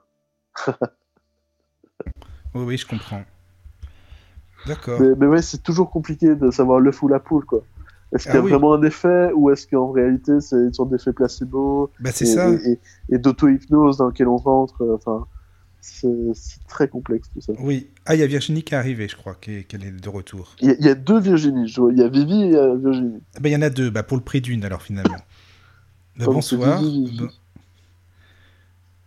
[2.55, 3.25] oui, oui, je comprends.
[4.67, 5.01] D'accord.
[5.01, 7.63] Mais, mais, ouais, c'est toujours compliqué de savoir le fou la poule, quoi.
[8.13, 8.51] Est-ce qu'il y a ah oui.
[8.51, 12.71] vraiment un effet ou est-ce qu'en réalité c'est une sorte d'effet placebo bah, et, et,
[12.73, 12.79] et,
[13.11, 15.27] et d'auto-hypnose dans lequel on rentre Enfin,
[15.81, 16.33] c'est
[16.69, 17.53] très complexe tout ça.
[17.59, 17.89] Oui.
[18.07, 20.55] Ah, il y a Virginie qui est arrivée, je crois, qu'elle est, est de retour.
[20.61, 21.69] Il y, y, a deux Virginie.
[21.69, 21.93] Je vois.
[21.93, 23.21] Il y a Vivi et il y a Virginie.
[23.35, 25.17] Ah bah, il y en a deux, bah, pour le prix d'une alors finalement.
[26.17, 26.83] Bah, bonsoir.
[26.83, 27.19] Vivi, Vivi.
[27.19, 27.29] Bon...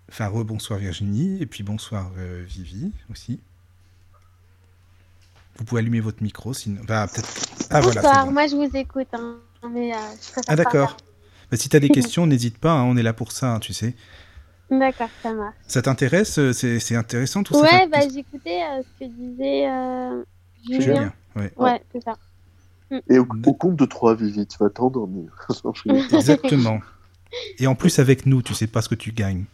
[0.09, 3.39] Enfin, rebonsoir Virginie et puis bonsoir euh, Vivi aussi.
[5.57, 6.81] Vous pouvez allumer votre micro, sinon.
[6.87, 7.29] Bah, peut-être.
[7.69, 8.01] Ah, voilà.
[8.01, 8.31] Bonsoir, c'est bon.
[8.33, 9.07] moi je vous écoute.
[9.13, 9.37] hein,
[9.71, 10.97] mais, euh, je Ah, d'accord.
[11.51, 13.59] Bah, si tu as des questions, n'hésite pas, hein, on est là pour ça, hein,
[13.59, 13.95] tu sais.
[14.71, 15.55] D'accord, ça marche.
[15.67, 19.67] Ça t'intéresse euh, C'est intéressant tout ça Ouais, ça bah j'écoutais euh, ce que disait
[19.69, 20.23] euh,
[20.65, 20.79] Julien.
[20.81, 21.53] Julien, ouais.
[21.57, 22.13] Ouais, c'est ça.
[23.09, 25.31] Et au, au compte de 3, Vivi, tu vas t'endormir.
[26.13, 26.79] Exactement.
[27.59, 29.45] Et en plus, avec nous, tu sais pas ce que tu gagnes.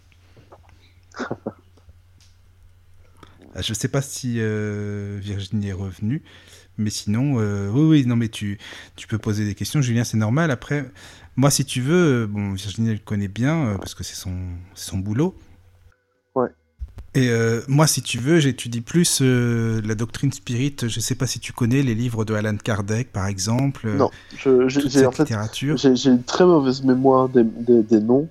[3.56, 6.22] Ah, Je sais pas si euh, Virginie est revenue,
[6.78, 8.58] mais sinon, euh, oui, oui, non, mais tu,
[8.96, 9.82] tu peux poser des questions.
[9.82, 10.52] Julien, c'est normal.
[10.52, 10.86] Après,
[11.36, 14.36] moi, si tu veux, euh, bon, Virginie, elle le connaît bien parce que c'est son,
[14.76, 15.36] son boulot.
[16.36, 16.50] Ouais.
[17.16, 20.76] Et euh, moi, si tu veux, j'étudie plus euh, la doctrine spirit.
[20.84, 23.88] Je sais pas si tu connais les livres de Alan Kardec, par exemple.
[23.88, 25.28] euh, non, j'ai en fait,
[25.96, 28.30] j'ai une très mauvaise mémoire des, des, des noms,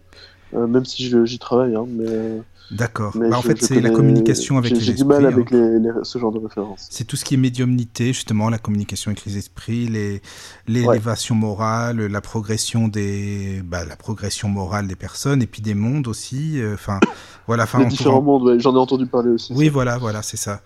[0.53, 1.75] même si j'y travaille.
[1.75, 2.41] Hein, mais,
[2.71, 3.13] D'accord.
[3.17, 5.03] Bah, en je- fait, c'est la communication avec les J'ai esprits.
[5.03, 5.29] du mal hein.
[5.29, 6.87] avec les, les- ce genre de références.
[6.91, 10.21] C'est tout ce qui est médiumnité, justement, la communication avec les esprits, les-
[10.67, 16.09] l'élévation morale, la progression des, bah, la progression morale des personnes et puis des mondes
[16.09, 16.61] aussi.
[16.61, 17.01] euh, Enfin,
[17.47, 17.67] voilà.
[17.79, 19.53] Les différents mondes, ouais, j'en ai entendu parler aussi.
[19.55, 20.61] Oui, voilà, voilà, c'est ça.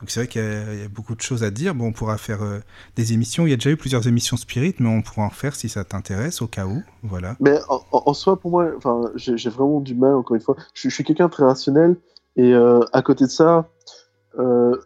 [0.00, 1.74] Donc c'est vrai qu'il y, a- beaucoup de choses à dire.
[1.74, 2.60] Bon, on pourra faire euh,
[2.96, 3.46] des émissions.
[3.46, 5.84] Il y a déjà eu plusieurs émissions spirit, mais on pourra en faire si ça
[5.84, 6.82] t'intéresse, au cas où.
[7.02, 7.36] Voilà.
[7.40, 8.70] Mais en, soi, pour moi,
[9.16, 10.56] j'ai vraiment du mal, encore une fois.
[10.74, 11.96] Je, suis quelqu'un de très rationnel,
[12.36, 13.68] et euh, à côté de ça,
[14.38, 14.76] euh,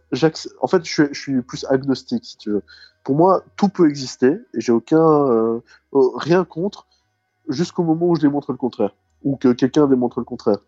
[0.61, 2.62] en fait, je, suis- plus agnostique, si tu veux.
[3.05, 5.61] Pour moi, tout peut exister, et j'ai aucun, euh,
[5.93, 6.86] rien contre,
[7.49, 10.59] jusqu'au moment où je démontre le contraire, ou que quelqu'un démontre le contraire.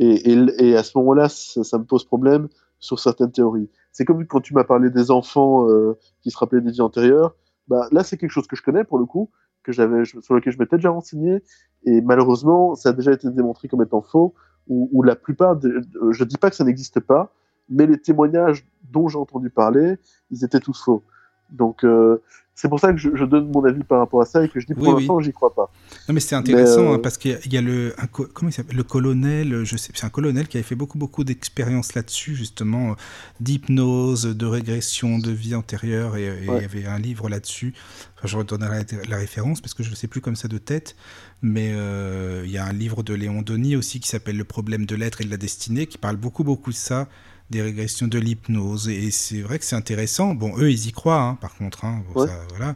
[0.00, 2.48] Et, à ce moment-là, ça me pose problème
[2.78, 3.68] sur certaines théories.
[3.92, 7.34] C'est comme quand tu m'as parlé des enfants euh, qui se rappelaient des vies antérieures.
[7.68, 9.30] Bah, là, c'est quelque chose que je connais pour le coup,
[9.62, 11.42] que j'avais, sur lequel je m'étais déjà renseigné,
[11.84, 14.34] et malheureusement, ça a déjà été démontré comme étant faux,
[14.68, 17.32] ou, ou la plupart, euh, je dis pas que ça n'existe pas,
[17.68, 19.98] mais les témoignages dont j'ai entendu parler,
[20.30, 21.02] ils étaient tous faux.
[21.50, 22.22] Donc, euh,
[22.58, 24.60] c'est pour ça que je, je donne mon avis par rapport à ça et que
[24.60, 24.94] je dis pour Oui, oui.
[24.94, 25.72] l'instant, j'y crois pas.
[26.08, 27.94] Non, mais c'est intéressant Mais, euh, hein, parce qu'il y a- il y, a le,
[27.98, 30.98] un comment il s'appelle, le colonel, je sais, c'est un colonel qui avait fait beaucoup
[30.98, 32.96] beaucoup d'expériences là-dessus justement,
[33.40, 37.74] d'hypnose, de régression de vie antérieure et, et il y avait un livre là-dessus.
[38.16, 40.58] Enfin, je redonnerai la, la référence parce que je ne sais plus comme ça de
[40.58, 40.96] tête,
[41.42, 44.86] mais euh, il y a un livre de Léon Denis aussi qui s'appelle Le problème
[44.86, 47.08] de l'être et de la destinée qui parle beaucoup beaucoup de ça
[47.50, 51.20] des régressions de l'hypnose et c'est vrai que c'est intéressant bon eux ils y croient
[51.22, 52.26] hein, par contre hein, bon, Ouais.
[52.26, 52.74] ça, voilà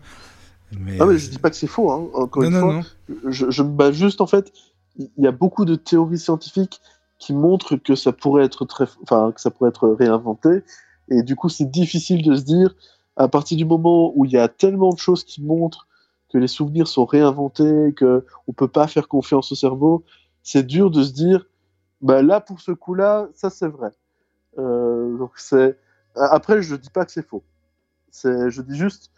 [0.79, 2.73] mais, Ah, mais je dis pas que c'est faux, hein, encore non une non fois.
[2.75, 2.85] non
[3.31, 4.53] je, je me bats juste en fait.
[4.99, 6.81] Il y a beaucoup de théories scientifiques
[7.19, 10.63] qui montrent que ça pourrait être très, enfin que ça pourrait être réinventé.
[11.11, 12.75] Et du coup, c'est difficile de se dire
[13.17, 15.87] à partir du moment où il y a tellement de choses qui montrent
[16.33, 20.05] que les souvenirs sont réinventés, que on peut pas faire confiance au cerveau.
[20.43, 21.47] C'est dur de se dire,
[22.01, 23.91] bah là pour ce coup-là, ça c'est vrai.
[24.59, 25.79] Euh, donc c'est.
[26.15, 27.43] Après, je dis pas que c'est faux.
[28.11, 29.11] C'est, je dis juste,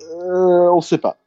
[0.00, 1.18] euh, on sait pas.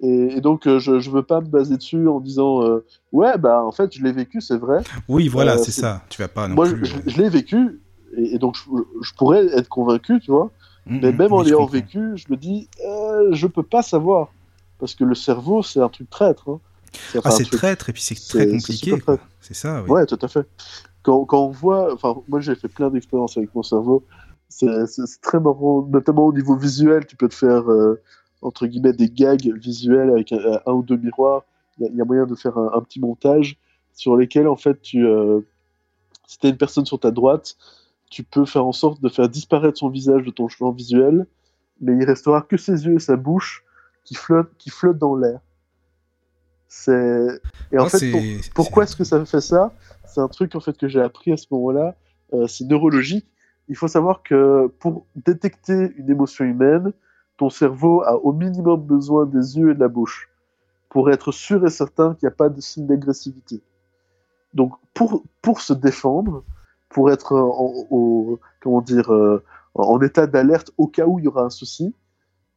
[0.00, 3.38] Et, et donc, euh, je, je veux pas me baser dessus en disant euh, ouais,
[3.38, 4.82] bah en fait, je l'ai vécu, c'est vrai.
[5.08, 6.02] Oui, voilà, Euh, c'est c'est- ça.
[6.08, 6.86] Tu vas pas non Moi, je, plus.
[6.86, 7.80] je- euh, je l'ai vécu,
[8.16, 8.62] et, et donc je,
[9.02, 10.50] je pourrais être convaincu, tu vois.
[10.86, 13.82] mm, Mais mm, même en oui, l'ayant vécu, je me dis euh, je peux pas
[13.82, 14.32] savoir
[14.78, 16.48] parce que le cerveau, c'est un truc traître.
[16.48, 16.60] hein.
[17.14, 19.02] Ah, enfin un c'est truc- traître et puis c'est c'est- très c'est compliqué.
[19.40, 19.90] C'est ça, oui.
[19.90, 20.46] Ouais, tout à fait.
[21.02, 24.04] Quand, on voit, enfin, moi j'ai fait plein d'expériences avec mon cerveau.
[24.48, 27.06] C'est très marrant, notamment au niveau visuel.
[27.06, 28.00] Tu peux te faire, euh,
[28.42, 31.44] entre guillemets, des gags visuels avec un, ou deux miroirs.
[31.78, 33.56] Il y, a- moyen de faire un, petit montage
[33.94, 35.40] sur lesquels, en fait, euh,
[36.26, 37.56] si tu une personne sur ta droite,
[38.10, 41.26] tu peux faire en sorte de faire disparaître son visage de ton champ visuel,
[41.80, 43.64] mais il restera que ses yeux et sa bouche
[44.04, 45.40] qui flottent, qui flottent dans l'air.
[46.74, 47.40] C'est
[47.70, 48.20] et en fait, pour-
[48.54, 49.72] pourquoi est-ce que ça fait ça?
[50.06, 51.94] C'est un truc en fait que j'ai appris à ce moment-là.
[52.32, 53.26] euh, c'est neurologique.
[53.68, 56.92] Il faut savoir que pour détecter une émotion humaine,
[57.36, 60.30] ton cerveau a au minimum besoin des yeux et de la bouche
[60.88, 63.62] pour être sûr et certain qu'il n'y a pas de signe d'agressivité.
[64.54, 66.42] Donc pour pour se défendre,
[66.88, 69.42] pour être en, au- comment dire euh,
[69.74, 71.94] en état d'alerte au cas où il y aura un souci,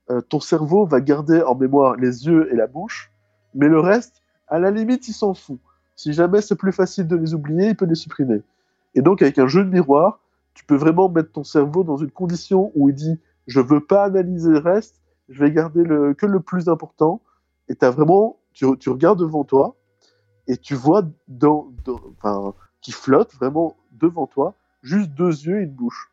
[0.09, 3.11] euh, ton cerveau va garder en mémoire les yeux et la bouche,
[3.55, 5.59] mais le reste, à la limite, il s'en fout.
[5.95, 8.41] Si jamais c'est plus facile de les oublier, il peut les supprimer.
[8.93, 10.19] Et donc, avec un jeu de miroir,
[10.53, 14.03] tu peux vraiment mettre ton cerveau dans une condition où il dit Je veux pas
[14.03, 15.83] analyser le reste, je vais garder
[16.17, 17.21] que le plus important.
[17.67, 19.75] Et as vraiment, tu, tu regardes devant toi
[20.47, 21.03] et tu vois
[22.81, 26.11] qui flotte vraiment devant toi, juste deux yeux et une bouche.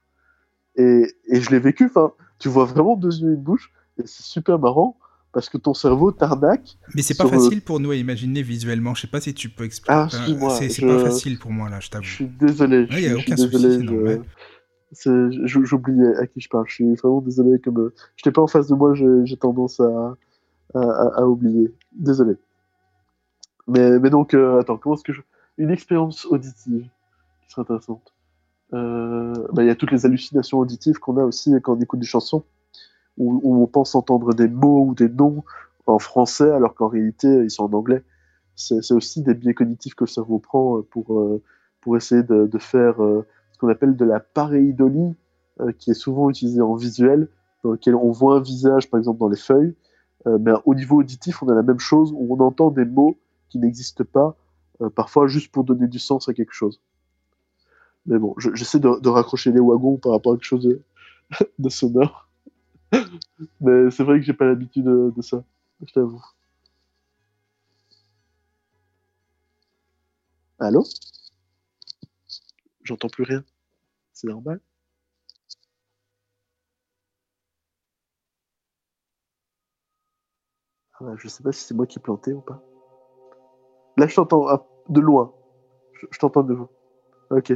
[0.76, 1.92] Et, je l'ai vécu,
[2.38, 4.96] tu vois vraiment deux yeux et une bouche, et c'est super marrant
[5.32, 6.76] parce que ton cerveau t'arnaque.
[6.94, 8.94] Mais c'est pas facile pour nous à imaginer visuellement.
[8.94, 9.92] Je sais pas si tu peux expliquer.
[9.92, 12.04] Ah, c'est je- pas facile pour moi là, je t'avoue.
[12.04, 12.86] Je suis désolé.
[12.90, 13.50] Ouais, y a aucun souci,
[15.44, 16.64] J'oubliais à qui je parle.
[16.68, 17.58] Je suis vraiment désolé.
[17.60, 20.16] Comme euh, je n'étais pas en face de moi, j'ai tendance à,
[20.74, 21.72] à, à- à oublier.
[21.92, 22.34] Désolé.
[23.66, 25.22] Mais, mais donc, euh, attends, comment est-ce que je...
[25.58, 26.88] Une expérience auditive
[27.42, 28.12] qui serait intéressante?
[28.74, 32.00] Euh, bah, Il y a toutes les hallucinations auditives qu'on a aussi quand on écoute
[32.00, 32.44] des chansons,
[33.18, 35.44] où, on pense entendre des mots ou des noms
[35.86, 38.02] en français alors qu'en réalité ils sont en anglais.
[38.54, 41.42] C'est aussi des biais cognitifs que le cerveau prend euh, pour, euh,
[41.80, 45.14] pour essayer de, faire euh, ce qu'on appelle de la pareidolie,
[45.78, 47.28] qui est souvent utilisée en visuel,
[47.62, 49.74] dans lequel on voit un visage par exemple dans les feuilles,
[50.26, 53.16] mais au niveau auditif on a la même chose où on entend des mots
[53.48, 54.34] qui n'existent pas,
[54.96, 56.80] parfois juste pour donner du sens à quelque chose.
[58.06, 60.80] Mais bon, je- j'essaie de, raccrocher les wagons par rapport à quelque chose
[61.58, 62.28] de sonore.
[63.60, 65.42] Mais c'est vrai que j'ai pas l'habitude de, ça,
[65.86, 66.22] je t'avoue.
[70.58, 70.84] Allô?
[72.84, 73.42] J'entends plus rien.
[74.12, 74.60] C'est normal?
[81.00, 82.62] Ah Je sais pas si c'est moi qui ai planté ou pas.
[83.96, 84.46] Là, je t'entends
[84.88, 85.32] de loin.
[85.94, 86.68] Je, je t'entends de vous.
[87.30, 87.52] Ok.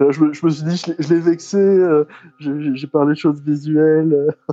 [0.00, 2.04] Euh, Je me, je me suis dit, je l'ai- vexé, euh,
[2.38, 4.12] j'ai parlé de choses visuelles.
[4.12, 4.30] euh.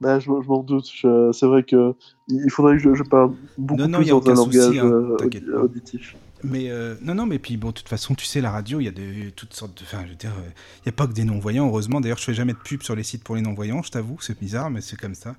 [0.00, 0.86] Bah, je, m'en- je m'en doute.
[1.32, 1.94] C'est vrai que
[2.28, 5.58] il faudrait que je, je parle beaucoup Non, non, plus dans un langage hein, euh,
[5.62, 6.16] auditif.
[6.44, 8.84] Mais euh, non, non, mais puis bon, de toute façon, tu sais, la radio, il
[8.84, 9.84] y a de, toutes sortes de.
[9.84, 10.32] Enfin, je veux dire,
[10.80, 12.02] il n'y a pas que des non-voyants, heureusement.
[12.02, 14.38] D'ailleurs, je fais jamais de pub sur les sites pour les non-voyants, je t'avoue, c'est
[14.38, 15.34] bizarre, mais c'est comme ça.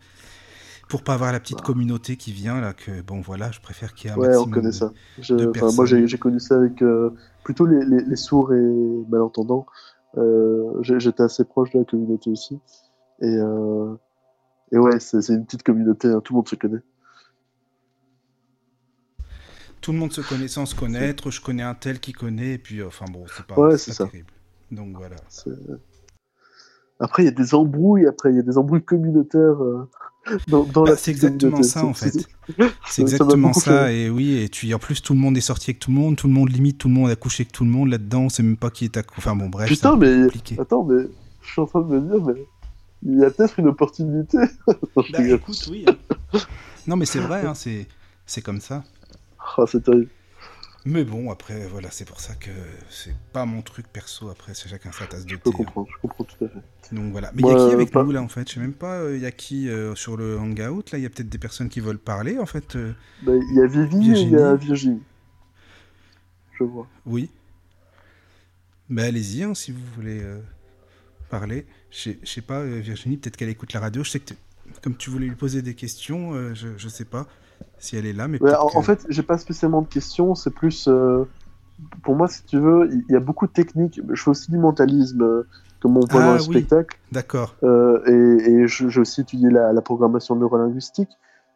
[0.89, 4.09] Pour pas avoir la petite communauté qui vient, là, que bon, voilà, je préfère qu'il
[4.09, 4.93] y ait un Ouais, on connaît de- ça.
[5.19, 9.05] Je- de enfin, moi, j'ai connu ça avec euh, plutôt les, les- les sourds et
[9.09, 9.65] malentendants.
[10.17, 12.59] Euh, J'étais assez proche de la communauté aussi.
[13.21, 13.95] Et, euh,
[14.71, 16.81] et ouais, c'est une petite communauté, hein, tout le monde se connaît.
[19.81, 22.57] Tout le monde se connaît sans se connaître, je connais un tel qui connaît, et
[22.57, 24.31] puis, enfin bon, c'est pas, Ouais, c'est c'est pas terrible.
[24.71, 25.15] Donc voilà.
[26.99, 29.61] Après, il y a des embrouilles, après, il y a des embrouilles communautaires
[30.47, 32.11] dans, dans Bah, la c'est exactement ça, en fait.
[32.57, 35.71] c'est- ça exactement ça, et oui, et tu, en plus, tout le monde est sorti
[35.71, 37.63] avec tout le monde, tout le monde limite, tout le monde a couché avec tout
[37.65, 39.03] le monde là-dedans, on sait même pas qui est à.
[39.17, 39.67] Enfin bon, bref.
[39.67, 40.55] Putain, c'est mais compliqué.
[40.59, 41.03] attends, mais
[41.41, 42.41] je suis en train de me dire, mais
[43.03, 44.37] il y a peut-être une opportunité.
[44.95, 45.85] Bah, écoute, oui.
[45.87, 46.39] hein.
[46.87, 47.87] non, mais c'est vrai, hein, c'est
[48.25, 48.83] c'est comme ça.
[49.57, 50.09] Ah, c'est terrible.
[50.89, 52.49] Mais bon, après, voilà, c'est pour ça que
[52.89, 54.29] c'est pas mon truc perso.
[54.29, 55.49] Après, c'est chacun sa tasse de Je thé.
[55.49, 55.51] hein.
[55.51, 56.95] comprendre, je comprends tout à fait.
[56.95, 57.29] Donc voilà.
[57.35, 58.47] Mais il y a qui avec pas- nous là en fait?
[58.47, 59.11] Je sais même pas.
[59.11, 60.97] Il y a qui euh, sur le hangout là?
[60.97, 62.77] Il y a peut-être des personnes qui veulent parler en fait.
[62.77, 62.93] euh,
[63.23, 65.01] Bah, Il y a Vivi et il y a Virginie.
[66.57, 66.87] Je vois.
[67.05, 67.29] Oui.
[68.89, 70.39] Ben allez-y hein, si vous voulez euh,
[71.29, 71.65] parler.
[71.91, 74.03] Je sais- je sais pas, euh, Virginie, peut-être qu'elle écoute la radio.
[74.03, 74.33] Je sais que
[74.81, 77.27] comme tu voulais lui poser des questions, euh, je, je sais pas
[77.79, 80.35] si elle est là, mais Ouais, en, que- en fait, j'ai pas spécialement de questions,
[80.35, 80.87] c'est plus.
[80.87, 81.25] euh,
[82.03, 84.01] pour moi, si tu veux, il y a beaucoup de techniques.
[84.11, 85.47] Je fais aussi du mentalisme, euh,
[85.81, 86.45] comme on voit Ah, dans le oui.
[86.45, 86.97] spectacle.
[87.11, 87.55] D'accord.
[87.63, 91.09] Euh, et et j'ai aussi étudié la, la programmation neurolinguistique.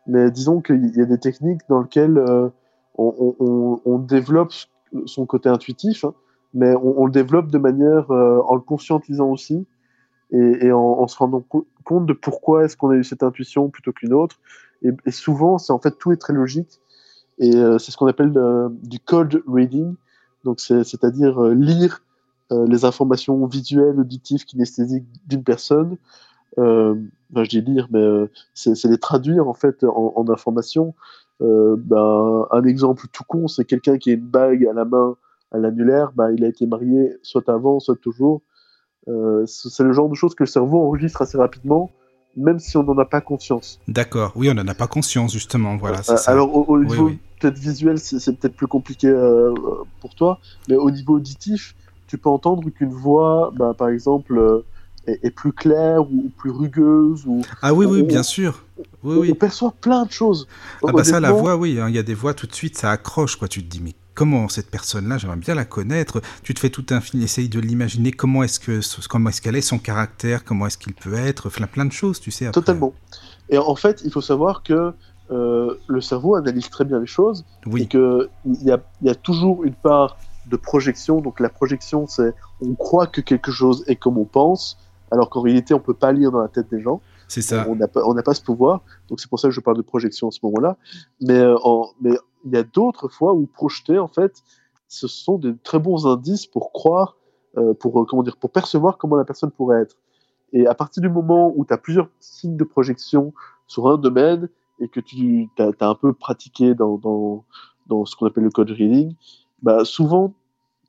[0.08, 2.52] Mais disons qu'il y a des techniques dans lesquelles on,
[2.98, 4.52] on- on- on développe
[5.06, 6.14] son côté intuitif, hein,
[6.54, 9.68] mais on, on le développe de manière en le conscientisant aussi
[10.32, 13.24] et, et en, en se rendant co- compte de pourquoi est-ce qu'on a eu cette
[13.24, 14.38] intuition plutôt qu'une autre.
[14.84, 16.80] Et, souvent, c'est en fait tout est très logique.
[17.40, 19.96] Et euh, c'est ce qu'on appelle euh, du code reading.
[20.44, 22.04] Donc, c'est- c'est-à-dire euh, lire
[22.68, 25.96] les informations visuelles, auditives, kinesthésiques d'une personne.
[26.58, 26.98] Enfin,
[27.34, 30.94] je dis lire, mais c'est les traduire en fait en, en informations.
[31.40, 35.16] Ben, un exemple tout con, c'est quelqu'un qui a une bague à la main,
[35.54, 38.42] à l'annulaire, ben, il a été marié soit avant, soit toujours.
[39.08, 41.90] C'est le genre de choses que le cerveau enregistre assez rapidement,
[42.36, 43.80] même si on n'en a pas conscience.
[43.88, 44.32] D'accord.
[44.36, 45.78] Oui, on n'en a pas conscience justement.
[45.78, 46.00] Voilà.
[46.00, 46.32] Euh, ça.
[46.32, 47.20] alors au, niveau oui.
[47.40, 49.54] peut-être visuel, c'est peut-être plus compliqué euh,
[50.00, 51.76] pour toi, mais au niveau auditif,
[52.08, 54.66] tu peux entendre qu'une voix, bah, par exemple, euh,
[55.08, 57.26] est, est plus claire ou, ou plus rugueuse.
[57.26, 58.64] Ou, Ah oui, oui, on- bien sûr.
[59.04, 59.30] Oui, on, oui.
[59.32, 60.48] on perçoit plein de choses.
[60.86, 62.78] Ah bah ça, la voix, oui, hein, il y a des voix tout de suite,
[62.78, 63.48] ça accroche, quoi.
[63.48, 66.22] Tu te dis, mais comment cette personne-là, j'aimerais bien la connaître.
[66.44, 69.56] Tu te fais tout un film, essaye de l'imaginer, comment est-ce que, comment est-ce qu'elle
[69.56, 72.46] est, son caractère, comment est-ce qu'il peut être, plein, plein de choses, tu sais.
[72.46, 72.62] après.
[72.62, 72.94] Totalement.
[73.50, 74.94] Et en fait, il faut savoir que
[75.32, 77.82] euh, le cerveau analyse très bien les choses Oui.
[77.82, 78.30] et qu'il
[78.62, 81.20] y a, il y a toujours une part de projection.
[81.20, 84.78] Donc la projection, c'est on croit que quelque chose est comme on pense,
[85.10, 87.02] alors qu'en réalité, on peut pas lire dans la tête des gens.
[87.28, 87.66] C'est ça.
[87.68, 88.82] On n'a pas, on n'a pas ce pouvoir.
[89.10, 90.78] Donc c'est pour ça que je parle de projection en ce moment-là.
[91.22, 92.12] Mais, euh, en- mais
[92.46, 94.44] il y a d'autres fois où projeter, en fait,
[94.88, 97.16] ce sont de très bons indices pour croire,
[97.58, 99.98] euh, pour, euh, comment dire, pour percevoir comment la personne pourrait être.
[100.54, 103.34] Et à partir du moment où tu as plusieurs signes de projection
[103.68, 108.44] sur un domaine et que tu as, un peu pratiqué dans, dans, ce qu'on appelle
[108.44, 109.16] le code reading,
[109.62, 110.34] bah souvent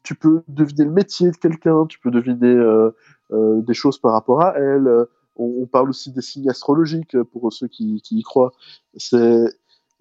[0.03, 2.91] tu peux deviner le métier de quelqu'un, tu peux deviner euh,
[3.31, 4.89] des choses par rapport à elle.
[5.37, 8.53] On, parle aussi des signes astrologiques pour ceux qui, qui y croient.
[8.97, 9.47] C'est,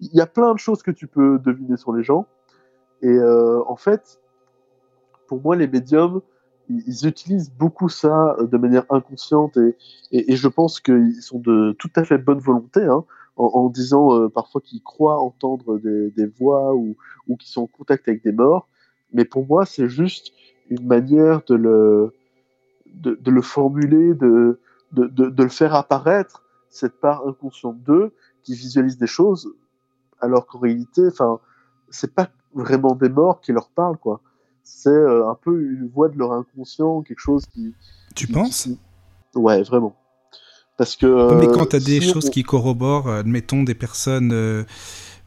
[0.02, 2.26] il y a plein de choses que tu peux deviner sur les gens.
[3.02, 4.20] Et euh, en fait,
[5.28, 6.20] pour moi, les médiums,
[6.68, 9.76] ils, utilisent beaucoup ça euh, de manière inconsciente et,
[10.10, 13.04] et, je pense qu'ils sont de tout à fait bonne volonté, hein,
[13.36, 16.96] en, en disant euh, parfois qu'ils croient entendre des, des voix ou,
[17.28, 18.68] ou qu'ils sont en contact avec des morts.
[19.12, 20.32] Mais pour moi, c'est juste
[20.70, 22.12] une manière de le,
[22.94, 24.58] de, de le formuler, de,
[24.92, 29.52] de, de le faire apparaître, cette part inconsciente d'eux qui visualise des choses,
[30.22, 31.38] alors qu'en réalité, enfin,
[31.90, 34.20] c'est pas vraiment des morts qui leur parlent, quoi.
[34.64, 37.74] C'est euh, un peu une voix de leur inconscient, quelque chose qui.
[38.14, 38.62] Tu qui- penses?
[38.62, 38.78] qui-
[39.34, 39.94] Ouais, vraiment.
[40.78, 41.06] Parce que.
[41.34, 44.30] Mais euh, quand tu as des si choses on- qui corroborent, euh, admettons des personnes
[44.32, 44.64] euh,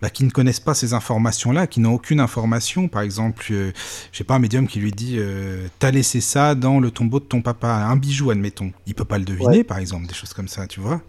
[0.01, 3.72] bah, qui ne connaissent pas ces informations-là, qui n'ont aucune information, par exemple, euh,
[4.11, 7.19] je sais pas, un médium qui lui dit euh, T'as laissé ça dans le tombeau
[7.19, 8.72] de ton papa, un bijou, admettons.
[8.85, 9.64] Il peut pas le deviner, Ouais.
[9.64, 11.01] par exemple, des choses comme ça, tu vois.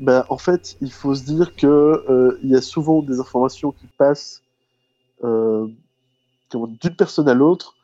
[0.00, 3.70] Ben, en fait, il faut se dire que euh, il y a souvent des informations
[3.70, 4.42] qui passent
[5.22, 5.68] euh,
[6.54, 7.76] d'une personne à l'autre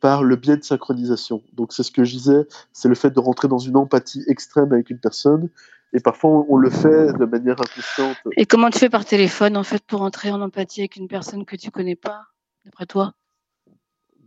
[0.00, 1.44] par le biais de synchronisation.
[1.52, 4.72] Donc c'est ce que je disais, c'est le fait de rentrer dans une empathie extrême
[4.72, 5.48] avec une personne,
[5.92, 8.16] et parfois on, on le fait de manière inconsciente.
[8.36, 11.44] Et comment tu fais par téléphone, en fait, pour entrer en empathie avec une personne
[11.44, 12.22] que tu connais pas,
[12.64, 13.14] d'après toi?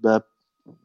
[0.02, 0.26] Bah,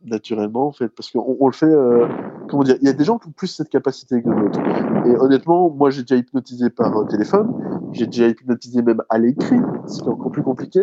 [0.04, 1.66] naturellement en fait, parce qu'on on le fait.
[1.66, 2.06] euh,
[2.48, 4.60] comment dire Il y a des gens qui ont plus cette capacité que d'autres.
[5.06, 9.58] Et honnêtement, moi j'ai déjà hypnotisé par euh, téléphone, j'ai déjà hypnotisé même à l'écrit,
[9.86, 10.80] ce qui est encore plus compliqué.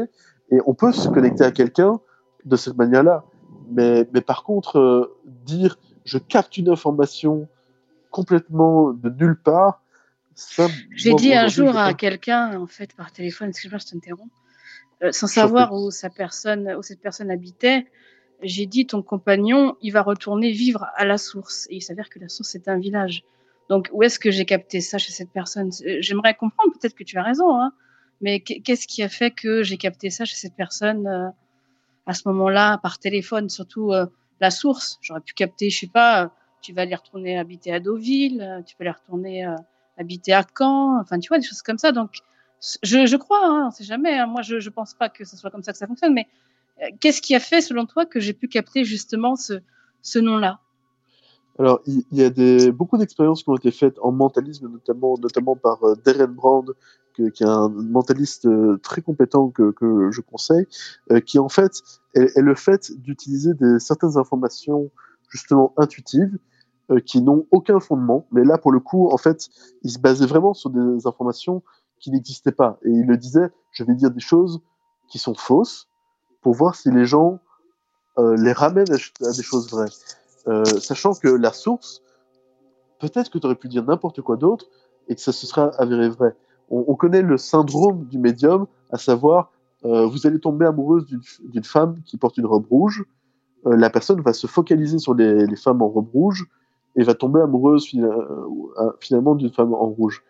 [0.52, 2.00] Et on peut se connecter à quelqu'un
[2.46, 3.24] de cette manière-là.
[3.72, 7.48] Mais, mais par contre, euh, dire je capte une information
[8.10, 9.82] complètement de nulle part,
[10.34, 10.68] ça.
[10.96, 14.32] J'ai dit un jour à quelqu'un, en fait, par téléphone, excuse-moi, je t'interromps,
[15.12, 17.86] sans savoir où sa personne, où cette personne habitait,
[18.42, 21.68] j'ai dit ton compagnon, il va retourner vivre à la source.
[21.70, 23.24] Et il s'avère que la source c'est un village.
[23.70, 25.70] Donc où est-ce que j'ai capté ça chez cette personne?
[25.86, 27.74] Euh, J'aimerais comprendre, peut-être que tu as raison, hein,
[28.22, 31.30] mais qu- qu'est-ce qui a fait que j'ai capté ça chez cette personne euh,
[32.06, 34.06] à ce moment-là par téléphone, surtout euh,
[34.40, 34.98] la source.
[35.02, 36.28] J'aurais pu capter, je sais pas, euh,
[36.62, 39.46] tu vas aller retourner habiter à Deauville, euh, tu peux aller retourner
[39.98, 41.92] habiter à Caen, enfin tu vois des choses comme ça.
[41.92, 42.12] Donc
[42.84, 44.18] je, je crois, hein, on sait jamais.
[44.18, 44.28] hein.
[44.28, 46.28] Moi je je pense pas que ce soit comme ça que ça fonctionne, mais
[47.00, 50.60] qu'est-ce qui a fait selon toi que j'ai pu capter justement ce nom-là?
[51.60, 55.96] Alors, il y, a beaucoup d'expériences qui ont été faites en mentalisme, notamment, par euh,
[56.04, 56.66] Darren Brand,
[57.14, 59.74] qui est un mentaliste euh, très compétent que,
[60.12, 60.66] je conseille,
[61.12, 61.84] euh, qui en fait
[62.16, 64.90] est, le fait d'utiliser certaines informations
[65.30, 66.38] justement intuitives
[67.06, 68.26] qui n'ont aucun fondement.
[68.32, 69.50] Mais là, pour le coup, en fait,
[69.84, 71.64] il se basait vraiment sur des informations
[72.00, 72.80] qui n'existaient pas.
[72.84, 74.62] Et il le disait, je vais dire des choses
[75.08, 75.91] qui sont fausses
[76.42, 77.40] pour voir si les gens
[78.18, 79.90] euh, les ramènent à, des choses vraies.
[80.48, 82.02] Euh, sachant que la source,
[83.00, 84.66] peut-être que tu aurais pu dire n'importe quoi d'autre
[85.08, 86.36] et que ça se sera avéré vrai.
[86.70, 89.52] On, on connaît le syndrome du médium, à savoir,
[89.86, 91.06] euh, vous allez tomber amoureuse
[91.44, 93.04] d'une femme qui porte une robe rouge,
[93.66, 96.48] euh, la personne va se focaliser sur les, les femmes en robe rouge
[96.96, 100.24] et va tomber amoureuse fina- euh, finalement d'une femme en rouge.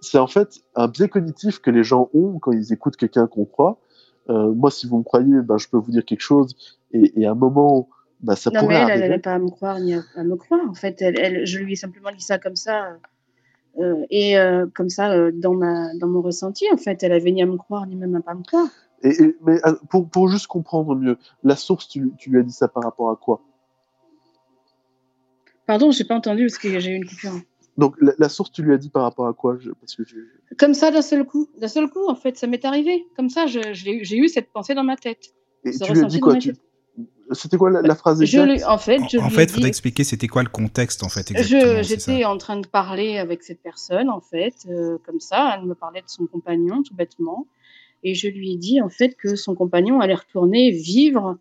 [0.00, 3.44] C'est en fait un biais cognitif que les gens ont quand ils écoutent quelqu'un qu'on
[3.44, 3.78] croit.
[4.30, 6.54] Euh, moi, si vous me croyez, ben, je peux vous dire quelque chose
[6.92, 7.88] et, et à un moment,
[8.20, 10.22] ben, ça Non, mais pourrait elle, elle n'avait pas à me croire ni à, à
[10.22, 10.60] me croire.
[10.68, 12.98] En fait, elle, elle- je lui ai simplement dit ça comme ça.
[13.78, 17.42] euh, et euh, comme ça, dans, ma, dans mon ressenti, en fait, elle avait ni
[17.42, 18.68] à me croire, ni même à pas me croire.
[19.02, 19.58] Et, et- mais
[19.90, 23.10] pour, pour juste comprendre mieux, la source, tu, tu lui as dit ça par rapport
[23.10, 23.40] à quoi?
[25.66, 27.32] Pardon, j'ai pas entendu parce que j'ai eu une coupure.
[27.78, 29.56] Donc la, la source, tu lui as dit par rapport à quoi?
[29.58, 31.48] Je- Parce que j'ai- Comme ça, d'un seul coup.
[31.58, 33.06] D'un seul coup, en fait, ça m'est arrivé.
[33.16, 35.32] Comme ça, je- je j'ai eu cette pensée dans ma tête.
[35.64, 36.36] Et tu lui as dit quoi?
[36.36, 36.54] tu...
[37.30, 38.50] C'était quoi la, la phrase Je exacte?
[38.52, 41.26] lui, en fait, je En lui fait, faudrait expliquer c'était quoi le contexte, en fait,
[41.34, 45.56] je- j'étais en train de parler avec cette personne, en fait, euh, comme ça.
[45.58, 47.46] Elle me parlait de son compagnon, tout bêtement.
[48.02, 51.38] Et je lui ai dit, en fait, que son compagnon allait retourner vivre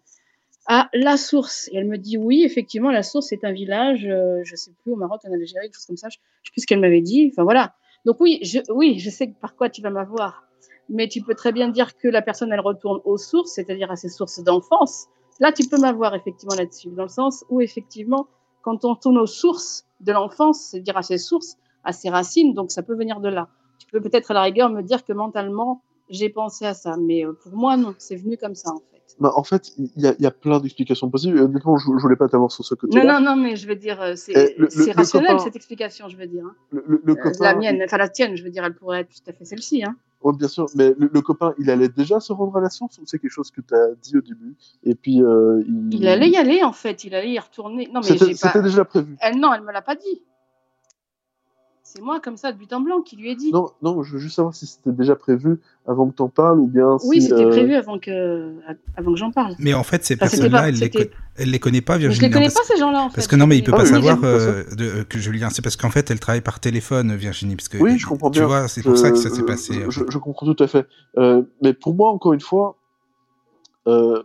[0.68, 1.70] à La Source.
[1.72, 4.94] Et elle me dit, oui, effectivement, La Source est un village, euh, je sais plus,
[4.94, 6.10] au Maroc, en Algérie, quelque chose comme ça.
[6.10, 7.30] Je, je sais plus ce qu'elle m'avait dit.
[7.32, 7.74] Enfin, voilà.
[8.06, 10.44] Donc oui, je, oui, je sais par quoi tu vas m'avoir.
[10.90, 13.96] Mais tu peux très bien dire que la personne, elle retourne aux sources, c'est-à-dire à
[13.96, 15.06] ses sources d'enfance.
[15.40, 18.28] Là, tu peux m'avoir effectivement là-dessus, dans le sens où effectivement,
[18.62, 22.72] quand on tourne aux sources de l'enfance, c'est-à-dire à ses sources, à ses racines, donc
[22.72, 23.50] ça peut venir de là.
[23.80, 27.26] Tu peux peut-être à la rigueur me dire que mentalement, j'ai pensé à ça, mais
[27.26, 28.72] euh, pour moi, non, c'est venu comme ça.
[29.20, 31.40] Bah, En fait, il y, a- il y a plein d'explications possibles.
[31.40, 33.20] Honnêtement, je, je voulais pas t'avoir sur ce Non, côté-là.
[33.20, 36.28] non, non, mais je veux dire, euh, c'est le rationnel copain- cette explication, je veux
[36.28, 36.46] dire.
[36.46, 36.56] hein.
[36.72, 39.02] Le, le- le Euh, copain, la mienne, enfin la tienne, je veux dire, elle pourrait
[39.02, 39.84] être tout à fait celle-ci.
[39.84, 39.96] Hein.
[40.24, 43.04] Ouais, bien sûr, mais le, copain, il allait déjà se rendre à la source ou
[43.06, 45.22] c'est quelque chose que tu as dit au début Et puis.
[45.24, 45.94] euh, il...
[45.96, 47.88] Il allait y aller en fait, il allait y retourner.
[47.92, 48.36] Non mais C'était j'ai pas.
[48.50, 49.16] c'était déjà prévu.
[49.20, 50.22] Elle, non, elle me l'a pas dit.
[51.94, 53.52] C'est moi comme ça de but en blanc qui lui ai dit.
[53.52, 56.68] Non, non, je veux juste savoir si c'était déjà prévu avant que t'en parles ou
[56.68, 57.28] bien oui, si.
[57.28, 58.54] c'était euh, prévu avant que
[58.96, 59.56] avant que j'en parle.
[59.60, 60.90] Mais en fait, ces Enfin, personnes-là, elle, les
[61.36, 62.28] elle les connaît pas, Mais je Virginie.
[62.30, 63.16] les connais parce- pas ces gens-là en fait.
[63.16, 65.50] Parce que non, mais il peut Ah pas oui, savoir euh, de, que Julien.
[65.50, 67.58] C'est parce qu'en fait, elle travaille par téléphone, Virginie.
[67.58, 68.48] Parce que, Oui, je comprends Tu bien.
[68.48, 69.74] vois, c'est pour ça que ça s'est passé.
[69.90, 70.06] Je, fait.
[70.10, 70.88] je comprends tout à fait.
[71.18, 72.78] Euh, mais pour moi, encore une fois,
[73.88, 74.22] euh,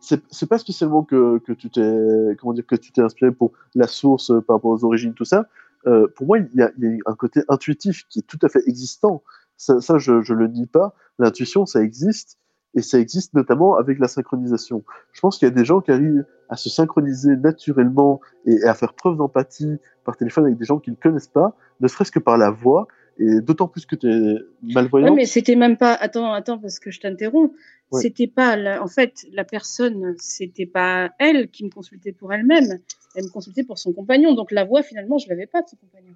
[0.00, 3.88] c'est pas spécialement que, que tu t'es comment dire que tu t'es inspiré pour la
[3.88, 5.46] source euh, par rapport aux origines tout ça.
[5.86, 6.70] Euh, pour moi, il y, a,
[7.06, 9.22] un côté intuitif qui est tout à fait existant.
[9.56, 10.94] Ça, je, je le nie pas.
[11.18, 12.38] L'intuition, ça existe
[12.74, 14.84] et ça existe notamment avec la synchronisation.
[15.12, 18.64] Je pense qu'il y a des gens qui arrivent à se synchroniser naturellement et, et
[18.64, 22.12] à faire preuve d'empathie par téléphone avec des gens qu'ils ne connaissent pas, ne serait-ce
[22.12, 22.86] que par la voix,
[23.18, 25.08] et d'autant plus que tu es malvoyant.
[25.08, 25.94] Oui, mais c'était même pas.
[25.94, 27.52] Attends, attends, parce que je t'interromps.
[27.90, 28.00] Ouais.
[28.00, 28.56] C'était pas.
[28.56, 32.78] la- En fait, la personne, c'était pas elle qui me consultait pour elle-même.
[33.14, 34.34] Elle me consultait pour son compagnon.
[34.34, 36.14] Donc la voix, finalement, je l'avais pas de son compagnon.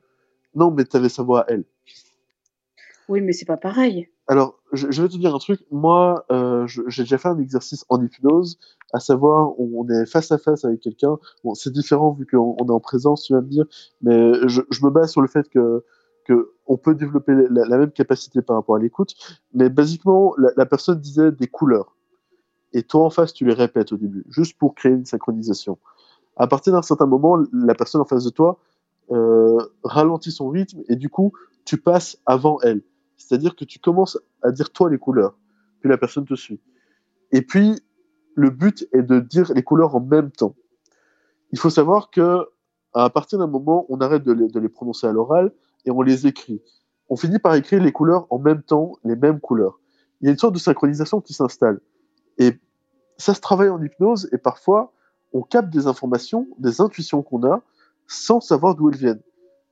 [0.55, 1.65] Non, mais tu avais sa voix à elle.
[3.09, 4.09] Oui, mais c'est pas pareil.
[4.29, 5.61] Alors, je, je vais te dire un truc.
[5.71, 8.59] Moi, euh, j'ai déjà fait un exercice en hypnose,
[8.93, 11.19] à savoir, on, est face à face avec quelqu'un.
[11.43, 13.65] Bon, c'est différent vu qu'on on est en présence, tu vas me dire,
[14.03, 15.85] mais je, je me base sur le fait que,
[16.25, 19.15] que on peut développer la, même capacité par rapport à l'écoute.
[19.53, 21.97] Mais basiquement, la, personne disait des couleurs.
[22.73, 25.79] Et toi en face, tu les répètes au début, juste pour créer une synchronisation.
[26.37, 28.59] À partir d'un certain moment, la personne en face de toi
[29.11, 31.33] euh, ralentit son rythme et du coup,
[31.65, 32.83] tu passes avant elle.
[33.19, 35.37] C'est-à-dire que tu commences à dire toi les couleurs,
[35.81, 36.61] puis la personne te suit.
[37.31, 37.79] Et puis,
[38.35, 40.55] le but est de dire les couleurs en même temps.
[41.51, 42.49] Il faut savoir que
[42.95, 45.53] à partir d'un moment, on arrête de les prononcer à l'oral
[45.85, 46.61] et on les écrit.
[47.09, 49.79] On finit par écrire les couleurs en même temps, les mêmes couleurs.
[50.21, 51.81] Il y a une sorte de synchronisation qui s'installe.
[52.39, 52.53] Et
[53.19, 54.93] ça se travaille en hypnose et parfois,
[55.33, 57.63] on capte des informations, des intuitions qu'on a,
[58.07, 59.23] sans savoir d'où elles viennent.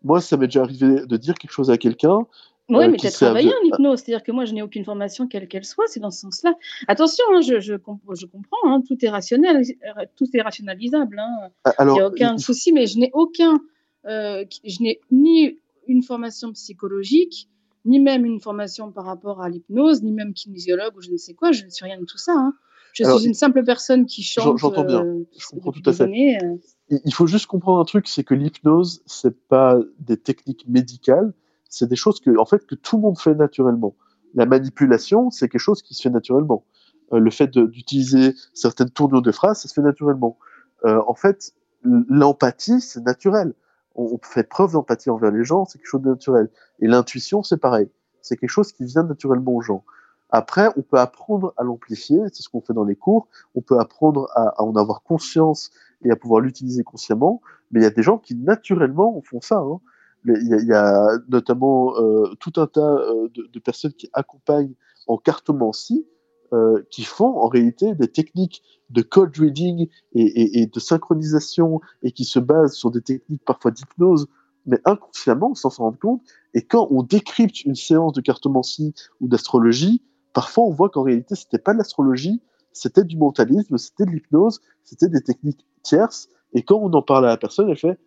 [0.02, 2.26] Moi, ça m'est déjà arrivé de dire quelque chose à quelqu'un,
[2.70, 4.00] Oui, euh, mais qui tu as travaillé en hypnose.
[4.00, 5.84] C'est-à-dire que moi, je n'ai aucune formation, quelle qu'elle soit.
[5.88, 6.54] C'est dans ce sens-là.
[6.88, 8.56] Attention, hein, je, je, comp- je comprends.
[8.64, 9.56] hein, tout, est rationnel,
[9.98, 11.18] euh, tout est rationalisable.
[11.18, 11.48] hein.
[11.64, 13.60] Ah, Alors, Il n'y a aucun il- souci, mais je n'ai aucun.
[14.06, 15.58] euh, je n'ai ni
[15.90, 17.48] une formation psychologique,
[17.84, 21.34] ni même une formation par rapport à l'hypnose, ni même kinésiologue ou je ne sais
[21.34, 21.52] quoi.
[21.52, 22.32] Je ne suis rien de tout ça.
[22.36, 22.54] hein.
[22.92, 25.04] Je Alors, suis une simple personne qui chante j'entends bien.
[25.04, 26.02] euh, Je comprends tout à fait.
[26.04, 26.56] années, euh.
[27.04, 31.32] il faut juste comprendre un truc, c'est que l'hypnose, c'est pas des techniques médicales,
[31.68, 33.94] c'est des choses que, en fait, que tout le monde fait naturellement.
[34.34, 36.64] La manipulation, c'est quelque chose qui se fait naturellement.
[37.12, 40.36] Euh, le fait d'utiliser certaines tournures de phrases, ça se fait naturellement.
[40.84, 41.52] En fait,
[41.84, 43.54] l'empathie, c'est naturel.
[43.96, 46.48] On, fait preuve d'empathie envers les gens, c'est quelque chose de naturel.
[46.80, 47.88] Et l'intuition, c'est pareil.
[48.22, 49.84] C'est quelque chose qui vient naturellement aux gens.
[50.30, 53.26] Après, on peut apprendre à l'amplifier, c'est ce qu'on fait dans les cours.
[53.54, 55.70] On peut apprendre à, en avoir conscience
[56.04, 57.42] et à pouvoir l'utiliser consciemment.
[57.72, 59.58] Mais il y a des gens qui naturellement font ça.
[59.58, 59.80] hein.
[60.24, 64.74] Il y, a- notamment euh, tout un tas euh, de personnes qui accompagnent
[65.06, 66.06] en cartomancie,
[66.52, 72.12] euh, qui font en réalité des techniques de code reading et, et- de synchronisation et
[72.12, 74.28] qui se basent sur des techniques parfois d'hypnose,
[74.66, 76.22] mais inconsciemment, sans s'en rendre compte.
[76.54, 81.34] Et quand on décrypte une séance de cartomancie ou d'astrologie, parfois on voit qu'en réalité,
[81.34, 86.28] c'était pas de l'astrologie, c'était du mentalisme, c'était de l'hypnose, c'était des techniques tierces.
[86.52, 87.98] Et quand on en parle à la personne, elle fait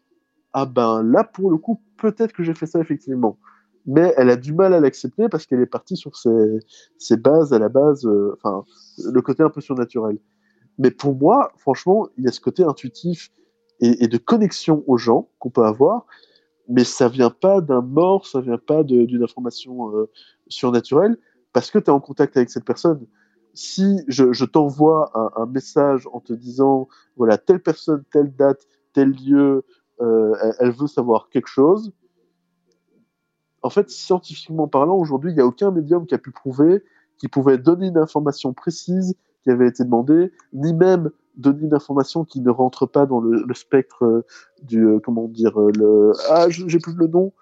[0.53, 3.37] Ah ben là, pour le coup, peut-être que j'ai fait ça effectivement.
[3.85, 6.59] Mais elle a du mal à l'accepter parce qu'elle est partie sur ses,
[6.97, 8.63] ses bases à la base, euh, enfin,
[9.03, 10.17] le côté un peu surnaturel.
[10.77, 13.29] Mais pour moi, franchement, il y a ce côté intuitif
[13.79, 16.05] et, et de connexion aux gens qu'on peut avoir,
[16.69, 20.09] mais ça vient pas d'un mort, ça vient pas d'une information euh,
[20.47, 21.17] surnaturelle,
[21.51, 23.05] parce que tu es en contact avec cette personne.
[23.53, 26.87] Si je, je t'envoie un, un message en te disant,
[27.17, 29.65] voilà, telle personne, telle date, tel lieu,
[30.01, 31.91] euh, elle veut savoir quelque chose,
[33.63, 36.83] en fait, scientifiquement parlant, aujourd'hui, il n'y a aucun médium qui a pu prouver
[37.17, 42.25] qu'il pouvait donner une information précise qui avait été demandée, ni même donner une information
[42.25, 44.25] qui ne rentre pas dans le, spectre euh,
[44.61, 46.11] du, euh, comment dire, euh, le...
[46.29, 47.33] Ah, j'ai plus le nom.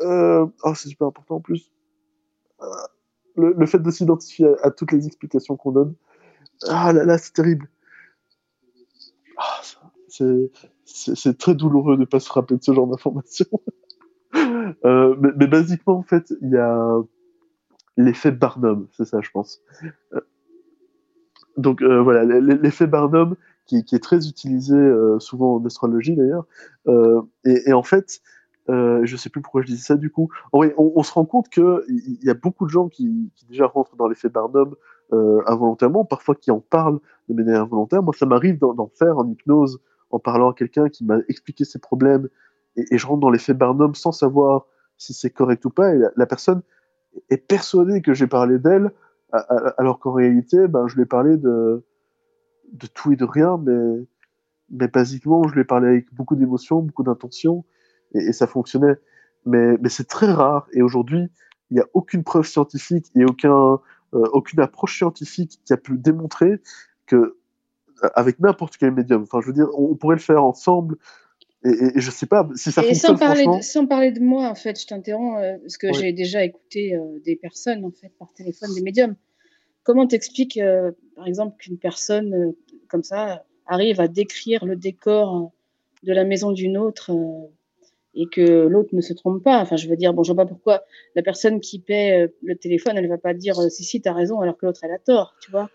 [0.00, 0.46] Euh...
[0.64, 1.72] Oh, c'est super important en plus.
[3.36, 5.94] Le, fait de s'identifier à, toutes les explications qu'on donne.
[6.68, 7.70] Ah là là, c'est terrible.
[9.38, 9.60] Ah,
[10.84, 13.46] c'est très douloureux de ne pas se rappeler de ce genre d'informations.
[14.84, 16.98] Euh, mais, basiquement, en fait, il y a
[17.96, 19.60] l'effet Barnum, c'est ça, je pense.
[20.14, 20.20] Euh,
[21.56, 23.36] donc euh, voilà, l'effet Barnum,
[23.66, 24.76] qui, est très utilisé
[25.18, 26.46] souvent en astrologie d'ailleurs.
[27.44, 28.20] Et, en fait,
[28.68, 30.28] Euh, je sais plus pourquoi je disais ça du coup.
[30.52, 33.96] Vrai, on, se rend compte que il y a beaucoup de gens qui, déjà rentrent
[33.96, 34.76] dans l'effet Barnum
[35.46, 38.02] involontairement, parfois qui en parlent de manière involontaire.
[38.02, 41.80] Moi, ça m'arrive d'en faire en hypnose, en parlant à quelqu'un qui m'a expliqué ses
[41.80, 42.28] problèmes,
[42.76, 44.66] et, je rentre dans l'effet Barnum sans savoir
[44.96, 46.62] si c'est correct ou pas, et la, personne
[47.30, 48.92] est persuadée que j'ai parlé d'elle,
[49.78, 51.84] alors qu'en réalité, ben, je lui ai parlé de,
[52.72, 54.06] de tout et de rien, mais,
[54.70, 57.64] mais basiquement, je lui ai parlé avec beaucoup d'émotion, beaucoup d'intention,
[58.12, 58.98] et, ça fonctionnait.
[59.46, 61.30] Mais, mais c'est très rare, et aujourd'hui,
[61.70, 63.80] il n'y a aucune preuve scientifique et aucun,
[64.14, 66.60] euh, aucune approche scientifique qui a pu démontrer
[67.06, 67.38] que,
[68.14, 70.96] avec n'importe quel médium, enfin, je veux dire, on pourrait le faire ensemble,
[71.64, 73.58] et, et, et je sais pas si ça Et fonctionne sans parler, franchement.
[73.58, 75.94] de, sans parler de moi, en fait, je t'interromps, euh, parce que Ouais.
[75.94, 79.16] j'ai déjà écouté euh, des personnes, en fait, par téléphone, des médiums.
[79.82, 82.52] Comment t'expliques, euh, par exemple, qu'une personne euh,
[82.88, 85.52] comme ça arrive à décrire le décor
[86.02, 87.10] de la maison d'une autre
[88.14, 89.60] et que l'autre ne se trompe pas?
[89.60, 90.82] Enfin, je veux dire, bon, je vois pas pourquoi
[91.14, 94.56] la personne qui paie le téléphone, elle va pas dire si, si, t'as raison, alors
[94.56, 95.70] que l'autre, elle a tort, tu vois?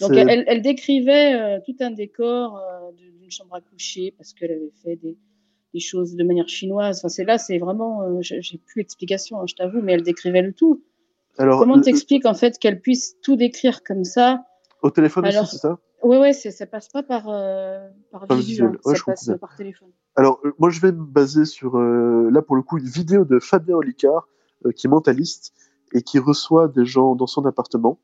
[0.00, 2.60] Donc elle, elle- décrivait tout un décor
[2.98, 5.16] de- chambre à coucher parce qu'elle avait fait des,
[5.74, 6.98] des choses de manière chinoise.
[6.98, 10.42] Enfin, c'est là, c'est vraiment, euh, j'ai plus l'explication, hein, je t'avoue, mais elle décrivait
[10.42, 10.82] le tout.
[11.38, 14.44] Alors, Comment t'expliques en fait qu'elle puisse tout décrire comme ça
[14.82, 15.78] au téléphone Alors- aussi, c'est ça?
[16.02, 18.68] ouais, c'est- ça passe pas par euh, par visuel.
[18.68, 19.88] hein, Ouais, ça je passe par téléphone.
[20.16, 23.24] Alors, euh, moi, je vais me baser sur, euh, là, pour le coup, une vidéo
[23.24, 24.26] de Fabien Olicard,
[24.66, 25.54] euh, qui est mentaliste,
[25.94, 27.98] et qui reçoit des gens dans son appartement.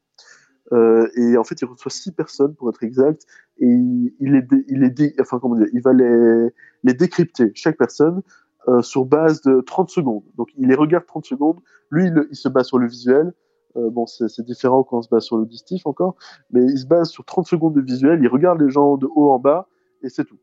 [0.72, 3.26] Euh, et en fait, il reçoit six personnes, pour être exact,
[3.58, 6.48] et il, les, il les enfin, comment dire, il va les,
[6.82, 8.22] les décrypter, chaque personne,
[8.68, 10.24] euh, sur base de 30 secondes.
[10.36, 11.60] Donc, il les regarde 30 secondes.
[11.90, 13.32] Lui, il, se base sur le visuel.
[13.76, 16.16] Euh, bon, c'est différent quand on se base sur l'auditif encore,
[16.50, 18.18] mais il se base sur 30 secondes de visuel.
[18.22, 19.68] Il regarde les gens de haut en bas,
[20.02, 20.38] et c'est tout.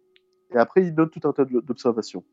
[0.52, 2.24] Et après, il note tout un tas d'observations.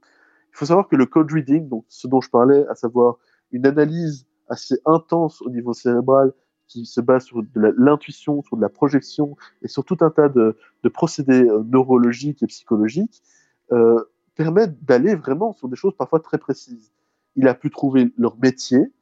[0.53, 3.17] Il faut savoir que le code reading, donc ce dont je parlais, à savoir
[3.51, 6.33] une analyse assez intense au niveau cérébral
[6.71, 10.29] qui se base sur de l'intuition, sur de la projection et sur tout un tas
[10.29, 10.57] de,
[10.95, 13.23] procédés euh, neurologiques et psychologiques,
[13.73, 14.03] euh,
[14.37, 16.93] permet d'aller vraiment sur des choses parfois très précises.
[17.35, 18.93] Il a pu trouver leur métier,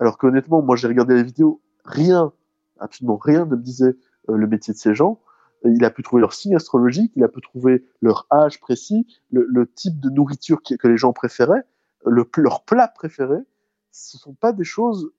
[0.00, 2.32] alors qu'honnêtement, moi j'ai regardé la vidéo, rien,
[2.78, 3.94] absolument rien ne me disait
[4.30, 5.20] euh, le métier de ces gens.
[5.66, 9.06] Euh, Il a pu trouver leur signe astrologique, il a pu trouver leur âge précis,
[9.30, 11.64] le, type de nourriture que les gens préféraient,
[12.06, 13.36] le, leur plat préféré.
[13.90, 15.12] Ce sont pas des choses,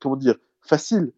[0.00, 1.12] comment dire, faciles.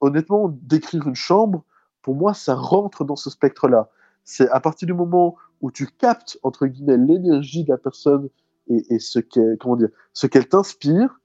[0.00, 1.64] Honnêtement, décrire une chambre,
[2.02, 3.90] pour moi, ça rentre dans ce spectre-là.
[4.24, 8.28] C'est à partir du moment où tu captes, entre guillemets, l'énergie de la personne
[8.68, 11.20] et, et ce qu'elle, comment dire, ce qu'elle t'inspire,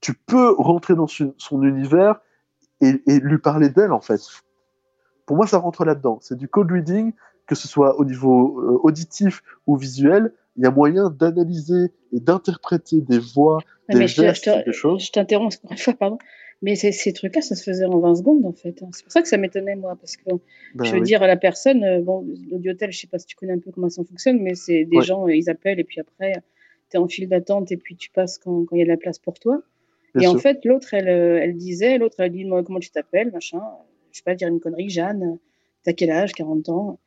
[0.00, 2.20] tu peux rentrer dans son, son univers
[2.80, 4.20] et, et lui parler d'elle, en fait.
[5.26, 6.18] Pour moi, ça rentre là-dedans.
[6.22, 7.12] C'est du code reading,
[7.46, 10.32] que ce soit au niveau euh, auditif ou visuel.
[10.56, 14.72] Il y a moyen d'analyser et d'interpréter des voix, des mais je gestes, je des
[14.72, 15.04] choses.
[15.04, 16.18] je t'interromps encore une fois, pardon.
[16.62, 18.82] Mais ces, trucs-là, ça se faisait en 20 secondes, en fait.
[18.82, 18.88] hein.
[18.92, 20.24] C'est pour ça que ça m'étonnait, moi, parce que
[20.74, 21.06] Ben je veux oui.
[21.06, 23.70] dire à la personne, euh, bon, l'audiotel, je sais pas si tu connais un peu
[23.70, 25.02] comment ça fonctionne, mais c'est des Ouais.
[25.02, 26.34] gens, euh, ils appellent et puis après,
[26.90, 28.98] tu es en file d'attente et puis tu passes quand il y a de la
[28.98, 29.62] place pour toi.
[30.14, 32.90] Bien et en fait, l'autre, elle, euh, elle disait, l'autre, elle dit, moi, comment tu
[32.90, 33.62] t'appelles, machin.
[34.12, 35.38] Je sais pas dire une connerie, Jeanne,
[35.84, 36.98] t'as quel âge, 40 ans.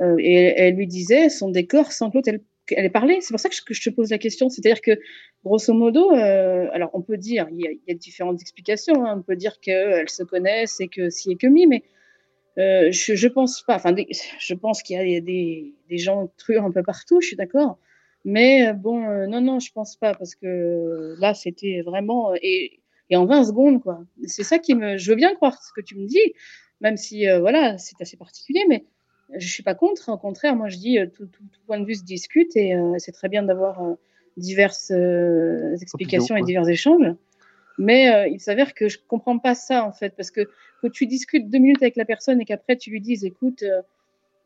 [0.00, 2.40] Euh, et elle, elle lui disait son décor sans que l'autre, elle,
[2.76, 3.20] elle ait parlé.
[3.20, 4.48] C'est pour ça que je, te pose la question.
[4.48, 4.98] C'est-à-dire que,
[5.44, 9.04] grosso modo, euh, alors on peut dire, il y, a, différentes explications.
[9.04, 9.16] hein.
[9.18, 11.82] On peut dire qu'elles se connaissent et que si et que mi, mais
[12.58, 13.76] euh, je, pense pas.
[13.76, 13.94] Enfin,
[14.38, 17.20] je pense qu'il y a des, gens truands un peu partout.
[17.20, 17.78] Je suis d'accord.
[18.24, 23.16] Mais euh, bon, non, non, je pense pas parce que là, c'était vraiment et, et
[23.16, 24.04] en 20 secondes, quoi.
[24.26, 24.96] C'est ça qui me.
[24.96, 26.34] Je veux bien croire ce que tu me dis,
[26.80, 28.84] même si voilà, c'est assez particulier, mais
[29.36, 30.08] je suis pas contre.
[30.10, 32.74] Au contraire, moi, je dis euh, tout, tout, tout point de vue se discute et
[32.74, 33.94] euh, c'est très bien d'avoir euh,
[34.36, 36.46] diverses euh, explications et ouais.
[36.46, 37.14] divers échanges.
[37.78, 40.42] Mais il s'avère que je comprends pas ça en fait, parce que
[40.82, 43.64] que tu discutes deux minutes avec la personne et qu'après tu lui dises, écoute,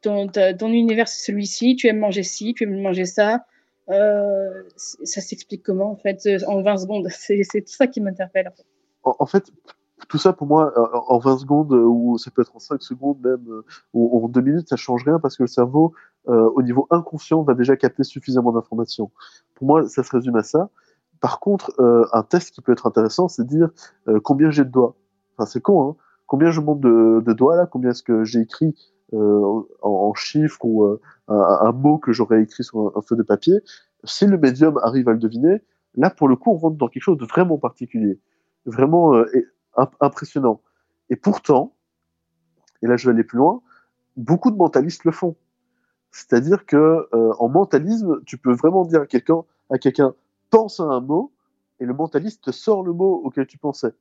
[0.00, 3.44] ton, ton univers c'est celui-ci, tu aimes manger ci, tu aimes manger ça,
[3.88, 7.08] ça s'explique comment en fait en 20 secondes?
[7.10, 8.46] C'est tout ça qui m'interpelle.
[8.46, 8.64] en fait.
[9.02, 9.50] en, en fait,
[10.08, 10.72] tout ça pour moi,
[11.08, 14.28] en 20 secondes, euh, ou ça peut être en 5 secondes même, euh, ou en
[14.28, 15.94] 2 minutes, ça change rien parce que le cerveau,
[16.28, 19.10] euh, au niveau inconscient, va déjà capter suffisamment d'informations.
[19.54, 20.70] Pour moi, ça se résume à ça.
[21.20, 23.70] Par contre, euh, un test qui peut être intéressant, c'est dire
[24.08, 24.96] euh, combien j'ai de doigts.
[25.36, 25.96] Enfin, c'est con, hein.
[26.26, 27.66] Combien je monte de, de doigts là?
[27.66, 28.74] Combien est-ce que j'ai écrit
[29.12, 33.60] euh, en, chiffres ou un, un mot que j'aurais écrit sur un, feu de papier?
[34.02, 35.62] Si le médium arrive à le deviner,
[35.94, 38.18] là, pour le coup, on rentre dans quelque chose de vraiment particulier,
[38.66, 39.14] vraiment
[39.76, 40.60] imp- impressionnant.
[41.10, 41.74] Et pourtant,
[42.82, 43.62] et là je vais aller plus loin,
[44.16, 45.36] beaucoup de mentalistes le font.
[46.12, 50.14] C'est-à-dire que euh, en mentalisme, tu peux vraiment dire à quelqu'un, à quelqu'un,
[50.50, 51.32] pense à un mot
[51.80, 53.94] et le mentaliste te sort le mot auquel tu pensais.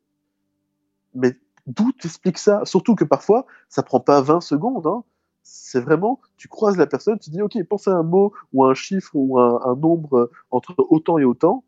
[1.14, 1.38] Mais
[1.68, 2.62] d'où t'expliques ça?
[2.66, 4.86] Surtout que parfois, ça prend pas 20 secondes.
[4.88, 5.04] Hein.
[5.44, 8.72] C'est vraiment, tu croises la personne, tu dis, ok, pense à un mot ou à
[8.72, 11.64] un chiffre ou à un, un nombre euh, entre autant et autant.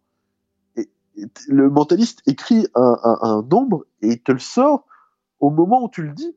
[1.48, 4.86] Le mentaliste écrit un, nombre et il te le sort
[5.40, 6.36] au moment où tu le dis.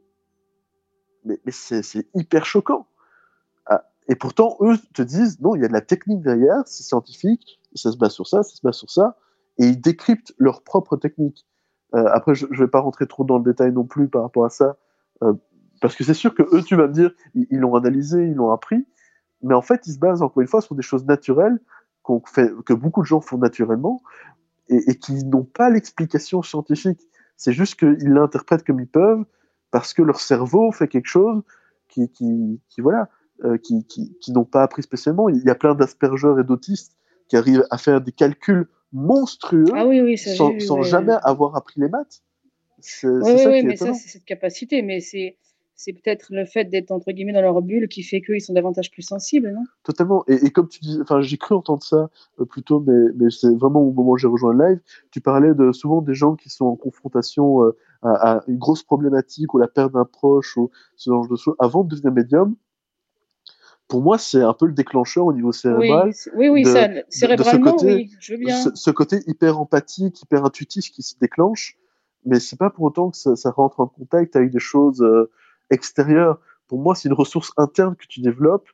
[1.25, 2.87] Mais, c'est hyper choquant.
[3.67, 6.83] Ah, et pourtant, eux te disent, non, il y a de la technique derrière, c'est
[6.83, 9.19] scientifique, ça se base sur ça, ça se base sur ça,
[9.59, 11.47] et ils décryptent leur propre technique.
[11.95, 14.47] Euh, après, je ne vais pas rentrer trop dans le détail non plus par rapport
[14.47, 14.79] à ça,
[15.23, 15.35] euh,
[15.83, 18.51] parce que c'est sûr que eux, tu vas me dire, ils l'ont analysé, ils l'ont
[18.51, 18.87] appris,
[19.43, 21.61] mais en fait, ils se basent encore une fois sur des choses naturelles
[22.65, 24.03] que beaucoup de gens font naturellement
[24.71, 27.01] et, et qui n'ont pas l'explication scientifique.
[27.37, 29.25] C'est juste qu'ils l'interprètent comme ils peuvent
[29.71, 31.43] parce que leur cerveau fait quelque chose
[31.89, 33.09] qui, qui, qui voilà,
[33.45, 35.29] euh, qui, qui, qui n'ont pas appris spécialement.
[35.29, 36.97] Il y a plein d'aspergeurs et d'autistes
[37.29, 40.77] qui arrivent à faire des calculs monstrueux Ah oui, oui, ça, sans, j'ai vu, sans
[40.79, 40.83] ouais.
[40.83, 42.23] jamais avoir appris les maths.
[43.05, 43.95] Oui, oui, ça oui, qui est mais ça, étonnant.
[43.95, 44.83] c'est cette capacité.
[44.83, 45.37] Mais c'est,
[45.83, 48.91] c'est peut-être le fait d'être entre guillemets dans leur bulle qui fait qu'ils sont davantage
[48.91, 49.65] plus sensibles, non?
[49.83, 50.25] Totalement.
[50.29, 53.31] Et, et comme tu dis, enfin, j'ai cru entendre ça euh, plus tôt, mais, mais
[53.31, 54.81] c'est vraiment au moment où j'ai rejoint le live.
[55.11, 58.83] Tu parlais de souvent des gens qui sont en confrontation euh, à, à une grosse
[58.83, 62.57] problématique ou la perte d'un proche ou ce genre de choses avant de devenir médium.
[63.89, 66.11] Pour moi, c'est un peu le déclencheur au niveau Oui, cérébral.
[66.15, 68.55] c'est- oui, oui, de- ça, de ce cérébralement, côté- oui, je veux bien.
[68.55, 71.77] Ce, ce côté hyper empathique, hyper intuitif qui se déclenche,
[72.25, 75.31] mais c'est pas pour autant que ça, ça rentre en contact avec des choses euh,
[75.71, 76.41] extérieures.
[76.69, 78.69] Pour moi, c'est une ressource interne que tu développes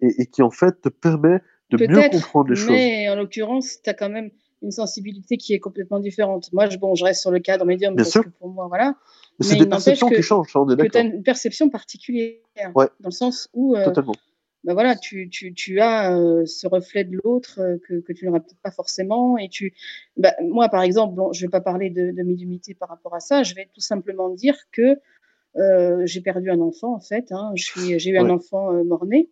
[0.00, 1.40] et, et qui en fait te permet
[1.70, 2.70] de mieux comprendre les choses.
[2.70, 4.30] mais en l'occurrence, tu as quand même
[4.62, 6.52] une sensibilité qui est complètement différente.
[6.52, 8.24] Moi, je, bon, je reste sur le cadre médium Bien parce sûr.
[8.24, 8.94] que pour moi, voilà.
[9.38, 10.98] Mais c'est mais des il n'empêche perceptions que- qui changent, ça, on est Que tu
[10.98, 12.36] as une perception particulière,
[12.74, 12.86] Ouais.
[13.00, 14.14] dans le sens où euh, Totalement.
[14.64, 18.26] bah voilà, tu, tu, tu as euh, ce reflet de l'autre euh, que, que tu
[18.26, 19.36] n'auras peut-être pas forcément.
[19.38, 19.74] Et tu,
[20.16, 23.14] bah, moi, par exemple, bon, je ne vais pas parler de, de médiumnité par rapport
[23.14, 24.96] à ça, je vais tout simplement dire que
[25.56, 27.30] j'ai perdu un enfant, en fait.
[27.32, 29.30] Hein, j'ai eu un enfant euh, mort-né.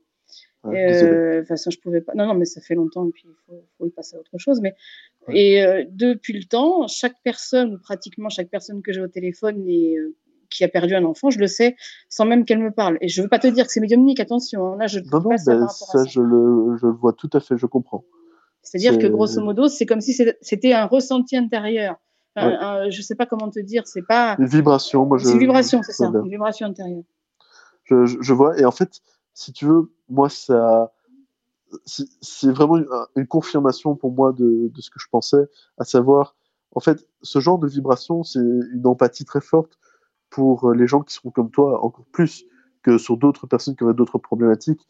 [0.63, 0.93] Ouais.
[1.03, 2.13] Euh, de toute façon, je pouvais pas.
[2.15, 4.37] Non, non, mais ça fait longtemps et puis il faut, faut y passer à autre
[4.39, 4.61] chose.
[4.61, 4.75] Mais
[5.29, 5.39] Ouais.
[5.39, 9.97] et euh, depuis le temps, chaque personne pratiquement chaque personne que j'ai au téléphone et
[9.99, 10.15] euh,
[10.49, 11.77] qui a perdu un enfant, je le sais
[12.09, 12.97] sans même qu'elle me parle.
[13.03, 14.73] Et je veux pas te dire que c'est médiumnique, attention.
[14.73, 16.11] hein, là, je ne Non, non, pas ça ben, par rapport à ça, ça.
[16.11, 18.05] je le, je le vois tout à fait, je comprends.
[18.63, 21.97] C'est-à-dire que grosso modo, c'est comme si c'était un ressenti intérieur.
[22.37, 22.57] Enfin, Ouais.
[22.61, 23.87] un- je sais pas comment te dire.
[23.87, 24.37] C'est pas.
[24.39, 25.27] Les vibrations, moi je.
[25.27, 26.23] C'est une vibration, c'est ça, bien.
[26.23, 27.03] une vibration intérieure.
[27.85, 29.01] Je, je, je vois, et en fait,
[29.35, 30.93] si tu veux, moi, ça.
[31.85, 32.87] c'est- C'est vraiment une,
[33.17, 36.35] une confirmation pour moi de, de ce que je pensais, à savoir,
[36.75, 39.79] en fait, ce genre de vibration, c'est une empathie très forte
[40.31, 42.45] pour les gens qui sont comme toi, encore plus
[42.83, 44.87] que sur d'autres personnes qui auraient d'autres problématiques.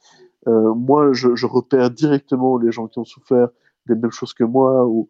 [0.47, 3.49] Euh, moi, je, je repère directement les gens qui ont souffert
[3.87, 5.09] des mêmes choses que moi, ou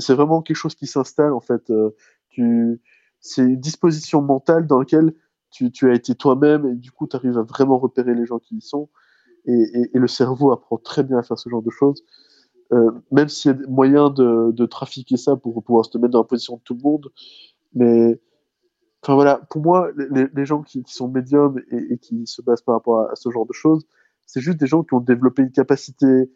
[0.00, 1.70] c'est vraiment quelque chose qui s'installe, en fait.
[1.70, 1.90] Euh,
[2.28, 2.80] tu...
[3.20, 5.12] C'est une disposition mentale dans laquelle
[5.50, 8.38] tu, tu as été toi-même, et du coup, tu arrives à vraiment repérer les gens
[8.38, 8.88] qui y sont.
[9.46, 12.04] Et, et, le cerveau apprend très bien à faire ce genre de choses.
[12.72, 16.12] Euh, même s'il y a des moyens de, de trafiquer ça pour pouvoir se mettre
[16.12, 17.10] dans la position de tout le monde.
[17.74, 18.20] Mais
[19.02, 22.74] enfin voilà, pour moi, les, les gens qui, sont médiums et, qui se basent par
[22.74, 23.86] rapport à, à ce genre de choses,
[24.26, 26.30] c'est juste des gens qui ont développé une capacité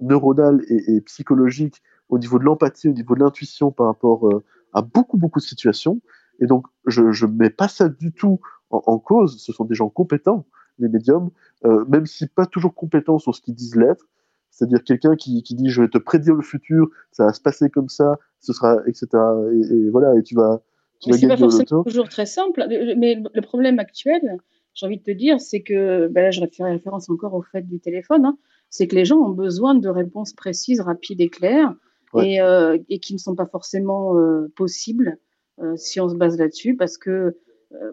[0.00, 4.82] neuronale et psychologique au niveau de l'empathie, au niveau de l'intuition par rapport euh, à
[4.82, 6.00] beaucoup, beaucoup de situations.
[6.40, 9.42] Et donc, je ne mets pas ça du tout en, en, cause.
[9.42, 10.46] Ce sont des gens compétents,
[10.78, 11.30] les médiums,
[11.64, 14.06] euh, même si pas toujours compétents sur ce qu'ils disent l'être.
[14.50, 17.70] C'est-à-dire quelqu'un qui, qui dit je vais te prédire le futur, ça va se passer
[17.70, 19.06] comme ça, ce sera, etc.
[19.52, 20.62] Et, et voilà, et tu vas,
[21.00, 22.66] tu mais vas gagner pas forcément toujours très simple.
[22.96, 24.38] Mais le problème actuel,
[24.74, 27.62] j'ai envie de te dire, c'est que, ben là, je fais référence encore au fait
[27.62, 28.38] du téléphone, hein,
[28.70, 31.74] c'est que les gens ont besoin de réponses précises, rapides et claires,
[32.14, 32.32] Ouais.
[32.34, 35.18] et, euh, et qui ne sont pas forcément euh, possibles
[35.60, 37.36] euh, si on se base là-dessus, parce que,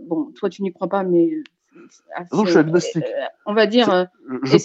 [0.03, 1.29] bon, toi tu n'y crois pas, mais.
[1.33, 3.03] euh, Non, je suis agnostique.
[3.45, 4.07] on va dire,
[4.43, 4.55] Je,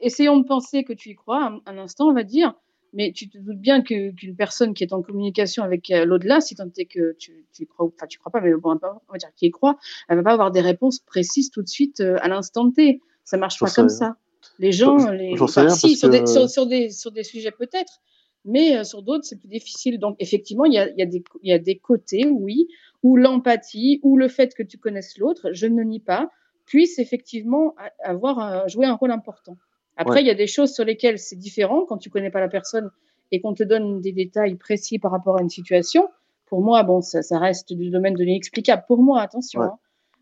[0.00, 2.54] essayons, de penser que tu y crois un, un instant, on va dire,
[2.94, 6.68] mais tu te doutes bien qu'une personne qui est en communication avec l'au-delà, si tant
[6.76, 9.32] est que tu, tu y crois, enfin tu crois pas, mais bon, on va dire
[9.36, 9.76] qu'il y croit,
[10.08, 13.00] elle va pas avoir des réponses précises tout de suite à l'instant T.
[13.24, 13.96] Ça marche pas comme rien.
[13.96, 14.16] ça.
[14.58, 18.00] Les gens, les, enfin, si, sur, des, sur, sur des, sur des sujets peut-être,
[18.44, 19.98] mais euh, sur d'autres c'est plus difficile.
[19.98, 22.68] Donc effectivement, il y a, il y, a des, il y a des côtés, oui,
[23.02, 26.30] où l'empathie, ou le fait que tu connaisses l'autre, je ne nie pas,
[26.66, 29.56] puisse effectivement avoir jouer un rôle important.
[29.96, 30.22] Après, Ouais.
[30.22, 32.90] il y a des choses sur lesquelles c'est différent quand tu connais pas la personne
[33.30, 36.08] et qu'on te donne des détails précis par rapport à une situation.
[36.46, 38.84] Pour moi, bon, ça, ça reste du domaine de l'inexplicable.
[38.86, 39.60] Pour moi, attention.
[39.60, 39.66] Ouais.
[39.66, 39.78] hein.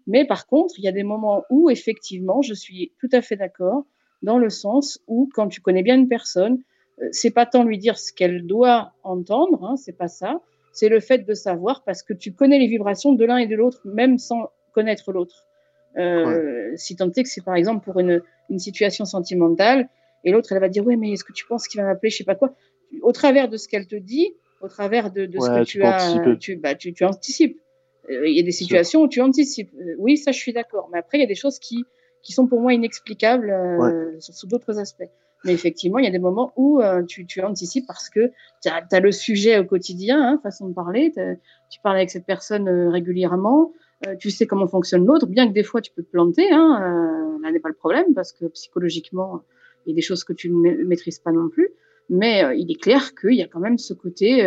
[0.06, 3.36] Mais par contre, il y a des moments où effectivement, je suis tout à fait
[3.36, 3.84] d'accord
[4.22, 6.58] dans le sens où quand tu connais bien une personne,
[7.12, 10.40] c'est pas tant lui dire ce qu'elle doit entendre, hein, c'est pas ça.
[10.72, 13.56] C'est le fait de savoir parce que tu connais les vibrations de l'un et de
[13.56, 15.46] l'autre, même sans connaître l'autre.
[15.98, 19.88] Euh, Si tant est que c'est par exemple pour une, une situation sentimentale,
[20.24, 22.18] et l'autre elle va dire ouais mais est-ce que tu penses qu'il va m'appeler, je
[22.18, 22.54] sais pas quoi.
[23.02, 25.82] Au travers de ce qu'elle te dit, au travers de, de ce Ouais, que tu
[25.82, 27.58] as, tu, bah, tu, tu anticipes.
[28.10, 29.70] Euh, Il y a des situations où tu anticipes.
[29.80, 30.88] Euh, oui, ça je suis d'accord.
[30.92, 31.84] Mais après il y a des choses qui
[32.22, 35.10] qui sont pour moi inexplicables euh, sur, sous d'autres aspects.
[35.44, 38.30] Mais effectivement, il y a des moments où euh, tu, tu anticipes parce que
[38.62, 41.12] tu as, le sujet au quotidien, hein, façon de parler,
[41.70, 43.72] tu parles avec cette personne euh, régulièrement,
[44.06, 47.38] euh, tu sais comment fonctionne l'autre, bien que des fois tu peux te planter, hein,
[47.42, 49.40] là n'est pas le problème parce que psychologiquement,
[49.86, 51.70] il y a des choses que tu ne ma- maîtrises pas non plus,
[52.10, 54.44] mais il est clair qu'il y a quand même ce côté,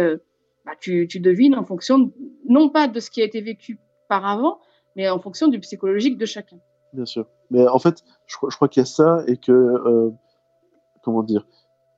[0.65, 2.11] bah, tu, tu devines en fonction,
[2.47, 4.59] non pas de ce qui a été vécu par avant,
[4.95, 6.57] mais en fonction du psychologique de chacun.
[6.93, 7.27] Bien sûr.
[7.49, 10.11] Mais en fait, je, je crois qu'il y a ça et que, euh,
[11.03, 11.45] comment dire,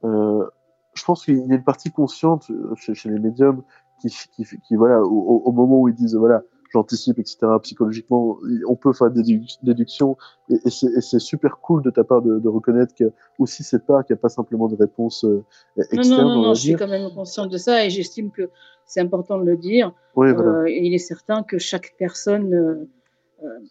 [0.03, 0.45] euh,
[0.93, 3.63] je pense qu'il y a une partie consciente euh, chez, chez les médiums
[4.01, 8.91] qui, qui, qui voilà, au, moment où ils disent, voilà, j'anticipe, etc., psychologiquement, on peut
[8.93, 10.17] faire des déduc- déductions
[10.49, 13.85] et, et c'est c'est super cool de ta part de, de reconnaître que aussi cette
[13.85, 15.43] part, qu'il n'y a pas simplement de réponse euh,
[15.77, 17.89] Non, externe, non, non, on va non, je suis quand même consciente de ça et
[17.89, 18.49] j'estime que
[18.85, 19.93] c'est important de le dire.
[20.15, 20.51] Oui, voilà.
[20.51, 22.87] Euh, et il est certain que chaque personne,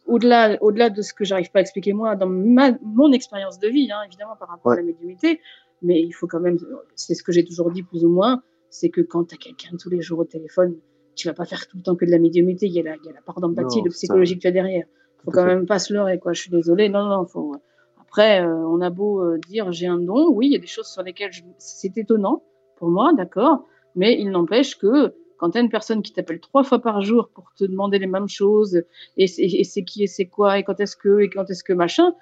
[0.07, 3.69] au-delà, au-delà de ce que j'arrive pas à expliquer moi dans ma, mon expérience de
[3.69, 4.79] vie, hein, évidemment par rapport Ouais.
[4.79, 5.41] à la médiumité,
[5.83, 6.59] mais il faut quand même,
[6.95, 9.77] c'est ce que j'ai toujours dit plus ou moins, c'est que quand tu as quelqu'un
[9.79, 10.77] tous les jours au téléphone,
[11.15, 12.67] tu vas pas faire tout le temps que de la médiumité.
[12.67, 14.51] Il y a la, il y a la part d'empathie, de psychologie que tu as
[14.51, 14.85] derrière.
[15.25, 15.55] Faut Tout quand fait.
[15.55, 16.33] même pas se leurrer, quoi.
[16.33, 16.89] Je suis désolée.
[16.89, 17.55] Non, non, faut.
[18.01, 20.67] Après, euh, on a beau euh, dire j'ai un don, oui, il y a des
[20.67, 21.43] choses sur lesquelles je...
[21.59, 22.43] c'est étonnant
[22.77, 26.65] pour moi, d'accord, mais il n'empêche que quand tu as une personne qui t'appelle trois
[26.65, 28.83] fois par jour pour te demander les mêmes choses,
[29.17, 31.65] et c'est et c'est qui et c'est quoi, et quand est-ce que, et quand est-ce
[31.65, 32.15] que machin,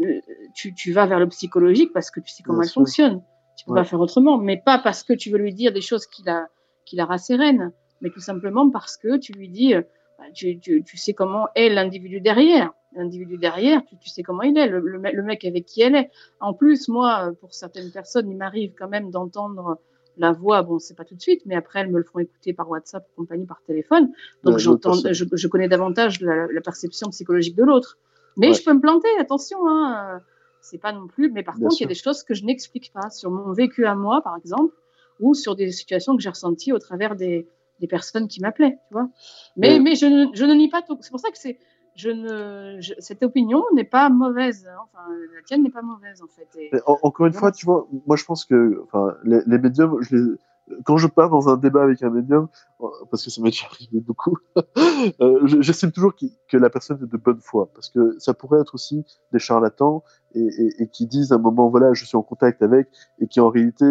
[0.00, 0.20] euh,
[0.54, 2.80] tu, tu vas vers le psychologique parce que tu sais comment Bien elle sûr.
[2.80, 3.22] fonctionne.
[3.56, 3.80] Tu peux Ouais.
[3.80, 6.48] pas faire autrement, mais pas parce que tu veux lui dire des choses qui la,
[6.86, 9.82] qui la rassérénent, mais tout simplement parce que tu lui dis, euh,
[10.18, 12.72] bah, tu, tu, tu sais comment est l'individu derrière.
[12.96, 15.94] L'individu derrière, tu, sais comment il est, le, le, me- le mec avec qui elle
[15.94, 16.10] est.
[16.40, 19.78] En plus, moi, pour certaines personnes, il m'arrive quand même d'entendre
[20.20, 22.52] la voix, bon, c'est pas tout de suite, mais après, elles me le font écouter
[22.52, 24.12] par WhatsApp, compagnie, par téléphone.
[24.44, 27.98] Donc, j'entends, je, je connais davantage la, la perception psychologique de l'autre.
[28.36, 28.54] Mais Ouais.
[28.54, 30.16] je peux me planter, attention, hein.
[30.16, 30.18] euh,
[30.60, 32.44] C'est pas non plus, mais par Bien contre, il y a des choses que je
[32.44, 34.74] n'explique pas sur mon vécu à moi, par exemple,
[35.20, 37.48] ou sur des situations que j'ai ressenties au travers des,
[37.80, 39.08] des personnes qui m'appelaient, tu vois.
[39.56, 40.96] Mais, Mais- mais je, ne, je ne nie pas tout.
[41.00, 41.58] C'est pour ça que c'est,
[41.96, 44.66] je ne, je- cette opinion n'est pas mauvaise.
[44.66, 44.76] hein.
[44.84, 46.80] Enfin, la tienne n'est pas mauvaise, en fait.
[46.86, 50.36] Encore une fois, tu vois, moi je pense que enfin, les, les médiums, je les-
[50.84, 52.46] quand je pars dans un débat avec un médium,
[52.80, 54.36] euh, parce que ça m'est déjà arrivé beaucoup,
[55.20, 58.60] euh, je- j'estime toujours que la personne est de bonne foi, parce que ça pourrait
[58.60, 60.04] être aussi des charlatans
[60.34, 62.88] et, et- et qui disent à un moment, voilà, je suis en contact avec,
[63.18, 63.84] et qui en réalité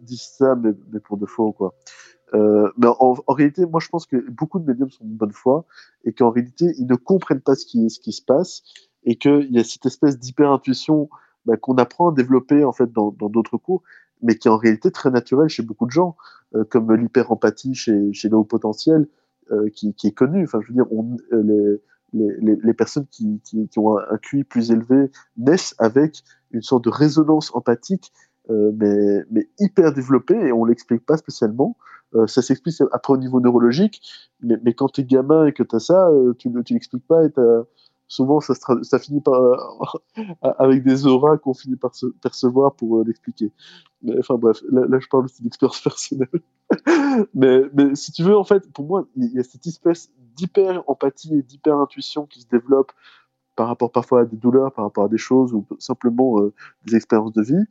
[0.00, 1.74] disent ça, mais, mais pour de faux, quoi.
[2.34, 5.66] Euh, mais en, réalité, moi je pense que beaucoup de médiums sont de bonne foi,
[6.04, 8.62] et qu'en réalité, ils ne comprennent pas ce qui, se passe,
[9.04, 11.10] et qu'il y a cette espèce d'hyper-intuition
[11.44, 13.82] bah, qu'on apprend à développer en fait dans d'autres cours,
[14.22, 16.16] mais qui est en réalité très naturel chez beaucoup de gens,
[16.54, 19.08] euh, comme l'hyper-empathie chez, chez potentiels,
[19.50, 20.44] euh, qui, est connu.
[20.44, 20.86] Enfin, je veux dire,
[22.14, 23.40] les, les, personnes qui,
[23.76, 28.12] ont un, QI plus élevé naissent avec une sorte de résonance empathique,
[28.48, 31.76] mais, mais hyper développée, et on l'explique pas spécialement.
[32.14, 34.02] Euh, ça s'explique après au niveau neurologique,
[34.42, 37.06] mais, mais quand tu es gamin et que tu as ça, euh, tu ne l'expliques
[37.06, 37.64] pas et t'as-
[38.08, 39.40] souvent ça, finit par,
[40.58, 43.50] avec des auras qu'on finit par percevoir pour euh, l'expliquer.
[44.18, 46.28] Enfin bref, là, je parle aussi d'expérience personnelle.
[47.34, 51.34] mais, si tu veux, en fait, pour moi, il y a cette espèce d'hyper empathie
[51.38, 52.92] et d'hyper intuition qui se développe
[53.56, 56.38] par rapport parfois à des douleurs, par rapport à des choses ou simplement
[56.84, 57.64] des expériences de vie,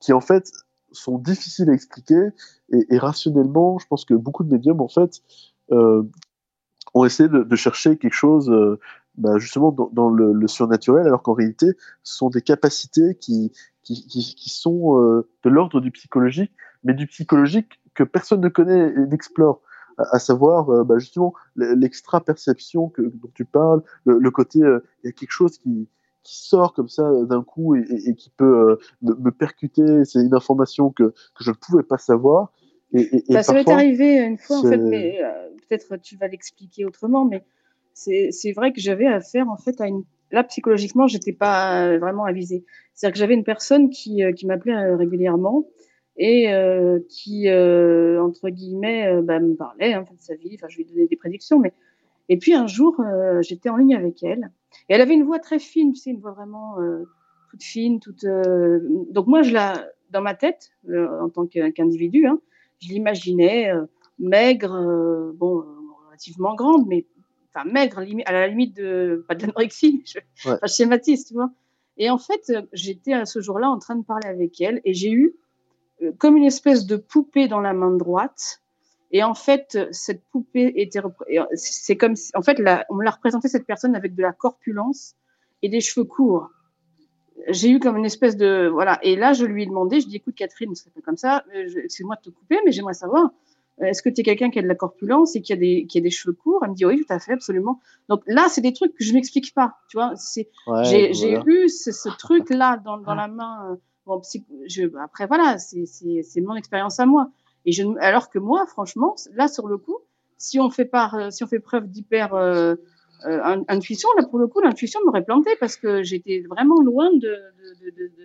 [0.00, 0.50] qui en fait
[0.96, 2.28] sont difficiles à expliquer
[2.70, 5.22] et, rationnellement, je pense que beaucoup de médiums en fait
[5.72, 6.02] euh,
[6.94, 8.80] ont essayé de, chercher quelque chose euh,
[9.16, 11.66] bah, justement dans, le, surnaturel, alors qu'en réalité,
[12.02, 13.52] ce sont des capacités qui,
[13.82, 16.52] qui, sont euh, de l'ordre du psychologique,
[16.84, 19.60] mais du psychologique que personne ne connaît et n'explore.
[19.98, 25.56] À, savoir, bah, justement, l'extra-perception dont tu parles, le, côté, il y a quelque chose
[25.56, 25.88] qui,
[26.26, 29.30] qui sort comme ça euh, d'un coup et, et, et qui peut euh, me, me
[29.30, 30.04] percuter.
[30.04, 32.52] C'est une information que, que je ne pouvais pas savoir.
[32.92, 36.84] Et, Bah, ça m'est arrivé une fois, en fait, mais euh, peut-être tu vas l'expliquer
[36.84, 37.44] autrement, mais
[37.94, 40.04] c'est vrai que j'avais affaire, en fait, à une.
[40.32, 42.64] Là, psychologiquement, j'étais pas vraiment avisée.
[42.94, 45.66] C'est-à-dire que j'avais une personne qui, qui m'appelait régulièrement
[46.16, 50.54] et euh, qui, euh, entre guillemets, bah, me parlait hein, de sa vie.
[50.54, 51.72] Enfin, je lui donnais des prédictions, mais.
[52.28, 54.50] Et puis un jour, euh, j'étais en ligne avec elle
[54.88, 57.04] et elle avait une voix très fine, tu sais, une voix vraiment euh,
[57.50, 58.24] toute fine, toute.
[58.24, 58.80] euh,
[59.10, 62.40] Donc moi, je la, dans ma tête, en tant qu'individu, hein,
[62.80, 63.70] je l'imaginais
[64.18, 65.64] maigre, bon,
[66.08, 67.06] relativement grande, mais
[67.54, 70.54] enfin maigre, à la limite de pas de l'anorexie, je, Ouais.
[70.56, 71.50] enfin, je schématise, tu vois.
[71.96, 75.10] Et en fait, j'étais à ce jour-là en train de parler avec elle et j'ai
[75.12, 75.34] eu
[76.18, 78.60] comme une espèce de poupée dans la main droite.
[79.12, 83.04] Et en fait, cette poupée était, euh, c'est comme, si- en fait, la- on me
[83.04, 85.14] l'a représenté cette personne avec de la corpulence
[85.62, 86.50] et des cheveux courts.
[87.48, 88.98] J'ai eu comme une espèce de, voilà.
[89.02, 91.68] Et là, je lui ai demandé, je dis, écoute, Catherine, ça fait comme ça, euh,
[91.84, 93.30] excuse-moi de te couper, mais j'aimerais savoir,
[93.80, 95.86] euh, est-ce que tu es quelqu'un qui a de la corpulence et qui a des,
[95.86, 96.60] qui a des cheveux courts?
[96.64, 97.80] Elle me dit, oui, tout à fait, absolument.
[98.08, 100.14] Donc là, c'est des trucs que je m'explique pas, tu vois.
[100.16, 101.44] C'est, Ouais, j'ai voilà.
[101.46, 103.78] eu ce, ce truc-là dans, dans la main.
[104.06, 104.20] Bon,
[104.66, 107.30] je, après, voilà, c'est c'est- c'est mon expérience à moi.
[107.66, 109.98] Et alors que moi, franchement, là, sur le coup,
[110.38, 112.76] si on fait, euh, preuve d'hyper euh,
[113.26, 117.10] euh, in- intuition, là, pour le coup, l'intuition m'aurait planté parce que j'étais vraiment loin
[117.12, 117.36] de,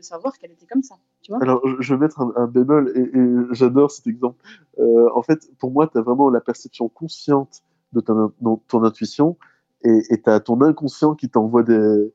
[0.02, 0.96] savoir qu'elle était comme ça.
[1.22, 4.38] Tu vois Alors, je- vais mettre un, bémol et, j'adore cet exemple.
[4.80, 7.62] En fait, pour moi, tu as vraiment la perception consciente
[7.94, 9.38] de ton, intuition
[9.84, 12.12] et tu as ton inconscient qui t'envoie des,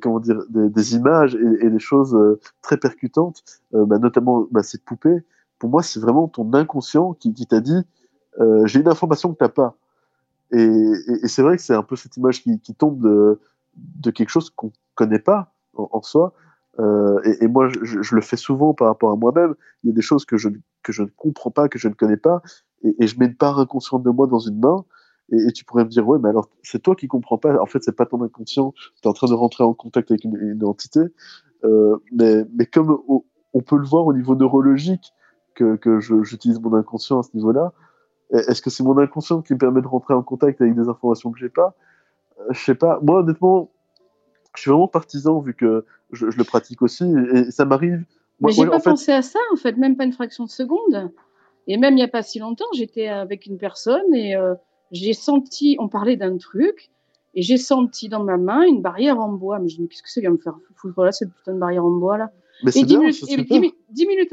[0.00, 2.16] comment dire, des, images et, des choses
[2.62, 5.22] très percutantes, bah, notamment bah, cette poupée.
[5.58, 7.82] Pour moi, c'est vraiment ton inconscient qui, t'a dit
[8.40, 9.76] euh, j'ai une information que tu n'as pas.
[10.52, 14.72] Et, c'est vrai que c'est un peu cette image qui, tombe de, quelque chose qu'on
[14.94, 16.34] connaît pas en, soi.
[16.78, 19.54] Euh, et, moi, je, le fais souvent par rapport à moi-même.
[19.82, 20.48] Il y a des choses que je,
[20.82, 22.42] que je ne comprends pas, que je ne connais pas,
[22.82, 24.84] et, je mets une part inconsciente de moi dans une main.
[25.32, 27.60] Et, tu pourrais me dire, ouais, mais alors c'est toi qui comprends pas.
[27.60, 28.72] En fait, c'est pas ton inconscient.
[28.72, 31.00] Tu es en train de rentrer en contact avec une, entité.
[31.64, 32.98] Euh, mais, comme
[33.54, 35.12] on peut le voir au niveau neurologique,
[35.56, 37.72] que, j'utilise mon inconscient à ce niveau-là,
[38.30, 41.30] est-ce que c'est mon inconscient qui me permet de rentrer en contact avec des informations
[41.30, 41.74] que j'ai pas?
[42.40, 42.98] Euh, Je sais pas.
[43.02, 43.70] Moi, honnêtement,
[44.56, 48.04] je suis vraiment partisan vu que je, je le pratique aussi et, ça m'arrive.
[48.40, 50.50] Mais j'ai pas en fait, pensé à ça, en fait, même pas une fraction de
[50.50, 51.10] seconde.
[51.68, 54.54] Et même il n'y a pas si longtemps, j'étais avec une personne et euh,
[54.92, 56.90] j'ai senti, on parlait d'un truc,
[57.34, 59.58] et j'ai senti dans ma main une barrière en bois.
[59.58, 61.58] Mais je me dis, qu'est-ce que c'est va me faire foutre là, cette putain de
[61.58, 62.30] barrière en bois là?
[62.62, 63.16] Mais Et c'est dix bien, minutes,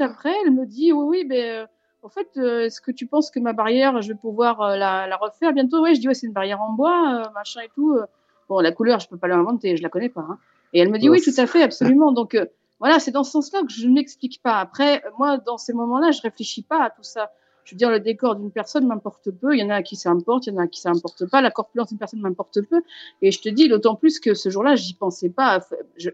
[0.00, 1.66] et après, elle me dit, oui, oui, ben, euh,
[2.02, 5.06] en fait, euh, est-ce que tu penses que ma barrière, je vais pouvoir euh, la,
[5.06, 5.82] la refaire bientôt?
[5.82, 7.92] Ouais, je dis, ouais, c'est une barrière en bois, euh, machin et tout.
[7.94, 8.04] euh.
[8.48, 10.20] Bon, la couleur, je peux pas l'inventer, je la connais pas.
[10.28, 10.38] hein.
[10.72, 12.12] Et elle me dit, Non, oui, tout à fait, absolument.
[12.12, 12.46] Donc, euh,
[12.80, 14.56] voilà, c'est dans ce sens-là que je ne m'explique pas.
[14.58, 17.30] Après, moi, dans ces moments-là, je réfléchis pas à tout ça.
[17.64, 19.54] Je veux dire, le décor d'une personne m'importe peu.
[19.54, 20.90] Il y en a à qui ça importe, il y en a à qui ça
[20.90, 21.40] importe pas.
[21.40, 22.82] La corpulence d'une personne m'importe peu.
[23.22, 25.60] Et je te dis, d'autant plus que ce jour-là, j'y pensais pas.
[25.96, 26.10] Je,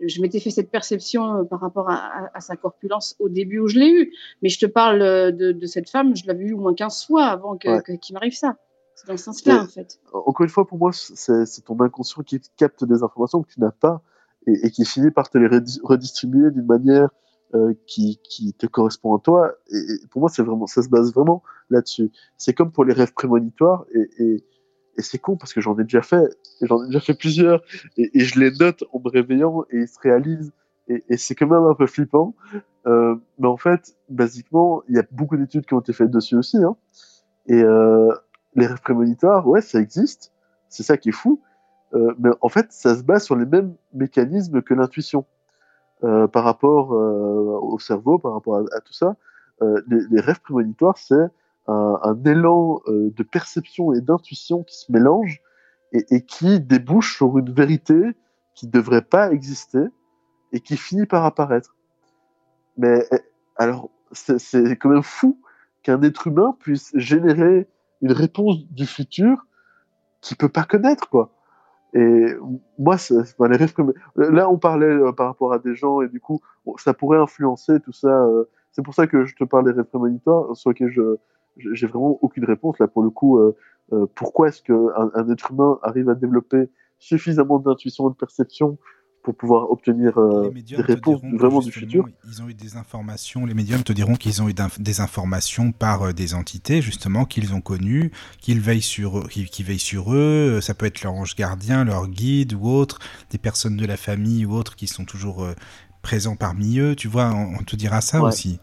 [0.00, 3.58] je m'étais fait cette perception euh, par rapport à, à- à sa corpulence au début
[3.58, 4.12] où je l'ai eu.
[4.42, 7.06] Mais je te parle euh, de, de cette femme, je l'avais eu au moins 15
[7.06, 7.82] fois avant que- Ouais.
[7.82, 8.56] que- qu'il m'arrive ça.
[8.94, 9.98] C'est dans ce sens-là, en fait.
[10.12, 13.58] Encore une fois, pour moi, c'est c'est ton inconscient qui capte des informations que tu
[13.60, 14.02] n'as pas
[14.46, 17.08] et, et qui finit par te les redi- redistribuer d'une manière
[17.54, 19.52] euh, qui, qui te correspond à toi.
[19.72, 22.10] Et, et pour moi, c'est vraiment, ça se base vraiment là-dessus.
[22.36, 24.44] C'est comme pour les rêves prémonitoires et, et,
[24.96, 27.62] et c'est con parce que j'en ai déjà fait, j'en ai déjà fait plusieurs
[27.96, 30.52] et, je les note en me réveillant et ils se réalisent
[30.88, 32.34] et, c'est quand même un peu flippant.
[32.86, 36.34] Euh, mais en fait, basiquement, il y a beaucoup d'études qui ont été faites dessus
[36.34, 36.56] aussi.
[36.56, 36.74] Hein.
[37.46, 38.12] Et euh,
[38.56, 40.32] les rêves prémonitoires, ouais, ça existe.
[40.68, 41.40] C'est ça qui est fou.
[41.94, 45.26] Euh, mais en fait, ça se base sur les mêmes mécanismes que l'intuition.
[46.02, 49.16] Euh, par rapport euh, au cerveau, par rapport à, à tout ça,
[49.60, 51.28] euh, les, les rêves prémonitoires, c'est
[51.70, 55.40] un, élan euh, de perception et d'intuition qui se mélangent
[55.92, 58.00] et, qui débouche sur une vérité
[58.54, 59.84] qui ne devrait pas exister
[60.52, 61.74] et qui finit par apparaître.
[62.76, 63.18] Mais eh,
[63.56, 65.40] alors, c'est quand même fou
[65.82, 67.68] qu'un être humain puisse générer
[68.02, 69.46] une réponse du futur
[70.20, 71.32] qu'il peut pas connaître, quoi.
[71.92, 72.26] Et
[72.78, 76.40] moi, prémon- là, on parlait euh, par rapport à des gens et du coup,
[76.76, 78.08] ça pourrait influencer tout ça.
[78.08, 81.16] euh, c'est pour ça que je te parle des rêves prémonitoires, sur lesquels je-
[81.56, 83.38] j'ai vraiment aucune réponse là pour le coup.
[83.38, 83.56] euh,
[83.92, 88.78] euh, pourquoi est-ce qu'un un être humain arrive à développer suffisamment d'intuition et de perception
[89.22, 92.06] pour pouvoir obtenir euh, des réponses vraiment du futur?
[92.26, 93.44] Ils ont eu des informations.
[93.44, 97.52] Les médiums te diront qu'ils ont eu des informations par euh, des entités justement qu'ils
[97.52, 100.60] ont connues, qu'ils veillent sur, qui, qui veillent sur eux.
[100.62, 102.98] Ça peut être leur ange gardien, leur guide ou autre,
[103.30, 105.54] des personnes de la famille ou autres qui sont toujours euh,
[106.00, 106.94] présents parmi eux.
[106.96, 108.28] Tu vois, on, on te dira ça Ouais.
[108.28, 108.60] aussi.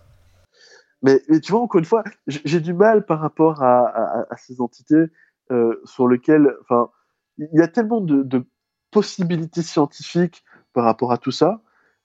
[1.03, 5.05] Mais, tu vois, encore une fois, j'ai du mal par rapport à, ces entités
[5.51, 6.89] euh, sur lesquelles, enfin,
[7.37, 8.45] il y a tellement de, de
[8.91, 10.43] possibilités scientifiques
[10.73, 11.61] par rapport à tout ça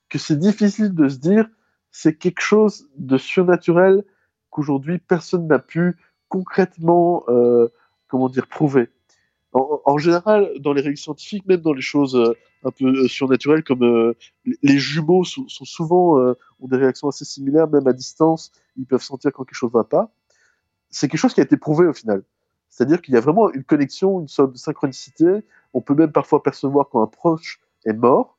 [0.08, 1.48] que c'est difficile de se dire
[1.90, 4.04] c'est quelque chose de surnaturel
[4.50, 5.96] qu'aujourd'hui personne n'a pu
[6.28, 7.68] concrètement, euh,
[8.08, 8.90] comment dire, prouver.
[9.52, 13.62] En, général, dans les règles scientifiques, même dans les choses euh, un peu euh, surnaturelles,
[13.64, 14.14] comme euh,
[14.62, 16.16] les- jumeaux sont, souvent
[16.60, 19.84] ont des réactions assez similaires, même à distance, ils peuvent sentir quand quelque chose va
[19.84, 20.10] pas.
[20.90, 22.22] C'est quelque chose qui a été prouvé au final.
[22.70, 25.44] C'est-à-dire qu'il y a vraiment une connexion, une sorte de synchronicité.
[25.74, 28.38] On peut même parfois percevoir quand un proche est mort.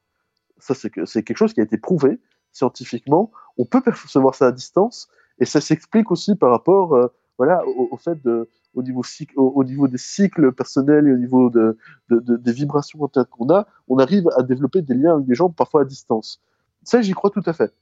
[0.60, 2.20] Ça, c'est que- c'est quelque chose qui a été prouvé
[2.52, 3.32] scientifiquement.
[3.58, 5.10] On peut percevoir ça à distance,
[5.40, 6.98] et ça s'explique aussi par rapport,
[7.38, 11.78] voilà, au fait de, au niveau, des cycles personnels et au niveau de,
[12.10, 15.50] de- de- des vibrations qu'on a, on arrive à développer des liens avec des gens
[15.50, 16.42] parfois à distance.
[16.84, 17.74] Ça, j'y crois tout à fait.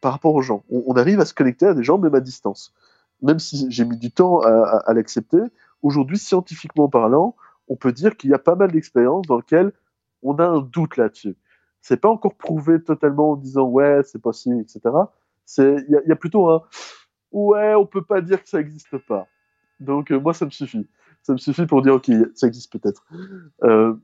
[0.00, 2.72] Par rapport aux gens, on, arrive à se connecter à des gens même à distance.
[3.22, 5.40] Même si j'ai mis du temps à, l'accepter,
[5.82, 7.34] aujourd'hui, scientifiquement parlant,
[7.68, 9.72] on peut dire qu'il y a pas mal d'expériences dans lesquelles
[10.22, 11.36] on a un doute là-dessus.
[11.80, 14.80] C'est pas encore prouvé totalement en disant ouais, c'est possible, etc.
[15.58, 16.62] Il y, a- plutôt un
[17.32, 19.26] ouais, on peut pas dire que ça existe pas.
[19.80, 20.86] Donc euh, moi, ça me suffit.
[21.22, 23.04] Ça me suffit pour dire ok, ça existe peut-être.
[23.64, 23.94] Euh,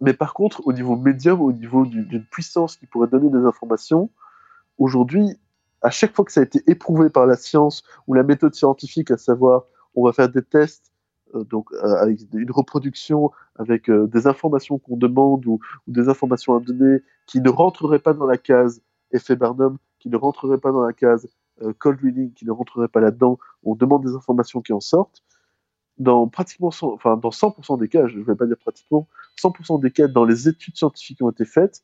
[0.00, 3.44] mais par contre, au niveau médium, au niveau du- d'une puissance qui pourrait donner des
[3.44, 4.10] informations,
[4.78, 5.38] aujourd'hui,
[5.82, 9.10] à chaque fois que ça a été éprouvé par la science ou la méthode scientifique,
[9.10, 10.92] à savoir, on va faire des tests,
[11.34, 16.60] euh, donc avec une reproduction, avec des informations qu'on demande ou, ou des informations à
[16.60, 20.82] donner qui ne rentreraient pas dans la case effet Barnum, qui ne rentreraient pas dans
[20.82, 21.26] la case
[21.78, 25.22] cold reading, qui ne rentreraient pas là-dedans, on demande des informations qui en sortent.
[25.98, 29.08] Dans pratiquement 100, enfin, dans 100% des cas, je ne vais pas dire pratiquement,
[29.42, 31.82] 100% des cas dans les études scientifiques qui ont été faites,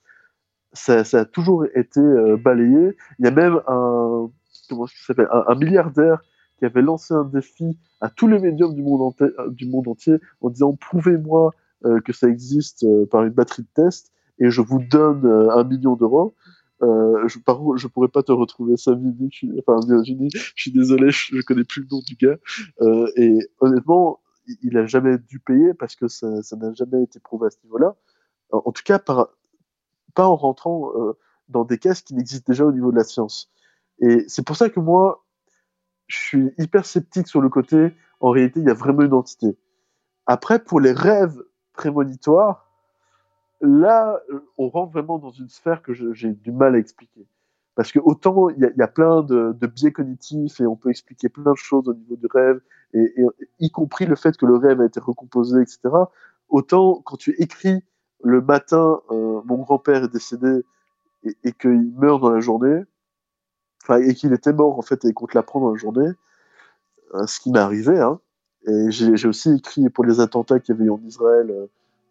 [0.72, 2.96] ça, a toujours été euh, balayé.
[3.18, 4.30] Il y a même un,
[4.68, 6.22] comment s'appelle, un, milliardaire
[6.58, 9.88] qui avait lancé un défi à tous les médiums du monde, entier, euh, du monde
[9.88, 11.52] entier en disant prouvez-moi
[11.84, 15.50] euh, que ça existe euh, par une batterie de tests et je vous donne euh,
[15.50, 16.34] un million d'euros.
[16.82, 20.60] Euh, je, par je pourrais pas te retrouver ça, Vivi, je suis, enfin Virginie, je
[20.60, 22.36] suis désolé, je, je connais plus le nom du gars.
[22.80, 27.20] Euh, et honnêtement, il, il a jamais dû payer parce que ça n'a jamais été
[27.20, 27.96] prouvé à ce niveau-là.
[28.50, 29.28] En, tout cas, pas
[30.28, 31.16] en rentrant euh,
[31.48, 33.50] dans des cases qui n'existent déjà au niveau de la science.
[34.00, 35.24] Et c'est pour ça que moi,
[36.06, 39.56] je suis hyper sceptique sur le côté, en réalité, il y a vraiment une entité.
[40.26, 42.63] Après, pour les rêves prémonitoires,
[43.64, 47.26] là, euh, on rentre vraiment dans une sphère que j'ai du mal à expliquer.
[47.74, 51.52] Parce que autant il y, a- plein de, biais cognitifs et on peut expliquer plein
[51.52, 52.60] de choses au niveau du rêve,
[52.92, 53.12] et,
[53.58, 55.80] y compris le fait que le rêve a été recomposé, etc.
[56.48, 57.82] Autant quand tu écris
[58.22, 60.64] le matin, euh, mon grand-père est décédé
[61.24, 62.84] et, et qu'il meurt dans la journée,
[63.90, 66.10] et qu'il était mort en fait et qu'on te l'apprend dans la journée,
[67.14, 68.20] euh, ce qui m'est arrivé, hein.
[68.66, 71.52] Et j'ai aussi écrit pour les attentats qu'il y avait eu en Israël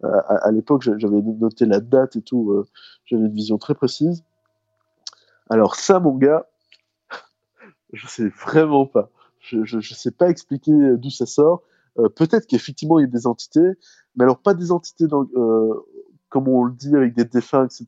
[0.04, 2.66] à, à l'époque, j'a- j'avais noté la date et tout, euh,
[3.06, 4.24] j'avais une vision très précise.
[5.50, 6.48] Alors ça, mon gars,
[7.94, 9.10] je sais vraiment pas.
[9.40, 11.64] Je, je sais pas expliquer d'où ça sort.
[12.00, 13.78] Euh, Peut-être qu'effectivement il y a des entités,
[14.16, 15.74] mais alors pas des entités euh,
[16.30, 17.86] comme on le dit avec des défunts, etc.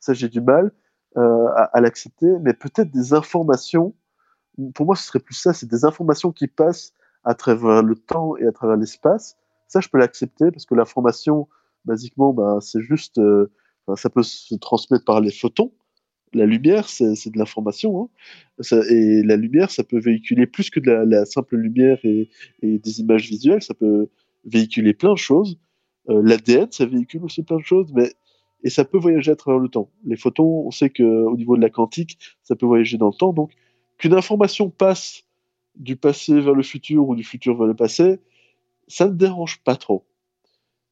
[0.00, 0.72] Ça j'ai du mal
[1.16, 3.94] euh, à, à l'accepter, mais peut-être des informations.
[4.74, 6.92] Pour moi, ce serait plus ça, c'est des informations qui passent
[7.24, 9.36] à travers le temps et à travers l'espace.
[9.68, 11.48] Ça, je peux l'accepter parce que l'information,
[11.86, 13.50] basiquement, bah, c'est juste, euh,
[13.94, 15.72] ça peut se transmettre par les photons.
[16.34, 18.10] La lumière, c'est de l'information.
[18.60, 18.78] Hein.
[18.90, 22.28] Et la lumière, ça peut véhiculer plus que de la, simple lumière et,
[22.62, 23.62] et des images visuelles.
[23.62, 24.08] Ça peut
[24.44, 25.58] véhiculer plein de choses.
[26.08, 28.12] Euh, L'ADN, ça véhicule aussi plein de choses, mais
[28.62, 29.90] et ça peut voyager à travers le temps.
[30.04, 33.32] Les photons, on sait qu'au niveau de la quantique, ça peut voyager dans le temps.
[33.32, 33.52] Donc,
[33.98, 35.22] qu'une information passe
[35.76, 38.18] du passé vers le futur ou du futur vers le passé,
[38.88, 40.04] ça ne dérange pas trop.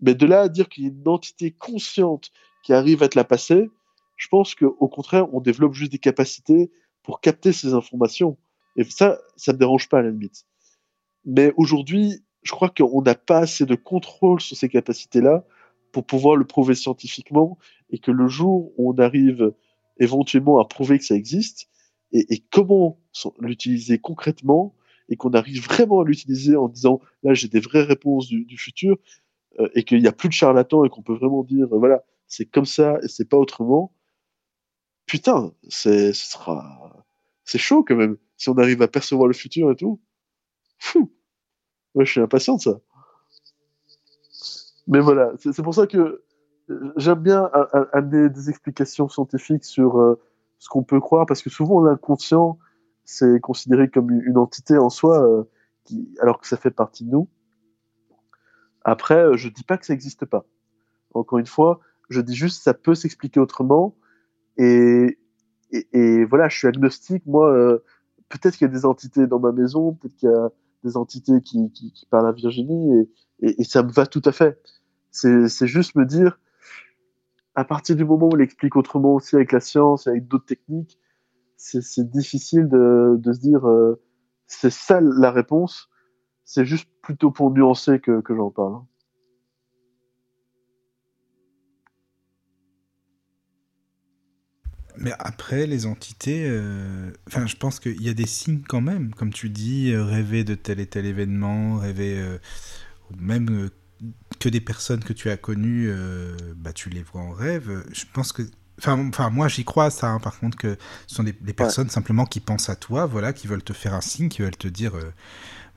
[0.04, 2.30] Mais de là à dire qu'il y a une entité consciente
[2.62, 3.70] qui arrive à te la passer,
[4.16, 6.70] je pense qu'au contraire, on développe juste des capacités
[7.02, 8.36] pour capter ces informations.
[8.76, 10.44] Et ça, ça ne dérange pas à la limite.
[11.24, 15.42] Mais aujourd'hui, je crois qu'on n'a pas assez de contrôle sur ces capacités-là
[15.90, 17.56] pour pouvoir le prouver scientifiquement
[17.88, 19.54] et que le jour où on arrive
[19.98, 21.70] éventuellement à prouver que ça existe
[22.12, 23.00] et, comment
[23.40, 24.74] l'utiliser concrètement
[25.08, 28.98] et qu'on arrive vraiment à l'utiliser en disant là j'ai des vraies réponses du futur
[29.60, 32.04] euh, et qu'il n'y a plus de charlatans et qu'on peut vraiment dire euh, voilà
[32.26, 33.92] c'est comme ça et c'est pas autrement.
[35.06, 37.04] Putain ce sera
[37.44, 40.00] c'est chaud quand même si on arrive à percevoir le futur et tout.
[40.78, 41.12] Fou.
[41.94, 42.80] Ouais je suis impatient de ça.
[44.88, 46.24] Mais voilà c'est pour ça que
[46.70, 47.50] euh, j'aime bien
[47.92, 50.16] amener des explications scientifiques sur
[50.58, 52.58] ce qu'on peut croire parce que souvent l'inconscient
[53.04, 55.46] c'est considéré comme une entité en soi
[56.20, 57.28] alors que ça fait partie de nous
[58.84, 60.44] après euh, je dis pas que ça n'existe pas
[61.14, 61.80] encore une fois
[62.10, 63.96] je dis juste ça peut s'expliquer autrement
[64.56, 65.18] et,
[65.70, 67.82] et, et voilà je suis agnostique moi euh,
[68.28, 70.50] peut-être qu'il y a des entités dans ma maison peut-être qu'il y a
[70.84, 71.72] des entités qui,
[72.10, 73.08] parlent à Virginie et,
[73.40, 74.60] Et, et ça me va tout à fait.
[75.10, 76.38] C'est juste me dire,
[77.54, 80.98] à partir du moment où on l'explique autrement aussi avec la science, avec d'autres techniques,
[81.56, 84.02] c'est difficile de, de se dire, euh,
[84.46, 85.88] c'est ça la réponse.
[86.46, 88.80] C'est juste plutôt pour nuancer que, que j'en parle.
[94.96, 99.12] Mais après, les entités, euh, enfin, je pense qu'il y a des signes quand même,
[99.14, 102.38] comme tu dis, euh, rêver de tel et tel événement, rêver, euh,
[103.18, 103.70] même euh,
[104.40, 105.90] que des personnes que tu as connues,
[106.56, 107.84] bah, tu les vois en rêve.
[107.92, 108.42] Je pense que,
[108.78, 110.08] enfin, enfin moi, j'y crois à ça.
[110.08, 113.32] hein, par contre, que ce sont des, des personnes simplement qui pensent à toi, voilà,
[113.32, 114.96] qui veulent te faire un signe, qui veulent te dire.
[114.96, 115.12] euh,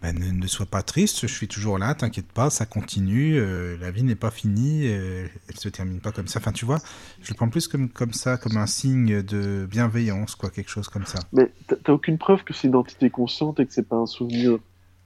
[0.02, 3.78] bah, ne, ne sois pas triste, je suis toujours là, t'inquiète pas, ça continue, euh,
[3.82, 6.40] la vie n'est pas finie, euh, elle se termine pas comme ça.
[6.40, 6.78] Enfin, tu vois,
[7.22, 10.88] je le prends plus comme, comme ça, comme un signe de bienveillance, quoi, quelque chose
[10.88, 11.20] comme ça.
[11.34, 11.52] Mais
[11.84, 14.60] t'as aucune preuve que c'est une entité consciente et que c'est pas un souvenir,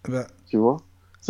[0.10, 0.78] Bah, tu vois?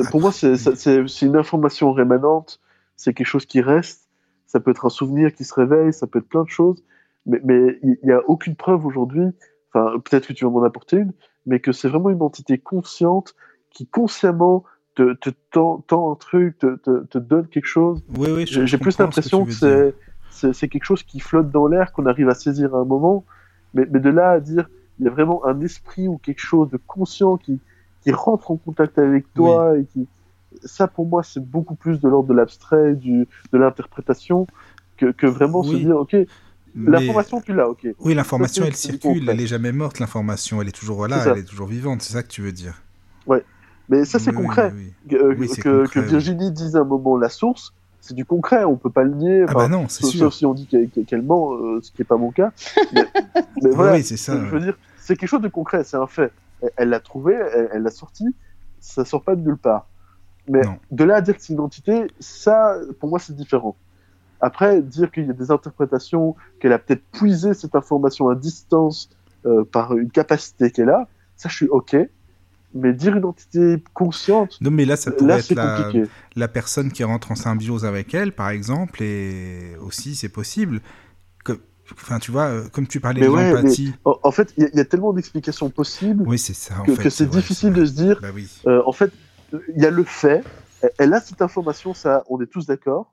[0.10, 2.60] Pour moi, c'est une information rémanente,
[2.96, 4.08] c'est quelque chose qui reste,
[4.48, 6.84] ça peut être un souvenir qui se réveille, ça peut être plein de choses,
[7.28, 9.28] mais mais il n'y a aucune preuve aujourd'hui,
[9.72, 11.14] enfin peut-être que tu vas m'en apporter une,
[11.46, 13.36] mais que c'est vraiment une entité consciente
[13.72, 14.64] qui consciemment
[14.96, 18.04] te, te tend, un truc, te, te, te donne quelque chose.
[18.10, 19.94] oui, oui, J'ai plus ce l'impression que
[20.30, 23.26] c'est quelque chose qui flotte dans l'air, qu'on arrive à saisir à un moment,
[23.74, 24.70] mais, mais de là à dire
[25.00, 27.60] il y a vraiment un esprit ou quelque chose de conscient qui,
[28.02, 30.08] qui rentre en contact avec toi et qui
[30.64, 34.46] ça pour moi c'est beaucoup plus de l'ordre de l'abstrait, du de l'interprétation
[34.98, 36.16] que, que vraiment se dire ok
[36.76, 37.88] Mais- l'information tu l'as ok.
[38.00, 41.44] Oui, l'information, elle circule, elle est jamais morte, l'information, elle est toujours là, elle est
[41.44, 42.82] toujours vivante, c'est ça que tu veux dire.
[43.92, 45.10] Mais ça c'est Oui, concret oui, oui.
[45.12, 46.10] que, euh, Oui, c'est que, concret, que oui.
[46.10, 49.46] Virginie dise à un moment la source c'est du concret on peut pas le nier
[49.48, 50.20] Ah bah non, c'est sauf, sûr.
[50.22, 52.52] sauf si on dit qu'elle qu'elle ment euh, ce qui est pas mon cas
[52.94, 54.34] mais, voilà oui, c'est ça.
[54.44, 56.32] je veux dire, c'est quelque chose de concret, c'est un fait.
[56.62, 58.26] Elle- Elle l'a trouvé, elle elle l'a sorti,
[58.80, 59.88] ça sort pas de nulle part.
[60.48, 60.78] Mais Non.
[60.92, 63.76] de là à dire que c'est une entité, ça, pour moi, c'est différent.
[64.40, 69.10] Après, dire qu'il y a des interprétations, qu'elle a peut-être puisé cette information à distance
[69.46, 71.96] euh, par une capacité qu'elle a, ça, je suis OK.
[72.74, 75.54] Mais dire une entité consciente, Non, mais là, ça pourrait là, être
[76.36, 80.82] la, personne qui rentre en symbiose avec elle, par exemple, et aussi, c'est possible.
[81.44, 81.54] Que...
[81.94, 83.94] Enfin, tu vois, euh, comme tu parlais Mais de ouais, l'empathie.
[84.06, 86.80] En, en fait, il y, a- il y a tellement d'explications possibles Oui, c'est ça,
[86.80, 87.82] en que, c'est difficile vrai.
[87.82, 88.50] de se dire, Bah oui.
[88.68, 89.12] Euh, en fait,
[89.76, 90.44] il y a le fait,
[90.98, 93.12] elle- a cette information, ça, on est tous d'accord,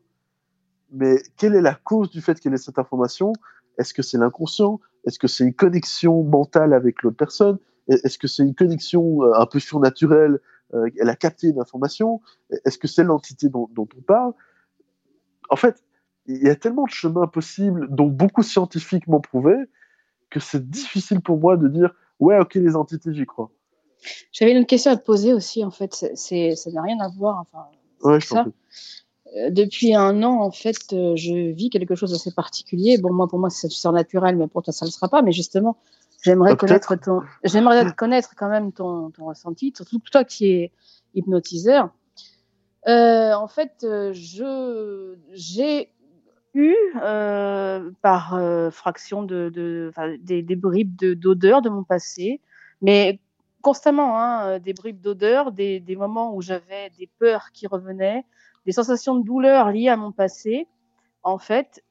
[0.93, 3.33] mais quelle est la cause du fait qu'elle ait cette information?
[3.79, 4.81] Est-ce que c'est l'inconscient?
[5.05, 7.59] Est-ce que c'est une connexion mentale avec l'autre personne?
[7.89, 10.41] Est-ce que c'est une connexion euh, un peu surnaturelle
[10.75, 12.21] euh, Elle a capté une information?
[12.65, 14.33] Est-ce que c'est l'entité dont, dont on parle?
[15.51, 15.83] En fait,
[16.27, 19.65] il y a tellement de chemins possibles, dont beaucoup scientifiquement prouvés,
[20.31, 23.51] que c'est difficile pour moi de dire ouais, ok, les entités, j'y crois.
[24.33, 26.07] J'avais une question à te poser aussi, en fait.
[26.15, 27.41] C'est, ça n'a rien à voir.
[27.41, 27.67] Enfin,
[28.03, 28.47] Ouais, ça.
[29.37, 32.99] Euh, depuis un an, en fait, euh, je vis quelque chose d'assez particulier.
[32.99, 35.23] Bon, moi, pour moi, c'est surnaturel, mais pour toi, ça ne le sera pas.
[35.23, 35.77] Mais justement,
[36.23, 40.73] j'aimerais Ah, connaître ton, j'aimerais connaître quand même ton, ton ressenti, surtout toi qui es
[41.15, 41.91] hypnotiseur.
[42.87, 45.91] Euh, en fait, euh, je, j'ai
[46.55, 52.41] eu, euh, par euh, fraction de, des, des bribes de, d'odeur de mon passé,
[52.81, 53.21] mais
[53.61, 58.25] constamment, hein, des bribes d'odeur, des, des moments où j'avais des peurs qui revenaient,
[58.67, 60.67] des sensations de douleur liées à mon passé.
[61.25, 61.83] En fait,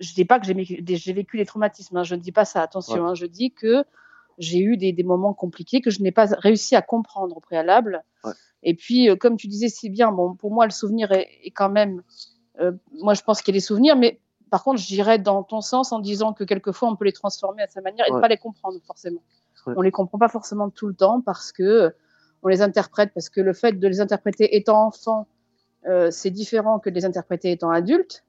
[0.00, 3.06] je dis pas que j'ai vécu, des- traumatismes, hein, je ne dis pas ça, attention,
[3.06, 3.84] hein, je dis que
[4.38, 8.02] j'ai eu des, des moments compliqués que je n'ai pas réussi à comprendre au préalable.
[8.24, 8.32] Ouais.
[8.62, 11.50] Et puis, euh, comme tu disais si bien, bon, pour moi, le souvenir est, est
[11.50, 12.02] quand même,
[12.60, 14.18] euh, moi, je pense qu'il y a des souvenirs, mais
[14.50, 17.68] par contre, j'irais dans ton sens en disant que quelquefois, on peut les transformer à
[17.68, 18.20] sa manière et ne Ouais.
[18.22, 19.20] pas les comprendre forcément.
[19.66, 19.74] Ouais.
[19.76, 21.90] On les comprend pas forcément tout le temps parce que euh,
[22.42, 25.26] on les interprète, parce que le fait de les interpréter étant enfant,
[26.10, 28.24] c'est différent que de les interpréter étant adulte,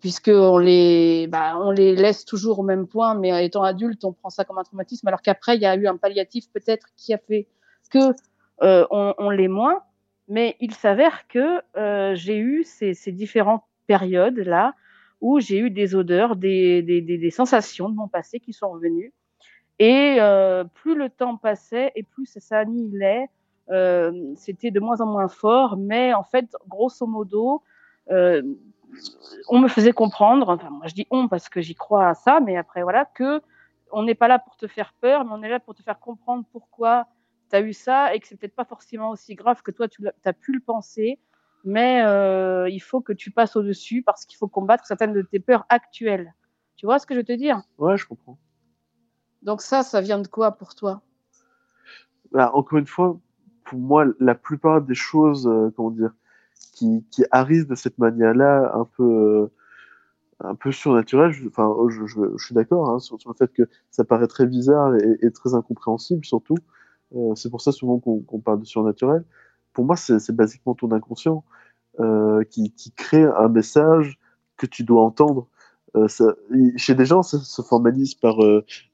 [0.00, 4.12] puisque on les, bah, on les laisse toujours au même point, mais étant adulte, on
[4.12, 7.12] prend ça comme un traumatisme, alors qu'après, il y a eu un palliatif peut-être qui
[7.14, 7.48] a fait
[7.90, 8.14] que
[8.62, 9.82] euh, on, on moins.
[10.28, 14.74] Mais il s'avère que euh, j'ai eu ces, différentes périodes là
[15.20, 19.12] où j'ai eu des odeurs, des, des, sensations de mon passé qui sont revenues.
[19.78, 23.28] Et euh, plus le temps passait et plus ça s'annihilait,
[23.70, 25.76] euh, c'était de moins en moins fort.
[25.76, 27.62] Mais en fait, grosso modo,
[29.48, 32.40] on me faisait comprendre, enfin moi je dis on parce que j'y crois à ça,
[32.40, 33.40] mais après voilà, que
[33.90, 35.98] on n'est pas là pour te faire peur, mais on est là pour te faire
[35.98, 37.06] comprendre pourquoi
[37.50, 40.02] tu as eu ça et que c'est peut-être pas forcément aussi grave que toi tu
[40.24, 41.18] as pu le penser,
[41.64, 45.40] mais euh, il faut que tu passes au-dessus parce qu'il faut combattre certaines de tes
[45.40, 46.34] peurs actuelles.
[46.76, 47.62] Tu vois ce que je veux te dire?
[47.78, 48.38] Ouais, je comprends.
[49.42, 51.02] Donc ça, ça vient de quoi pour toi?
[52.32, 53.18] Bah, encore une fois,
[53.64, 56.12] pour moi, la plupart des choses, euh, comment dire,
[56.72, 59.46] qui, qui arrivent de cette manière-là, un peu, euh,
[60.40, 64.46] un peu surnaturelle, oh, je, suis d'accord hein, sur, le fait que ça paraît très
[64.46, 66.56] bizarre et, très incompréhensible, surtout.
[67.14, 69.24] Euh, c'est pour ça souvent qu'on parle de surnaturel.
[69.72, 71.44] Pour moi, c'est basiquement ton inconscient
[72.00, 74.18] euh, qui, qui crée un message
[74.56, 75.46] que tu dois entendre.
[76.76, 78.38] Chez des gens, ça se formalise par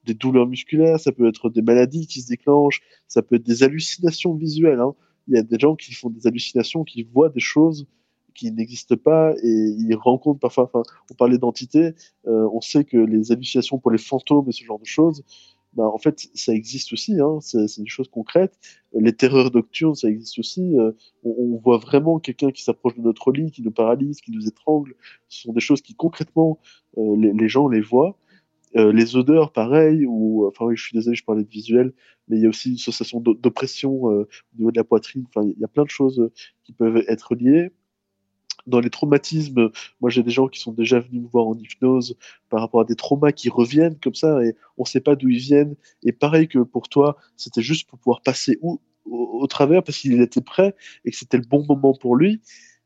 [0.04, 3.62] des douleurs musculaires, ça peut être des maladies qui se déclenchent, ça peut être des
[3.62, 4.80] hallucinations visuelles.
[4.80, 4.94] Hein.
[5.28, 7.86] Il y a des gens qui font des hallucinations, qui voient des choses
[8.34, 10.70] qui n'existent pas et ils rencontrent parfois.
[11.10, 11.94] On parlait d'entités,
[12.26, 15.24] euh, on sait que les hallucinations pour les fantômes et ce genre de choses,
[15.74, 17.20] ben, en fait, ça existe aussi.
[17.20, 17.38] Hein.
[17.40, 18.58] C'est des choses concrètes.
[18.94, 20.76] Les terreurs nocturnes, ça existe aussi.
[20.78, 20.92] Euh,
[21.24, 24.94] on, voit vraiment quelqu'un qui s'approche de notre lit, qui nous paralyse, qui nous étrangle.
[25.28, 26.58] Ce sont des choses qui concrètement
[26.96, 28.16] euh, les gens les voient.
[28.76, 31.92] Euh, les odeurs, pareil, ou enfin oui, je suis désolé, je parlais de visuel,
[32.28, 35.24] mais il y a aussi une sensation d'o- d'oppression euh, au niveau de la poitrine.
[35.28, 36.32] Enfin, il y a plein de choses euh,
[36.64, 37.72] qui peuvent être liées.
[38.66, 42.18] Dans les traumatismes, moi j'ai des gens qui sont déjà venus me voir en hypnose
[42.50, 45.38] par rapport à des traumas qui reviennent comme ça et on sait pas d'où ils
[45.38, 45.74] viennent.
[46.02, 48.78] Et pareil que pour toi, c'était juste pour pouvoir passer au,
[49.48, 50.74] travers parce qu'il était prêt
[51.06, 52.42] et que c'était le bon moment pour lui.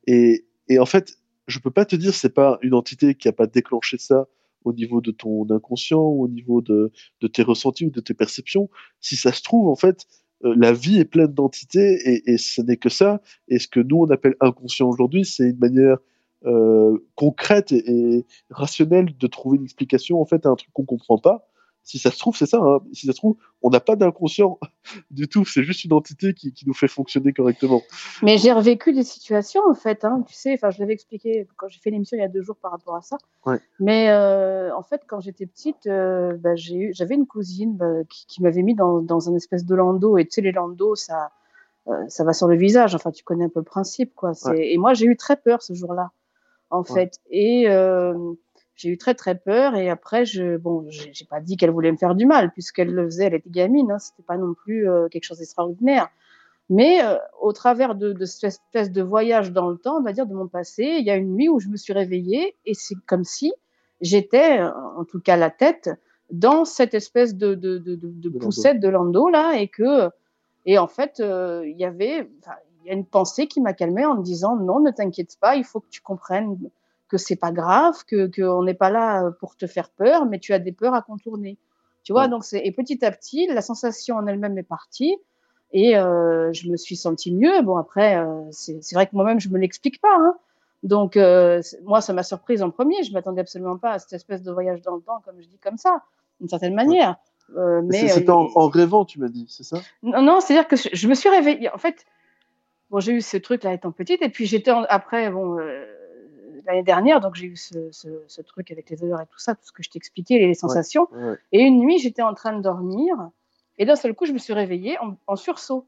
[0.06, 0.44] Et,
[0.78, 3.98] en fait, je peux pas te dire c'est pas une entité qui a pas déclenché
[3.98, 4.28] ça
[4.64, 8.70] au niveau de ton inconscient au niveau de, de tes ressentis ou de tes perceptions.
[9.00, 10.06] Si ça se trouve, en fait,
[10.44, 13.20] euh, la vie est pleine d'entités et, et ce n'est que ça.
[13.48, 15.98] Et ce que nous, on appelle inconscient aujourd'hui, c'est une manière
[16.44, 20.84] euh, concrète et, et rationnelle de trouver une explication en fait à un truc qu'on
[20.84, 21.46] comprend pas.
[21.84, 22.58] Si ça se trouve, c'est ça.
[22.58, 22.78] Hein.
[22.92, 24.58] Si ça se trouve, on n'a pas d'inconscient
[25.10, 25.44] du tout.
[25.44, 27.82] C'est juste une entité qui, qui nous fait fonctionner correctement.
[28.22, 31.66] Mais j'ai revécu des situations, en fait, hein, tu sais, enfin, je l'avais expliqué quand
[31.68, 33.18] j'ai fait l'émission il y a deux jours par rapport à ça.
[33.46, 33.58] Ouais.
[33.80, 38.42] Mais euh, en fait, quand j'étais petite, euh, bah, j'avais une cousine bah, qui, qui
[38.42, 40.18] m'avait mis dans, dans un espèce de landau.
[40.18, 41.32] Et tu sais, les landaux, ça,
[41.88, 42.94] euh, ça va sur le visage.
[42.94, 44.32] Enfin, tu connais un peu le principe, quoi.
[44.44, 44.72] Ouais.
[44.72, 46.12] Et moi, j'ai eu très peur ce jour-là,
[46.70, 46.94] en Ouais.
[46.94, 47.18] fait.
[47.28, 47.66] Et
[48.82, 49.76] j'ai eu très très peur.
[49.76, 53.04] Et après, je, bon, j'ai pas dit qu'elle voulait me faire du mal, puisqu'elle le
[53.04, 53.26] faisait.
[53.26, 53.92] Elle était gamine.
[53.92, 56.08] Hein, C'était pas non plus euh, quelque chose d'extraordinaire.
[56.68, 60.12] Mais euh, au travers de, de cette espèce de voyage dans le temps, on va
[60.12, 62.74] dire, de mon passé, il y a une nuit où je me suis réveillée et
[62.74, 63.52] c'est comme si
[64.00, 65.90] j'étais, en tout cas la tête,
[66.32, 67.54] dans cette espèce de,
[68.40, 70.08] poussette de landau là et que
[70.64, 72.28] et en fait euh, il y avait
[72.84, 75.56] il y a une pensée qui m'a calmée en me disant non ne t'inquiète pas
[75.56, 76.58] il faut que tu comprennes
[77.12, 80.52] que c'est pas grave que qu'on n'est pas là pour te faire peur mais tu
[80.56, 81.54] as des peurs à contourner
[82.04, 82.28] tu vois Ouais.
[82.32, 85.14] donc c'est et petit à petit la sensation en elle-même est partie
[85.72, 89.48] et euh, je me suis sentie mieux bon après euh, c'est vrai que moi-même je
[89.50, 90.34] me l'explique pas hein.
[90.94, 94.42] donc euh, moi ça m'a surprise en premier je m'attendais absolument pas à cette espèce
[94.42, 96.02] de voyage dans le temps comme je dis comme ça
[96.40, 97.16] d'une certaine manière
[97.56, 99.78] Euh, mais C'était euh, en, en rêvant, tu m'as dit, c'est ça?
[100.02, 101.68] Non, non, c'est-à-dire que je, je me suis réveillée.
[101.76, 101.98] En fait,
[102.88, 105.84] bon, j'ai eu ce truc-là étant petite, et puis j'étais après, bon, euh,
[106.66, 109.54] l'année dernière, donc j'ai eu ce, ce, ce truc avec les odeurs et tout ça,
[109.54, 111.08] tout ce que je t'expliquais, les sensations.
[111.12, 111.36] Ouais.
[111.52, 113.14] Et une nuit, j'étais en train de dormir,
[113.78, 115.86] et d'un seul coup, je me suis réveillée en, en sursaut.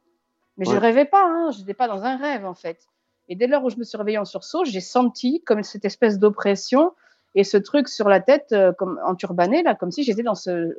[0.57, 0.79] Mais je Ouais.
[0.79, 2.87] rêvais pas, hein, je n'étais pas dans un rêve, en fait.
[3.29, 6.19] Et dès lors où je me suis réveillée en sursaut, j'ai senti comme cette espèce
[6.19, 6.93] d'oppression
[7.35, 10.77] et ce truc sur la tête, euh, comme enturbané, là, comme si j'étais dans ce.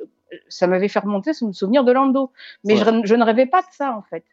[0.48, 2.32] Ça m'avait fait remonter ce souvenir de Lando.
[2.64, 4.24] Mais je, je ne rêvais pas de ça, en fait.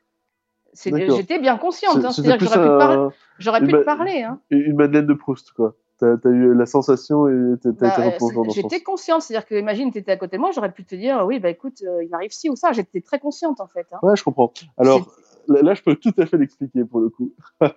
[0.76, 3.77] J'étais bien consciente, hein, c'est-à-dire que j'aurais pu, te parler, un- j'aurais une pu te
[3.77, 4.22] ma- parler.
[4.24, 4.40] Hein.
[4.50, 5.76] une Madeleine de Proust, quoi.
[6.00, 9.56] T'as as eu la sensation et t'as Bah, été replongé dans J'étais consciente, c'est-à-dire que,
[9.56, 12.03] imagine, tu étais à côté de moi, j'aurais pu te dire, oui, bah écoute, euh,
[12.03, 12.72] il m'arrive ci ou ça.
[12.74, 13.88] J'étais très consciente, en fait.
[13.93, 14.00] Hein.
[14.02, 14.52] Ouais, je comprends.
[14.77, 15.16] Alors,
[15.48, 17.32] là, là, je peux tout à fait l'expliquer pour le coup.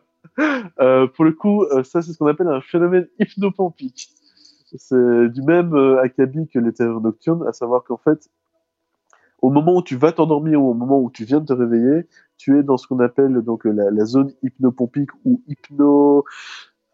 [0.80, 4.08] Euh, pour le coup, euh, ça, c'est ce qu'on appelle un phénomène hypnopampique.
[4.76, 8.28] C'est du même acabit que les terreurs nocturnes, à savoir qu'en fait,
[9.42, 12.06] au moment où tu vas t'endormir ou au moment où tu viens de te réveiller,
[12.36, 16.24] tu es dans ce qu'on appelle donc la, la zone hypnopompique ou hypno.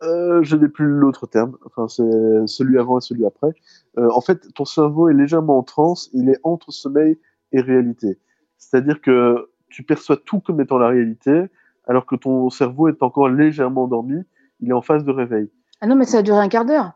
[0.02, 1.56] Euh, je n'ai plus l'autre terme.
[1.64, 3.52] Enfin, c'est celui avant et celui après.
[3.98, 6.10] Euh, en fait, ton cerveau est légèrement en transe.
[6.12, 7.18] Il est entre sommeil
[7.52, 8.18] et réalité.
[8.58, 11.46] C'est-à-dire que tu perçois tout comme étant la réalité,
[11.86, 14.22] alors que ton cerveau est encore légèrement endormi.
[14.60, 15.50] Il est en phase de réveil.
[15.80, 16.92] Ah non, mais ça a duré un quart d'heure.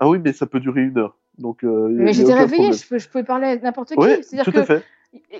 [0.00, 1.17] Ah oui, mais ça peut durer une heure.
[1.38, 3.98] Donc, euh, Mais j'étais réveillée, je, je pouvais parler à n'importe qui.
[3.98, 4.84] Oui, C'est-à-dire tout que à fait.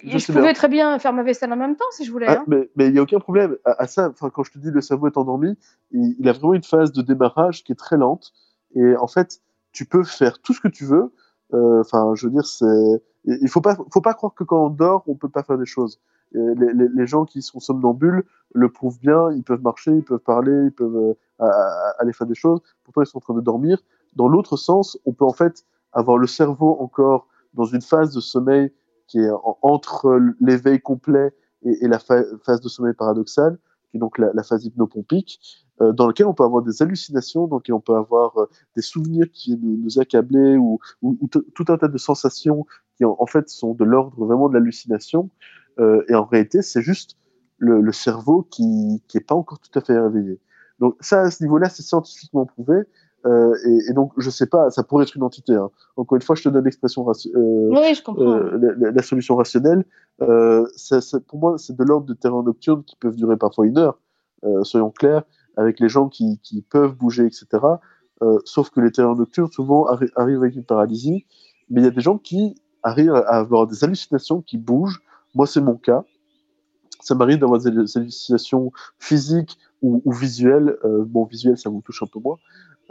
[0.04, 0.52] je, Je pouvais bien.
[0.54, 2.26] très bien faire ma vaisselle en même temps si je voulais.
[2.28, 2.44] Ah, hein.
[2.76, 4.12] mais il n'y a aucun problème à, à ça.
[4.32, 5.56] Quand je te dis le cerveau est endormi,
[5.90, 8.32] il, il a vraiment une phase de démarrage qui est très lente.
[8.74, 9.40] Et en fait,
[9.72, 11.12] tu peux faire tout ce que tu veux.
[11.54, 13.02] Euh, Enfin, je veux dire, c'est.
[13.24, 15.66] Il faut pas, faut pas croire que quand on dort, on peut pas faire des
[15.66, 16.00] choses.
[16.32, 18.22] Les, les, les gens qui sont somnambules
[18.54, 19.32] le prouvent bien.
[19.32, 22.60] Ils peuvent marcher, ils peuvent parler, ils peuvent euh, à- à- aller faire des choses.
[22.84, 23.82] Pourtant, ils sont en train de dormir.
[24.14, 25.64] Dans l'autre sens, on peut en fait
[25.98, 28.70] avoir le cerveau encore dans une phase de sommeil
[29.06, 33.58] qui est en- entre l'éveil complet et, la phase de sommeil paradoxal,
[33.90, 35.40] qui est donc la, phase hypnopompique,
[35.80, 38.46] euh, dans laquelle on peut avoir des hallucinations, laquelle on peut avoir euh,
[38.76, 40.78] des souvenirs qui nous, nous accabler ou,
[41.30, 42.64] tout un tas de sensations
[42.96, 45.30] qui en, fait sont de l'ordre vraiment de l'hallucination.
[45.80, 47.16] Euh, et en réalité, c'est juste
[47.58, 50.38] le, cerveau qui qui est pas encore tout à fait réveillé.
[50.78, 52.82] Donc ça, à ce niveau-là, c'est scientifiquement prouvé.
[53.26, 55.54] Euh, et, et donc, je sais pas, ça pourrait être une entité.
[55.54, 55.70] Hein.
[55.96, 57.12] Encore une fois, je te donne l'expression euh,
[57.70, 58.22] Oui, je comprends.
[58.32, 59.84] euh, la, solution rationnelle.
[60.76, 63.78] Ça, ça- pour moi, c'est de l'ordre de terrains nocturnes qui peuvent durer parfois une
[63.78, 63.98] heure,
[64.62, 65.24] soyons clairs,
[65.56, 67.46] avec les gens qui, qui peuvent bouger, etc.
[68.44, 71.24] Sauf que les terrains nocturnes, souvent, arri- arrivent avec une paralysie.
[71.70, 75.02] Mais il y a des gens qui arrivent à avoir des hallucinations qui bougent.
[75.34, 76.04] Moi, c'est mon cas.
[77.00, 80.76] Ça m'arrive d'avoir des hallucinations physiques ou, ou visuelles.
[81.06, 82.38] Bon, visuelles, ça vous touche un peu moins.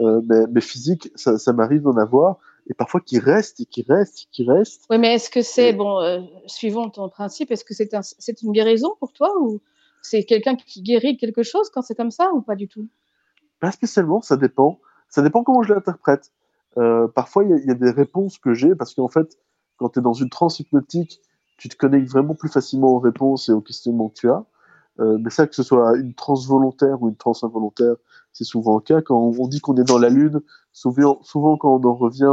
[0.00, 2.38] Euh, mais, mais physiques, ça, ça m'arrive d'en avoir.
[2.70, 4.84] Et parfois qui restent, et qui restent, et qui restent.
[4.90, 8.02] Oui, mais est-ce que c'est, Et- bon, euh, suivant ton principe, est-ce que c'est un,
[8.02, 9.60] c'est une guérison pour toi ou
[10.02, 12.86] c'est quelqu'un qui guérit quelque chose quand c'est comme ça ou pas du tout?
[13.60, 14.78] Pas spécialement, ça dépend.
[15.08, 16.30] Ça dépend comment je l'interprète.
[16.76, 19.36] Euh, parfois, il y, a- il y a des réponses que j'ai parce qu'en fait,
[19.78, 21.20] quand tu es dans une transe hypnotique,
[21.56, 24.44] tu te connectes vraiment plus facilement aux réponses et aux questionnements que tu as.
[25.00, 27.94] Euh, mais ça, que ce soit une transe volontaire ou une transe involontaire,
[28.38, 29.02] c'est souvent le cas.
[29.02, 30.40] Quand on dit qu'on est dans la lune,
[30.72, 32.32] souvent, souvent quand on en revient,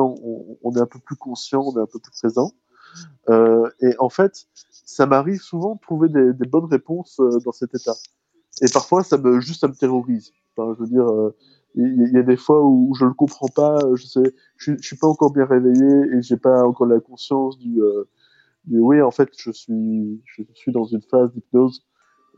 [0.64, 2.52] on, est un peu plus conscient, on est un peu plus présent.
[3.30, 7.74] Euh, et en fait, ça m'arrive souvent de trouver des, bonnes réponses euh, dans cet
[7.74, 7.96] état.
[8.62, 10.32] Et parfois, ça me juste me terrorise.
[10.58, 11.36] Je veux dire, euh,
[11.74, 13.80] il y, a des fois où je le comprends pas.
[13.96, 17.82] Je sais, je, suis- pas encore bien réveillé et j'ai pas encore la conscience du,
[18.66, 21.84] du oui, en fait, je suis, je suis dans une phase d'hypnose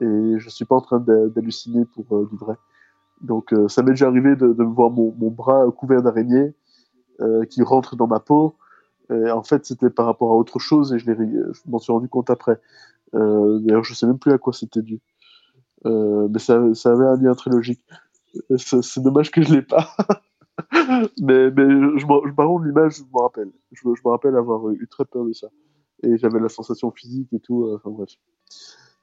[0.02, 2.56] et je suis pas en train d'halluciner pour du vrai.
[3.22, 6.54] Donc, euh, ça m'est déjà arrivé de, de me voir mon, bras couvert d'araignées
[7.22, 8.56] euh, qui rentre dans ma peau.
[9.10, 11.10] En fait, c'était par rapport à autre chose et je,
[11.66, 12.60] m'en suis rendu compte après.
[13.16, 15.00] Euh, D'ailleurs, je sais même plus à quoi c'était dû.
[15.86, 17.82] Euh, mais ça, ça avait un lien très logique.
[18.52, 19.96] Euh, C'est dommage que je l'ai pas.
[21.22, 23.52] mais mais je, par contre, l'image, je me rappelle.
[23.72, 25.48] Je, je me rappelle avoir eu très peur de ça.
[26.04, 27.72] Et j'avais la sensation physique et tout.
[27.76, 28.10] Enfin bref.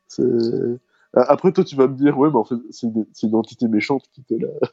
[0.07, 0.79] C'est-
[1.17, 3.69] Après, toi, tu vas me dire, ouais, mais en fait, c'est une, c'est une entité
[3.69, 4.49] méchante qui était là.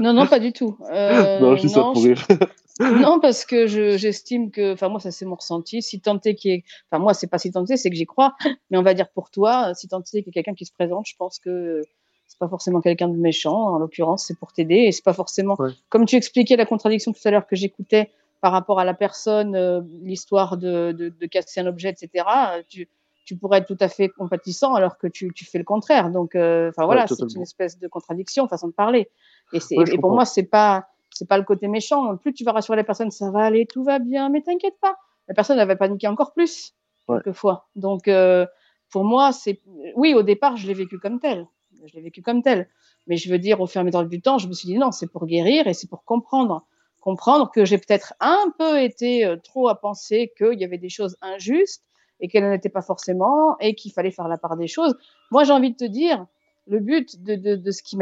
[0.00, 0.78] Non, non, pas du tout.
[0.92, 2.24] Euh, non, je dis ça pour je- rire.
[2.80, 5.82] Non, parce que je- j'estime que, enfin moi ça c'est mon ressenti.
[5.82, 7.96] Si tant est qu'il y ait- enfin moi c'est pas si tant est, c'est que
[7.96, 8.36] j'y crois.
[8.70, 10.72] Mais on va dire pour toi, si tant est qu'il y ait quelqu'un qui se
[10.72, 11.82] présente, je pense que
[12.28, 13.52] c'est pas forcément quelqu'un de méchant.
[13.74, 15.56] En l'occurrence, c'est pour t'aider et c'est pas forcément.
[15.58, 15.70] Ouais.
[15.88, 18.10] Comme tu expliquais la contradiction tout à l'heure que j'écoutais
[18.40, 22.24] par rapport à la personne, euh, l'histoire de, de, de casser un objet, etc.
[22.54, 22.88] euh, Tu,
[23.30, 26.10] tu pourrais être tout à fait compatissant alors que tu, tu fais le contraire.
[26.10, 29.08] Donc, euh, enfin voilà, c'est une espèce de contradiction, façon de parler.
[29.52, 32.16] Et, Ouais, pour moi, c'est pas c'est pas le côté méchant.
[32.16, 34.96] Plus tu vas rassurer la personne, ça va aller, tout va bien, mais t'inquiète pas.
[35.28, 36.74] La personne, elle va paniquer encore plus,
[37.06, 37.18] Ouais.
[37.18, 37.68] quelquefois.
[37.76, 38.46] Donc, euh,
[38.90, 39.60] pour moi, c'est.
[39.94, 41.46] Oui, au départ, je l'ai vécu comme tel.
[41.86, 42.68] Je l'ai vécu comme tel.
[43.06, 44.76] Mais je veux dire, au fur et à mesure du temps, je me suis dit
[44.76, 46.66] non, c'est pour guérir et c'est pour comprendre.
[47.00, 50.88] Comprendre que j'ai peut-être un peu été euh, trop à penser qu'il y avait des
[50.90, 51.84] choses injustes
[52.20, 54.96] et qu'elles n'étaient pas forcément et qu'il fallait faire la part des choses.
[55.30, 56.26] Moi, j'ai envie de te dire,
[56.66, 57.96] le but de, de, de ce qui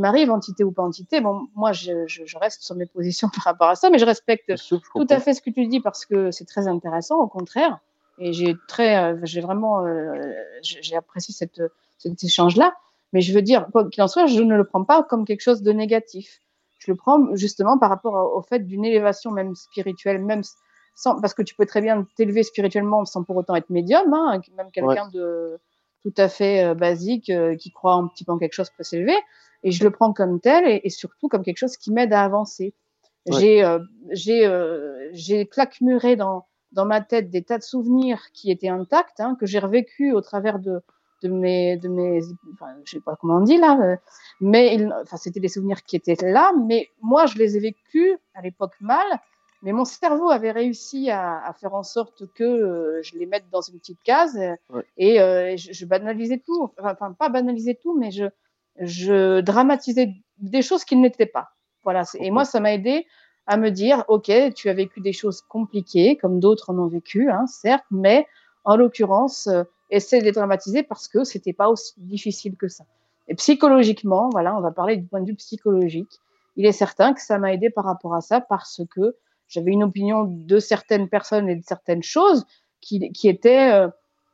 [0.00, 3.44] m'arrive, entité ou pas entité, bon, moi, je, je, je reste sur mes positions par
[3.44, 5.66] rapport à ça, mais je respecte Bien sûr, je tout à fait ce que tu
[5.66, 7.78] dis parce que c'est très intéressant, au contraire.
[8.18, 10.32] Et j'ai très, euh, j'ai vraiment, euh,
[10.62, 11.62] j'ai apprécié cette,
[11.98, 12.74] cet échange-là.
[13.12, 15.40] Mais je veux dire, quoi qu'il en soit, je ne le prends pas comme quelque
[15.40, 16.40] chose de négatif.
[16.78, 20.42] Je le prends justement par rapport au, au fait d'une élévation même spirituelle, même
[21.00, 24.40] sans, parce que tu peux très bien t'élever spirituellement sans pour autant être médium, hein,
[24.56, 25.58] même quelqu'un de
[26.02, 28.82] tout à fait euh, basique euh, qui croit un petit peu en quelque chose peut
[28.84, 29.16] s'élever.
[29.62, 32.22] Et je le prends comme tel et, et surtout comme quelque chose qui m'aide à
[32.22, 32.74] avancer.
[33.26, 33.38] Ouais.
[33.40, 33.78] J'ai euh,
[34.10, 34.40] j'ai
[35.12, 39.46] j'ai claquemuré dans dans ma tête des tas de souvenirs qui étaient intacts, hein, que
[39.46, 40.80] j'ai revécu au travers de
[41.22, 42.20] de mes de mes
[42.54, 43.98] enfin, je sais pas comment on dit là
[44.40, 48.12] mais il- enfin c'était des souvenirs qui étaient là mais moi je les ai vécus
[48.32, 49.06] à l'époque mal
[49.62, 53.48] mais mon cerveau avait réussi à, à faire en sorte que euh, je les mette
[53.50, 54.38] dans une petite case
[54.70, 54.84] Ouais.
[54.96, 58.24] et euh, je, je banalisais tout enfin, enfin pas banaliser tout mais je
[58.78, 61.50] je dramatisais des choses qui n'étaient pas
[61.84, 63.06] voilà et moi ça m'a aidé
[63.46, 67.30] à me dire ok tu as vécu des choses compliquées comme d'autres en ont vécu
[67.30, 68.26] hein, certes mais
[68.64, 72.84] en l'occurrence euh, essaie de les dramatiser parce que c'était pas aussi difficile que ça.
[73.26, 76.20] Et psychologiquement, voilà, on va parler du point de vue psychologique.
[76.56, 79.16] Il est certain que ça m'a aidé par rapport à ça parce que
[79.50, 82.46] j'avais une opinion de certaines personnes et de certaines choses
[82.80, 83.88] qui, qui étaient, euh,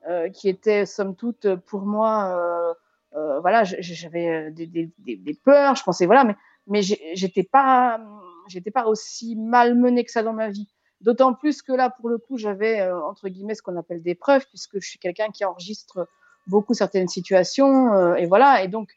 [0.08, 2.74] euh, qui étaient somme toute pour moi, euh,
[3.18, 6.36] euh, voilà, j'avais euh, des, des, des, peurs, je pensais voilà, mais
[6.68, 8.00] mais j'étais pas,
[8.48, 10.68] j'étais pas aussi malmenée que ça dans ma vie.
[11.00, 14.44] D'autant plus que là, pour le coup, j'avais entre guillemets ce qu'on appelle des preuves,
[14.48, 16.08] puisque je suis quelqu'un qui enregistre
[16.48, 18.64] beaucoup certaines situations, et voilà.
[18.64, 18.90] Et donc,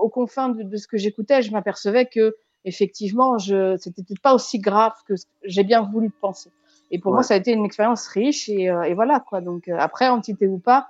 [0.00, 2.34] aux confins de ce que j'écoutais, je m'apercevais que
[2.64, 6.50] effectivement, je c'était peut-être pas aussi grave que j'ai bien voulu penser.
[6.90, 7.16] Et pour Ouais.
[7.16, 9.40] moi, ça a été une expérience riche, et, euh, et voilà quoi.
[9.40, 10.88] Donc euh, après, entité ou pas,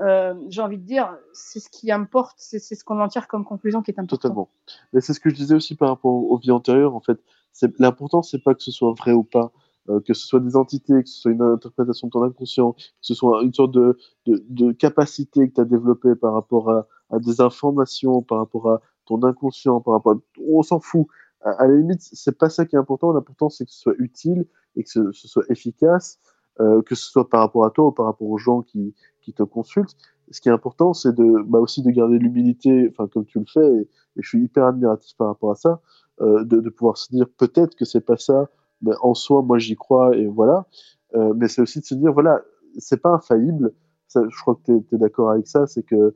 [0.00, 3.28] euh, j'ai envie de dire, c'est ce qui importe, c'est c'est ce qu'on en tire
[3.28, 4.16] comme conclusion qui est important.
[4.16, 4.48] Totalement.
[4.92, 6.96] Mais c'est ce que je disais aussi par rapport aux vies antérieures.
[6.96, 7.18] En fait,
[7.52, 9.52] c'est l'important, c'est pas que ce soit vrai ou pas,
[9.86, 13.14] que ce soit des entités, que ce soit une interprétation de ton inconscient, que ce
[13.14, 13.96] soit une sorte de,
[14.26, 18.70] de, de capacité que tu as développée par rapport à, à des informations, par rapport
[18.70, 20.18] à ton inconscient, par rapport à...
[20.48, 21.06] On s'en fout.
[21.44, 23.12] À, la limite, c'est pas ça qui est important.
[23.12, 26.18] L'important, c'est que ce soit utile et que ce, soit efficace,
[26.60, 29.34] euh, que ce soit par rapport à toi ou par rapport aux gens qui, qui
[29.34, 29.94] te consultent.
[30.30, 33.44] Ce qui est important, c'est de, bah aussi de garder l'humilité, enfin comme tu le
[33.46, 35.80] fais, et, je suis hyper admiratif par rapport à ça,
[36.20, 38.48] euh, de, pouvoir se dire peut-être que c'est pas ça,
[38.80, 40.66] mais en soi, moi j'y crois et voilà.
[41.14, 42.40] Euh, mais c'est aussi de se dire voilà,
[42.78, 43.74] c'est pas infaillible.
[44.14, 46.14] Je crois que tu es, d'accord avec ça, c'est que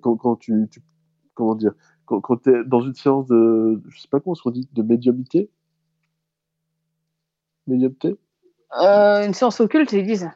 [0.00, 0.70] quand, quand tu,
[1.34, 1.74] comment dire,
[2.06, 4.82] quand, quand tu es dans une séance de, je sais pas comment on dit, de
[4.82, 5.50] médiumité,
[7.66, 8.16] médiumité,
[8.80, 10.28] Euh, une séance occulte, ils disent.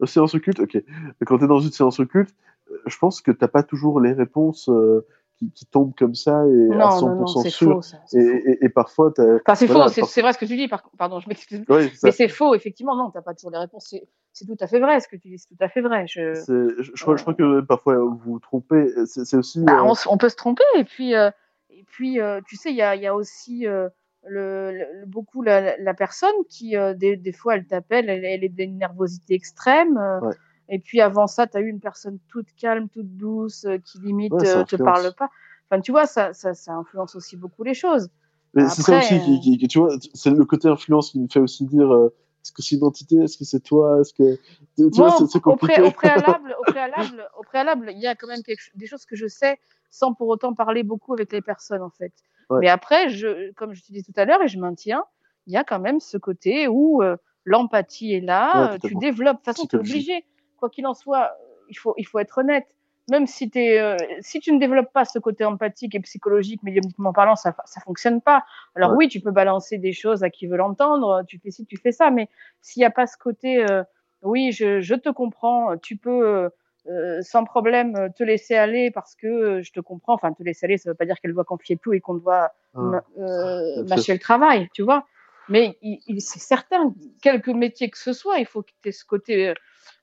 [0.00, 0.82] Une séance occulte, ok.
[1.26, 2.32] Quand tu es dans une séance occulte,
[2.70, 5.04] euh, je pense que t'as pas toujours les réponses euh,
[5.36, 7.74] qui, qui tombent comme ça et à Non, 100% non, non, c'est sûr.
[7.74, 7.82] faux.
[7.82, 9.12] ça, Et, et, et parfois.
[9.18, 10.88] Enfin, c'est voilà, faux, c'est par- vrai ce que tu dis, par...
[10.96, 11.64] pardon, je m'excuse.
[11.68, 13.94] Mais c'est faux, effectivement, non, t'as pas toujours les réponses.
[14.32, 16.06] C'est- tout à fait vrai, ce que tu dis, c'est tout à fait vrai.
[16.06, 16.34] Je...
[16.34, 18.92] Je, je crois, je crois que parfois vous vous trompez.
[19.06, 19.60] C'est aussi.
[19.62, 21.30] Bah, euh, on, peut se tromper, et puis, euh,
[21.70, 23.88] et puis euh, tu sais, il y a, y a aussi euh,
[24.26, 28.44] le, le- beaucoup la, la personne qui, euh, des, des fois, elle t'appelle, elle, elle
[28.44, 29.96] est d'une nervosité extrême.
[29.98, 30.34] euh, Ouais.
[30.68, 33.98] Et puis avant ça, tu as eu une personne toute calme, toute douce, euh, qui
[33.98, 35.28] limite Ouais, euh, te parle pas.
[35.68, 38.08] Enfin, tu vois, ça, ça, ça influence aussi beaucoup les choses.
[38.54, 41.40] C'est ça aussi qui, qui- qui- tu vois, c'est le côté influence qui me fait
[41.40, 44.36] aussi dire euh, est-ce que c'est une entité, est-ce que c'est toi, est-ce que
[44.76, 45.82] tu, vois, c'est- au, pré- compliqué.
[45.82, 49.14] au préalable, au préalable, au préalable, il y a quand même quelque, des choses que
[49.16, 49.58] je sais
[49.90, 52.12] sans pour autant parler beaucoup avec les personnes en fait.
[52.50, 52.58] Ouais.
[52.60, 55.04] Mais après, je, comme je te disais tout à l'heure et je maintiens,
[55.46, 59.34] il y a quand même ce côté où euh, l'empathie est là, Ouais, tu développes.
[59.34, 59.92] De toute façon, tu es Psychologie.
[60.12, 60.24] obligé.
[60.56, 61.32] Quoi qu'il en soit,
[61.68, 62.66] il faut, il faut être honnête.
[63.12, 67.36] Même si, euh, si tu ne développes pas ce côté empathique et psychologique, médiumniquement parlant,
[67.36, 68.42] ça ça fonctionne pas.
[68.74, 68.96] Alors Ouais.
[69.00, 71.92] oui, tu peux balancer des choses à qui veut l'entendre, tu fais ci, tu fais
[71.92, 72.28] ça, mais
[72.62, 73.82] s'il n'y a pas ce côté, euh,
[74.22, 76.48] oui, je, je te comprends, tu peux
[76.88, 80.14] euh, sans problème te laisser aller parce que je te comprends.
[80.14, 82.50] Enfin, te laisser aller, ça veut pas dire qu'elle doit confier tout et qu'on doit
[82.74, 83.02] Ah.
[83.16, 83.84] sûr.
[83.88, 85.06] mâcher le travail, tu vois.
[85.48, 88.92] Mais il, il- c'est certain, quelque métier que ce soit, il faut que tu aies
[88.92, 89.52] ce côté,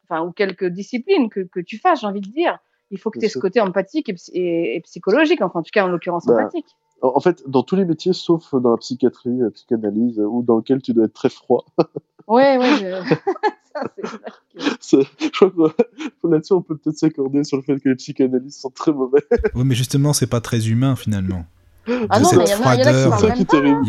[0.04, 2.60] enfin, ou quelques disciplines que, que tu fasses, j'ai envie de dire.
[2.92, 5.64] Il faut que tu aies ce côté empathique et, psy- et- et psychologique, enfin, en
[5.64, 6.66] tout cas, en l'occurrence, Bah, empathique.
[7.02, 10.82] En fait, dans tous les métiers, sauf dans la psychiatrie, la psychanalyse, ou dans lequel
[10.82, 11.66] tu dois être très froid.
[12.28, 13.16] Ouais, ouais, je...
[13.74, 13.84] ça,
[14.80, 18.60] C'est- je crois que là-dessus, on peut peut-être s'accorder sur le fait que les psychanalystes
[18.62, 19.24] sont très mauvais.
[19.56, 21.46] Oui, mais justement, c'est pas très humain finalement.
[22.10, 22.80] Ah De non, cette mais il y en a, il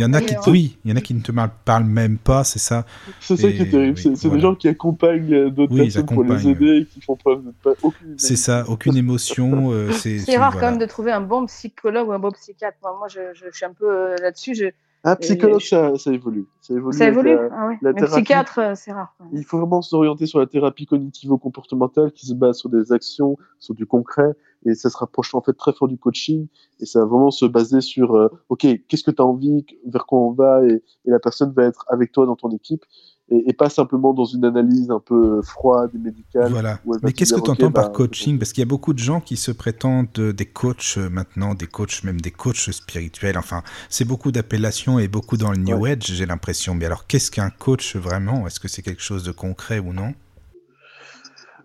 [0.01, 0.49] y en a qui qui, D'ailleurs.
[0.49, 1.33] oui, il y en a qui ne te
[1.65, 2.85] parlent même pas, c'est ça.
[3.21, 3.97] C'est ça qui est terrible.
[4.05, 4.37] oui, c'est voilà.
[4.37, 7.45] des gens qui accompagnent euh, d'autres Oui, personnes pour les aider et qui font preuve
[7.45, 8.15] de pas aucune.
[8.19, 9.73] C'est ça, aucune émotion.
[9.73, 10.67] euh, c'est rare voilà.
[10.67, 12.77] quand même de trouver un bon psychologue ou un bon psychiatre.
[12.83, 14.55] Moi, moi je, je, je suis un peu euh, là-dessus.
[14.55, 14.67] Je...
[15.03, 16.45] Ah, psychologue, ça, ça évolue.
[16.61, 16.97] Ça évolue.
[16.99, 17.79] Ça évolue la- ah ouais.
[17.81, 18.13] la thérapie.
[18.17, 19.15] psychiatre, euh, c'est rare.
[19.33, 23.75] Il faut vraiment s'orienter sur la thérapie cognitivo-comportementale qui se base sur des actions, sur
[23.75, 24.31] du concret,
[24.67, 26.47] et ça se rapproche en fait très fort du coaching,
[26.81, 30.07] et ça va vraiment se baser sur, euh, ok, qu'est-ce que tu as envie, vers
[30.07, 32.85] quoi on va, et, et la personne va être avec toi dans ton équipe,
[33.31, 36.51] et, et pas simplement dans une analyse un peu froide et médicale.
[36.51, 36.81] Voilà.
[37.03, 39.21] Mais qu'est-ce que tu entends par bah, coaching Parce qu'il y a beaucoup de gens
[39.21, 43.39] qui se prétendent euh, des coachs euh, maintenant, des coachs, même des coachs spirituels.
[43.39, 46.75] Enfin, c'est beaucoup d'appellations et beaucoup dans le New Age, j'ai l'impression.
[46.75, 48.47] Mais alors, qu'est-ce qu'un coach vraiment?
[48.47, 50.13] Est-ce que c'est quelque chose de concret ou non?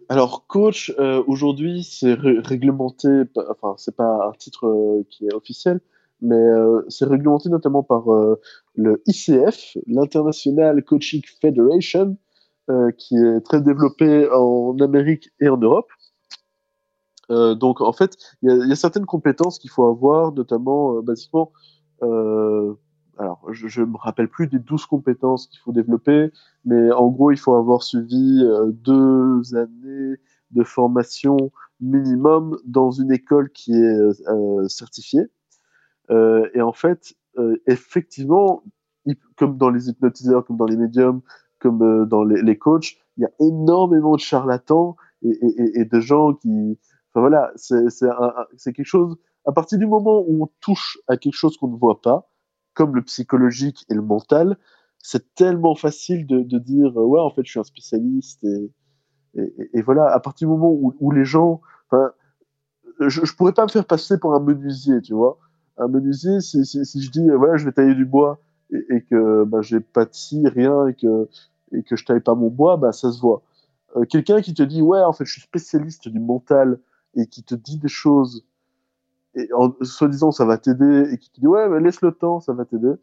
[0.10, 3.08] Alors, coach, euh, aujourd'hui, c'est ré- réglementé,
[3.50, 5.80] enfin, c'est pas un titre euh, qui est officiel,
[6.22, 8.40] mais euh, c'est réglementé notamment par euh,
[8.76, 12.18] le ICF, l'International Coaching Federation,
[12.70, 15.90] euh, qui est très développé en Amérique et en Europe.
[17.30, 21.52] Donc, en fait, il y, y a certaines compétences qu'il faut avoir, notamment, basiquement,
[22.04, 22.76] euh,
[23.18, 26.32] alors, je, je me rappelle plus des 12 compétences qu'il faut développer,
[26.66, 30.18] mais en gros, il faut avoir suivi euh, deux années
[30.52, 31.38] de formation
[31.80, 35.28] minimum dans une école qui est euh, certifiée.
[36.10, 37.16] Euh, et en fait,
[37.68, 38.64] effectivement,
[39.36, 41.22] comme dans les hypnotiseurs, comme dans les médiums,
[41.60, 45.38] comme dans les, coachs, il y a énormément de charlatans et,
[45.82, 46.80] et- de gens qui...
[47.12, 49.18] Enfin voilà, c'est quelque chose...
[49.46, 52.30] À partir du moment où on touche à quelque chose qu'on ne voit pas,
[52.76, 54.58] comme le psychologique et le mental,
[55.00, 58.72] c'est tellement facile de, dire euh, ouais en fait je suis un spécialiste et,
[59.74, 61.62] et, voilà à partir du moment où, les gens
[63.00, 65.38] je, je pourrais pas me faire passer pour un menuisier, tu vois.
[65.78, 68.40] Un menuisier, si, si, si je dis, euh, voilà, je vais tailler du bois
[68.72, 71.30] et, et que bah, j'ai pas de scie, rien, et que,
[71.74, 73.44] et que je taille pas mon bois, bah, ça se voit.
[73.96, 76.80] Euh, Quelqu'un qui te dit, ouais, en fait, je suis spécialiste du mental
[77.16, 78.46] et qui te dit des choses,
[79.36, 82.40] et en soi-disant, ça va t'aider, et qui te dit, ouais, mais laisse le temps,
[82.40, 82.94] ça va t'aider,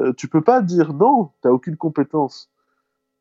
[0.00, 2.50] euh, tu peux pas dire non, t'as aucune compétence.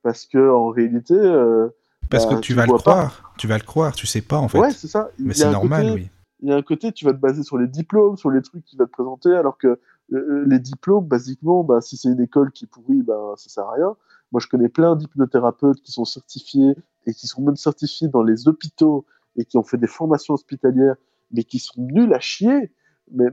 [0.04, 1.70] Parce que, en réalité, euh,
[2.12, 2.92] Parce bah, que tu, vas le vois pas.
[2.92, 3.34] croire.
[3.38, 4.60] Tu vas le croire, tu sais pas en fait.
[4.60, 5.10] Ouais, c'est ça.
[5.18, 6.10] Mais c'est normal, côté- oui.
[6.42, 8.64] il y a un côté, tu vas te baser sur les diplômes, sur les trucs
[8.66, 9.80] qu'il va te présenter, alors que
[10.14, 13.64] euh, les diplômes, basiquement, bah, si c'est une école qui est pourrie, bah, ça sert
[13.68, 13.96] à rien.
[14.32, 16.76] Moi, je connais plein d'hypnothérapeutes qui sont certifiés
[17.08, 19.06] et qui sont même certifiés dans les hôpitaux
[19.38, 20.96] et qui ont fait des formations hospitalières,
[21.32, 22.72] mais qui sont nuls à chier,
[23.12, 23.28] mais,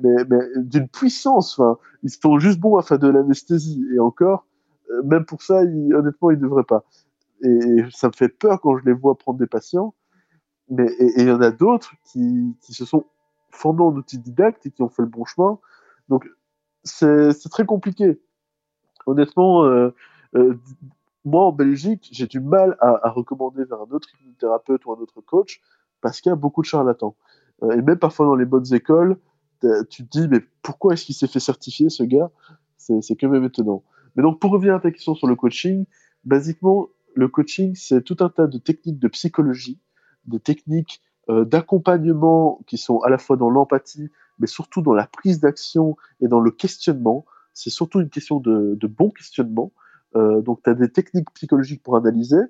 [0.57, 1.59] d'une puissance.
[1.59, 3.85] Enfin, ils sont juste bons à faire de l'anesthésie.
[3.95, 4.47] Et encore,
[4.91, 6.85] euh, même pour ça, honnêtement, ils ne devraient pas.
[7.43, 9.95] Et ça me fait peur quand je les vois prendre des patients.
[10.69, 13.05] Mais il y en a d'autres qui, qui se sont
[13.51, 15.59] formés en autodidacte et qui ont fait le bon chemin.
[16.09, 16.29] Donc
[16.85, 18.21] c'est c'est très compliqué.
[19.07, 19.95] Honnêtement, euh,
[20.37, 20.59] euh,
[21.25, 24.97] moi en Belgique, j'ai du mal à, à recommander vers un autre hypnothérapeute ou un
[24.97, 25.61] autre coach
[26.01, 27.17] parce qu'il y a beaucoup de charlatans.
[27.63, 29.17] Euh, et même parfois dans les bonnes écoles,
[29.91, 32.31] tu te dis mais pourquoi est-ce qu'il s'est fait certifier ce gars?
[32.79, 33.85] C'est quand même étonnant.
[34.17, 35.85] Mais donc pour revenir à ta question sur le coaching,
[36.25, 39.79] basiquement le coaching c'est tout un tas de techniques de psychologie
[40.25, 41.01] des techniques
[41.31, 45.97] euh, d'accompagnement qui sont à la fois dans l'empathie, mais surtout dans la prise d'action
[46.21, 47.25] et dans le questionnement.
[47.55, 49.73] C'est surtout une question de, bon questionnement.
[50.17, 52.41] Euh, donc, tu as des techniques psychologiques pour analyser,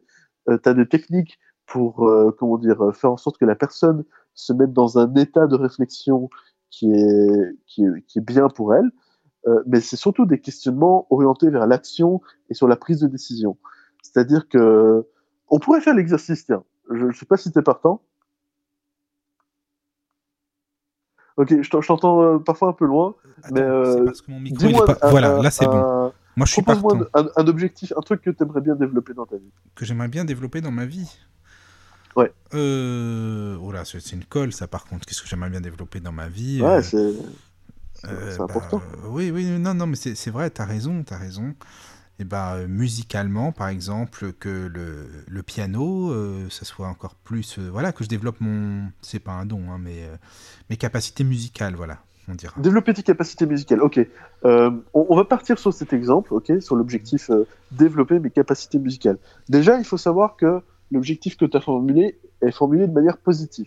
[0.47, 4.05] tu as des techniques pour euh, comment dire, euh, faire en sorte que la personne
[4.35, 6.31] se mette dans un état de réflexion
[6.71, 8.91] qui est, qui est, qui est bien pour elle.
[9.49, 13.59] Euh, mais c'est surtout des questionnements orientés vers l'action et sur la prise de décision.
[14.03, 15.07] C'est-à-dire que
[15.49, 16.63] on pourrait faire l'exercice, tiens.
[16.91, 18.03] Je ne sais pas si tu es partant.
[21.39, 23.15] Ok, je t'en- je t'entends euh, parfois un peu loin.
[23.43, 24.99] Attends, Mais, euh, parce que mon micro il est Dis-moi pas.
[25.03, 26.13] un- Voilà, là c'est bon.
[26.37, 26.99] Moi je suis partant.
[27.15, 29.51] un, un objectif, un truc que tu aimerais bien développer dans ta vie.
[29.75, 31.11] Que j'aimerais bien développer dans ma vie.
[32.17, 32.33] Ouais.
[32.55, 33.57] Euh...
[33.63, 35.07] Oh là, c'est une colle ça par contre.
[35.07, 38.83] Qu'est-ce que j'aimerais bien développer dans ma vie Ouais, Euh, c'est Euh, bah, important.
[39.05, 41.55] euh, oui, oui, non, non, mais c'est vrai, t'as raison, t'as raison.
[42.19, 47.59] Et bah, euh, musicalement, par exemple, que le, le piano, euh, ça soit encore plus.
[47.59, 48.91] voilà, que je développe mon.
[49.03, 50.09] C'est pas un don, hein, mais
[50.69, 52.53] mes capacités musicales, voilà, on dira.
[52.59, 53.81] Développer tes capacités musicales.
[53.81, 54.01] Ok.
[54.45, 57.31] On, on va partir sur cet exemple, ok, sur l'objectif
[57.71, 59.19] développer mes capacités musicales.
[59.49, 60.61] Déjà, il faut savoir que
[60.93, 63.67] l'objectif que tu as formulé est formulé de manière positive.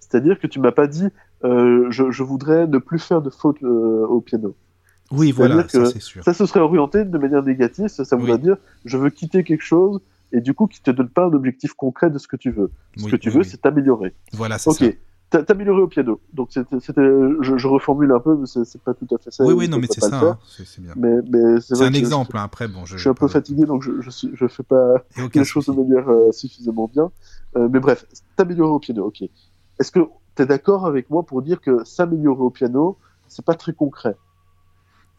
[0.00, 1.08] C'est-à-dire que tu m'as pas dit
[1.44, 4.54] euh, je, je voudrais ne plus faire de fautes euh, au piano.
[5.10, 6.24] Oui, voilà, ça c'est sûr.
[6.24, 7.88] Ça, ce serait orienté de manière négative.
[7.88, 10.00] Ça, ça voudrait dire je veux quitter quelque chose
[10.32, 12.70] et du coup qui te donne pas un objectif concret de ce que tu veux.
[12.96, 14.14] Ce Oui, que tu oui, veux, c'est t'améliorer.
[14.32, 14.86] Voilà, c'est ça.
[15.34, 16.20] T'a- T'améliorer au piano.
[16.32, 17.02] Donc c'était,
[17.40, 19.44] je, je reformule un peu, mais c'est, pas tout à fait ça.
[19.44, 20.92] Oui, oui, non, mais c'est ça, hein, c'est c'est bien.
[20.94, 22.96] Mais, mais c'est, un exemple, hein, après, bon, je.
[22.96, 24.94] Je, suis un peu fatigué, donc je, je, suis, je fais pas
[25.34, 27.10] les choses de manière euh, suffisamment bien.
[27.56, 28.06] Euh, mais bref,
[28.36, 29.22] t'améliorer au piano, ok.
[29.80, 29.98] Est-ce que
[30.36, 32.96] t'es d'accord avec moi pour dire que s'améliorer au piano,
[33.26, 34.16] c'est pas très concret?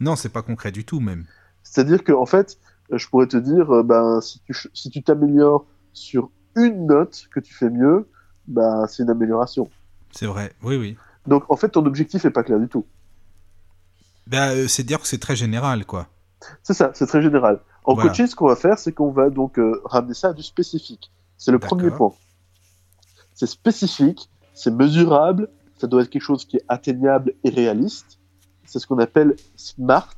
[0.00, 1.26] Non, c'est pas concret du tout, même.
[1.62, 2.56] C'est-à-dire que en fait,
[2.90, 7.26] euh, je pourrais te dire, euh, ben si tu si tu t'améliores sur une note
[7.30, 8.08] que tu fais mieux,
[8.46, 9.68] ben c'est une amélioration.
[10.16, 10.96] C'est vrai, oui, oui.
[11.26, 12.86] Donc en fait, ton objectif est pas clair du tout.
[14.26, 16.08] Bah, euh, c'est dire que c'est très général, quoi.
[16.62, 17.60] C'est ça, c'est très général.
[17.84, 18.10] En Voilà.
[18.10, 21.12] coaching, ce qu'on va faire, c'est qu'on va donc euh, ramener ça à du spécifique.
[21.38, 22.12] C'est le premier point.
[23.34, 28.18] C'est spécifique, c'est mesurable, ça doit être quelque chose qui est atteignable et réaliste.
[28.64, 30.16] C'est ce qu'on appelle smart,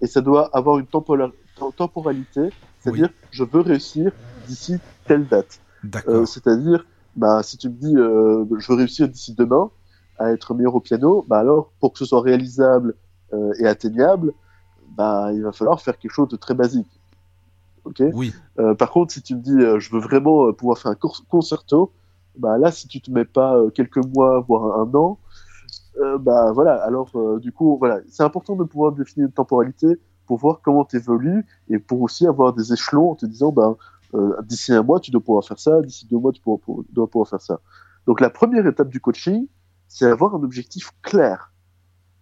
[0.00, 4.12] et ça doit avoir une temporalité, c'est-à-dire je veux réussir
[4.46, 5.60] d'ici telle date.
[5.82, 6.14] D'accord.
[6.14, 6.84] Euh, c'est-à-dire,
[7.18, 9.70] bah, si tu me dis euh, je veux réussir d'ici demain
[10.18, 12.94] à être meilleur au piano, bah alors pour que ce soit réalisable
[13.32, 14.32] euh, et atteignable,
[14.96, 17.00] bah, il va falloir faire quelque chose de très basique.
[17.84, 18.02] Ok?
[18.12, 20.98] oui, Euh, par contre, si tu me dis je veux vraiment pouvoir faire un
[21.28, 21.92] concerto,
[22.36, 25.18] bah là, si tu te mets pas quelques mois, voire un, an,
[26.20, 26.74] bah voilà.
[26.84, 30.96] Alors du coup, voilà, c'est important de pouvoir définir une temporalité pour voir comment tu
[30.96, 33.76] évolues et pour aussi avoir des échelons en te disant, bah,
[34.42, 36.40] d'ici un mois, tu dois pouvoir faire ça, d'ici deux mois, tu
[36.90, 37.60] dois pouvoir faire ça.
[38.06, 39.46] Donc la première étape du coaching,
[39.86, 41.52] c'est avoir un objectif clair.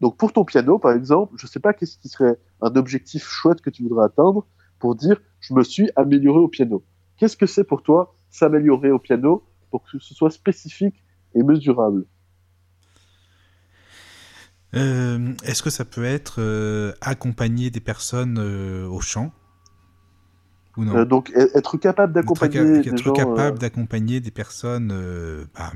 [0.00, 3.60] Donc pour ton piano, par exemple, je sais pas qu'est-ce qui serait un objectif chouette
[3.60, 4.46] que tu voudrais atteindre
[4.78, 6.84] pour dire je me suis amélioré au piano.
[7.16, 11.02] Qu'est-ce que c'est pour toi s'améliorer au piano pour que ce soit spécifique
[11.34, 12.04] et mesurable?
[14.74, 19.32] Euh, Est-ce que ça peut être euh, accompagner des personnes euh, au chant?
[20.76, 25.72] Ou non Euh, Donc e- être capable d'accompagner être euh, d'accompagner des personnes euh, bah,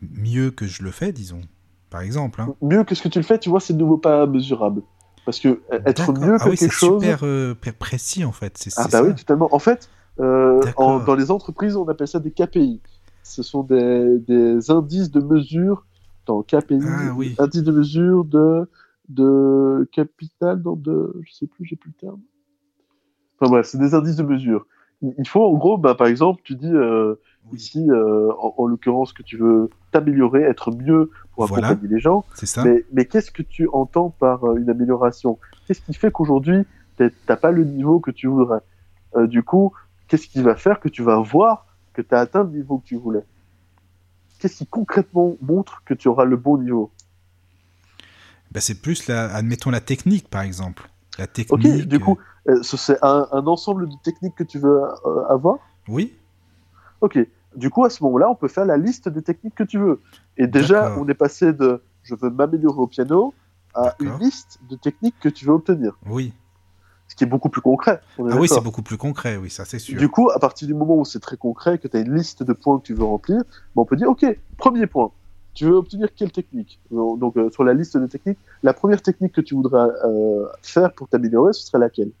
[0.00, 1.40] mieux que je le fais, disons.
[1.90, 2.40] par exemple.
[2.40, 2.54] hein.
[2.62, 4.82] Mieux que ce que tu le fais, tu vois, c'est de nouveau pas mesurable.
[5.24, 7.02] Parce que euh, être mieux ah que oui, c'est quelque chose.
[7.02, 8.56] super euh, pré- précis en fait.
[8.58, 9.04] C'est Ah c'est bah ça.
[9.04, 9.48] oui, totalement.
[9.54, 9.88] En fait,
[10.18, 12.80] euh, en- dans les entreprises, on appelle ça des KPI.
[13.22, 15.86] Ce sont des, des indices de mesure
[16.26, 17.34] dans KPI, Ah oui.
[17.38, 18.68] indice de mesure de,
[19.08, 22.20] de capital, dans de, je sais plus, j'ai plus le terme.
[23.40, 24.66] Enfin bref, c'est des indices de mesure.
[25.02, 27.14] Il faut, en gros, bah, par exemple, tu dis euh,
[27.46, 31.68] Oui, ici, euh, en, en l'occurrence, que tu veux t'améliorer, être mieux pour Voilà.
[31.68, 32.26] accompagner les gens.
[32.34, 32.64] c'est ça.
[32.64, 35.38] Mais, mais qu'est-ce que tu entends par euh, une amélioration?
[35.66, 36.66] Qu'est-ce qui fait qu'aujourd'hui,
[37.26, 38.60] t'as pas le niveau que tu voudrais?
[39.16, 39.72] Euh, Du coup,
[40.08, 42.84] qu'est-ce qui va faire que tu vas voir que tu as atteint le niveau que
[42.86, 43.24] tu voulais?
[44.38, 46.92] Qu'est-ce qui concrètement montre que tu auras le bon niveau?
[48.50, 50.88] Bah, c'est plus, la, admettons, la technique, par exemple.
[51.18, 51.88] La Ok, technique.
[51.88, 52.18] du coup,
[52.62, 55.56] c'est un, un ensemble de techniques que tu veux euh, avoir?
[55.56, 56.14] Euh, Oui,
[57.02, 57.18] Ok,
[57.56, 60.00] du coup, à ce moment-là, on peut faire la liste des techniques que tu veux.
[60.36, 63.32] Et déjà, on est passé de je veux m'améliorer au piano
[63.74, 65.96] à une liste de techniques que tu veux obtenir.
[66.06, 66.32] oui.
[67.08, 68.00] Ce qui est beaucoup plus concret.
[68.20, 69.98] Ah oui, c'est beaucoup plus concret, oui, ça c'est sûr.
[69.98, 72.44] Du coup, à partir du moment où c'est très concret, que tu as une liste
[72.44, 74.24] de points que tu veux remplir, ben, on peut dire, OK,
[74.56, 75.10] premier point,
[75.52, 76.78] tu veux obtenir quelle technique?
[76.92, 80.46] Donc, donc, euh, sur la liste de techniques, la première technique que tu voudrais euh,
[80.62, 82.12] faire pour t'améliorer, ce serait laquelle?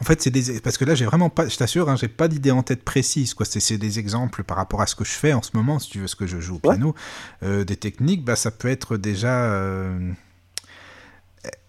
[0.00, 2.28] En fait, c'est des parce que là, j'ai vraiment pas, je t'assure, hein, j'ai pas
[2.28, 3.34] d'idée en tête précise.
[3.34, 5.90] Quoi, c'est des exemples par rapport à ce que je fais en ce moment, si
[5.90, 6.74] tu veux, ce que je joue au Ouais.
[6.76, 6.94] piano,
[7.42, 8.24] Euh, des techniques.
[8.24, 10.12] Bah, ça peut être déjà euh,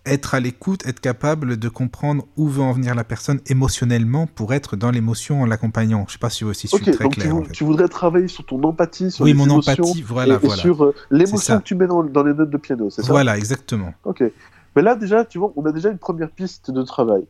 [0.06, 4.54] être à l'écoute, être capable de comprendre où veut en venir la personne émotionnellement pour
[4.54, 6.06] être dans l'émotion en l'accompagnant.
[6.08, 7.32] Je sais pas si, si je suis Ok, très donc clair.
[7.32, 7.54] vou- en fait.
[7.54, 10.84] tu voudrais travailler sur ton empathie, sur Oui, les mon émotions, empathie, voilà, et, sur
[10.84, 13.08] euh, l'émotion que tu mets dans, dans les notes de piano, c'est ça?
[13.12, 13.94] Voilà, exactement.
[14.04, 14.24] Ok.
[14.76, 17.26] Mais là, déjà, tu vois, on a déjà une première piste de travail.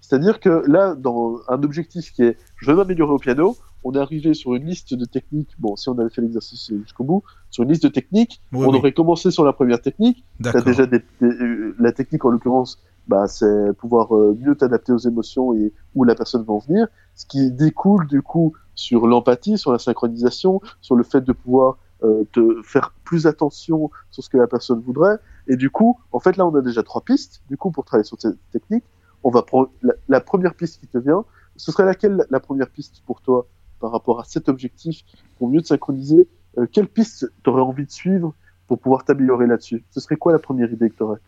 [0.00, 3.98] C'est-à-dire que là, dans un objectif qui est je veux m'améliorer au piano, on est
[3.98, 5.50] arrivé sur une liste de techniques.
[5.58, 8.70] Bon, si on avait fait l'exercice jusqu'au bout, sur une liste de techniques, Oui, on
[8.70, 8.78] oui.
[8.78, 10.24] aurait commencé sur la première technique.
[10.42, 14.92] T'as déjà des, des- euh, la technique en l'occurrence, bah, c'est pouvoir euh, mieux t'adapter
[14.92, 16.88] aux émotions et où la personne va en venir.
[17.14, 21.78] Ce qui découle du coup sur l'empathie, sur la synchronisation, sur le fait de pouvoir
[22.04, 25.18] euh, te faire plus attention sur ce que la personne voudrait.
[25.48, 27.42] Et du coup, en fait, là, on a déjà trois pistes.
[27.48, 28.84] Du coup, pour travailler sur cette technique,
[29.22, 31.24] on va prendre la, la première piste qui te vient.
[31.56, 33.48] Ce serait laquelle la- première piste pour toi
[33.80, 35.02] par rapport à cet objectif
[35.36, 36.28] pour mieux te synchroniser?
[36.58, 38.34] Euh, Quelle piste t'aurais envie de suivre
[38.66, 39.84] pour pouvoir t'améliorer là-dessus?
[39.90, 41.20] Ce serait quoi la première idée que t'aurais?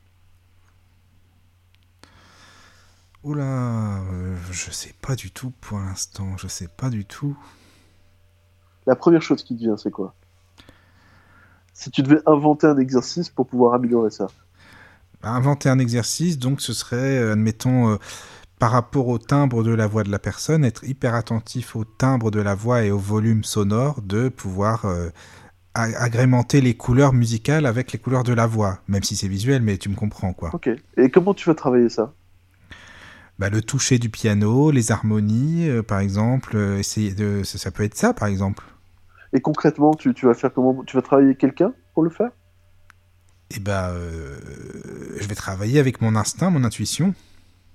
[3.23, 6.37] Oula, euh, je sais pas du tout pour l'instant.
[6.39, 7.37] Je sais pas du tout.
[8.87, 10.15] La première chose qui te vient, c'est quoi?
[11.73, 14.33] Si tu devais inventer un exercice pour pouvoir améliorer ça.
[15.23, 17.97] Inventer un exercice, donc ce serait, euh, admettons, euh,
[18.59, 22.31] par rapport au timbre de la voix de la personne, être hyper attentif au timbre
[22.31, 25.11] de la voix et au volume sonore, de pouvoir euh,
[25.75, 29.77] agrémenter les couleurs musicales avec les couleurs de la voix, même si c'est visuel, mais
[29.79, 30.51] tu me comprends quoi.
[30.55, 30.71] Ok.
[30.97, 32.13] Et comment tu vas travailler ça?
[33.39, 37.85] Bah, le toucher du piano, les harmonies, euh, par exemple, essayer de, ça, ça peut
[37.85, 38.65] être ça, par exemple.
[39.33, 40.83] Et concrètement, tu, tu vas faire comment?
[40.85, 42.31] Tu vas travailler quelqu'un pour le faire?
[43.51, 44.37] Et bah, euh,
[45.19, 47.15] je vais travailler avec mon instinct, mon intuition.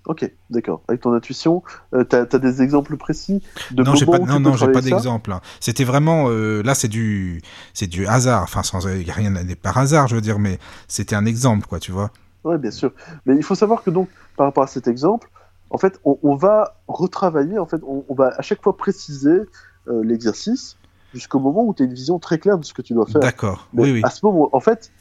[0.05, 0.83] Ok, d'accord.
[0.87, 1.63] Avec ton intuition,
[1.93, 5.31] euh, t'as as des exemples précis de non, j'ai pas, non, tu pas d'exemple.
[5.31, 5.41] hein.
[5.59, 7.41] C'était vraiment, euh, là, c'est du,
[7.73, 8.43] c'est du hasard.
[8.43, 11.91] Enfin, sans, rien n'est par hasard, je veux dire, mais c'était un exemple, quoi, tu
[11.91, 12.11] vois.
[12.43, 12.93] Ouais, bien sûr.
[13.25, 15.27] Mais il faut savoir que donc, par rapport à cet exemple,
[15.71, 19.39] en fait, on, on va retravailler, en fait, on, on va à chaque fois préciser
[19.87, 20.77] euh, l'exercice
[21.15, 23.21] jusqu'au moment où tu as une vision très claire de ce que tu dois faire.
[23.21, 23.67] D'accord.
[23.73, 24.01] Oui, oui.
[24.03, 24.91] À ce moment, en fait,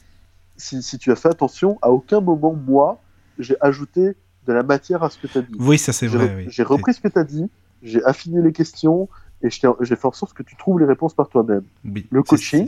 [0.57, 3.01] si, si tu as fait attention, à aucun moment, moi,
[3.39, 4.15] j'ai ajouté
[4.47, 5.55] de la matière à ce que tu as dit.
[5.59, 6.27] Oui, ça c'est vrai.
[6.27, 6.45] re- oui.
[6.49, 7.49] j'ai repris ce que tu as dit,
[7.81, 9.09] j'ai affiné les questions
[9.41, 11.63] et j'ai fait en sorte que tu trouves les réponses par toi-même.
[11.83, 12.67] Oui, le coaching,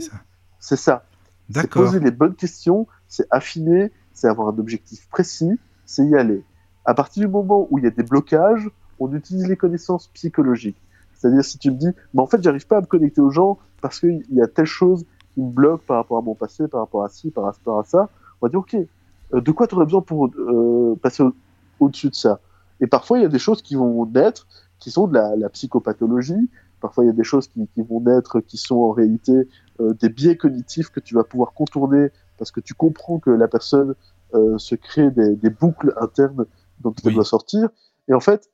[0.58, 1.04] c'est ça.
[1.52, 6.42] C'est poser les bonnes questions, c'est affiner, c'est avoir un objectif précis, c'est y aller.
[6.84, 8.68] À partir du moment où il y a des blocages,
[8.98, 10.76] on utilise les connaissances psychologiques.
[11.14, 13.58] C'est-à-dire si tu me dis, mais en fait, j'arrive pas à me connecter aux gens
[13.80, 15.06] parce qu'il y a telle chose
[15.38, 17.84] qui me bloque par rapport à mon passé, par rapport à ci, par rapport à
[17.84, 18.10] ça,
[18.40, 21.36] on va dire, ok, euh, de quoi tu aurais besoin pour euh, passer au-
[21.78, 22.40] au-dessus de ça?
[22.80, 24.48] Et parfois, il y a des choses qui vont naître,
[24.80, 26.50] qui sont de la, la psychopathologie,
[26.80, 29.48] parfois il y a des choses qui, qui vont naître, qui sont en réalité
[29.80, 33.48] euh, des biais cognitifs que tu vas pouvoir contourner parce que tu comprends que la
[33.48, 33.94] personne
[34.34, 36.46] euh, se crée des, des boucles internes
[36.80, 37.14] dont elle Oui.
[37.14, 37.68] doit sortir.
[38.08, 38.50] Et en fait,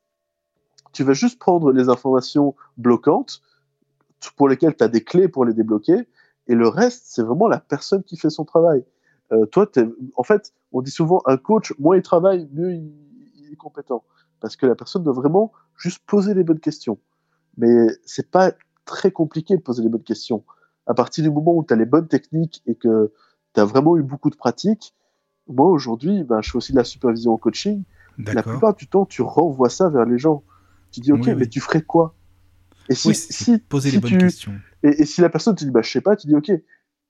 [0.92, 3.42] tu vas juste prendre les informations bloquantes
[4.36, 6.08] pour lesquelles tu as des clés pour les débloquer,
[6.46, 8.84] et le reste, c'est vraiment la personne qui fait son travail.
[9.32, 9.66] Euh, toi,
[10.16, 12.92] en fait, on dit souvent un coach, moins il travaille, mieux il,
[13.36, 14.04] il est compétent,
[14.40, 16.98] parce que la personne doit vraiment juste poser les bonnes questions.
[17.56, 18.52] Mais c'est pas
[18.84, 20.44] très compliqué de poser les bonnes questions.
[20.86, 23.12] À partir du moment où tu as les bonnes techniques et que
[23.54, 24.94] tu as vraiment eu beaucoup de pratique.
[25.48, 27.84] Moi, aujourd'hui, ben, je fais aussi de la supervision en coaching.
[28.18, 30.44] La plupart du temps, tu renvoies ça vers les gens.
[30.90, 32.14] Tu dis, OK, Oui, mais tu ferais quoi?
[32.88, 34.52] Et si, Oui, si, poser si les bonnes tu, questions.
[34.84, 36.52] Et, si la personne te dit, bah, je sais pas, tu dis, OK,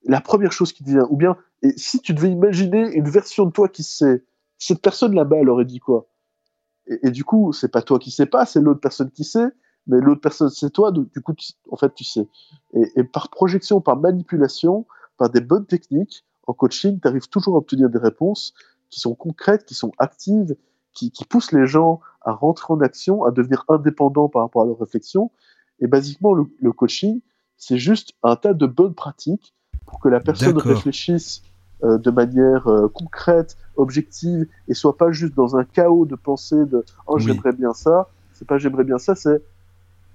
[0.05, 3.47] la première chose qui te vient, ou bien, et si tu devais imaginer une version
[3.47, 4.25] de toi qui sait,
[4.59, 6.07] cette personne là-bas, elle aurait dit quoi?
[6.87, 9.49] Et, du coup, c'est pas toi qui sais pas, c'est l'autre personne qui sait,
[9.87, 11.35] mais l'autre personne c'est toi, donc du coup,
[11.71, 12.29] en fait, tu sais.
[12.75, 14.87] Et, par projection, par manipulation,
[15.17, 18.55] par des bonnes techniques, en coaching, tu arrives toujours à obtenir des réponses
[18.91, 20.55] qui sont concrètes, qui sont actives,
[20.93, 24.79] qui, poussent les gens à rentrer en action, à devenir indépendants par rapport à leurs
[24.79, 25.33] réflexions.
[25.81, 27.21] Et basiquement, le coaching,
[27.57, 29.55] c'est juste un tas de bonnes pratiques
[29.87, 31.43] pour que la personne réfléchisse
[31.83, 36.65] euh, de manière euh, concrète, objective, et soit pas juste dans un chaos de pensée
[36.67, 37.23] de oh Oui.
[37.23, 38.09] j'aimerais bien ça.
[38.33, 39.43] C'est pas j'aimerais bien ça, c'est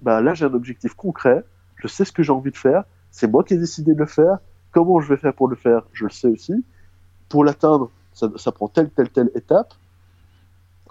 [0.02, 1.44] bah là j'ai un objectif concret,
[1.76, 4.06] je sais ce que j'ai envie de faire, c'est moi qui ai décidé de le
[4.06, 4.38] faire.
[4.72, 6.64] Comment je vais faire pour le faire, je le sais aussi.
[7.28, 9.74] Pour l'atteindre, ça, ça prend telle telle telle étape.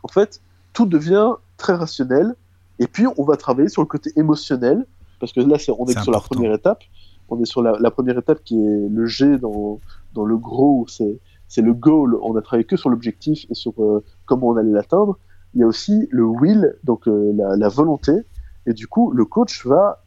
[0.04, 0.42] En fait,
[0.74, 2.36] tout devient très rationnel.
[2.80, 4.86] Et puis on va travailler sur le côté émotionnel,
[5.20, 6.84] parce que là c'est- on est, C'est sur la première étape.
[7.30, 9.80] On est sur la, la première étape qui est le G dans,
[10.14, 12.16] dans le gros, c'est le goal.
[12.24, 15.18] On a travaillé que sur l'objectif et sur euh, comment on allait l'atteindre.
[15.54, 18.14] Il y a aussi le will, donc euh, la, la volonté.
[18.66, 20.04] Et du coup, le coach va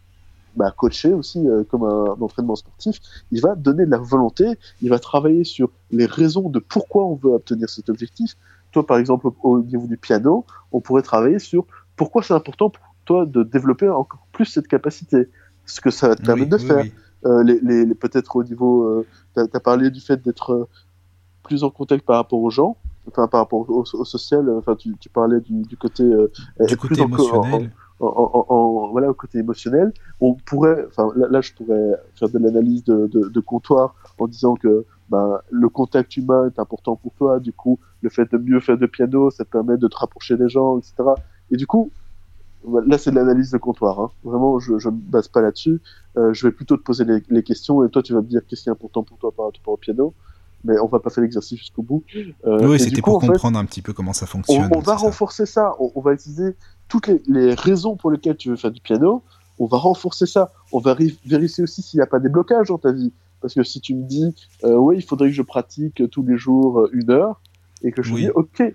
[0.57, 3.00] bah, coacher aussi euh, comme un, entraînement sportif.
[3.31, 4.47] Il va donner de la volonté.
[4.82, 8.36] Il va travailler sur les raisons de pourquoi on veut obtenir cet objectif.
[8.73, 11.66] Toi, par exemple, au, au niveau du piano, on pourrait travailler sur
[11.97, 15.31] pourquoi c'est important pour toi de développer encore plus cette capacité.
[15.66, 16.94] Ce que ça va te permettre Oui, de oui, faire oui.
[17.26, 20.64] euh, les, les, les- peut-être au niveau, euh, t'as as parlé du fait d'être euh,
[21.42, 24.76] plus en contact par rapport aux gens, enfin par rapport au, au social, euh, enfin
[24.76, 26.05] tu, tu parlais du, du côté,
[26.66, 27.70] Du côté plus émotionnel.
[28.00, 29.92] en, en- en- en- voilà, au côté émotionnel.
[30.20, 34.26] On pourrait, enfin là, là, je pourrais faire de l'analyse de, de, de comptoir en
[34.28, 37.40] disant que ben, le contact humain est important pour toi.
[37.40, 40.36] Du coup, le fait de mieux faire de piano, ça te permet de te rapprocher
[40.36, 41.22] des gens, etc.
[41.50, 41.92] Et du coup,
[42.86, 44.00] là, c'est de l'analyse de comptoir.
[44.00, 44.10] Hein.
[44.24, 45.81] Vraiment, je ne me base pas là-dessus.
[46.16, 48.41] Euh, je vais plutôt te poser les, les questions et toi, tu vas me dire
[48.49, 50.15] qu'est-ce qui est important pour toi par rapport au piano.
[50.65, 52.05] Mais on va pas faire l'exercice jusqu'au bout.
[52.47, 54.70] Euh, et Oui, c'était pour fait, comprendre un petit peu comment ça on, fonctionne.
[54.74, 55.02] on va ça.
[55.07, 55.74] renforcer ça.
[55.81, 56.55] On, on va utiliser
[56.89, 59.23] toutes les, les raisons pour lesquelles tu veux faire du piano.
[59.58, 60.52] On va renforcer ça.
[60.73, 63.12] On va ri- vérifier aussi s'il n'y a pas des blocages dans ta vie.
[63.41, 64.32] Parce que si tu me dis,
[64.62, 67.41] euh, oui, il faudrait que je pratique tous les jours euh, une heure,
[67.82, 68.23] et que je te Oui.
[68.23, 68.73] dis, ok,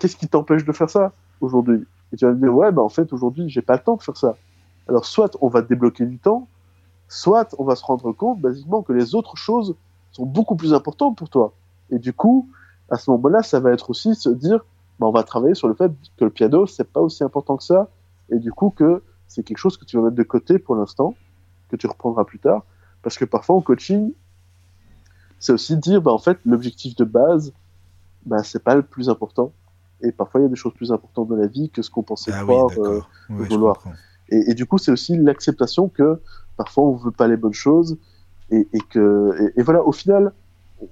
[0.00, 1.84] qu'est-ce qui t'empêche de faire ça aujourd'hui?
[2.12, 4.02] Et tu vas me dire, ouais, bah en fait, aujourd'hui, j'ai pas le temps de
[4.02, 4.36] faire ça.
[4.88, 6.48] Alors, soit on va débloquer du temps,
[7.08, 9.76] soit on va se rendre compte, basiquement, que les autres choses
[10.12, 11.52] sont beaucoup plus importantes pour toi.
[11.90, 12.48] Et du coup,
[12.90, 14.64] à ce moment-là, ça va être aussi se dire,
[14.98, 17.64] bah, on va travailler sur le fait que le piano, c'est pas aussi important que
[17.64, 17.88] ça,
[18.30, 21.14] et du coup que c'est quelque chose que tu vas mettre de côté pour l'instant,
[21.68, 22.64] que tu reprendras plus tard,
[23.02, 24.12] parce que parfois en coaching,
[25.38, 27.52] c'est aussi dire, bah, en fait, l'objectif de base,
[28.26, 29.52] bah, c'est pas le plus important,
[30.00, 32.02] et parfois il y a des choses plus importantes dans la vie que ce qu'on
[32.02, 33.00] pensait Ah oui, euh.
[33.30, 33.82] Ouais, vouloir.
[34.28, 36.20] et, et du coup, c'est aussi l'acceptation que
[36.56, 37.98] parfois on veut pas les bonnes choses
[38.50, 40.32] et, et que et, et voilà, au final,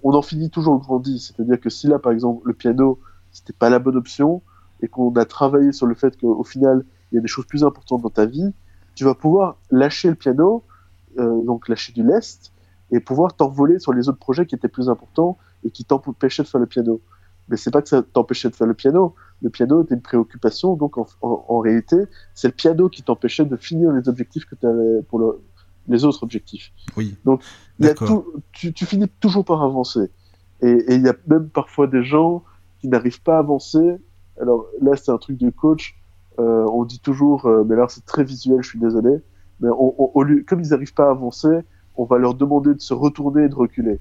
[0.02, 1.18] on en finit toujours grandi.
[1.20, 2.98] C'est-à-dire que si là, par exemple, le piano,
[3.32, 4.42] c'était pas la bonne option
[4.82, 7.64] et qu'on a travaillé sur le fait qu'au final, il y a des choses plus
[7.64, 8.52] importantes dans ta vie,
[8.94, 10.64] tu vas pouvoir lâcher le piano,
[11.18, 12.52] euh, donc lâcher du lest
[12.90, 16.48] et pouvoir t'envoler sur les autres projets qui étaient plus importants et qui t'empêchaient de
[16.48, 17.00] faire le piano.
[17.48, 19.14] Mais c'est pas que ça t'empêchait de faire le piano.
[19.42, 21.96] Le piano était une préoccupation, donc en, en- en réalité,
[22.34, 25.40] c'est le piano qui t'empêchait de finir les objectifs que tu avais pour le-
[25.88, 26.72] les autres objectifs.
[26.96, 27.16] Oui.
[27.78, 30.10] Il y a tout, tu, tu finis toujours par avancer.
[30.62, 32.42] Et, il y a même parfois des gens
[32.80, 33.96] qui n'arrivent pas à avancer.
[34.40, 35.94] Alors là, c'est un truc de coach.
[36.40, 39.18] Euh, on dit toujours, euh, mais alors c'est très visuel, je suis désolé.
[39.60, 41.60] Mais on, on- au lieu, comme ils n'arrivent pas à avancer,
[41.96, 44.00] on va leur demander de se retourner et de reculer.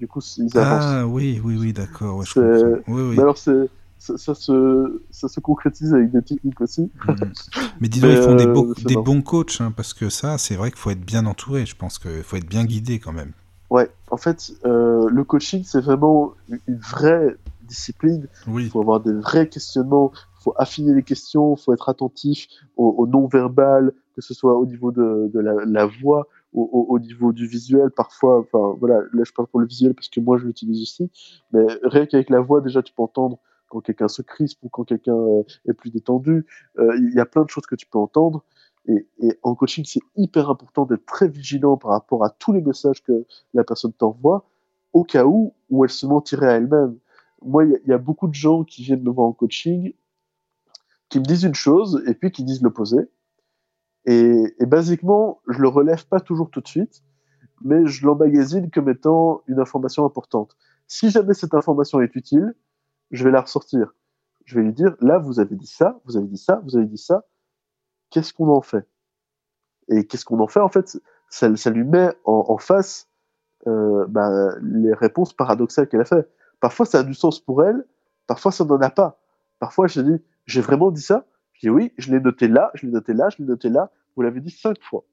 [0.00, 0.84] Du coup, ils avancent.
[0.86, 2.16] Ah oui, oui, oui, d'accord.
[2.16, 2.24] Ouais.
[2.36, 3.14] Oui, oui.
[3.16, 6.90] Mais alors, c'est, ça, ça se, ça se concrétise avec des techniques aussi.
[7.06, 7.16] Mhm.
[7.58, 9.02] Mais Mais, ils font des, euh, beaux- des bon.
[9.02, 11.66] bons coachs, hein, parce que ça, c'est vrai qu'il faut être bien entouré.
[11.66, 13.32] Je pense qu'il faut être bien guidé quand même.
[13.68, 16.32] Ouais, en fait, euh, le coaching, c'est vraiment
[16.66, 18.26] une vraie discipline.
[18.46, 18.68] Il Oui.
[18.70, 22.48] faut avoir des vrais questionnements, il faut affiner les questions, il faut être attentif
[22.78, 26.94] au, au non-verbal, que ce soit au niveau de, de la, la voix, au, au,
[26.94, 30.20] au niveau du visuel, parfois, enfin voilà, là je parle pour le visuel parce que
[30.20, 31.10] moi je l'utilise aussi,
[31.52, 33.38] mais rien qu'avec la voix, déjà tu peux entendre
[33.68, 36.44] quand quelqu'un se crispe ou quand quelqu'un euh, est plus détendu,
[36.78, 38.44] Euh, il y a plein de choses que tu peux entendre.
[38.86, 39.06] Et,
[39.42, 43.24] en coaching, c'est hyper important d'être très vigilant par rapport à tous les messages que
[43.54, 44.44] la personne t'envoie,
[44.92, 46.98] au cas où où elle se mentirait à elle-même.
[47.42, 49.92] Moi, il y, y a beaucoup de gens qui viennent me voir en coaching,
[51.08, 52.98] qui me disent une chose et puis qui disent l'opposé.
[54.06, 57.02] Et, et basiquement, je le relève pas toujours tout de suite,
[57.62, 60.56] mais je l'emmagasine comme étant une information importante.
[60.86, 62.54] Si jamais cette information est utile,
[63.10, 63.94] je vais la ressortir.
[64.44, 66.86] Je vais lui dire, là, vous avez dit ça, vous avez dit ça, vous avez
[66.86, 67.26] dit ça,
[68.10, 68.88] qu'est-ce qu'on en fait?
[69.88, 70.60] Et qu'est-ce qu'on en fait?
[70.60, 70.98] En fait,
[71.28, 73.08] ça, ça lui met en, en face
[73.66, 76.28] euh, bah, les réponses paradoxales qu'elle a fait.
[76.60, 77.84] Parfois, ça a du sens pour elle,
[78.26, 79.20] parfois, ça n'en a pas.
[79.58, 81.26] Parfois, je dis, j'ai vraiment dit ça
[81.60, 83.90] Je dis oui, je l'ai noté là, je l'ai noté là, je l'ai noté là,
[84.16, 85.04] vous l'avez dit cinq fois.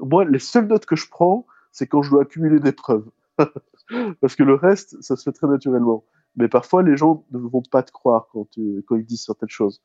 [0.00, 3.08] Moi, les seules notes que je prends, c'est quand je dois accumuler des preuves.
[4.20, 6.04] Parce que le reste, ça se fait très naturellement.
[6.36, 9.48] Mais parfois, les gens ne vont pas te croire quand, tu, quand ils disent certaines
[9.50, 9.82] choses.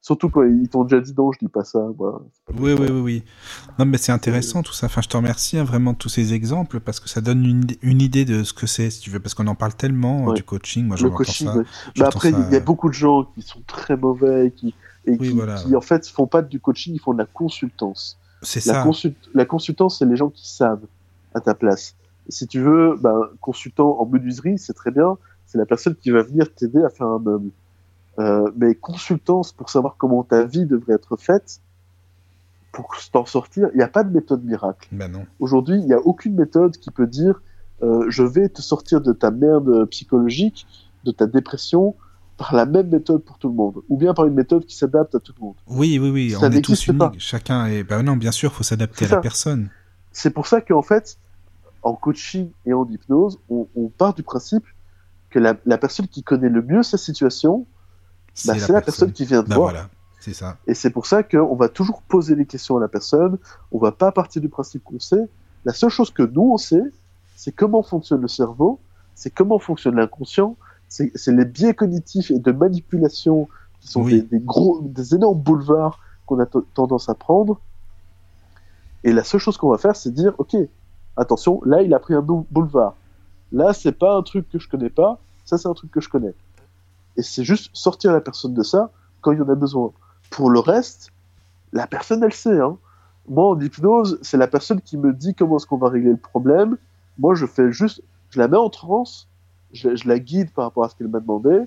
[0.00, 1.78] Surtout quand ils t'ont déjà dit non, je dis pas ça.
[1.98, 3.24] Moi, c'est pas Oui, oui, oui, oui.
[3.78, 4.86] Non, mais c'est intéressant tout ça.
[4.86, 7.66] Enfin, je te remercie hein, vraiment de tous ces exemples parce que ça donne une,
[7.82, 10.34] une idée de ce que c'est, si tu veux, parce qu'on en parle tellement Ouais.
[10.34, 10.86] du coaching.
[10.86, 11.56] Moi, Le j'entends coaching, ça.
[11.56, 11.64] ouais.
[11.98, 14.74] Mais après, ça, il y a euh, beaucoup de gens qui sont très mauvais qui,
[15.06, 15.76] et Oui, qui, voilà, qui, ouais.
[15.76, 18.18] en fait, font pas du coaching, ils font de la consultance.
[18.42, 19.08] C'est La, ça.
[19.34, 20.84] la consultance, c'est les gens qui savent
[21.34, 21.94] à ta place.
[22.28, 25.16] Si tu veux, ben, consultant en menuiserie, c'est très bien.
[25.46, 27.50] C'est la personne qui va venir t'aider à faire un meuble.
[28.18, 31.60] Euh, mais consultance pour savoir comment ta vie devrait être faite,
[32.72, 34.88] pour t'en sortir, il n'y a pas de méthode miracle.
[34.92, 35.26] Ben.
[35.38, 37.40] Aujourd'hui, il n'y a aucune méthode qui peut dire
[37.82, 40.66] euh, je vais te sortir de ta merde psychologique,
[41.04, 41.94] de ta dépression,
[42.36, 45.14] par la même méthode pour tout le monde, ou bien par une méthode qui s'adapte
[45.14, 45.54] à tout le monde.
[45.66, 46.30] Oui, oui, oui.
[46.32, 47.18] Ça on est tous uniques.
[47.18, 47.82] Chacun est.
[47.82, 49.70] Ben non, bien sûr, faut s'adapter à la personne.
[50.12, 51.18] C'est pour ça qu'en fait,
[51.82, 54.64] en coaching et en hypnose, on, on part du principe
[55.30, 57.66] que la, la personne qui connaît le mieux sa situation,
[58.46, 59.70] bah, c'est la personne qui vient te Ben voir.
[59.72, 59.88] voilà,
[60.20, 60.58] c'est ça.
[60.66, 63.38] Et c'est pour ça qu'on va toujours poser les questions à la personne.
[63.72, 65.26] On va pas partir du principe qu'on sait.
[65.64, 66.84] La seule chose que nous on sait,
[67.34, 68.78] c'est comment fonctionne le cerveau,
[69.14, 70.56] c'est comment fonctionne l'inconscient,
[70.88, 73.48] c'est les biais cognitifs et de manipulation
[73.80, 74.22] qui sont Oui.
[74.22, 77.60] des, des gros, des énormes boulevards qu'on a tendance à prendre.
[79.04, 80.56] Et la seule chose qu'on va faire, c'est dire, ok,
[81.16, 82.94] attention, là il a pris un bou- boulevard.
[83.52, 86.08] Là c'est pas un truc que je connais pas, ça c'est un truc que je
[86.08, 86.34] connais.
[87.16, 88.90] Et c'est juste sortir la personne de ça
[89.20, 89.92] quand il y en a besoin.
[90.30, 91.12] Pour le reste,
[91.72, 92.60] la personne, elle sait.
[92.60, 92.76] Hein.
[93.28, 96.16] Moi, en hypnose, c'est la personne qui me dit comment est-ce qu'on va régler le
[96.16, 96.76] problème.
[97.18, 99.28] Moi, je fais juste, je la mets en transe,
[99.76, 101.60] je, je la guide par rapport à ce qu'elle m'a demandé,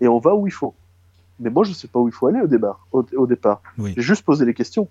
[0.00, 0.74] et on va où il faut.
[1.40, 2.86] Mais moi, je sais pas où il faut aller au départ.
[2.92, 3.62] Au, au départ.
[3.78, 3.94] Oui.
[3.96, 4.88] J'ai juste posé les questions.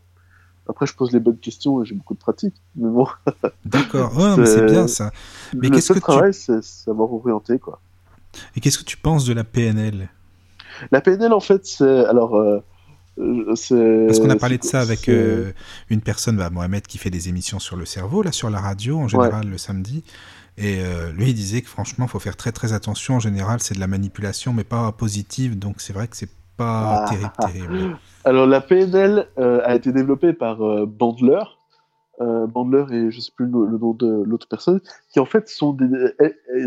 [0.68, 2.56] Après, je pose les bonnes questions et j'ai beaucoup de pratique.
[2.76, 3.08] Mais bon,
[3.66, 4.16] D'accord.
[4.18, 5.12] Ouais, c'est bien ça.
[5.54, 7.80] Mais le qu'est-ce seul que tu- travail, c'est savoir orienter, quoi.
[8.56, 10.10] Et qu'est-ce que tu penses de la PNL
[10.92, 12.36] La PNL, en fait, c'est alors.
[12.38, 12.60] euh,
[13.20, 13.46] euh.
[14.08, 15.52] Parce qu'on a parlé de ça avec euh,
[15.90, 18.98] une personne, bah, Mohamed, qui fait des émissions sur le cerveau, là, sur la radio,
[19.00, 20.04] en général, le samedi.
[20.58, 23.16] Et euh, lui, il disait que franchement, il faut faire très très attention.
[23.16, 25.58] En général, c'est de la manipulation, mais pas positive.
[25.58, 27.10] Donc c'est vrai que c'est pas Ah.
[27.10, 27.98] terrible, terrible.
[28.26, 31.44] Alors la PNL euh, a été développée par euh, Bandler,
[32.20, 35.74] Bandler et je sais plus le, le nom de l'autre personne, qui en fait sont
[35.74, 35.88] des,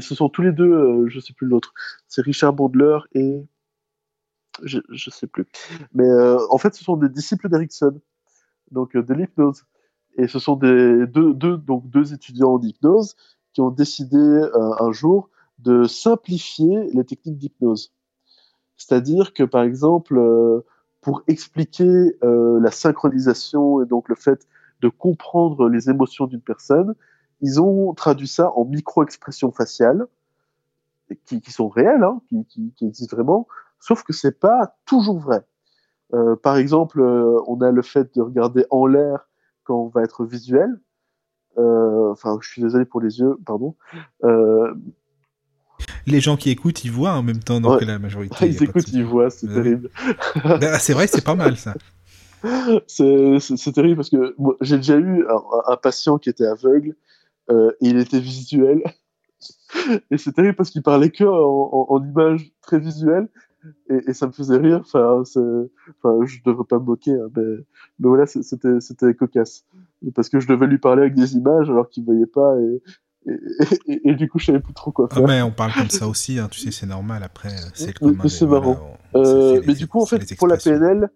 [0.01, 1.73] ce sont tous les deux, je sais plus l'autre,
[2.09, 3.47] c'est Richard Bandler et
[4.65, 5.47] je, je sais plus,
[5.93, 6.11] mais
[6.51, 8.01] en fait ce sont des disciples d'Erickson,
[8.73, 9.63] donc de l'hypnose,
[10.19, 13.15] et ce sont des deux, deux donc deux étudiants en hypnose
[13.55, 17.94] qui ont décidé euh, un jour de simplifier les techniques d'hypnose.
[18.76, 20.66] C'est-à-dire que par exemple euh,
[21.00, 24.47] pour expliquer euh, la synchronisation et donc le fait
[24.81, 26.94] de comprendre les émotions d'une personne,
[27.41, 30.07] ils ont traduit ça en micro-expressions faciales
[31.26, 33.47] qui, sont réelles, hein, qui, existent vraiment,
[33.78, 35.44] sauf que c'est pas toujours vrai.
[36.42, 39.28] Par exemple, on a le fait de regarder en l'air
[39.65, 40.81] quand on va être visuel.
[41.58, 43.74] Euh, Enfin, je suis désolé pour les yeux, pardon.
[44.23, 44.73] Euh,
[46.07, 47.86] Les gens qui écoutent, ils voient en même temps, donc Ouais.
[47.86, 48.36] la majorité.
[48.47, 49.55] ils écoutent, ils voient, c'est oui.
[49.55, 49.91] terrible.
[50.44, 51.74] Bah, c'est vrai, c'est pas mal ça.
[52.86, 56.94] c'est terrible parce que j'ai déjà eu un, un patient qui était aveugle
[57.50, 58.83] euh, et il était visuel.
[60.10, 61.34] et c'est terrible parce qu'il parlait que en,
[61.73, 63.28] en, en images très visuelles
[63.89, 64.81] et, et ça me faisait rire.
[64.83, 67.42] Enfin, enfin je devrais pas me moquer, hein, mais,
[67.99, 69.65] mais voilà, c'était cocasse
[70.12, 72.83] parce que je devais lui parler avec des images alors qu'il voyait pas et,
[73.26, 73.34] et,
[73.86, 75.26] et- et du coup je savais plus trop quoi Ah, faire.
[75.26, 77.23] mais on parle comme ça aussi, hein, tu sais, c'est normal.
[77.23, 78.99] Après, euh, c'est le commun voilà, marrant.
[79.15, 80.57] on- Euh, mais du coup, en fait, pour la.
[80.57, 81.08] PNL,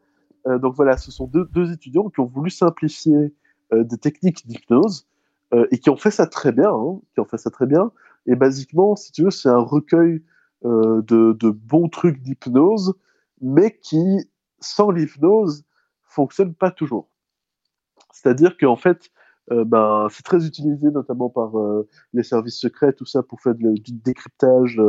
[0.46, 3.34] euh, donc voilà, ce sont deux, deux étudiants qui ont voulu simplifier
[3.72, 5.06] euh, des techniques d'hypnose
[5.70, 7.90] et qui ont fait ça très bien, hein, qui ont fait ça très bien.
[8.26, 10.22] Et basiquement, si tu veux, c'est un recueil
[10.62, 12.94] de, de bons trucs d'hypnose,
[13.40, 14.28] mais qui,
[14.60, 15.64] sans l'hypnose,
[16.04, 17.08] fonctionne pas toujours.
[18.20, 19.10] C'est-à-dire qu'en fait,
[19.52, 23.54] euh, ben, c'est très utilisé notamment par euh, les services secrets, tout ça, pour faire
[23.54, 24.82] du décryptage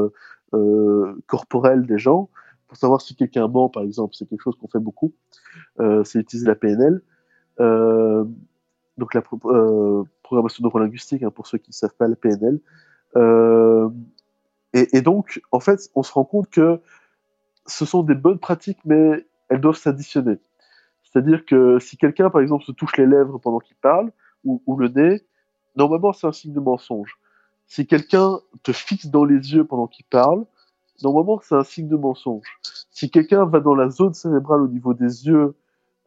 [0.56, 2.30] euh, corporel des gens,
[2.67, 4.16] pour savoir si quelqu'un ment, par exemple.
[4.16, 5.14] C'est quelque chose qu'on fait beaucoup.
[5.77, 7.01] C'est utiliser la PNL.
[8.98, 12.59] Donc la pro- programmation neurolinguistique, hein, pour ceux qui ne savent pas la PNL.
[14.74, 16.80] Et, et donc, en fait, on se rend compte que
[17.67, 20.40] ce sont des bonnes pratiques, mais elles doivent s'additionner.
[21.11, 24.11] C'est-à-dire que si quelqu'un, par exemple, se touche les lèvres pendant qu'il parle,
[24.45, 25.21] ou, le nez,
[25.75, 27.17] normalement, c'est un signe de mensonge.
[27.67, 30.45] Si quelqu'un te fixe dans les yeux pendant qu'il parle,
[31.03, 32.47] normalement, c'est un signe de mensonge.
[32.91, 35.55] Si quelqu'un va dans la zone cérébrale au niveau des yeux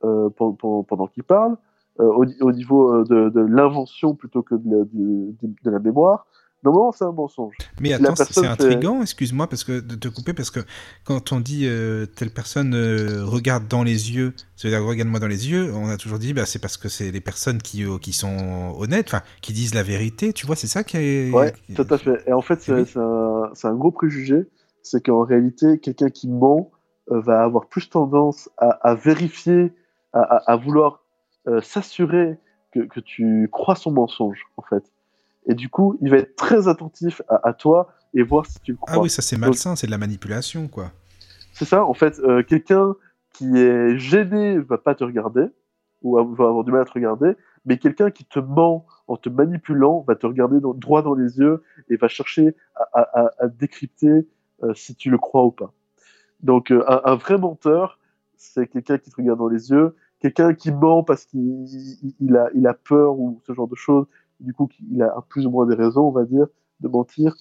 [0.05, 1.57] euh, pendant, qu'il parle,
[2.01, 6.27] euh, au, au niveau euh, de, l'invention plutôt que de la mémoire,
[6.63, 7.57] normalement, c'est un mensonge.
[7.81, 10.61] Mais attends, c'est intriguant, excuse-moi, parce que de te couper, parce que
[11.05, 15.51] quand on dit euh, telle personne euh, regarde dans les yeux, c'est-à-dire regarde-moi dans les
[15.51, 18.13] yeux, on a toujours dit bah, c'est parce que c'est les personnes qui, euh, qui
[18.13, 21.31] sont honnêtes, enfin, qui disent la vérité, tu vois, c'est ça qui est.
[21.33, 22.23] Ouais, tout à fait.
[22.27, 22.85] Et en fait, c'est Oui.
[22.97, 24.47] un, un gros préjugé,
[24.83, 26.71] c'est qu'en réalité, quelqu'un qui ment
[27.11, 29.73] euh, va avoir plus tendance à, à vérifier,
[30.13, 31.05] à, à- à vouloir
[31.49, 32.39] euh, s'assurer
[32.73, 34.85] que, que tu crois son mensonge, en fait.
[35.47, 38.73] Et du coup, il va être très attentif à, à toi et voir si tu
[38.73, 38.95] le crois.
[38.95, 40.93] Ah oui, ça c'est malsain, c'est de la manipulation, quoi.
[41.55, 42.95] C'est ça, en fait, euh, quelqu'un
[43.35, 45.47] qui est gêné va pas te regarder,
[46.03, 47.33] ou va avoir du mal à te regarder,
[47.65, 51.39] mais quelqu'un qui te ment en te manipulant va te regarder dans- droit dans les
[51.39, 54.29] yeux et va chercher à, à- à- à décrypter
[54.63, 55.73] euh, si tu le crois ou pas.
[56.43, 57.99] Donc, euh, un, un vrai menteur,
[58.37, 62.37] c'est quelqu'un qui te regarde dans les yeux, quelqu'un qui ment parce qu'il il- il
[62.37, 64.07] a, il a peur ou ce genre de choses,
[64.43, 66.47] du coup, il a plus ou moins des raisons, on va dire,
[66.81, 67.37] de mentir.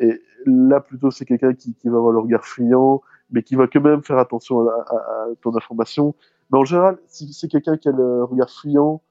[0.00, 3.66] Et là, plutôt, c'est quelqu'un qui, qui va avoir le regard friand, mais qui va
[3.66, 6.14] quand même faire attention à, ton information.
[6.50, 9.02] Mais en général, si c'est quelqu'un qui a le regard friand,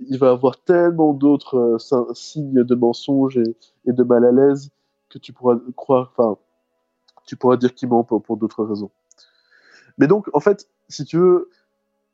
[0.00, 3.56] il va avoir tellement d'autres euh, signes de mensonge et,
[3.86, 4.70] et de mal à l'aise
[5.08, 6.36] que tu pourras croire, enfin,
[7.26, 8.90] tu pourras dire qu'il ment pour, pour d'autres raisons.
[9.98, 11.50] Mais donc, en fait, si tu veux,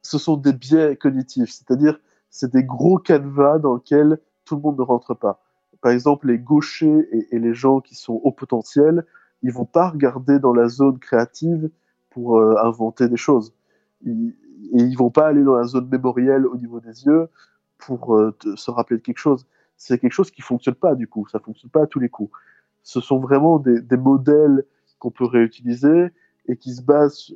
[0.03, 1.99] ce sont des biais cognitifs, c'est-à-dire
[2.31, 5.43] c'est des gros canevas dans lesquels tout le monde ne rentre pas.
[5.81, 9.07] Par exemple, les gauchers et, les gens qui sont au potentiel,
[9.43, 11.71] ils vont pas regarder dans la zone créative
[12.11, 13.55] pour euh, inventer des choses.
[14.03, 14.35] Ils,
[14.73, 17.29] et ils vont pas aller dans la zone mémorielle au niveau des yeux
[17.79, 19.47] pour euh, se rappeler de quelque chose.
[19.77, 22.31] C'est quelque chose qui fonctionne pas du coup, ça fonctionne pas à tous les coups.
[22.83, 24.65] Ce sont vraiment des, modèles
[24.99, 26.11] qu'on peut réutiliser
[26.47, 27.35] et qui se basent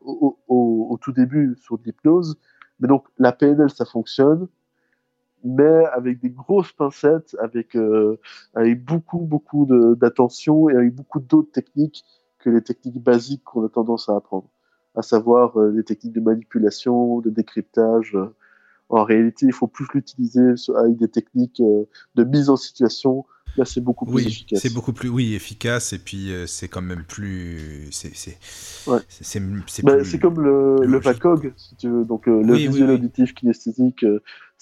[0.00, 2.38] au- au tout début sur de l'hypnose.
[2.80, 4.48] Mais donc la PNL, ça fonctionne,
[5.44, 8.18] mais avec des grosses pincettes, avec, euh,
[8.54, 9.66] avec beaucoup, beaucoup
[9.96, 12.04] d'attention et avec beaucoup d'autres techniques
[12.38, 14.48] que les techniques basiques qu'on a tendance à apprendre,
[14.94, 18.14] à savoir euh, les techniques de manipulation, de décryptage.
[18.14, 18.34] euh.
[18.90, 21.60] En réalité, il faut plus l'utiliser avec des techniques
[22.14, 23.24] de mise en situation.
[23.56, 24.60] Là, c'est beaucoup plus Oui, efficace.
[24.60, 27.88] c'est beaucoup plus oui, efficace et puis c'est quand même plus.
[27.90, 28.38] C'est
[28.86, 28.98] Ouais.
[29.82, 32.04] Ben, plus- comme le, le VACOG, si tu veux.
[32.04, 32.94] Donc, le Oui, visuel oui.
[32.96, 34.04] auditif kinesthésique,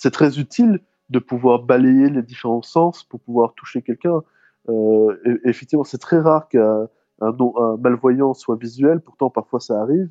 [0.02, 4.20] c'est très utile de pouvoir balayer les différents sens pour pouvoir toucher quelqu'un.
[4.68, 6.88] Euh, et- effectivement, c'est très rare qu'un
[7.20, 10.08] un, non- un malvoyant soit visuel, pourtant parfois ça arrive.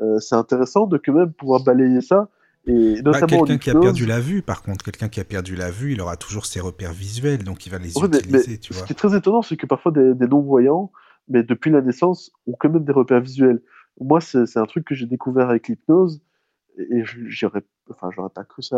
[0.00, 2.28] Euh, c'est intéressant de quand même pouvoir balayer ça.
[2.66, 5.24] Et Bah, notamment en quelqu'un qui a perdu la vue, par contre, quelqu'un qui a
[5.24, 8.58] perdu la vue, il aura toujours ses repères visuels, donc il va les utiliser, mais
[8.58, 8.86] tu ce vois.
[8.86, 10.90] qui est très étonnant, c'est que parfois des, des non-voyants,
[11.28, 13.60] mais depuis la naissance, ont quand même des repères visuels.
[14.00, 16.22] Moi, c'est un truc que j'ai découvert avec l'hypnose,
[16.78, 18.76] et j'aurais enfin, j'aurais pas cru ça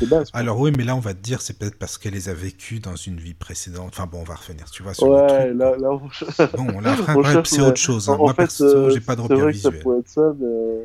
[0.00, 0.30] de base.
[0.30, 0.40] quoi.
[0.40, 2.80] Alors oui, mais là on va te dire, c'est peut-être parce qu'elle les a vécues
[2.80, 3.88] dans une vie précédente.
[3.94, 5.58] Enfin bon, on va revenir, tu vois, sur le ouais, truc.
[5.58, 5.98] là, là, on...
[6.72, 6.96] Bon, là,
[7.44, 8.08] c'est autre chose.
[8.08, 8.14] hein.
[8.14, 10.46] En, Moi, fait, perso, euh, j'ai pas de vrai que ça pourrait être ça, mais
[10.46, 10.84] euh,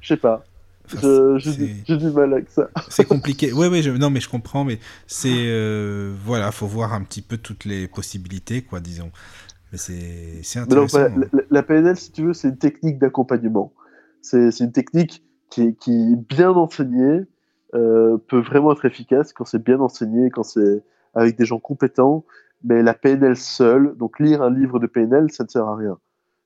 [0.00, 0.44] je sais pas.
[0.92, 0.98] Enfin,
[1.38, 2.68] Je- J'ai du- mal avec ça.
[2.88, 3.52] c'est compliqué.
[3.52, 3.90] Ouais, je...
[3.90, 7.86] non, mais je comprends, mais c'est euh, voilà, faut voir un petit peu toutes les
[7.86, 9.12] possibilités, quoi, disons.
[9.72, 10.98] Mais c'est intéressant.
[10.98, 13.72] voilà, la, la PNL, si tu veux, c'est une technique d'accompagnement.
[14.20, 17.22] C'est c'est une technique qui, qui, bien enseignée,
[17.74, 20.82] euh, peut vraiment être efficace quand c'est bien enseigné, quand c'est
[21.14, 22.24] avec des gens compétents.
[22.64, 25.98] Mais la PNL seule, donc lire un livre de PNL, ça ne sert à rien.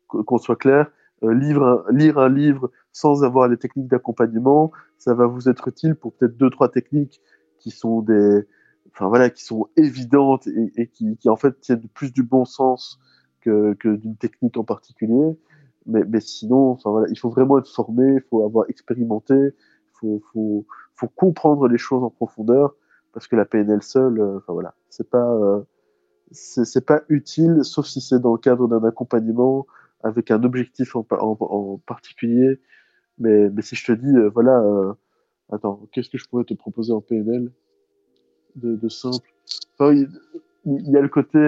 [0.09, 0.91] Qu- Qu'on soit clair,
[1.25, 5.69] euh, lire, un, lire un livre sans avoir les techniques d'accompagnement, ça va vous être
[5.69, 7.21] utile pour peut-être deux, trois techniques
[7.59, 8.47] qui sont des,
[8.93, 12.45] enfin voilà, qui sont évidentes et, et qui, qui en fait tiennent plus du bon
[12.45, 12.99] sens
[13.41, 15.37] que, que d'une technique en particulier.
[15.87, 16.79] Mais, mais sinon,
[17.11, 21.79] il faut vraiment être formé, il faut avoir expérimenté, il faut, faut, faut comprendre les
[21.79, 22.75] choses en profondeur,
[23.13, 25.63] parce que la PNL seule, euh, enfin voilà, c'est pas, euh,
[26.33, 29.67] c'est pas utile, sauf si c'est dans le cadre d'un accompagnement
[30.03, 32.61] avec un objectif en, pa- en, en particulier.
[33.19, 34.63] Mais, mais si je te dis, euh, voilà,
[35.53, 37.53] attends, qu'est-ce que je pourrais te proposer en PNL
[38.57, 39.29] de, simple?
[39.81, 40.09] Il,
[40.65, 41.39] y a le côté,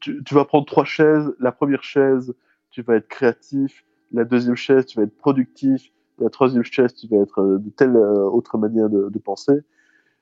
[0.00, 1.34] tu, tu vas prendre trois chaises.
[1.40, 2.34] La première chaise,
[2.76, 3.86] tu vas être créatif.
[4.12, 5.90] La deuxième chaise, tu vas être productif.
[6.18, 9.62] la troisième chaise, tu vas être euh, de telle euh, autre manière de, penser.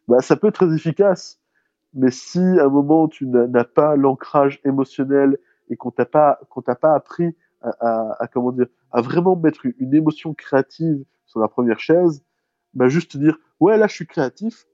[0.06, 1.40] Bah, ça peut être très efficace,
[1.94, 5.36] mais si à un moment tu n'as pas l'ancrage émotionnel
[5.68, 9.94] et qu'on t'a pas t'a pas appris à, comment dire à vraiment mettre une, une
[9.94, 12.22] émotion créative sur la première chaise,
[12.74, 14.66] bah juste te dire ouais là je suis créatif,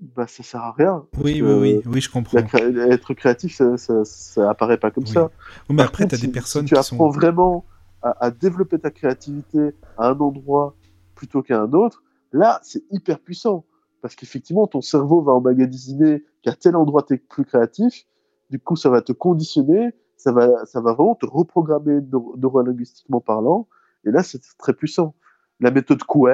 [0.00, 1.04] bah ça sert à rien.
[1.22, 2.38] Oui, oui, oui, oui, je comprends.
[2.40, 5.10] la être créatif, ça, ça, ça apparaît pas comme Oui.
[5.10, 5.30] ça.
[5.68, 7.10] Oui, mais après, tu as si- des personnes si tu qui apprends sont.
[7.10, 7.64] vraiment
[8.02, 10.74] à, à développer ta créativité à un endroit
[11.14, 13.64] plutôt qu'à un autre, là, c'est hyper puissant.
[14.00, 18.06] Parce qu'effectivement, ton cerveau va emmagasiner qu'à tel endroit tu es plus créatif.
[18.48, 23.20] Du coup, ça va te conditionner, ça va, ça va vraiment te reprogrammer neuro- neurolinguistiquement
[23.20, 23.68] parlant.
[24.06, 25.14] Et là, c'est très puissant.
[25.60, 26.32] La méthode Coué,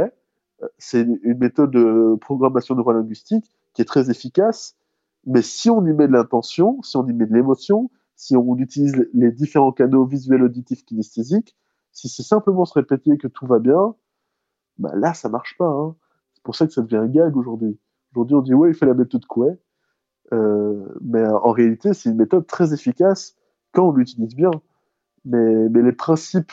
[0.63, 4.75] euh, c'est une méthode de programmation neurolinguistique qui est très efficace.
[5.27, 8.57] Mais si on y met de l'intention, si on y met de l'émotion, si on
[8.57, 11.55] utilise les différents canaux visuels, auditifs, kinesthésiques,
[11.93, 13.95] si c'est simplement se répéter que tout va bien,
[14.79, 15.69] bah là, ça marche pas.
[15.69, 15.95] Hein.
[16.35, 17.79] C'est pour ça que ça devient un gag aujourd'hui.
[18.15, 19.59] Aujourd'hui, on dit ouais, il fait la méthode Coué,
[20.33, 23.37] euh, mais en réalité, c'est une méthode très efficace
[23.73, 24.51] quand on l'utilise bien.
[25.27, 26.53] Mais, mais les principes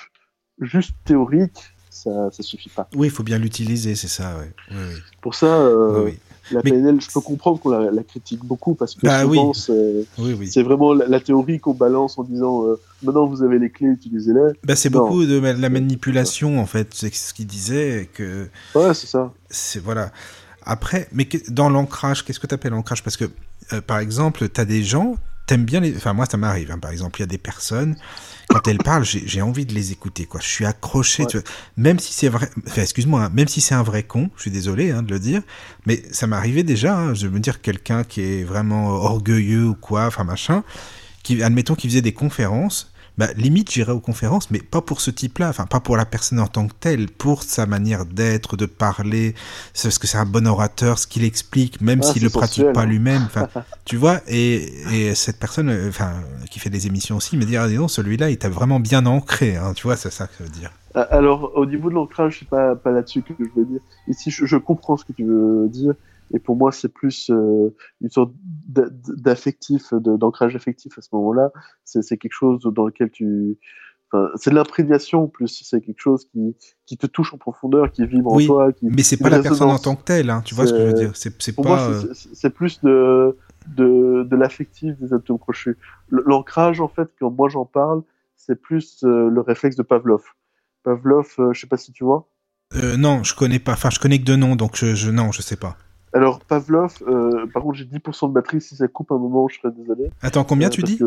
[0.60, 2.90] juste théoriques, ça, ça suffit pas.
[2.95, 4.52] Oui, il faut bien l'utiliser, c'est ça, ouais.
[4.72, 5.00] Oui, oui.
[5.22, 6.19] Pour ça, euh, oui.
[6.51, 9.49] La Mais- PNL, je peux comprendre qu'on la, la critique beaucoup parce que Bah souvent,
[9.49, 9.55] oui.
[9.59, 10.47] c'est oui, oui.
[10.51, 13.88] c'est vraiment la, la théorie qu'on balance en disant euh, maintenant vous avez les clés,
[13.88, 14.53] utilisez-les.
[14.63, 16.89] Bah, c'est beaucoup de la manipulation, en fait.
[16.93, 19.31] C'est ce qu'il disait, que Ouais, c'est ça.
[19.49, 20.11] c'est voilà.
[20.65, 23.25] Après, mais que- dans l'ancrage, qu'est-ce que tu appelles ancrage Parce que,
[23.73, 25.15] euh, par exemple, tu as des gens,
[25.45, 25.95] t'aimes bien les.
[25.95, 26.72] Enfin, moi, ça m'arrive.
[26.72, 26.80] hein.
[26.80, 27.95] Par exemple, il y a des personnes,
[28.49, 30.25] quand elles parlent, j'ai envie de les écouter.
[30.25, 30.39] Quoi.
[30.41, 31.23] Je suis accroché.
[31.23, 31.30] Ouais.
[31.30, 31.45] tu vois.
[31.77, 32.49] Même si c'est vrai.
[32.67, 35.19] Enfin, excuse-moi, hein, même si c'est un vrai con, je suis désolé hein, de le
[35.19, 35.41] dire,
[35.85, 36.97] mais ça arrivé déjà.
[36.97, 40.63] hein, je veux dire, quelqu'un qui est vraiment orgueilleux ou quoi, enfin machin,
[41.23, 42.92] qui, admettons qu'il faisait des conférences.
[43.17, 46.40] Bah, limite, j'irais aux conférences, mais pas pour ce type-là, enfin, pas pour la personne
[46.40, 49.35] en tant que telle, pour sa manière d'être, de parler,
[49.82, 52.82] parce que c'est un bon orateur, ce qu'il explique, même Ah, s'il le pratique pas
[52.82, 52.85] hein.
[52.85, 53.48] lui-même, enfin,
[53.85, 56.14] tu vois, et, et cette personne, euh, enfin,
[56.50, 59.06] qui fait des émissions aussi, me dit, ah, dis donc, celui-là, il t'a vraiment bien
[59.06, 60.72] ancré, hein, tu vois, c'est ça que ça veut dire.
[60.95, 63.82] Ah, Alors, au niveau de l'ancrage, c'est pas, pas là-dessus que je veux dire.
[64.08, 65.93] Ici, je, je comprends ce que tu veux dire,
[66.33, 67.69] et pour moi, c'est plus euh,
[68.01, 68.32] une sorte
[68.67, 71.51] d'affectif, d'ancrage affectif à ce moment-là.
[71.83, 73.58] C'est quelque chose dans lequel tu.
[74.11, 78.06] Enfin, c'est de l'imprégnation plus, c'est quelque chose qui, qui te touche en profondeur, qui
[78.06, 78.72] vibre Oui, en toi.
[78.74, 80.80] Qui, Mais c'est pas la personne en tant que telle, hein, tu vois ce que
[80.80, 81.64] je veux dire, c'est pas...
[81.64, 83.35] moi, euh, c'est- c'est plus de,
[83.75, 85.77] de, de l'affectif des atomes crochus.
[86.09, 88.03] L'ancrage, en fait, quand moi j'en parle,
[88.35, 90.22] c'est plus euh, le réflexe de Pavlov.
[90.83, 92.27] Pavlov, euh, je sais pas si tu vois.
[92.75, 95.32] euh, non, je connais pas, enfin, je connais que deux noms, donc je, je non,
[95.32, 95.75] je sais pas.
[96.14, 98.61] Alors, Pavlov, euh, par contre, j'ai 10% de batterie.
[98.61, 100.09] Si ça coupe un moment, je serais désolé.
[100.22, 101.00] Attends, combien Euh, tu dis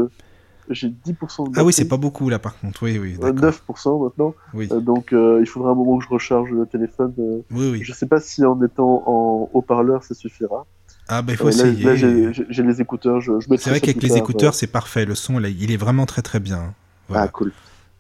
[0.68, 1.52] J'ai 10% de batterie.
[1.56, 3.50] Ah oui, c'est pas beaucoup, là, par contre, oui, oui, Euh, d'accord.
[3.50, 4.34] 9% maintenant.
[4.52, 7.14] Oui, Euh, donc, euh, il faudra un moment que je recharge le téléphone.
[7.18, 7.80] oui, oui.
[7.84, 10.66] Je sais pas si en étant en haut-parleur, ça suffira.
[11.08, 11.84] Ah, bah, il faut là, essayer.
[11.84, 13.20] là, j'ai- les écouteurs.
[13.20, 15.04] Je, C'est vrai qu'avec les écouteurs, c'est parfait.
[15.04, 16.74] Le son, là, il est vraiment très très bien.
[17.08, 17.24] Voilà.
[17.24, 17.52] Ah, cool.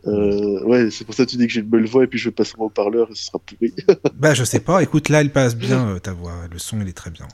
[0.06, 2.18] Euh, ouais, c'est pour ça que tu dis que j'ai une belle voix et puis
[2.18, 3.72] je vais passer mon haut-parleur et ce sera pourri.
[4.14, 4.82] Bah, je sais pas.
[4.82, 6.32] Écoute, là, il passe bien euh, ta voix.
[6.50, 7.26] Le son, il est très bien.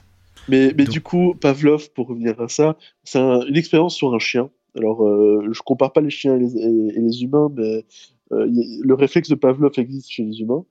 [0.49, 4.15] Mais, mais Donc- du coup, Pavlov, pour revenir à ça, c'est un- une expérience sur
[4.15, 4.51] un chien.
[4.76, 7.84] Alors, euh, je compare pas les chiens et les, et- et les humains, mais
[8.33, 10.65] euh, le réflexe de Pavlov existe chez les humains.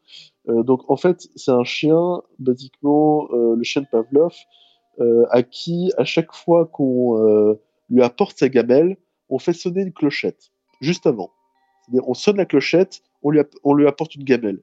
[0.47, 4.33] Donc, en fait, c'est un chien, basiquement, le chien de Pavlov,
[5.30, 7.55] à qui, à chaque fois qu'on
[7.91, 8.97] lui apporte sa gamelle,
[9.30, 10.49] on fait sonner une clochette,
[10.81, 11.30] juste avant.
[11.93, 14.61] On sonne la clochette, on lui, on lui apporte une gamelle.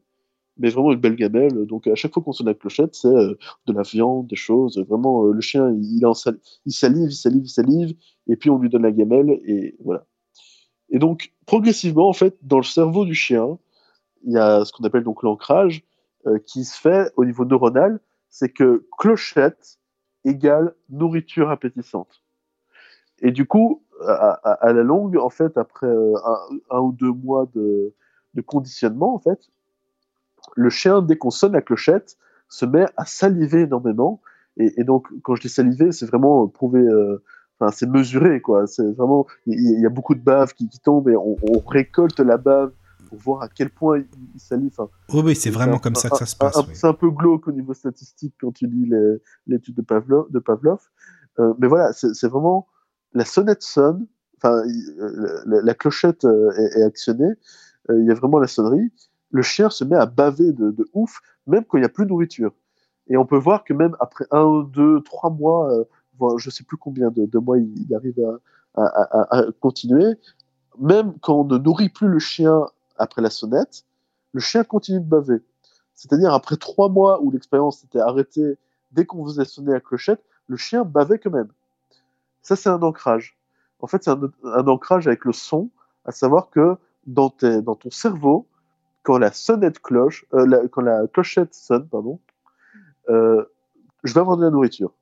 [0.56, 1.66] Mais vraiment une belle gamelle.
[1.66, 3.34] Donc, à chaque fois qu'on sonne la clochette, c'est euh,
[3.66, 4.78] de la viande, des choses.
[4.88, 7.94] Vraiment, euh, le chien, il, en sal- il salive, il salive, il salive,
[8.26, 10.04] et puis on lui donne la gamelle, et voilà.
[10.90, 13.58] Et donc, progressivement, en fait, dans le cerveau du chien,
[14.24, 15.84] il y a ce qu'on appelle donc l'ancrage,
[16.26, 19.78] euh, qui se fait au niveau neuronal, c'est que clochette
[20.24, 22.22] égale nourriture appétissante.
[23.20, 24.12] Et du coup, à,
[24.50, 26.38] à- à la longue, en fait, après euh, un,
[26.76, 27.92] un ou deux mois de,
[28.34, 29.40] de conditionnement, en fait,
[30.56, 32.16] le chien, dès qu'on sonne la clochette,
[32.48, 34.20] se met à saliver énormément.
[34.56, 37.22] Et, et donc, quand je dis saliver, c'est vraiment prouver, euh,
[37.60, 38.66] enfin, c'est mesuré, quoi.
[38.66, 42.18] C'est vraiment, il y, a beaucoup de bave qui, qui tombe et on, on récolte
[42.20, 42.72] la bave
[43.08, 44.72] pour voir à quel point il, salive.
[44.78, 46.56] Enfin, Oh, oui, c'est vraiment un- comme ça que ça se passe.
[46.56, 46.74] oui.
[46.74, 48.90] C'est un peu glauque au niveau statistique quand tu lis
[49.46, 50.30] l'étude de Pavlov.
[50.30, 50.80] De Pavlov.
[51.38, 52.66] Euh, mais voilà, c'est vraiment
[53.12, 54.06] la sonnette sonne,
[54.36, 57.32] enfin euh, la, clochette euh, est, actionnée,
[57.90, 58.90] euh, il y a vraiment la sonnerie.
[59.30, 62.10] Le chien se met à baver de, ouf, même quand il n'y a plus de
[62.10, 62.52] nourriture.
[63.08, 65.86] Et on peut voir que même après un, deux, trois mois,
[66.38, 68.18] je sais plus combien de, mois il, arrive
[68.76, 70.14] à, à, continuer,
[70.78, 73.84] même quand on ne nourrit plus le chien après la sonnette,
[74.32, 75.40] le chien continue de baver.
[75.94, 78.56] C'est-à-dire après trois mois où l'expérience s'était arrêtée
[78.92, 81.48] dès qu'on faisait sonner la clochette, le chien bavait quand même.
[82.48, 83.36] Ça, c'est un ancrage.
[83.80, 85.68] En fait, c'est un, un ancrage avec le son,
[86.06, 88.46] à savoir que dans, tes, dans ton cerveau,
[89.02, 92.20] quand la sonnette cloche, euh, la- quand la clochette sonne, pardon,
[93.10, 93.44] euh,
[94.02, 94.92] je vais avoir de la nourriture.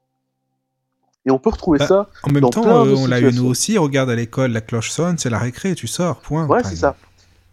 [1.25, 2.11] Et on peut retrouver Bah, ça.
[2.25, 3.79] En même dans temps, plein euh, de on l'a eu nous aussi.
[3.79, 6.49] Regarde à l'école, la cloche sonne, c'est la récré, tu sors, point.
[6.49, 6.97] Ouais, c'est ça.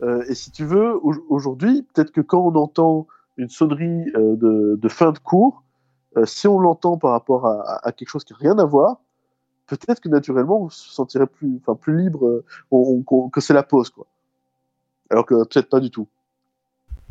[0.01, 3.05] Euh, et si tu veux, au- aujourd'hui, peut-être que quand on entend
[3.37, 5.61] une sonnerie de, de fin de cours,
[6.25, 8.97] si on l'entend par rapport à, à- à quelque chose qui n'a rien à voir,
[9.77, 13.41] peut-être que naturellement on se sentirait plus, enfin, plus libre, euh, on- on- qu'on- que
[13.41, 14.05] c'est la pause, quoi.
[15.09, 16.07] Alors que peut-être pas du tout.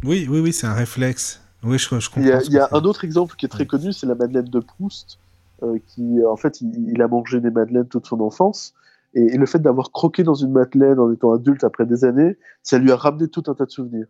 [0.04, 1.40] Oui, oui, oui, c'est un réflexe.
[1.62, 2.22] Oui, je, je comprends.
[2.22, 3.92] Il y a, ce il y a que un autre exemple qui est très connu,
[3.92, 5.18] c'est la Madeleine de Proust,
[5.62, 8.74] euh, qui, en fait, il, il a mangé des madeleines toute son enfance.
[9.14, 12.36] Et, et le fait d'avoir croqué dans une madeleine en étant adulte après des années,
[12.64, 14.06] ça lui a ramené tout un tas de souvenirs.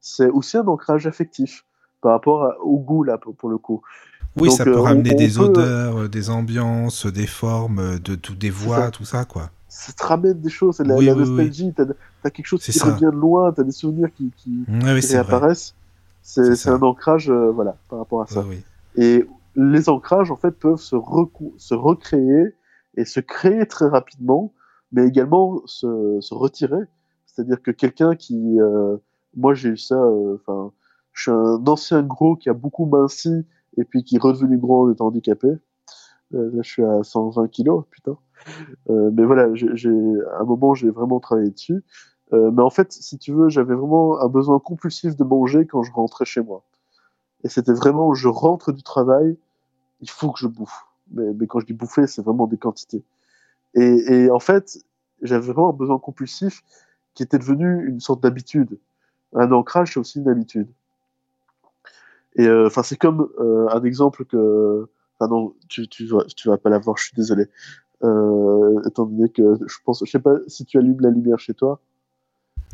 [0.00, 1.64] C'est aussi un ancrage affectif
[2.00, 3.82] par rapport à- au goût, là, pour, pour le coup.
[4.36, 7.26] Oui, Donc, ça euh, peut on- ramener on des peut- odeurs, euh, des ambiances, des
[7.26, 9.50] formes, euh, de, tout, des voix, tout ça, quoi.
[9.68, 11.28] Ça te ramène des choses, c'est de la, Oui, la oui, oui.
[11.28, 11.84] nostalgie, t'as
[12.24, 12.86] as quelque chose qui ça.
[12.92, 15.74] revient de loin, t'as des souvenirs qui, qui, oui, qui réapparaissent.
[16.22, 18.44] C'est un ancrage, euh, voilà, par rapport à ça.
[18.96, 20.94] Et les ancrages, en fait, peuvent se,
[21.74, 22.54] recréer
[22.96, 24.52] et se créer très rapidement,
[24.92, 26.82] mais également se, se retirer.
[27.26, 28.60] C'est-à-dire que quelqu'un qui...
[28.60, 28.96] euh,
[29.36, 29.94] moi, j'ai eu ça...
[29.96, 30.70] euh, Enfin,
[31.12, 33.44] je suis un ancien gros qui a beaucoup minci
[33.76, 35.48] et puis qui est redevenu gros en étant handicapé.
[36.34, 38.16] Euh, là, je suis à 120 kilos, putain.
[38.90, 39.90] Euh, mais voilà, j'ai,
[40.32, 41.84] à un moment, j'ai vraiment travaillé dessus.
[42.32, 45.82] Euh, mais en fait, si tu veux, j'avais vraiment un besoin compulsif de manger quand
[45.82, 46.64] je rentrais chez moi.
[47.44, 49.36] Et c'était vraiment, je rentre du travail,
[50.00, 50.86] il faut que je bouffe.
[51.12, 53.04] Mais, mais quand je dis bouffer, c'est vraiment des quantités.
[53.74, 54.78] Et, et en fait,
[55.20, 56.62] j'avais vraiment un besoin compulsif
[57.14, 58.78] qui était devenu une sorte d'habitude.
[59.34, 60.68] Un ancrage, c'est aussi une habitude.
[62.36, 64.88] Et euh, enfin, c'est comme euh, un exemple que,
[65.18, 67.46] enfin non, tu, tu, vas, tu vas pas l'avoir, je suis désolé.
[68.04, 71.54] Euh, étant donné que je pense, je sais pas si tu allumes la lumière chez
[71.54, 71.80] toi.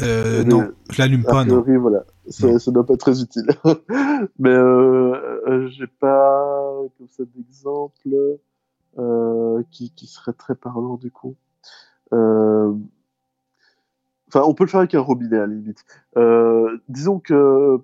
[0.01, 1.61] Euh, Mais- non, je l'allume A pas, non.
[1.63, 3.47] priori, voilà, ça, ça doit pas être très utile.
[4.39, 8.39] Mais euh, j'ai pas comme ça d'exemple
[8.99, 11.35] euh, qui, qui serait très parlant du coup.
[12.13, 12.73] Euh,
[14.31, 15.87] Enfin, on peut le faire avec un robinet à la limite.
[16.91, 17.81] Disons que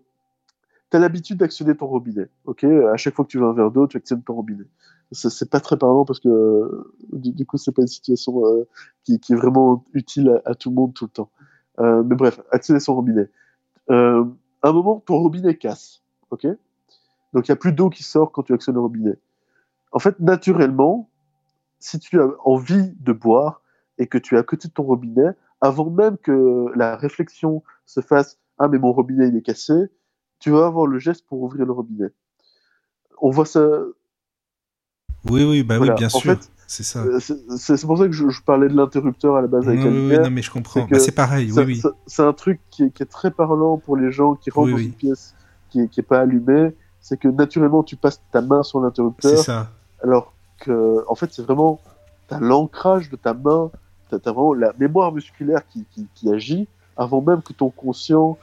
[0.90, 2.28] tu as l'habitude d'actionner ton robinet.
[2.44, 4.66] Ok, à chaque fois que tu veux un verre d'eau, tu actionnes ton robinet.
[5.12, 8.66] C'est pas très parlant parce que euh, du, du coup, c'est pas une situation euh,
[9.04, 11.30] qui, est vraiment utile à, tout le monde tout le temps.
[11.78, 13.28] Euh, mais bref, actionner son robinet.
[13.88, 16.02] À un moment, ton robinet casse.
[16.30, 16.46] Ok?
[17.34, 19.18] Donc, il n'y a plus d'eau qui sort quand tu actionnes le robinet.
[19.92, 21.10] En fait, naturellement,
[21.80, 23.60] si tu as envie de boire
[23.98, 25.30] et que tu es à côté de ton robinet,
[25.60, 29.74] avant même que la réflexion se fasse Ah, mais mon robinet il est cassé,
[30.44, 32.10] tu vas avoir le geste pour ouvrir le robinet.
[33.22, 33.66] On voit ça.
[35.24, 36.32] Oui, oui, bah Voilà, oui, bien en sûr.
[36.34, 36.98] fait, C'est ça.
[37.02, 39.62] euh, C'est c'est- c'est pour ça que je, je parlais de l'interrupteur à la base
[39.62, 40.22] Oui, avec la oui, oui, lumière.
[40.24, 40.84] non, mais je comprends.
[40.84, 41.82] c'est Bah, c'est pareil, oui, oui.
[42.06, 44.72] C'est un truc qui est, qui est très parlant pour les gens qui rentrent Oui,
[44.72, 44.84] dans oui.
[44.84, 45.34] une pièce
[45.70, 46.74] qui est, qui est pas allumée.
[47.00, 49.70] C'est que naturellement, tu passes ta main sur C'est l'interrupteur, ça.
[50.02, 51.80] alors que, en fait, c'est vraiment,
[52.28, 53.70] t'as l'ancrage de ta main,
[54.10, 58.36] t'as as vraiment la mémoire musculaire qui, qui, qui agit avant même que ton conscient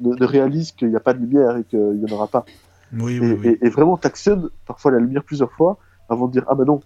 [0.00, 2.46] ne, ne réalise qu'il n'y a pas de lumière et qu'il n'y en aura pas.
[2.92, 3.48] Oui, Et, oui, oui.
[3.60, 6.82] et- et vraiment, t'actionnes parfois la lumière plusieurs fois avant de dire ah ben non.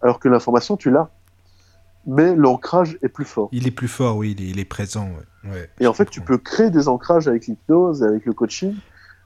[0.00, 1.10] Alors que l'information, tu l'as.
[2.06, 3.48] Mais l'ancrage est plus fort.
[3.52, 5.08] Il est plus fort, oui, il est, il est présent.
[5.44, 5.50] Ouais.
[5.50, 8.74] Ouais, Et en fait, tu peux créer des ancrages avec l'hypnose, avec le coaching,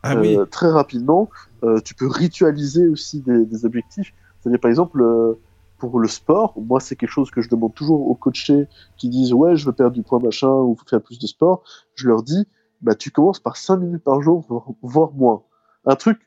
[0.04, 1.28] Ah euh, oui, très rapidement.
[1.64, 4.12] Euh, tu peux ritualiser aussi des, des objectifs.
[4.40, 5.34] C'est-à-dire, par exemple, euh,
[5.78, 9.32] pour le sport, moi, c'est quelque chose que je demande toujours aux coachés qui disent
[9.32, 11.64] Ouais, je veux perdre du poids, machin, ou faire plus de sport.
[11.96, 12.46] Je leur dis
[12.82, 14.44] bah, Tu commences par 5 minutes par jour,
[14.82, 15.42] voire- moins.
[15.86, 16.20] Un truc,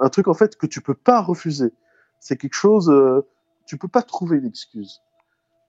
[0.00, 1.72] un truc, en fait, que tu peux pas refuser.
[2.20, 3.26] C'est quelque chose, euh,
[3.66, 5.02] tu peux pas trouver une excuse.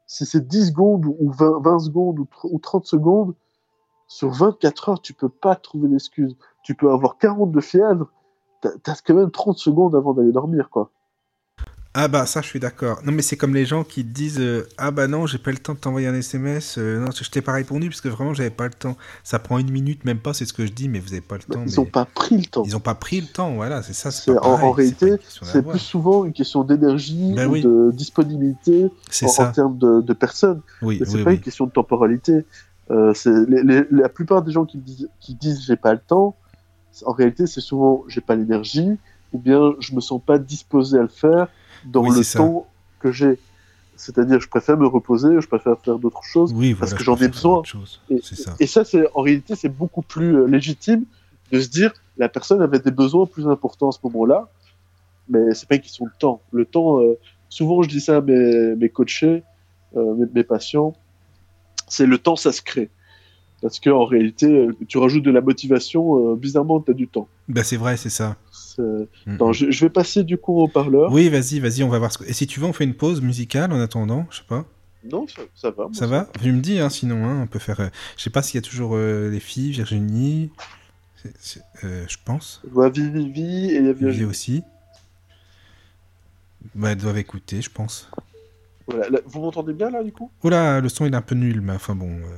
[0.08, 3.36] Si c'est 10 secondes ou 20, 20 secondes ou ou 30 secondes,
[4.08, 6.38] sur 24 heures, tu peux pas trouver d'excuse.
[6.64, 8.12] Tu peux avoir 40 de fièvre,
[8.62, 10.92] t'as t'as quand même 30 secondes avant d'aller dormir, quoi.
[11.98, 13.00] Ah bah ça je suis d'accord.
[13.06, 15.58] Non mais c'est comme les gens qui disent euh, ah bah non j'ai pas le
[15.58, 16.78] temps de t'envoyer un SMS.
[16.78, 18.98] euh, non je t'ai pas répondu parce que vraiment j'avais pas le temps.
[19.24, 21.36] Ça prend une minute même pas c'est ce que je dis mais vous avez pas
[21.36, 21.62] le Bah, temps.
[21.66, 22.64] ils mais- ont pas pris le temps.
[22.66, 24.12] Ils ont pas pris le temps voilà c'est ça.
[24.12, 27.62] C'est- en, en réalité, c'est plus souvent une question d'énergie Ben oui.
[27.62, 28.90] de disponibilité
[29.24, 29.50] en, ça.
[29.50, 30.60] en termes de, de personnes.
[30.82, 32.46] Oui Mais c'est oui pas une question de temporalité.
[32.92, 36.00] Euh, c'est les- les- la plupart des gens qui disent, qui disent j'ai pas le
[36.00, 36.36] temps,
[37.06, 38.92] en réalité, c'est souvent j'ai pas l'énergie
[39.34, 41.48] ou bien je me sens pas disposé à le faire
[41.86, 42.40] dans Oui, le ça.
[42.40, 42.68] temps
[43.00, 43.40] que j'ai.
[43.98, 46.52] C'est-à-dire, je préfère me reposer, je préfère faire d'autres choses.
[46.54, 47.64] Oui parce que je j'en ai besoin.
[48.10, 48.56] Et, ça.
[48.60, 51.06] et ça, c'est en réalité, c'est beaucoup plus euh, légitime
[51.52, 54.50] de se dire la personne avait des besoins plus importants à ce moment-là,
[55.30, 56.42] mais c'est pas une question de temps.
[56.52, 57.18] Le temps, euh,
[57.50, 59.44] souvent je dis ça à mes, mes coachés,
[59.96, 60.94] euh, mes, mes patients,
[61.88, 62.90] c'est le temps, ça se crée.
[63.62, 67.28] Parce qu'en réalité, tu rajoutes de la motivation, euh, bizarrement, tu as du temps.
[67.48, 68.36] Bah, c'est vrai, c'est ça.
[68.76, 69.36] C'est- Mhm.
[69.36, 71.12] Attends, je, je vais passer du coup au parleur.
[71.12, 72.12] Oui, vas-y, vas-y, on va voir.
[72.12, 72.18] Ce...
[72.18, 74.66] que- Et si tu veux, on fait une pause musicale en attendant, je sais pas.
[75.12, 75.88] Non, ça, ça va.
[75.94, 77.80] Ça va Tu me dis, hein, sinon, hein, on peut faire.
[77.80, 80.50] euh, Je sais pas s'il y a toujours euh, les filles, Virginie.
[81.84, 82.62] Euh, je pense.
[82.68, 84.26] Je vois Vivi Vivi et a Vivi Virginie.
[84.26, 84.64] aussi.
[86.74, 88.10] Bah, elles doivent écouter, je pense.
[88.88, 89.10] Voilà.
[89.10, 90.30] Là, vous m'entendez bien là du coup?
[90.44, 92.10] Oh là, le son il est un peu nul, mais enfin bon.
[92.10, 92.38] euh.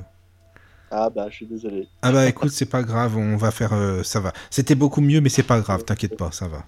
[0.90, 1.88] Ah bah, je suis désolé.
[2.01, 3.74] Ah bah écoute, c'est pas grave, on va faire.
[3.74, 4.32] euh, ça va.
[4.49, 6.64] C'était beaucoup mieux, mais c'est pas grave, t'inquiète pas, ça va.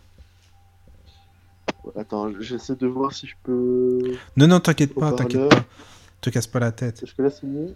[1.98, 4.00] Attends, j'essaie de voir si je peux.
[4.38, 5.64] Non, non, t'inquiète pas, t'inquiète pas.
[6.22, 7.02] Te casse pas la tête.
[7.04, 7.74] Est-ce que là c'est mieux?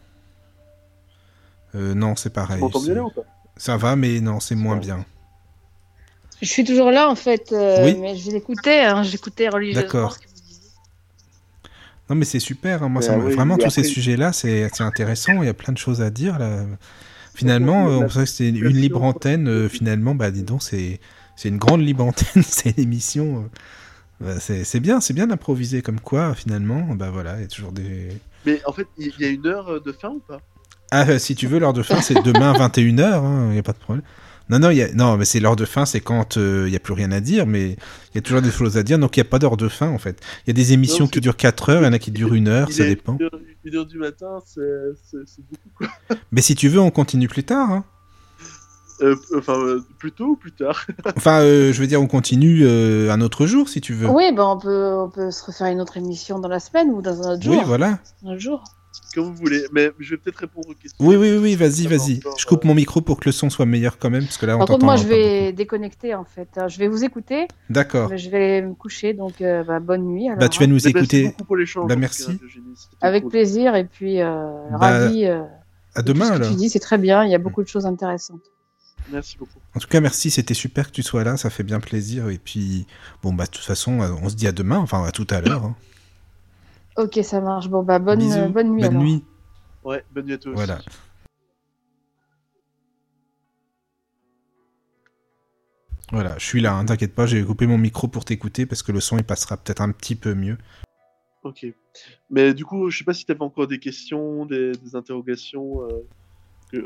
[1.76, 2.60] Euh, non, c'est Tu pareil.
[2.60, 3.22] m'entends mieux c'est- là ou pas?
[3.58, 5.06] Ça va, mais non, c'est moins bien.
[6.42, 7.96] Je suis toujours là en fait, euh, Oui.
[8.00, 8.82] mais je l'écouter.
[8.82, 9.82] Hein, J'écoutais religieusement.
[9.84, 10.14] D'accord.
[10.14, 10.26] ce que.
[12.10, 12.84] Non, mais c'est super.
[12.84, 15.42] hein, Moi, ça ah oui, vraiment, tous ces sujets-là, c'est c'est intéressant.
[15.42, 16.38] Il y a plein de choses à dire.
[16.40, 16.66] Là.
[17.34, 19.48] Finalement, on pensait que c'était une libre antenne.
[19.48, 21.00] euh, finalement, bah, dis donc, c'est
[21.36, 22.44] c'est une grande libre antenne.
[22.48, 23.50] c'est une émission.
[24.22, 26.96] euh, bah, c'est c'est bien, c'est bien d'improviser comme quoi, finalement.
[26.96, 28.22] Bah voilà, il y a toujours des.
[28.46, 30.44] Mais en fait, il y a une heure de fin ou pas?
[30.92, 33.48] Ah, euh, si tu veux, l'heure de fin, c'est demain 21h.
[33.48, 34.06] Il n'y a pas de problème.
[34.50, 34.92] Non, non, il y a...
[34.94, 37.46] non mais c'est l'heure de fin, c'est quand il n'y a plus rien à dire,
[37.48, 39.58] mais il y a toujours des choses à dire, donc il n'y a pas d'heure
[39.58, 40.20] de fin en fait.
[40.46, 42.12] Il y a des émissions Non, qui durent 4 heures, il y en a qui
[42.12, 43.18] durent 1 heure, Il ça dépend.
[43.20, 44.62] Une heure, une heure du matin, c'est
[45.40, 45.88] beaucoup quoi.
[46.32, 47.72] Mais si tu veux, on continue plus tard.
[47.72, 47.84] hein.
[49.02, 50.86] Euh, enfin, euh, plus tôt ou plus tard?
[51.18, 54.08] Enfin, euh, je veux dire, on continue euh, un autre jour si tu veux.
[54.08, 57.02] Oui, ben on peut, on peut se refaire une autre émission dans la semaine ou
[57.02, 57.56] dans un autre jour.
[57.58, 57.98] Oui, voilà.
[58.24, 58.64] Un autre jour.
[59.16, 59.64] Comme vous voulez.
[59.72, 60.98] Mais je vais peut-être répondre aux questions.
[61.06, 62.20] Oui, oui, oui, oui, vas-y, vas-y.
[62.38, 64.46] Je coupe euh, mon micro pour que le son soit meilleur quand même, parce que
[64.46, 66.50] là, on Par contre, t'entend moi, je vais déconnecter en fait.
[66.58, 67.48] Euh, Je vais vous écouter.
[67.70, 68.10] D'accord.
[68.10, 69.14] mais je vais me coucher.
[69.14, 70.28] Donc, euh, bah, bonne nuit.
[70.28, 70.68] Alors, Bah, tu vas hein.
[70.68, 71.24] nous Mais merci écouter.
[71.28, 71.88] beaucoup pour l'échange.
[71.88, 72.40] Bah, merci.
[73.02, 73.32] Avec cool.
[73.32, 75.26] plaisir et puis euh, Bah, ravi.
[75.26, 75.42] euh,
[75.96, 76.50] À demain ce que alors.
[76.50, 77.24] tu dis, c'est très bien.
[77.26, 78.42] Il y a beaucoup de choses intéressantes.
[79.12, 79.60] Merci beaucoup.
[79.76, 82.30] En tout cas, merci, c'était super que tu sois là, ça fait bien plaisir.
[82.30, 82.88] Et puis,
[83.22, 85.42] bon, bah, de toute façon, euh, on se dit à demain, enfin, à tout à
[85.42, 85.66] l'heure.
[85.66, 85.76] hein.
[86.98, 87.68] Ok, ça marche.
[87.70, 88.82] Bon, bah, bonne, Bisous, euh, bonne nuit.
[88.84, 89.04] Bonne alors.
[89.04, 89.24] nuit.
[89.84, 90.64] Ouais, bonne nuit à toi aussi.
[90.66, 90.82] Voilà.
[96.12, 98.92] Voilà, je suis là, hein, t'inquiète pas, j'ai coupé mon micro pour t'écouter parce que
[98.92, 100.58] le son il passera peut-être un petit peu mieux.
[101.44, 101.66] Ok.
[102.30, 105.82] Mais du coup, je sais pas si tu avais encore des questions, des, des interrogations.
[105.84, 106.06] euh,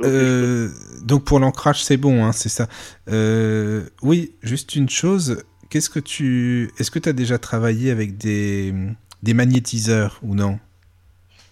[0.03, 0.69] Euh,
[1.03, 2.67] donc pour l'ancrage, c'est bon, hein, c'est ça.
[3.09, 6.71] Euh, oui, juste une chose, qu'est-ce que tu.
[6.77, 8.73] Est-ce que tu as déjà travaillé avec des,
[9.23, 10.59] des magnétiseurs ou non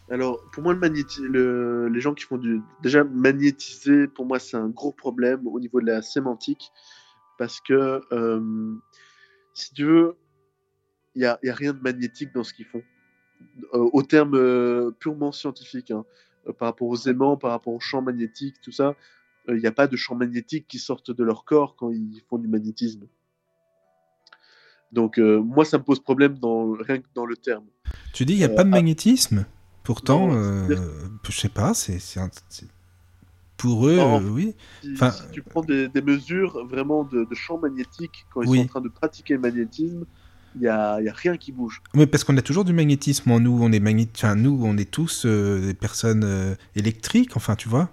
[0.09, 2.61] Alors, pour moi, les gens qui font du.
[2.81, 6.71] Déjà, magnétiser, pour moi, c'est un gros problème au niveau de la sémantique.
[7.37, 8.75] Parce que, euh,
[9.53, 10.17] si tu veux,
[11.15, 12.83] il n'y a, y a rien de magnétique dans ce qu'ils font.
[13.73, 16.05] Euh, au terme euh, purement scientifique, hein.
[16.59, 18.95] Par rapport aux aimants, par rapport aux champs magnétiques, tout ça,
[19.47, 22.37] il n'y a pas de champs magnétiques qui sortent de leur corps quand ils font
[22.37, 23.07] du magnétisme.
[24.91, 27.65] Donc, euh, moi, ça me pose problème dans, rien que dans le terme.
[28.13, 28.71] Tu dis il n'y a Euh, pas de ah.
[28.71, 29.45] magnétisme
[29.83, 30.75] Pourtant, Non, euh,
[31.23, 31.99] je sais pas, c'est.
[33.57, 34.55] Pour eux, Non, euh, oui.
[34.81, 38.49] Si, Enfin, si tu prends des, des mesures vraiment de, de champs magnétiques quand ils
[38.49, 38.57] Oui.
[38.59, 40.05] sont en train de pratiquer le magnétisme,
[40.55, 41.81] il n'y a, y a rien qui bouge.
[41.93, 44.09] Mais parce qu'on a toujours du magnétisme en nous, on est magné...
[44.15, 47.89] enfin, nous, on est tous euh, des personnes euh, électriques, enfin, tu vois.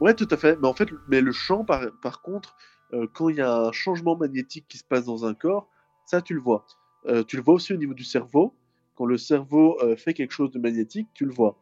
[0.00, 0.58] Ouais, tout à fait.
[0.60, 2.54] Mais en fait, mais le champ, par, par contre,
[2.92, 5.68] euh, quand il y a un changement magnétique qui se passe dans un corps,
[6.08, 6.64] ça, tu le vois.
[7.04, 8.54] Euh, tu le vois aussi au niveau du cerveau.
[8.94, 11.58] Quand le cerveau euh, fait quelque chose de magnétique, tu le vois.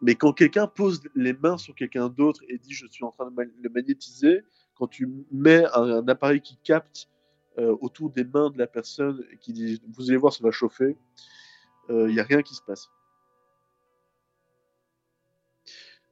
[0.00, 3.30] Mais quand quelqu'un pose les mains sur quelqu'un d'autre et dit je suis en train
[3.30, 7.10] de le magnétiser, quand tu mets un, appareil qui capte
[7.58, 10.50] euh, autour des mains de la personne et qui dit vous allez voir ça va
[10.50, 10.96] chauffer,
[11.90, 12.88] il n'y a rien qui se passe.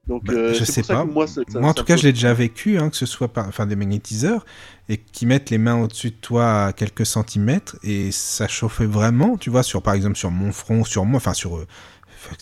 [0.09, 1.05] Donc Bah, euh, je sais pas.
[1.05, 3.05] moi, ça- ça- Moi, en tout cas, pose je l'ai déjà vécu, hein, que ce
[3.05, 4.45] soit par, enfin, des magnétiseurs,
[4.89, 9.37] et qui mettent les mains au-dessus de toi à quelques centimètres, et ça chauffait vraiment,
[9.37, 11.67] tu vois, sur, par exemple, sur mon front, sur moi, enfin, sur euh,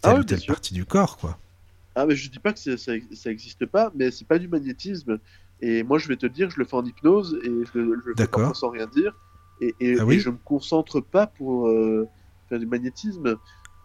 [0.01, 1.37] telle Ah oui, ou telle partie du corps, quoi.
[1.95, 5.19] Ah, mais je dis pas que ça, ça existe pas, mais c'est pas du magnétisme.
[5.61, 8.09] Et moi, je vais te dire, je le fais en hypnose et je, le- je
[8.09, 9.13] le fais parfois sans rien dire.
[9.59, 12.07] Et, et, Ah oui et je me concentre pas pour euh,
[12.49, 13.37] faire du magnétisme.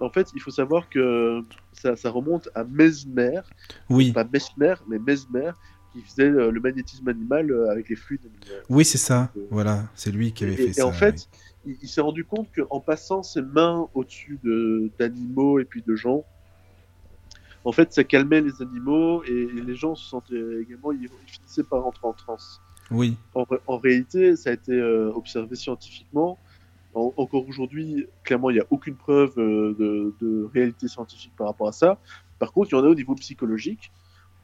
[0.03, 1.41] En fait, il faut savoir que
[1.73, 3.41] ça, ça remonte à Mesmer,
[3.89, 5.53] Oui, pas Mesmer, mais Mesmer,
[5.91, 8.31] qui faisait euh, le magnétisme animal euh, avec les fluides.
[8.69, 9.33] oui, c'est ça.
[9.37, 10.87] Euh, Voilà, c'est lui qui avait Et, fait et ça.
[10.87, 11.29] en fait,
[11.65, 15.95] il, il s'est rendu compte qu'en passant ses mains au-dessus de- d'animaux et puis de
[15.95, 16.25] gens,
[17.65, 21.29] en fait, ça calmait les animaux et, et les gens se sentaient également, ils, ils
[21.31, 22.61] finissaient par rentrer en transe.
[22.91, 23.17] Oui.
[23.35, 26.41] En, ré- en réalité, ça a été euh, observé scientifiquement.
[26.95, 29.75] En- encore aujourd'hui, clairement, il n'y a aucune preuve euh,
[30.21, 31.99] de, réalité scientifique par rapport à ça.
[32.39, 33.93] Par contre, il y en a au niveau psychologique,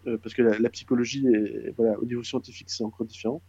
[0.07, 3.43] euh, parce que la, psychologie, est, voilà, au niveau scientifique, c'est encore différent.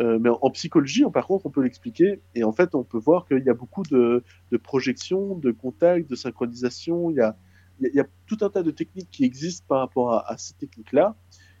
[0.00, 2.20] Euh, mais en, psychologie, par contre, on peut l'expliquer.
[2.34, 4.22] Et en fait, on peut voir qu'il y a beaucoup de,
[4.62, 7.10] projections, de contacts, de synchronisation.
[7.10, 10.54] Il y a tout un tas de techniques qui existent par rapport à, à ces
[10.54, 11.16] techniques-là,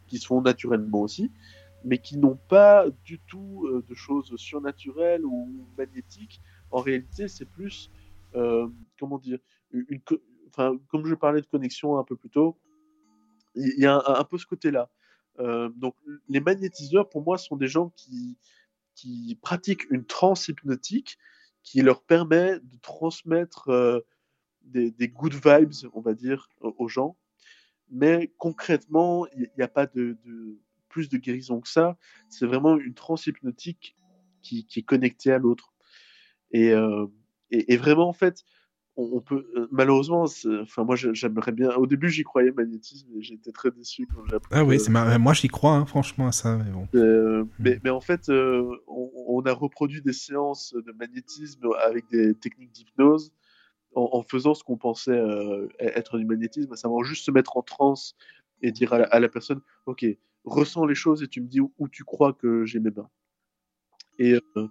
[0.06, 1.30] qui se font naturellement aussi,
[1.84, 6.40] mais qui n'ont pas du tout euh, de choses surnaturelles ou magnétiques.
[6.70, 7.90] En réalité, c'est plus,
[8.34, 8.68] euh,
[8.98, 9.38] comment dire,
[9.72, 10.00] une,
[10.48, 12.58] enfin, comme je parlais de connexion un peu plus tôt,
[13.54, 14.90] il y a un, peu ce côté-là.
[15.40, 15.94] Euh, donc,
[16.28, 18.36] les magnétiseurs, pour moi, sont des gens qui,
[18.94, 21.18] qui pratiquent une transe hypnotique
[21.62, 24.00] qui leur permet de transmettre euh,
[24.62, 27.16] des, des good vibes, on va dire, aux gens.
[27.90, 30.58] Mais concrètement, il n'y a pas de, de-
[30.90, 31.96] plus de guérison que ça.
[32.28, 33.96] C'est vraiment une transe hypnotique
[34.42, 35.72] qui, qui est connectée à l'autre.
[36.52, 37.06] Et, euh,
[37.50, 38.44] et, et vraiment, en fait,
[38.96, 40.24] on, on peut euh, malheureusement,
[40.62, 41.70] enfin moi j'aimerais bien.
[41.76, 44.50] Au début, j'y croyais magnétisme, été très déçu quand j'ai appris.
[44.52, 46.56] Ah oui, que- c'est mar- moi j'y crois, hein, franchement, à ça.
[46.58, 46.88] Mais bon.
[46.94, 52.08] euh, mais, mais en fait, euh, on, on a reproduit des séances de magnétisme avec
[52.10, 53.32] des techniques d'hypnose
[53.94, 57.56] en, en faisant ce qu'on pensait euh, être du magnétisme, à savoir juste se mettre
[57.56, 58.16] en transe
[58.62, 60.04] et dire à la, à la personne Ok,
[60.44, 63.10] ressens les choses et tu me dis où, tu crois que j'ai mes mains.
[64.18, 64.68] Et, euh,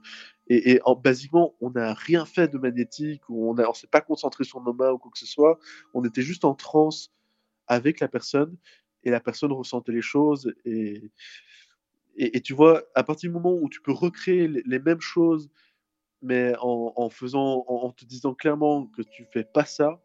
[0.48, 4.01] et, et en, basiquement, on n'a rien fait de magnétique, ou on ne s'est pas
[4.01, 5.59] concentré sur nos mains ou quoi que ce soit.
[5.93, 7.11] On était juste en transe
[7.67, 8.56] avec la personne
[9.03, 10.53] et la personne ressentait les choses.
[10.65, 11.11] Et,
[12.15, 15.49] et, tu vois, à partir du moment où tu peux recréer les, mêmes choses,
[16.22, 20.01] mais en, en faisant, en te disant clairement que tu fais pas ça,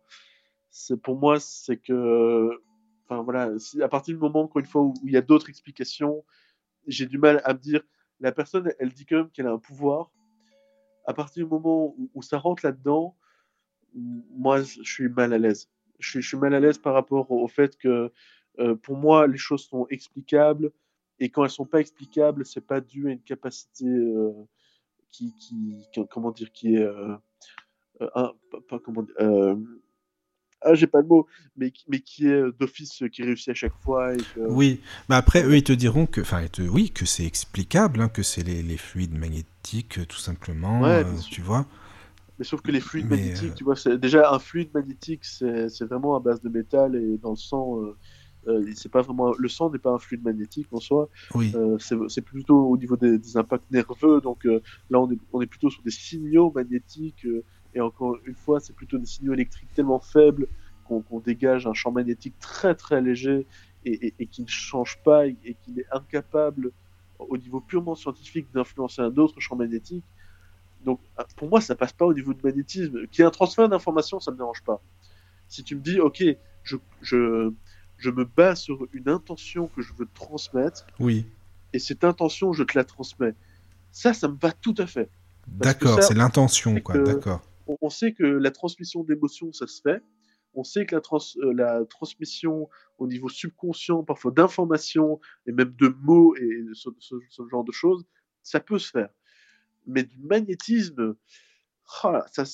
[0.71, 2.51] c'est pour moi, c'est que,
[3.19, 6.25] à partir du moment, encore une fois, où il y a d'autres explications,
[6.87, 7.83] j'ai du mal à me dire,
[8.21, 10.11] la personne, elle dit quand même qu'elle a un pouvoir.
[11.07, 13.17] À partir du moment où, ça rentre là-dedans,
[13.95, 15.69] moi, je suis mal à l'aise.
[15.99, 18.13] Je suis, mal à l'aise par rapport au, fait que,
[18.59, 20.73] euh, pour moi, les choses sont explicables,
[21.19, 24.33] et quand elles sont pas explicables, c'est pas dû à une capacité euh,
[25.11, 25.33] qui,
[26.11, 27.17] comment dire, qui est, euh,
[28.01, 29.07] pas, comment
[30.65, 31.27] ah, j'ai pas le mot,
[31.57, 34.15] mais, qui- mais qui est euh, d'office euh, qui réussit à chaque fois.
[34.17, 34.41] Et que...
[34.49, 38.09] Oui, mais après, eux, ils te diront que, enfin, te- oui, que c'est explicable, hein,
[38.09, 41.67] que c'est les, les fluides magnétiques, tout simplement, Ouais, euh, tu vois.
[42.39, 45.25] Mais sauf que les fluides Mais, magnétiques, euh, tu vois, c'est déjà un fluide magnétique,
[45.25, 47.97] c'est vraiment à base de métal et dans le sang, euh,
[48.49, 51.09] euh, c'est pas vraiment le sang n'est pas un fluide magnétique en soi.
[51.35, 54.21] Oui, Euh, c'est c'est plutôt au niveau des, des impacts nerveux.
[54.21, 54.61] Donc euh,
[54.91, 57.25] là, on est, on est plutôt sur des signaux magnétiques.
[57.75, 60.49] Et encore une fois, c'est plutôt des signaux électriques tellement faibles
[60.87, 63.47] qu'on dégage un champ magnétique très très léger
[63.87, 66.73] et, et- et qui ne change pas et, et qui est incapable
[67.19, 70.05] au niveau purement scientifique d'influencer un autre champ magnétique.
[70.85, 71.01] Donc
[71.37, 73.07] pour moi, ça passe pas au niveau du magnétisme.
[73.07, 74.83] Qu'il y ait un transfert d'informations, ça me dérange pas.
[75.49, 76.23] Si tu me dis, ok,
[76.63, 77.51] je, je,
[77.97, 81.25] je me base sur une intention que je veux transmettre, oui,
[81.73, 83.35] et cette intention, je te la transmets.
[83.91, 85.09] Ça, ça me va tout à fait.
[85.47, 87.43] D'accord, c'est l'intention, quoi, d'accord.
[87.67, 90.03] On, sait que la transmission d'émotions, ça se fait.
[90.55, 92.69] On sait que euh, la transmission
[92.99, 98.05] au niveau subconscient, parfois d'informations et même de mots et ce, ce- genre de choses,
[98.43, 99.09] ça peut se faire.
[99.87, 101.17] Mais du magnétisme,
[102.03, 102.45] ah, ça,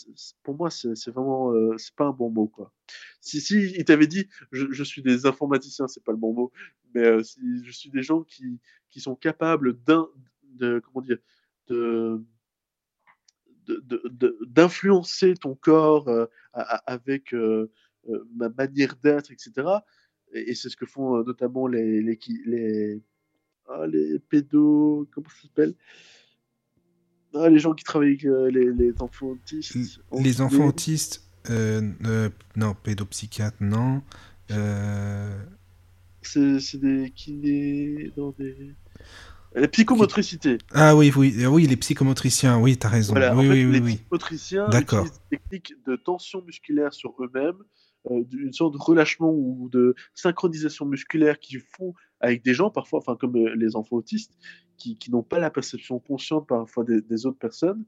[0.43, 2.73] pour moi, c'est vraiment, euh, c'est pas un bon mot, quoi.
[3.21, 6.53] Si, si il t'avait dit, je, suis des informaticiens, c'est pas le bon mot,
[6.95, 10.09] mais euh, si je suis des gens qui, qui sont capables d'un,
[10.45, 11.19] de, comment dire,
[11.69, 12.21] de-
[14.47, 16.27] d'influencer ton corps euh,
[16.87, 17.71] avec euh,
[18.09, 19.53] euh, ma manière d'être, etc.
[20.33, 23.03] Et, et c'est ce que font notamment les, les, les,
[23.69, 25.75] ah, les pédos, comment ça s'appelle?
[27.35, 29.99] Ah, Les gens qui travaillent avec les, les enfants autistes.
[30.13, 34.03] Les enfants autistes, non, pédopsychiatres, non.
[36.23, 38.75] C'est c'est des kinés, non, des...
[39.55, 40.59] La psychomotricité.
[40.73, 43.15] Ah oui, oui, euh, oui, les psychomotriciens, oui, t'as raison.
[43.15, 43.95] Voilà, oui, en fait, oui, oui, les oui.
[43.97, 47.59] psychomotriciens utilisent des techniques de tension musculaire sur eux-mêmes,
[48.11, 53.01] euh, une sorte de relâchement ou de synchronisation musculaire qu'ils font avec des gens, parfois,
[53.01, 54.39] enfin comme euh, les enfants autistes,
[54.77, 57.85] qui, qui n'ont pas la perception consciente parfois des, des autres personnes.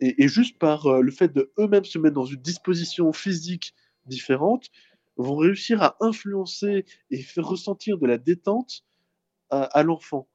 [0.00, 3.74] Et, et juste par euh, le fait de eux-mêmes se mettre dans une disposition physique
[4.04, 4.66] différente,
[5.16, 8.84] vont réussir à influencer et faire ressentir de la détente
[9.50, 10.28] à, à l'enfant.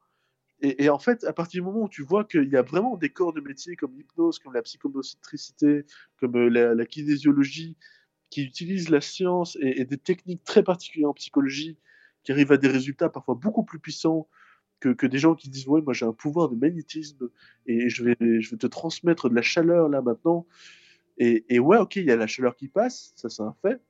[0.62, 3.10] Et, en fait, à partir du moment où tu vois qu'il y a vraiment des
[3.10, 5.86] corps de métier comme l'hypnose, comme la psychomotricité,
[6.18, 7.76] comme euh, la, kinésiologie,
[8.30, 11.78] qui utilisent la science et, des techniques très particulières en psychologie,
[12.24, 14.30] qui arrivent à des résultats parfois beaucoup plus puissants
[14.80, 17.30] que, des gens qui disent ouais moi j'ai un pouvoir de magnétisme
[17.66, 20.46] et je vais je vais te transmettre de la chaleur là maintenant.
[21.18, 23.82] Et, ouais ok il y a la chaleur qui passe ça c'est un fait.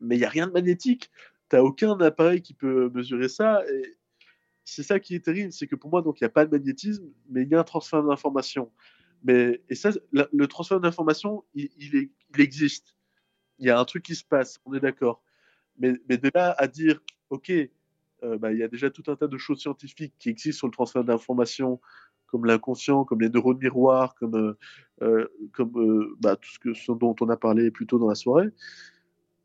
[0.00, 1.10] Mais il y a rien de magnétique.
[1.48, 3.64] T'as aucun appareil qui peut mesurer ça
[4.70, 6.50] c'est ça qui est terrible c'est que pour moi donc il n'y a pas de
[6.50, 8.70] magnétisme mais il y a un transfert d'information
[9.24, 12.94] mais et ça le transfert d'information il, existe
[13.58, 15.22] il y a un truc qui se passe on est d'accord
[15.78, 17.52] mais, mais de là à dire ok
[18.24, 20.66] euh, bah, il y a déjà tout un tas de choses scientifiques qui existent sur
[20.66, 21.80] le transfert d'informations,
[22.26, 24.58] comme l'inconscient, comme les neurones miroirs, comme, euh,
[25.02, 28.48] euh, comme bah, tout ce, ce dont on a parlé plus tôt dans la soirée.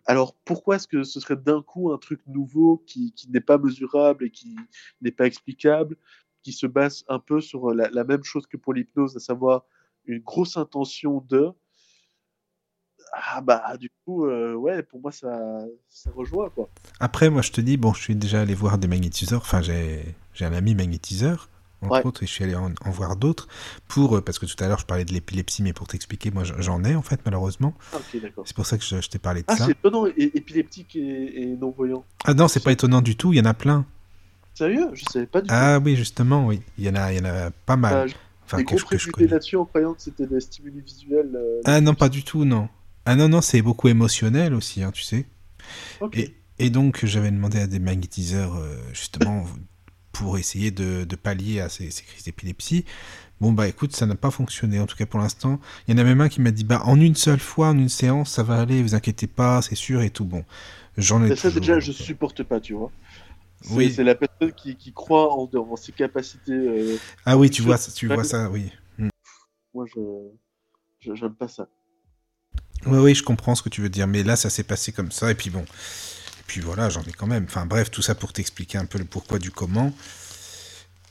[0.06, 4.25] Alors pourquoi est-ce que ce serait d'un coup un truc nouveau qui, n'est pas mesurable
[4.25, 4.56] et qui
[5.01, 5.95] n'est pas explicable,
[6.41, 9.65] qui se base un peu sur la, la même chose que pour l'hypnose, à savoir
[10.06, 11.51] une grosse intention de?
[13.14, 16.67] Ah bah du coup euh, ouais pour moi ça ça rejoint quoi
[16.99, 19.41] Après, moi, je te dis, bon, je suis déjà allé voir des magnétiseurs.
[19.41, 21.48] Enfin, j'ai j'ai un ami magnétiseur,
[21.84, 22.06] entre Ouais.
[22.06, 23.48] autres, et je suis allé en, en voir d'autres.
[23.88, 26.44] Pour, euh, parce que tout à l'heure, je parlais de l'épilepsie, mais pour t'expliquer, moi,
[26.44, 27.74] j'en ai, en fait, malheureusement.
[27.94, 29.66] Ah, ok d'accord C'est pour ça que je, je t'ai parlé de ah ça.
[29.66, 33.38] c'est étonnant épileptique et, et non voyant Ah non, c'est pas étonnant du tout, il
[33.38, 33.86] y en a plein.
[34.53, 34.90] sérieux?
[34.94, 36.62] Je savais pas du tout Ah oui, justement, oui.
[36.78, 38.10] Il y en a, il y en a pas Ah, mal.
[38.45, 39.28] Enfin, gros je- je préjugés connais.
[39.28, 42.68] là-dessus en croyant que c'était des stimuli visuels euh, Ah non, pas du tout, non.
[43.06, 45.26] Ah non, non, c'est beaucoup émotionnel aussi, hein, tu sais.
[46.60, 49.45] et donc, j'avais demandé à des magnétiseurs, euh, justement,
[50.14, 52.85] pour essayer de, de pallier à ces, ces crises d'épilepsie.
[53.42, 55.59] Bon, bah écoute, ça n'a pas fonctionné, en tout cas pour l'instant.
[55.88, 57.77] Il y en a même un qui m'a dit, bah en une seule fois, en
[57.77, 60.24] une séance, ça va aller, vous inquiétez pas, c'est sûr et tout.
[60.24, 60.45] Bon,
[60.98, 62.92] j'en ai Mais ça toujours- déjà je supporte pas tu vois
[63.61, 63.93] c'est Oui.
[63.93, 67.77] c'est la personne qui, qui croit en, en ses capacités euh, Ah oui, tu vois,
[67.77, 68.72] ça- tu vois ça, oui.
[68.98, 69.08] Mm.
[69.74, 70.00] moi je
[71.00, 71.67] je- j'aime pas ça
[72.85, 75.11] Oui, oui, je comprends ce que tu veux dire, mais là, ça s'est passé comme
[75.11, 75.64] ça, et puis bon.
[76.43, 77.45] Et puis voilà, j'en ai quand même.
[77.45, 79.93] Enfin bref, tout ça pour t'expliquer un peu le pourquoi du comment.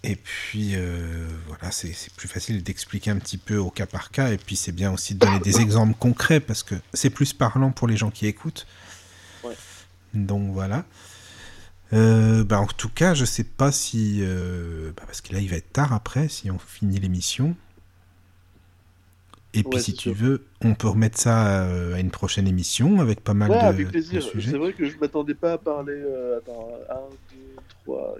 [0.04, 4.10] Et puis euh, voilà, c'est c'est plus facile d'expliquer un petit peu au cas par
[4.10, 7.32] cas, et puis c'est bien aussi de donner des exemples concrets, parce que c'est plus
[7.32, 8.66] parlant pour les gens qui écoutent.
[9.44, 9.56] Ouais.
[10.12, 10.84] Donc voilà.
[11.92, 14.18] Euh, bah, en tout cas, je sais pas si.
[14.22, 17.54] euh, bah, parce que là, il va être tard après, si on finit l'émission.
[19.54, 20.14] Et puis, Ouais, si tu sûr.
[20.14, 23.62] veux, on peut remettre ça euh, à une prochaine émission avec pas mal ouais de,
[23.64, 24.50] avec de plaisir sujets.
[24.50, 26.94] c'est vrai que je m'attendais pas à parler euh, attends 1,
[27.34, 27.38] 2,
[27.84, 28.14] 3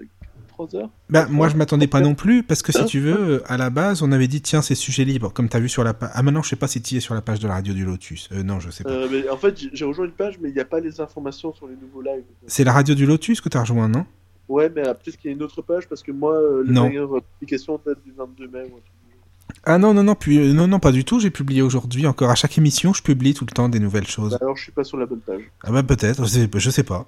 [0.49, 3.41] 3 heures Bah, moi, je m'attendais pas non plus, parce que si Hein tu veux,
[3.51, 5.83] à la base, on avait dit, tiens, c'est sujet libre, comme tu as vu sur
[5.83, 6.11] la page.
[6.13, 7.83] Ah, maintenant, je sais pas si tu es sur la page de la radio du
[7.83, 8.29] Lotus.
[8.31, 8.91] Euh, non, je sais pas.
[8.91, 11.51] Euh, mais en fait, j'ai- rejoint une page, mais il n'y a pas les informations
[11.55, 12.21] sur les nouveaux lives.
[12.45, 14.05] C'est la radio du Lotus que tu as rejoint, non?
[14.47, 15.87] Ouais, mais euh, peut-être qu'il y a une autre page?
[15.89, 17.07] Parce que moi, euh, la dernière
[17.39, 18.59] publication date du 22 mai.
[18.59, 19.52] ou un truc du genre.
[19.65, 21.19] Ah non, non, non, puis, euh, non, non, pas du tout.
[21.19, 22.29] J'ai publié aujourd'hui encore.
[22.29, 24.31] À chaque émission, je publie tout le temps des nouvelles choses.
[24.31, 25.41] Bah, alors, je suis pas sur la bonne page.
[25.63, 27.05] Ah bah peut-être, je sais, pas.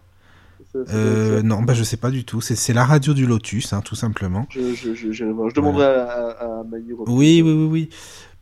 [0.72, 2.40] Ça- ça doit Euh, non, bah je sais pas du tout.
[2.42, 4.48] C'est la radio du Lotus, hein, tout simplement.
[4.50, 5.11] Je, je, je.
[5.11, 6.64] Je demanderai à, à, à.
[7.08, 7.90] Oui, oui, oui, oui.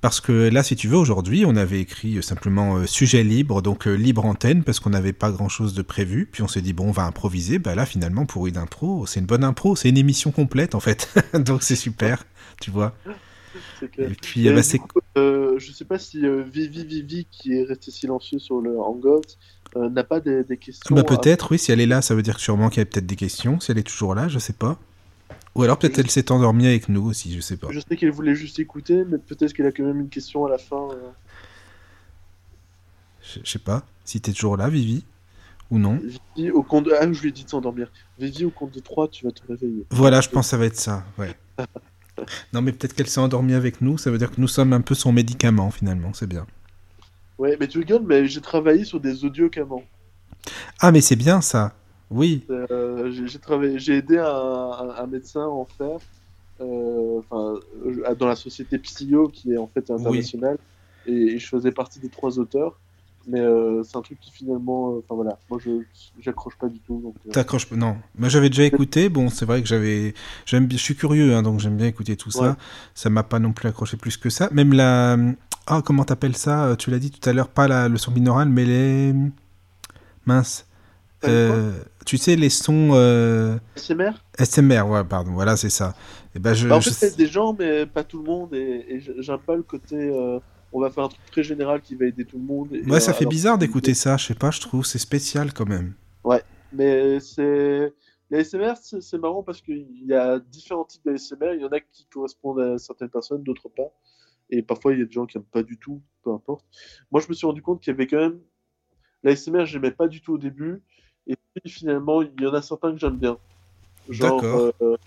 [0.02, 3.62] Parce que là, si tu veux, aujourd'hui, on avait écrit euh, simplement euh, sujet libre,
[3.62, 6.28] donc euh, libre antenne, parce qu'on n'avait pas grand-chose de prévu.
[6.32, 7.58] Puis on s'est dit, bon, on va improviser.
[7.58, 9.76] Bah là, finalement, pour une impro, c'est une bonne impro.
[9.78, 11.10] C'est une émission complète, en fait.
[11.40, 12.26] donc c'est super,
[12.60, 12.94] tu vois.
[13.84, 14.12] C'est clair.
[14.12, 14.78] Et puis, Et bah, du c'est...
[14.80, 18.80] coup, euh, je sais pas si euh, Vivi Vivi, qui est resté silencieux sur le
[18.80, 19.38] Hangout,
[19.76, 20.96] euh, n'a pas des, des questions.
[20.96, 22.82] Bah, à- peut-être, oui, si elle est là, ça veut dire que sûrement qu'il y
[22.82, 23.60] a peut-être des questions.
[23.60, 24.80] Si elle est toujours là, je sais pas.
[25.56, 27.68] Ou alors peut-être elle s'est endormie avec nous aussi, je sais pas.
[27.72, 30.50] Je sais qu'elle voulait juste écouter, mais peut-être qu'elle a quand même une question à
[30.50, 30.90] la fin.
[30.92, 31.10] euh.
[33.22, 33.84] Je je sais pas.
[34.06, 35.04] Si t'es toujours là, Vivi,
[35.72, 36.00] ou non.
[36.36, 36.94] Vivi, au compte de...
[37.00, 37.92] Ah, je lui ai dit de s'endormir.
[38.20, 39.86] Vivi, au compte de 3, tu vas te réveiller.
[39.92, 41.36] Voilà, je pense que ça va être ça, ouais.
[42.54, 44.82] Non, mais peut-être qu'elle s'est endormie avec nous, ça veut dire que nous sommes un
[44.82, 46.46] peu son médicament, finalement, c'est bien.
[47.38, 49.84] Ouais, mais tu rigoles, mais j'ai travaillé sur des audios camans.
[50.80, 51.74] Ah, mais c'est bien ça
[52.10, 56.00] Oui, Euh, j'ai j'ai travaillé, j'ai aidé un, médecin à en faire,
[56.62, 60.58] euh, enfin, euh, dans la société Psyo qui est en fait internationale,
[61.08, 62.80] et, et je faisais partie des trois auteurs.
[63.26, 65.72] Mais euh, c'est un truc qui finalement, euh, enfin voilà, moi je
[66.20, 67.00] j'accroche pas du tout.
[67.02, 67.76] Donc, euh, t'accroches pas.
[67.76, 70.14] Non, moi j'avais déjà écouté, bon, c'est vrai que j'avais.
[70.46, 72.42] J'aime bien, je suis curieux, hein, donc j'aime bien écouter tout ça.
[72.42, 72.56] Ouais.
[72.96, 74.50] Ça m'a pas non plus accroché plus que ça.
[74.52, 75.18] Même la.
[75.68, 76.76] Ah, comment t'appelles ça?
[76.78, 77.88] Tu l'as dit tout à l'heure, pas la...
[77.88, 79.14] le son binaural, mais les.
[80.26, 80.68] Mince.
[82.06, 82.90] Tu sais, les sons
[83.78, 85.96] SMR SMR, ouais, pardon, voilà, c'est ça.
[86.36, 88.54] Et ben, je, Bah, en je fait, c'est des gens, mais pas tout le monde,
[88.54, 90.12] et, et j'aime pas le côté.
[90.74, 92.70] On va faire un truc très général qui va aider tout le monde.
[92.74, 95.00] et- Ouais, ça euh, fait alors- bizarre d'écouter ça, je sais pas, je trouve, c'est
[95.00, 95.94] spécial quand même.
[96.76, 97.94] Mais c'est.
[98.32, 101.54] Les ASMR, c'est marrant parce qu'il y a différents types d'ASMR.
[101.54, 103.92] Il y en a qui correspondent à certaines personnes, d'autres pas.
[104.50, 106.66] Et parfois, il y a des gens qui n'aiment pas du tout, peu importe.
[107.12, 108.40] Moi, je me suis rendu compte qu'il y avait quand même.
[109.22, 110.82] L'ASMR, j'aimais pas du tout au début.
[111.28, 113.38] Et puis, finalement, il y en a certains que j'aime bien.
[114.10, 114.72] Genre, D'accord.
[114.82, 114.98] euh,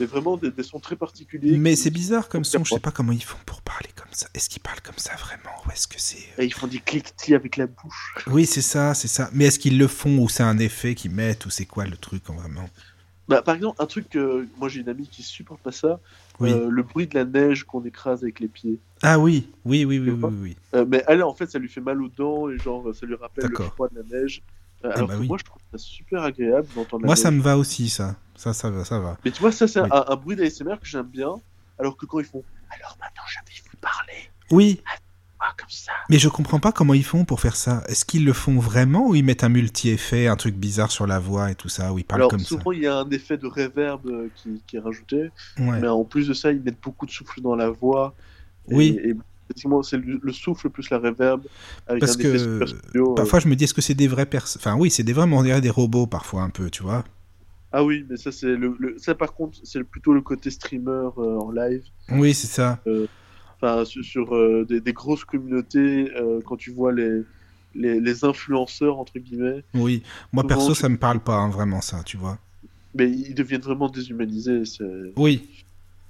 [0.00, 1.56] mais vraiment des, des sons très particuliers.
[1.58, 4.26] Mais c'est bizarre comme son, je sais pas comment ils font pour parler comme ça.
[4.34, 6.18] Est-ce qu'ils parlent comme ça vraiment ou est-ce que c'est...
[6.38, 8.14] euh, Et ils font des cliquetis avec la bouche.
[8.26, 9.30] Oui, c'est ça, c'est ça.
[9.32, 11.96] Mais est-ce qu'ils le font ou c'est un effet qu'ils mettent ou c'est quoi le
[11.96, 12.68] truc en vraiment?
[13.28, 16.00] Bah, par exemple, un truc que moi j'ai une amie qui supporte pas ça,
[16.40, 16.50] Oui.
[16.52, 18.78] euh, le bruit de la neige qu'on écrase avec les pieds.
[19.00, 20.56] Ah oui, oui, oui, oui, oui, vois oui, oui.
[20.74, 23.14] Euh, mais elle, en fait, ça lui fait mal aux dents et genre ça lui
[23.14, 24.42] rappelle le froid de la neige.
[24.84, 25.28] Euh, Ah alors bah que oui.
[25.28, 28.16] moi, je trouve ça super agréable d'entendre Moi, ça me va aussi, ça.
[28.36, 29.16] Ça, ça va, ça va.
[29.24, 29.88] Mais tu vois, ça, c'est Oui.
[29.92, 31.34] un, un bruit d'ASMR que j'aime bien.
[31.78, 34.30] Alors que quand ils font Alors maintenant, j'avais vous parler.
[34.50, 34.80] Oui,
[35.56, 35.90] comme ça.
[36.08, 37.82] mais je comprends pas comment ils font pour faire ça.
[37.88, 41.18] Est-ce qu'ils le font vraiment ou ils mettent un multi-effet, un truc bizarre sur la
[41.18, 43.36] voix et tout ça, ou ils parlent Alors, comme souvent, il y a un effet
[43.38, 45.30] de reverb euh, qui, qui est rajouté.
[45.56, 45.80] ça Ouais.
[45.80, 48.14] Mais en plus de ça, ils mettent beaucoup de souffle dans la voix.
[48.68, 48.98] Et- Oui.
[49.02, 49.14] Et,
[49.82, 51.42] c'est le, le souffle plus la reverb.
[51.86, 52.28] Avec Parce un que
[52.96, 53.14] euh.
[53.14, 55.38] Parfois, je me dis, est-ce que c'est des vraies personnes Enfin, oui, c'est des vraiment,
[55.38, 57.04] on dirait des robots parfois un peu, tu vois.
[57.72, 61.08] Ah oui, mais ça, c'est le, le- ça par contre, c'est plutôt le côté streamer
[61.18, 61.82] euh, en live.
[62.10, 62.80] Oui, c'est ça.
[63.60, 67.22] Enfin, sur, sur, euh, des, des grosses communautés, euh, quand tu vois les,
[67.74, 70.02] les, les influenceurs, entre guillemets, Oui.
[70.32, 72.38] Moi, Souvent, perso, ça me parle pas, hein, vraiment, ça, tu vois.
[72.94, 74.62] mais ils deviennent vraiment déshumanisés.
[75.16, 75.48] Oui.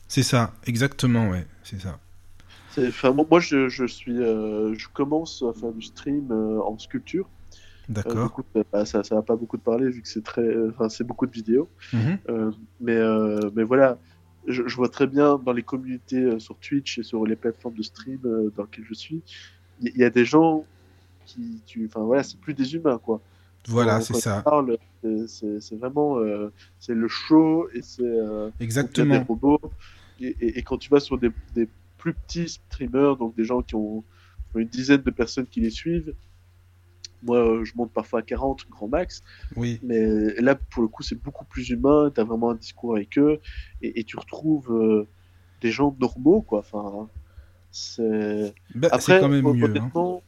[0.08, 1.98] C'est ça, exactement, ouais, c'est ça.
[2.78, 7.28] Enfin, moi, je, je suis, euh, je commence à faire du stream euh, en sculpture.
[7.88, 8.42] Euh, D'accord.
[8.72, 11.26] bah, ça, ça va pas beaucoup de parler vu que c'est très, enfin, c'est beaucoup
[11.26, 11.68] de vidéos.
[11.92, 12.18] Mhm.
[12.80, 12.98] Mais,
[13.54, 13.98] mais voilà,
[14.46, 17.82] je, je vois très bien dans les communautés sur Twitch et sur les plateformes de
[17.82, 18.20] stream
[18.56, 19.22] dans lesquelles je suis,
[19.80, 20.64] il y, a des gens
[21.26, 23.20] qui, tu, enfin voilà, c'est plus des humains quoi.
[23.68, 24.42] Voilà, c'est ça.
[25.60, 29.24] c'est- vraiment, euh, c'est le show et c'est euh, a des Exactement.
[29.24, 29.60] robots.
[30.20, 31.68] Et, et- et quand tu vas sur des, des
[32.02, 34.02] plus petits streamers, donc des gens qui ont
[34.56, 36.14] une dizaine de personnes qui les suivent,
[37.22, 39.22] moi euh, je monte parfois à 40 grand max.
[39.54, 39.78] Oui.
[39.84, 42.10] Mais là, pour le coup, c'est beaucoup plus humain.
[42.12, 43.38] Tu as vraiment un discours avec eux
[43.82, 45.06] et, et tu retrouves euh,
[45.60, 46.58] des gens normaux, quoi.
[46.58, 47.08] Enfin,
[47.70, 48.52] c'est.
[48.74, 49.62] Bah, Après, c'est quand même hein.
[49.62, 50.24] honnêtement,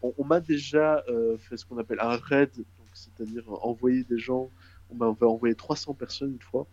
[0.00, 2.50] on, on m'a déjà euh, fait ce qu'on appelle un raid,
[2.94, 4.48] c'est-à-dire envoyer des gens.
[4.88, 6.66] On m'a envoyé 300 personnes une fois.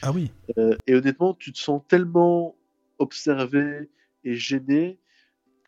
[0.00, 0.30] Ah oui.
[0.56, 2.56] Euh, et honnêtement, tu te sens tellement
[3.00, 3.90] observé
[4.24, 5.00] et gêné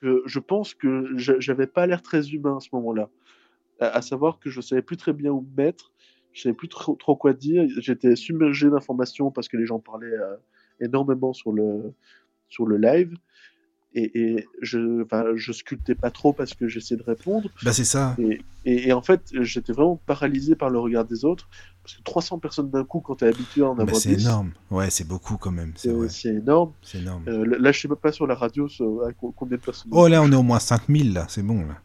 [0.01, 3.11] que je pense que j'a- j'avais pas l'air très humain à ce moment-là.
[3.81, 5.93] À, savoir que je savais plus très bien où me mettre,
[6.33, 7.67] je savais plus trop, trop quoi dire.
[7.79, 10.37] J'étais submergé d'informations parce que les gens parlaient euh,
[10.81, 11.93] énormément sur le,
[12.49, 13.13] sur le live.
[13.95, 15.05] Et, et je,
[15.37, 17.51] je sculptais pas trop parce que j'essayais de répondre.
[17.63, 18.17] Bah, c'est ça.
[18.19, 21.49] Et, et, et en fait, j'étais vraiment paralysé par le regard des autres.
[21.83, 24.15] Parce que 300 personnes d'un coup, quand tu es habitué à en Bah, avoir c'est
[24.15, 24.53] 10, énorme.
[24.71, 25.73] Ouais, c'est beaucoup quand même.
[25.77, 26.73] C'est c'est c'est énorme.
[26.81, 27.25] C'est énorme.
[27.29, 29.91] Euh, là, je sais même pas sur la radio ce- à co- combien de personnes.
[29.93, 31.77] Oh là, on est au moins 5000 là, c'est bon là.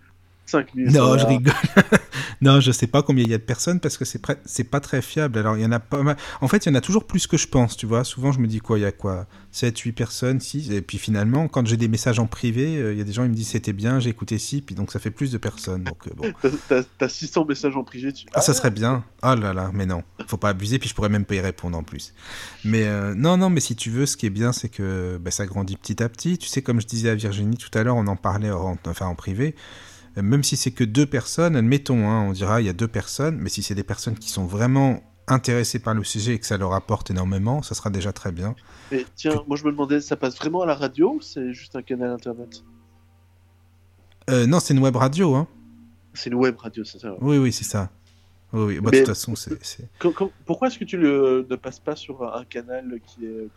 [0.48, 0.92] 5000.
[0.92, 1.54] Non, je rigole.
[2.42, 4.80] non, je sais pas combien il y a de personnes parce que c'est c'est pas
[4.80, 5.38] très fiable.
[5.40, 6.18] Alors, il y en a pas mal.
[6.42, 8.04] En fait, il y en a toujours plus que je pense, tu vois.
[8.04, 10.72] Souvent, je me dis quoi, il y a quoi 7, 8 personnes, 6.
[10.72, 13.24] Et puis finalement, quand j'ai des messages en privé, euh, il y a des gens
[13.24, 15.84] qui me disent c'était bien, j'ai écouté 6, puis donc ça fait plus de personnes.
[15.84, 16.32] Donc, euh, bon.
[16.42, 18.14] T'as- T'as t'as 600 messages en privé.
[18.14, 18.26] Tu...
[18.34, 19.04] Ah, ça serait bien.
[19.24, 20.04] Oh là là, mais non.
[20.28, 22.14] Faut pas abuser, puis je pourrais même pas y répondre en plus.
[22.64, 25.32] Mais euh, non, non, mais si tu veux, ce qui est bien, c'est que bah,
[25.32, 26.38] ça grandit petit à petit.
[26.38, 29.08] Tu sais, comme je disais à Virginie tout à l'heure, on en parlait en, enfin,
[29.08, 29.56] en privé.
[30.22, 33.38] Même si c'est que deux personnes, admettons, hein, on dira il y a deux personnes,
[33.38, 36.58] mais si c'est des personnes qui sont vraiment intéressées par le sujet et que ça
[36.58, 38.56] leur apporte énormément, ça sera déjà très bien.
[38.92, 41.76] Mais tiens, moi je me demandais, ça passe vraiment à la radio ou c'est juste
[41.76, 42.64] un canal internet?
[44.30, 45.48] Euh, non, c'est une web radio, hein.
[46.14, 47.12] C'est une web radio, c'est ça.
[47.12, 47.18] ouais.
[47.22, 47.92] Oui, oui, c'est ça.
[48.54, 48.80] Oui, oui.
[48.80, 49.58] Bah, de toute façon, c'est.
[50.46, 53.50] pourquoi est-ce que tu le, ne passes pas sur un canal qui est euh,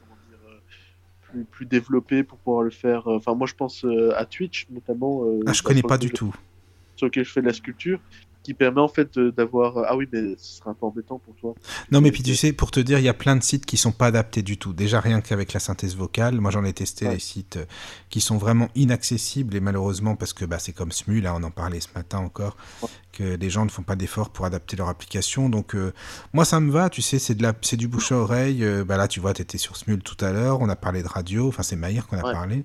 [1.22, 3.06] plus, plus développé pour pouvoir le faire?
[3.06, 5.24] Enfin, moi je pense euh, à Twitch notamment.
[5.46, 6.34] Ah, je connais pas du tout.
[7.00, 7.98] Sur lequel je fais de la sculpture,
[8.42, 9.78] qui permet en fait euh, d'avoir.
[9.86, 11.54] Ah oui, mais ce serait un peu embêtant pour toi.
[11.90, 13.76] Non, mais puis tu sais, pour te dire, il y a plein de sites qui
[13.78, 14.72] sont pas adaptés du tout.
[14.74, 16.40] Déjà, rien qu'avec la synthèse vocale.
[16.40, 17.14] Moi, j'en ai testé Ouais.
[17.14, 17.64] des sites euh,
[18.10, 21.50] qui sont vraiment inaccessibles et malheureusement, parce que bah, c'est comme SMU, là, on en
[21.50, 22.88] parlait ce matin encore, Ouais.
[23.12, 25.48] que les gens ne font pas d'efforts pour adapter leur application.
[25.48, 25.92] Donc, euh,
[26.34, 28.62] moi, ça me va, tu sais, c'est de la, c'est du bouche à oreille.
[28.64, 31.02] Euh, bah là, tu vois, tu étais sur SMUL tout à l'heure, on a parlé
[31.02, 32.32] de radio, enfin, c'est Maïr qu'on a Ouais.
[32.32, 32.64] parlé.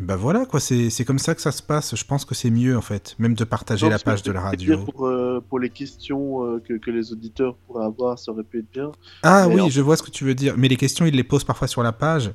[0.00, 1.94] Et bah voilà, quoi, c'est comme ça que ça se passe.
[1.94, 4.40] Je pense que c'est mieux, en fait, même de partager Non, la page de la
[4.40, 4.78] radio.
[4.78, 8.58] Pour, euh, pour les questions euh, que, que les auditeurs pourraient avoir, ça aurait pu
[8.58, 8.90] être bien.
[9.22, 10.54] Ah Mais oui, en- je vois ce que tu veux dire.
[10.56, 12.32] Mais les questions, ils les posent parfois sur la page.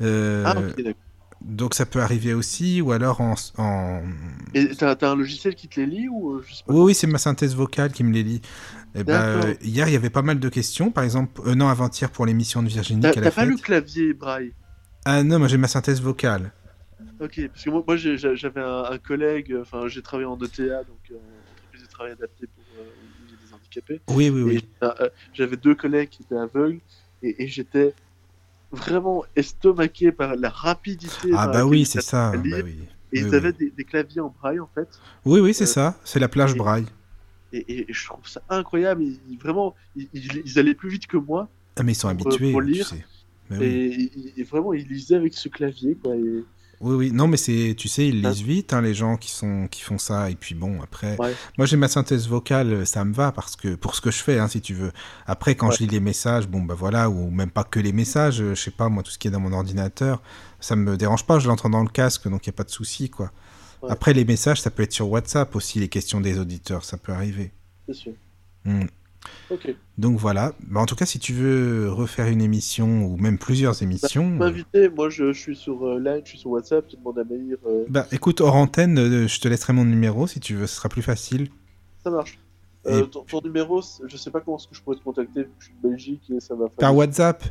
[0.00, 0.94] Euh, Ah, ok, d'accord.
[1.42, 3.34] Donc ça peut arriver aussi, ou alors en...
[3.58, 4.00] en...
[4.54, 6.94] Et t'as un logiciel qui te les lit ou euh, je sais pas Oui, oui,
[6.94, 8.40] c'est ma synthèse vocale qui me les lit.
[8.94, 10.90] Eh ben, hier, il y avait pas mal de questions.
[10.90, 13.48] Par exemple, non, avant-hier pour l'émission de Virginie T'as pas faite.
[13.50, 14.54] le clavier braille?
[15.04, 16.52] Ah non, moi j'ai ma synthèse vocale.
[17.20, 20.98] Ok, parce que moi, j'avais un, un collègue, euh, enfin j'ai travaillé en ETA, donc
[21.10, 22.84] euh, en entreprise de travail adapté pour euh,
[23.46, 24.00] des handicapés.
[24.10, 24.68] Oui, oui, oui.
[24.82, 26.80] euh, j'avais deux collègues qui étaient aveugles
[27.22, 27.94] et, et j'étais
[28.72, 31.30] vraiment estomaqué par la rapidité.
[31.34, 32.32] Ah bah oui, c'est ça.
[32.32, 32.52] bah oui.
[33.12, 33.56] Et Oui, ils avaient oui.
[33.58, 34.88] des, des claviers en braille en fait.
[35.24, 35.98] Oui, oui, c'est ça.
[36.04, 36.86] C'est la plage et- braille.
[37.52, 39.02] Et, et je trouve ça incroyable.
[39.04, 41.48] Ils, vraiment, ils, allaient plus vite que moi.
[41.76, 42.86] Ah, mais ils sont pour- habitués, pour tu lire.
[42.88, 43.06] sais.
[43.48, 43.56] Bah.
[43.62, 45.94] Et, vraiment, ils lisaient avec ce clavier.
[45.94, 46.44] Quoi, et-
[46.80, 47.10] Oui, oui.
[47.12, 49.98] Non, mais c'est, tu sais, ils lisent vite, hein, les gens qui sont, qui font
[49.98, 50.30] ça.
[50.30, 51.34] Et puis bon, après, Ouais.
[51.56, 54.38] moi j'ai ma synthèse vocale, ça me va parce que pour ce que je fais,
[54.38, 54.92] hein, si tu veux.
[55.26, 55.74] Après, quand Ouais.
[55.78, 58.60] je lis les messages, bon bah voilà, ou même pas que les messages, euh, je
[58.62, 60.22] sais pas moi, tout ce qui est dans mon ordinateur,
[60.60, 62.70] ça me dérange pas, je l'entends dans le casque, donc il y a pas de
[62.70, 63.30] souci, quoi.
[63.82, 63.90] Ouais.
[63.90, 67.12] Après, les messages, ça peut être sur WhatsApp aussi, les questions des auditeurs, ça peut
[67.12, 67.52] arriver.
[67.86, 68.12] C'est sûr.
[68.64, 68.84] Hmm.
[69.98, 70.52] Donc voilà.
[70.60, 74.38] Bah, en tout cas, si tu veux refaire une émission ou même plusieurs émissions, euh,
[74.38, 77.24] M'inviter, moi je, je suis sur euh, Line, je suis sur WhatsApp, tu demandes à
[77.24, 77.56] Maïr.
[77.66, 80.76] euh, bah écoute, hors antenne, euh, je te laisserai mon numéro si tu veux, ce
[80.76, 81.48] sera plus facile.
[82.02, 82.38] ça marche.
[82.86, 85.46] Et- Euh, ton, ton numéro, je sais pas comment est-ce que je pourrais te contacter,
[85.58, 86.76] je suis de Belgique et ça va faire.
[86.76, 87.42] Par WhatsApp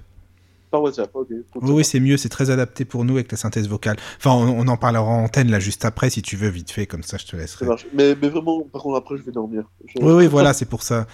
[0.72, 1.28] Par WhatsApp, ok.
[1.30, 3.98] Oui, oui, c'est mieux, c'est très adapté pour nous avec la synthèse vocale.
[4.18, 6.86] Enfin, on, on en parlera en antenne là juste après si tu veux, vite fait,
[6.86, 7.66] comme ça je te Ça laisserai.
[7.66, 7.86] marche.
[7.94, 9.64] Mais, mais vraiment, par contre, après, je vais dormir.
[9.86, 11.06] Je- Oui, oui, voilà, c'est pour ça.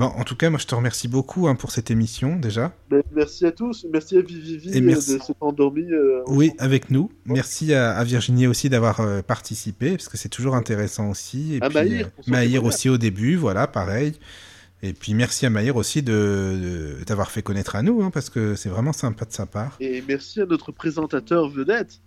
[0.00, 2.72] Bon, en tout cas, moi je te remercie beaucoup hein, pour cette émission déjà.
[2.90, 5.18] Mais merci à tous, merci à Vivi Et euh, merci.
[5.18, 5.82] de s'être endormi.
[5.92, 7.12] euh, Oui, avec nous.
[7.26, 11.56] Merci à, à Virginie aussi d'avoir euh, participé, parce que c'est toujours intéressant aussi.
[11.56, 14.14] Et À puis, Maïr, euh, Maïr aussi au début, voilà, pareil.
[14.82, 18.30] Et puis merci à Maïr aussi de de- d'avoir fait connaître à nous, hein, parce
[18.30, 19.76] que c'est vraiment sympa de sa part.
[19.80, 22.00] Et merci à notre présentateur vedette.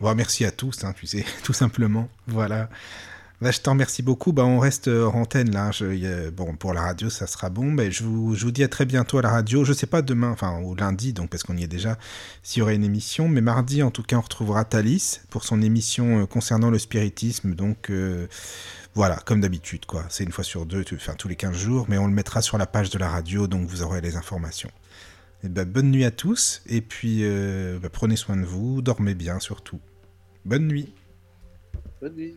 [0.00, 2.08] Bon, merci à tous, hein, tu sais, tout simplement.
[2.26, 2.68] Voilà.
[3.42, 4.32] Bah, je t'en remercie beaucoup.
[4.32, 5.68] Bah, on reste hors antenne là.
[5.70, 7.70] A- bon, pour la radio, ça sera bon.
[7.70, 9.64] Mais je vous, dis à très bientôt à la radio.
[9.64, 11.98] Je sais pas demain, enfin, ou lundi, donc parce qu'on y est déjà,
[12.42, 13.28] s'il y aurait une émission.
[13.28, 17.54] Mais mardi, en tout cas, on retrouvera Thalys pour son émission euh, concernant le spiritisme.
[17.54, 18.26] Donc, euh,
[18.94, 20.06] voilà, comme d'habitude, quoi.
[20.08, 21.86] C'est une fois sur deux, enfin, tous les 15 jours.
[21.90, 24.70] Mais on le mettra sur la page de la radio, donc vous aurez les informations.
[25.44, 26.62] Bah, bonne nuit à tous.
[26.66, 28.80] Et puis, euh, bah, prenez soin de vous.
[28.80, 29.80] Dormez bien, surtout.
[30.46, 30.94] Bonne nuit.
[32.00, 32.36] Bonne nuit.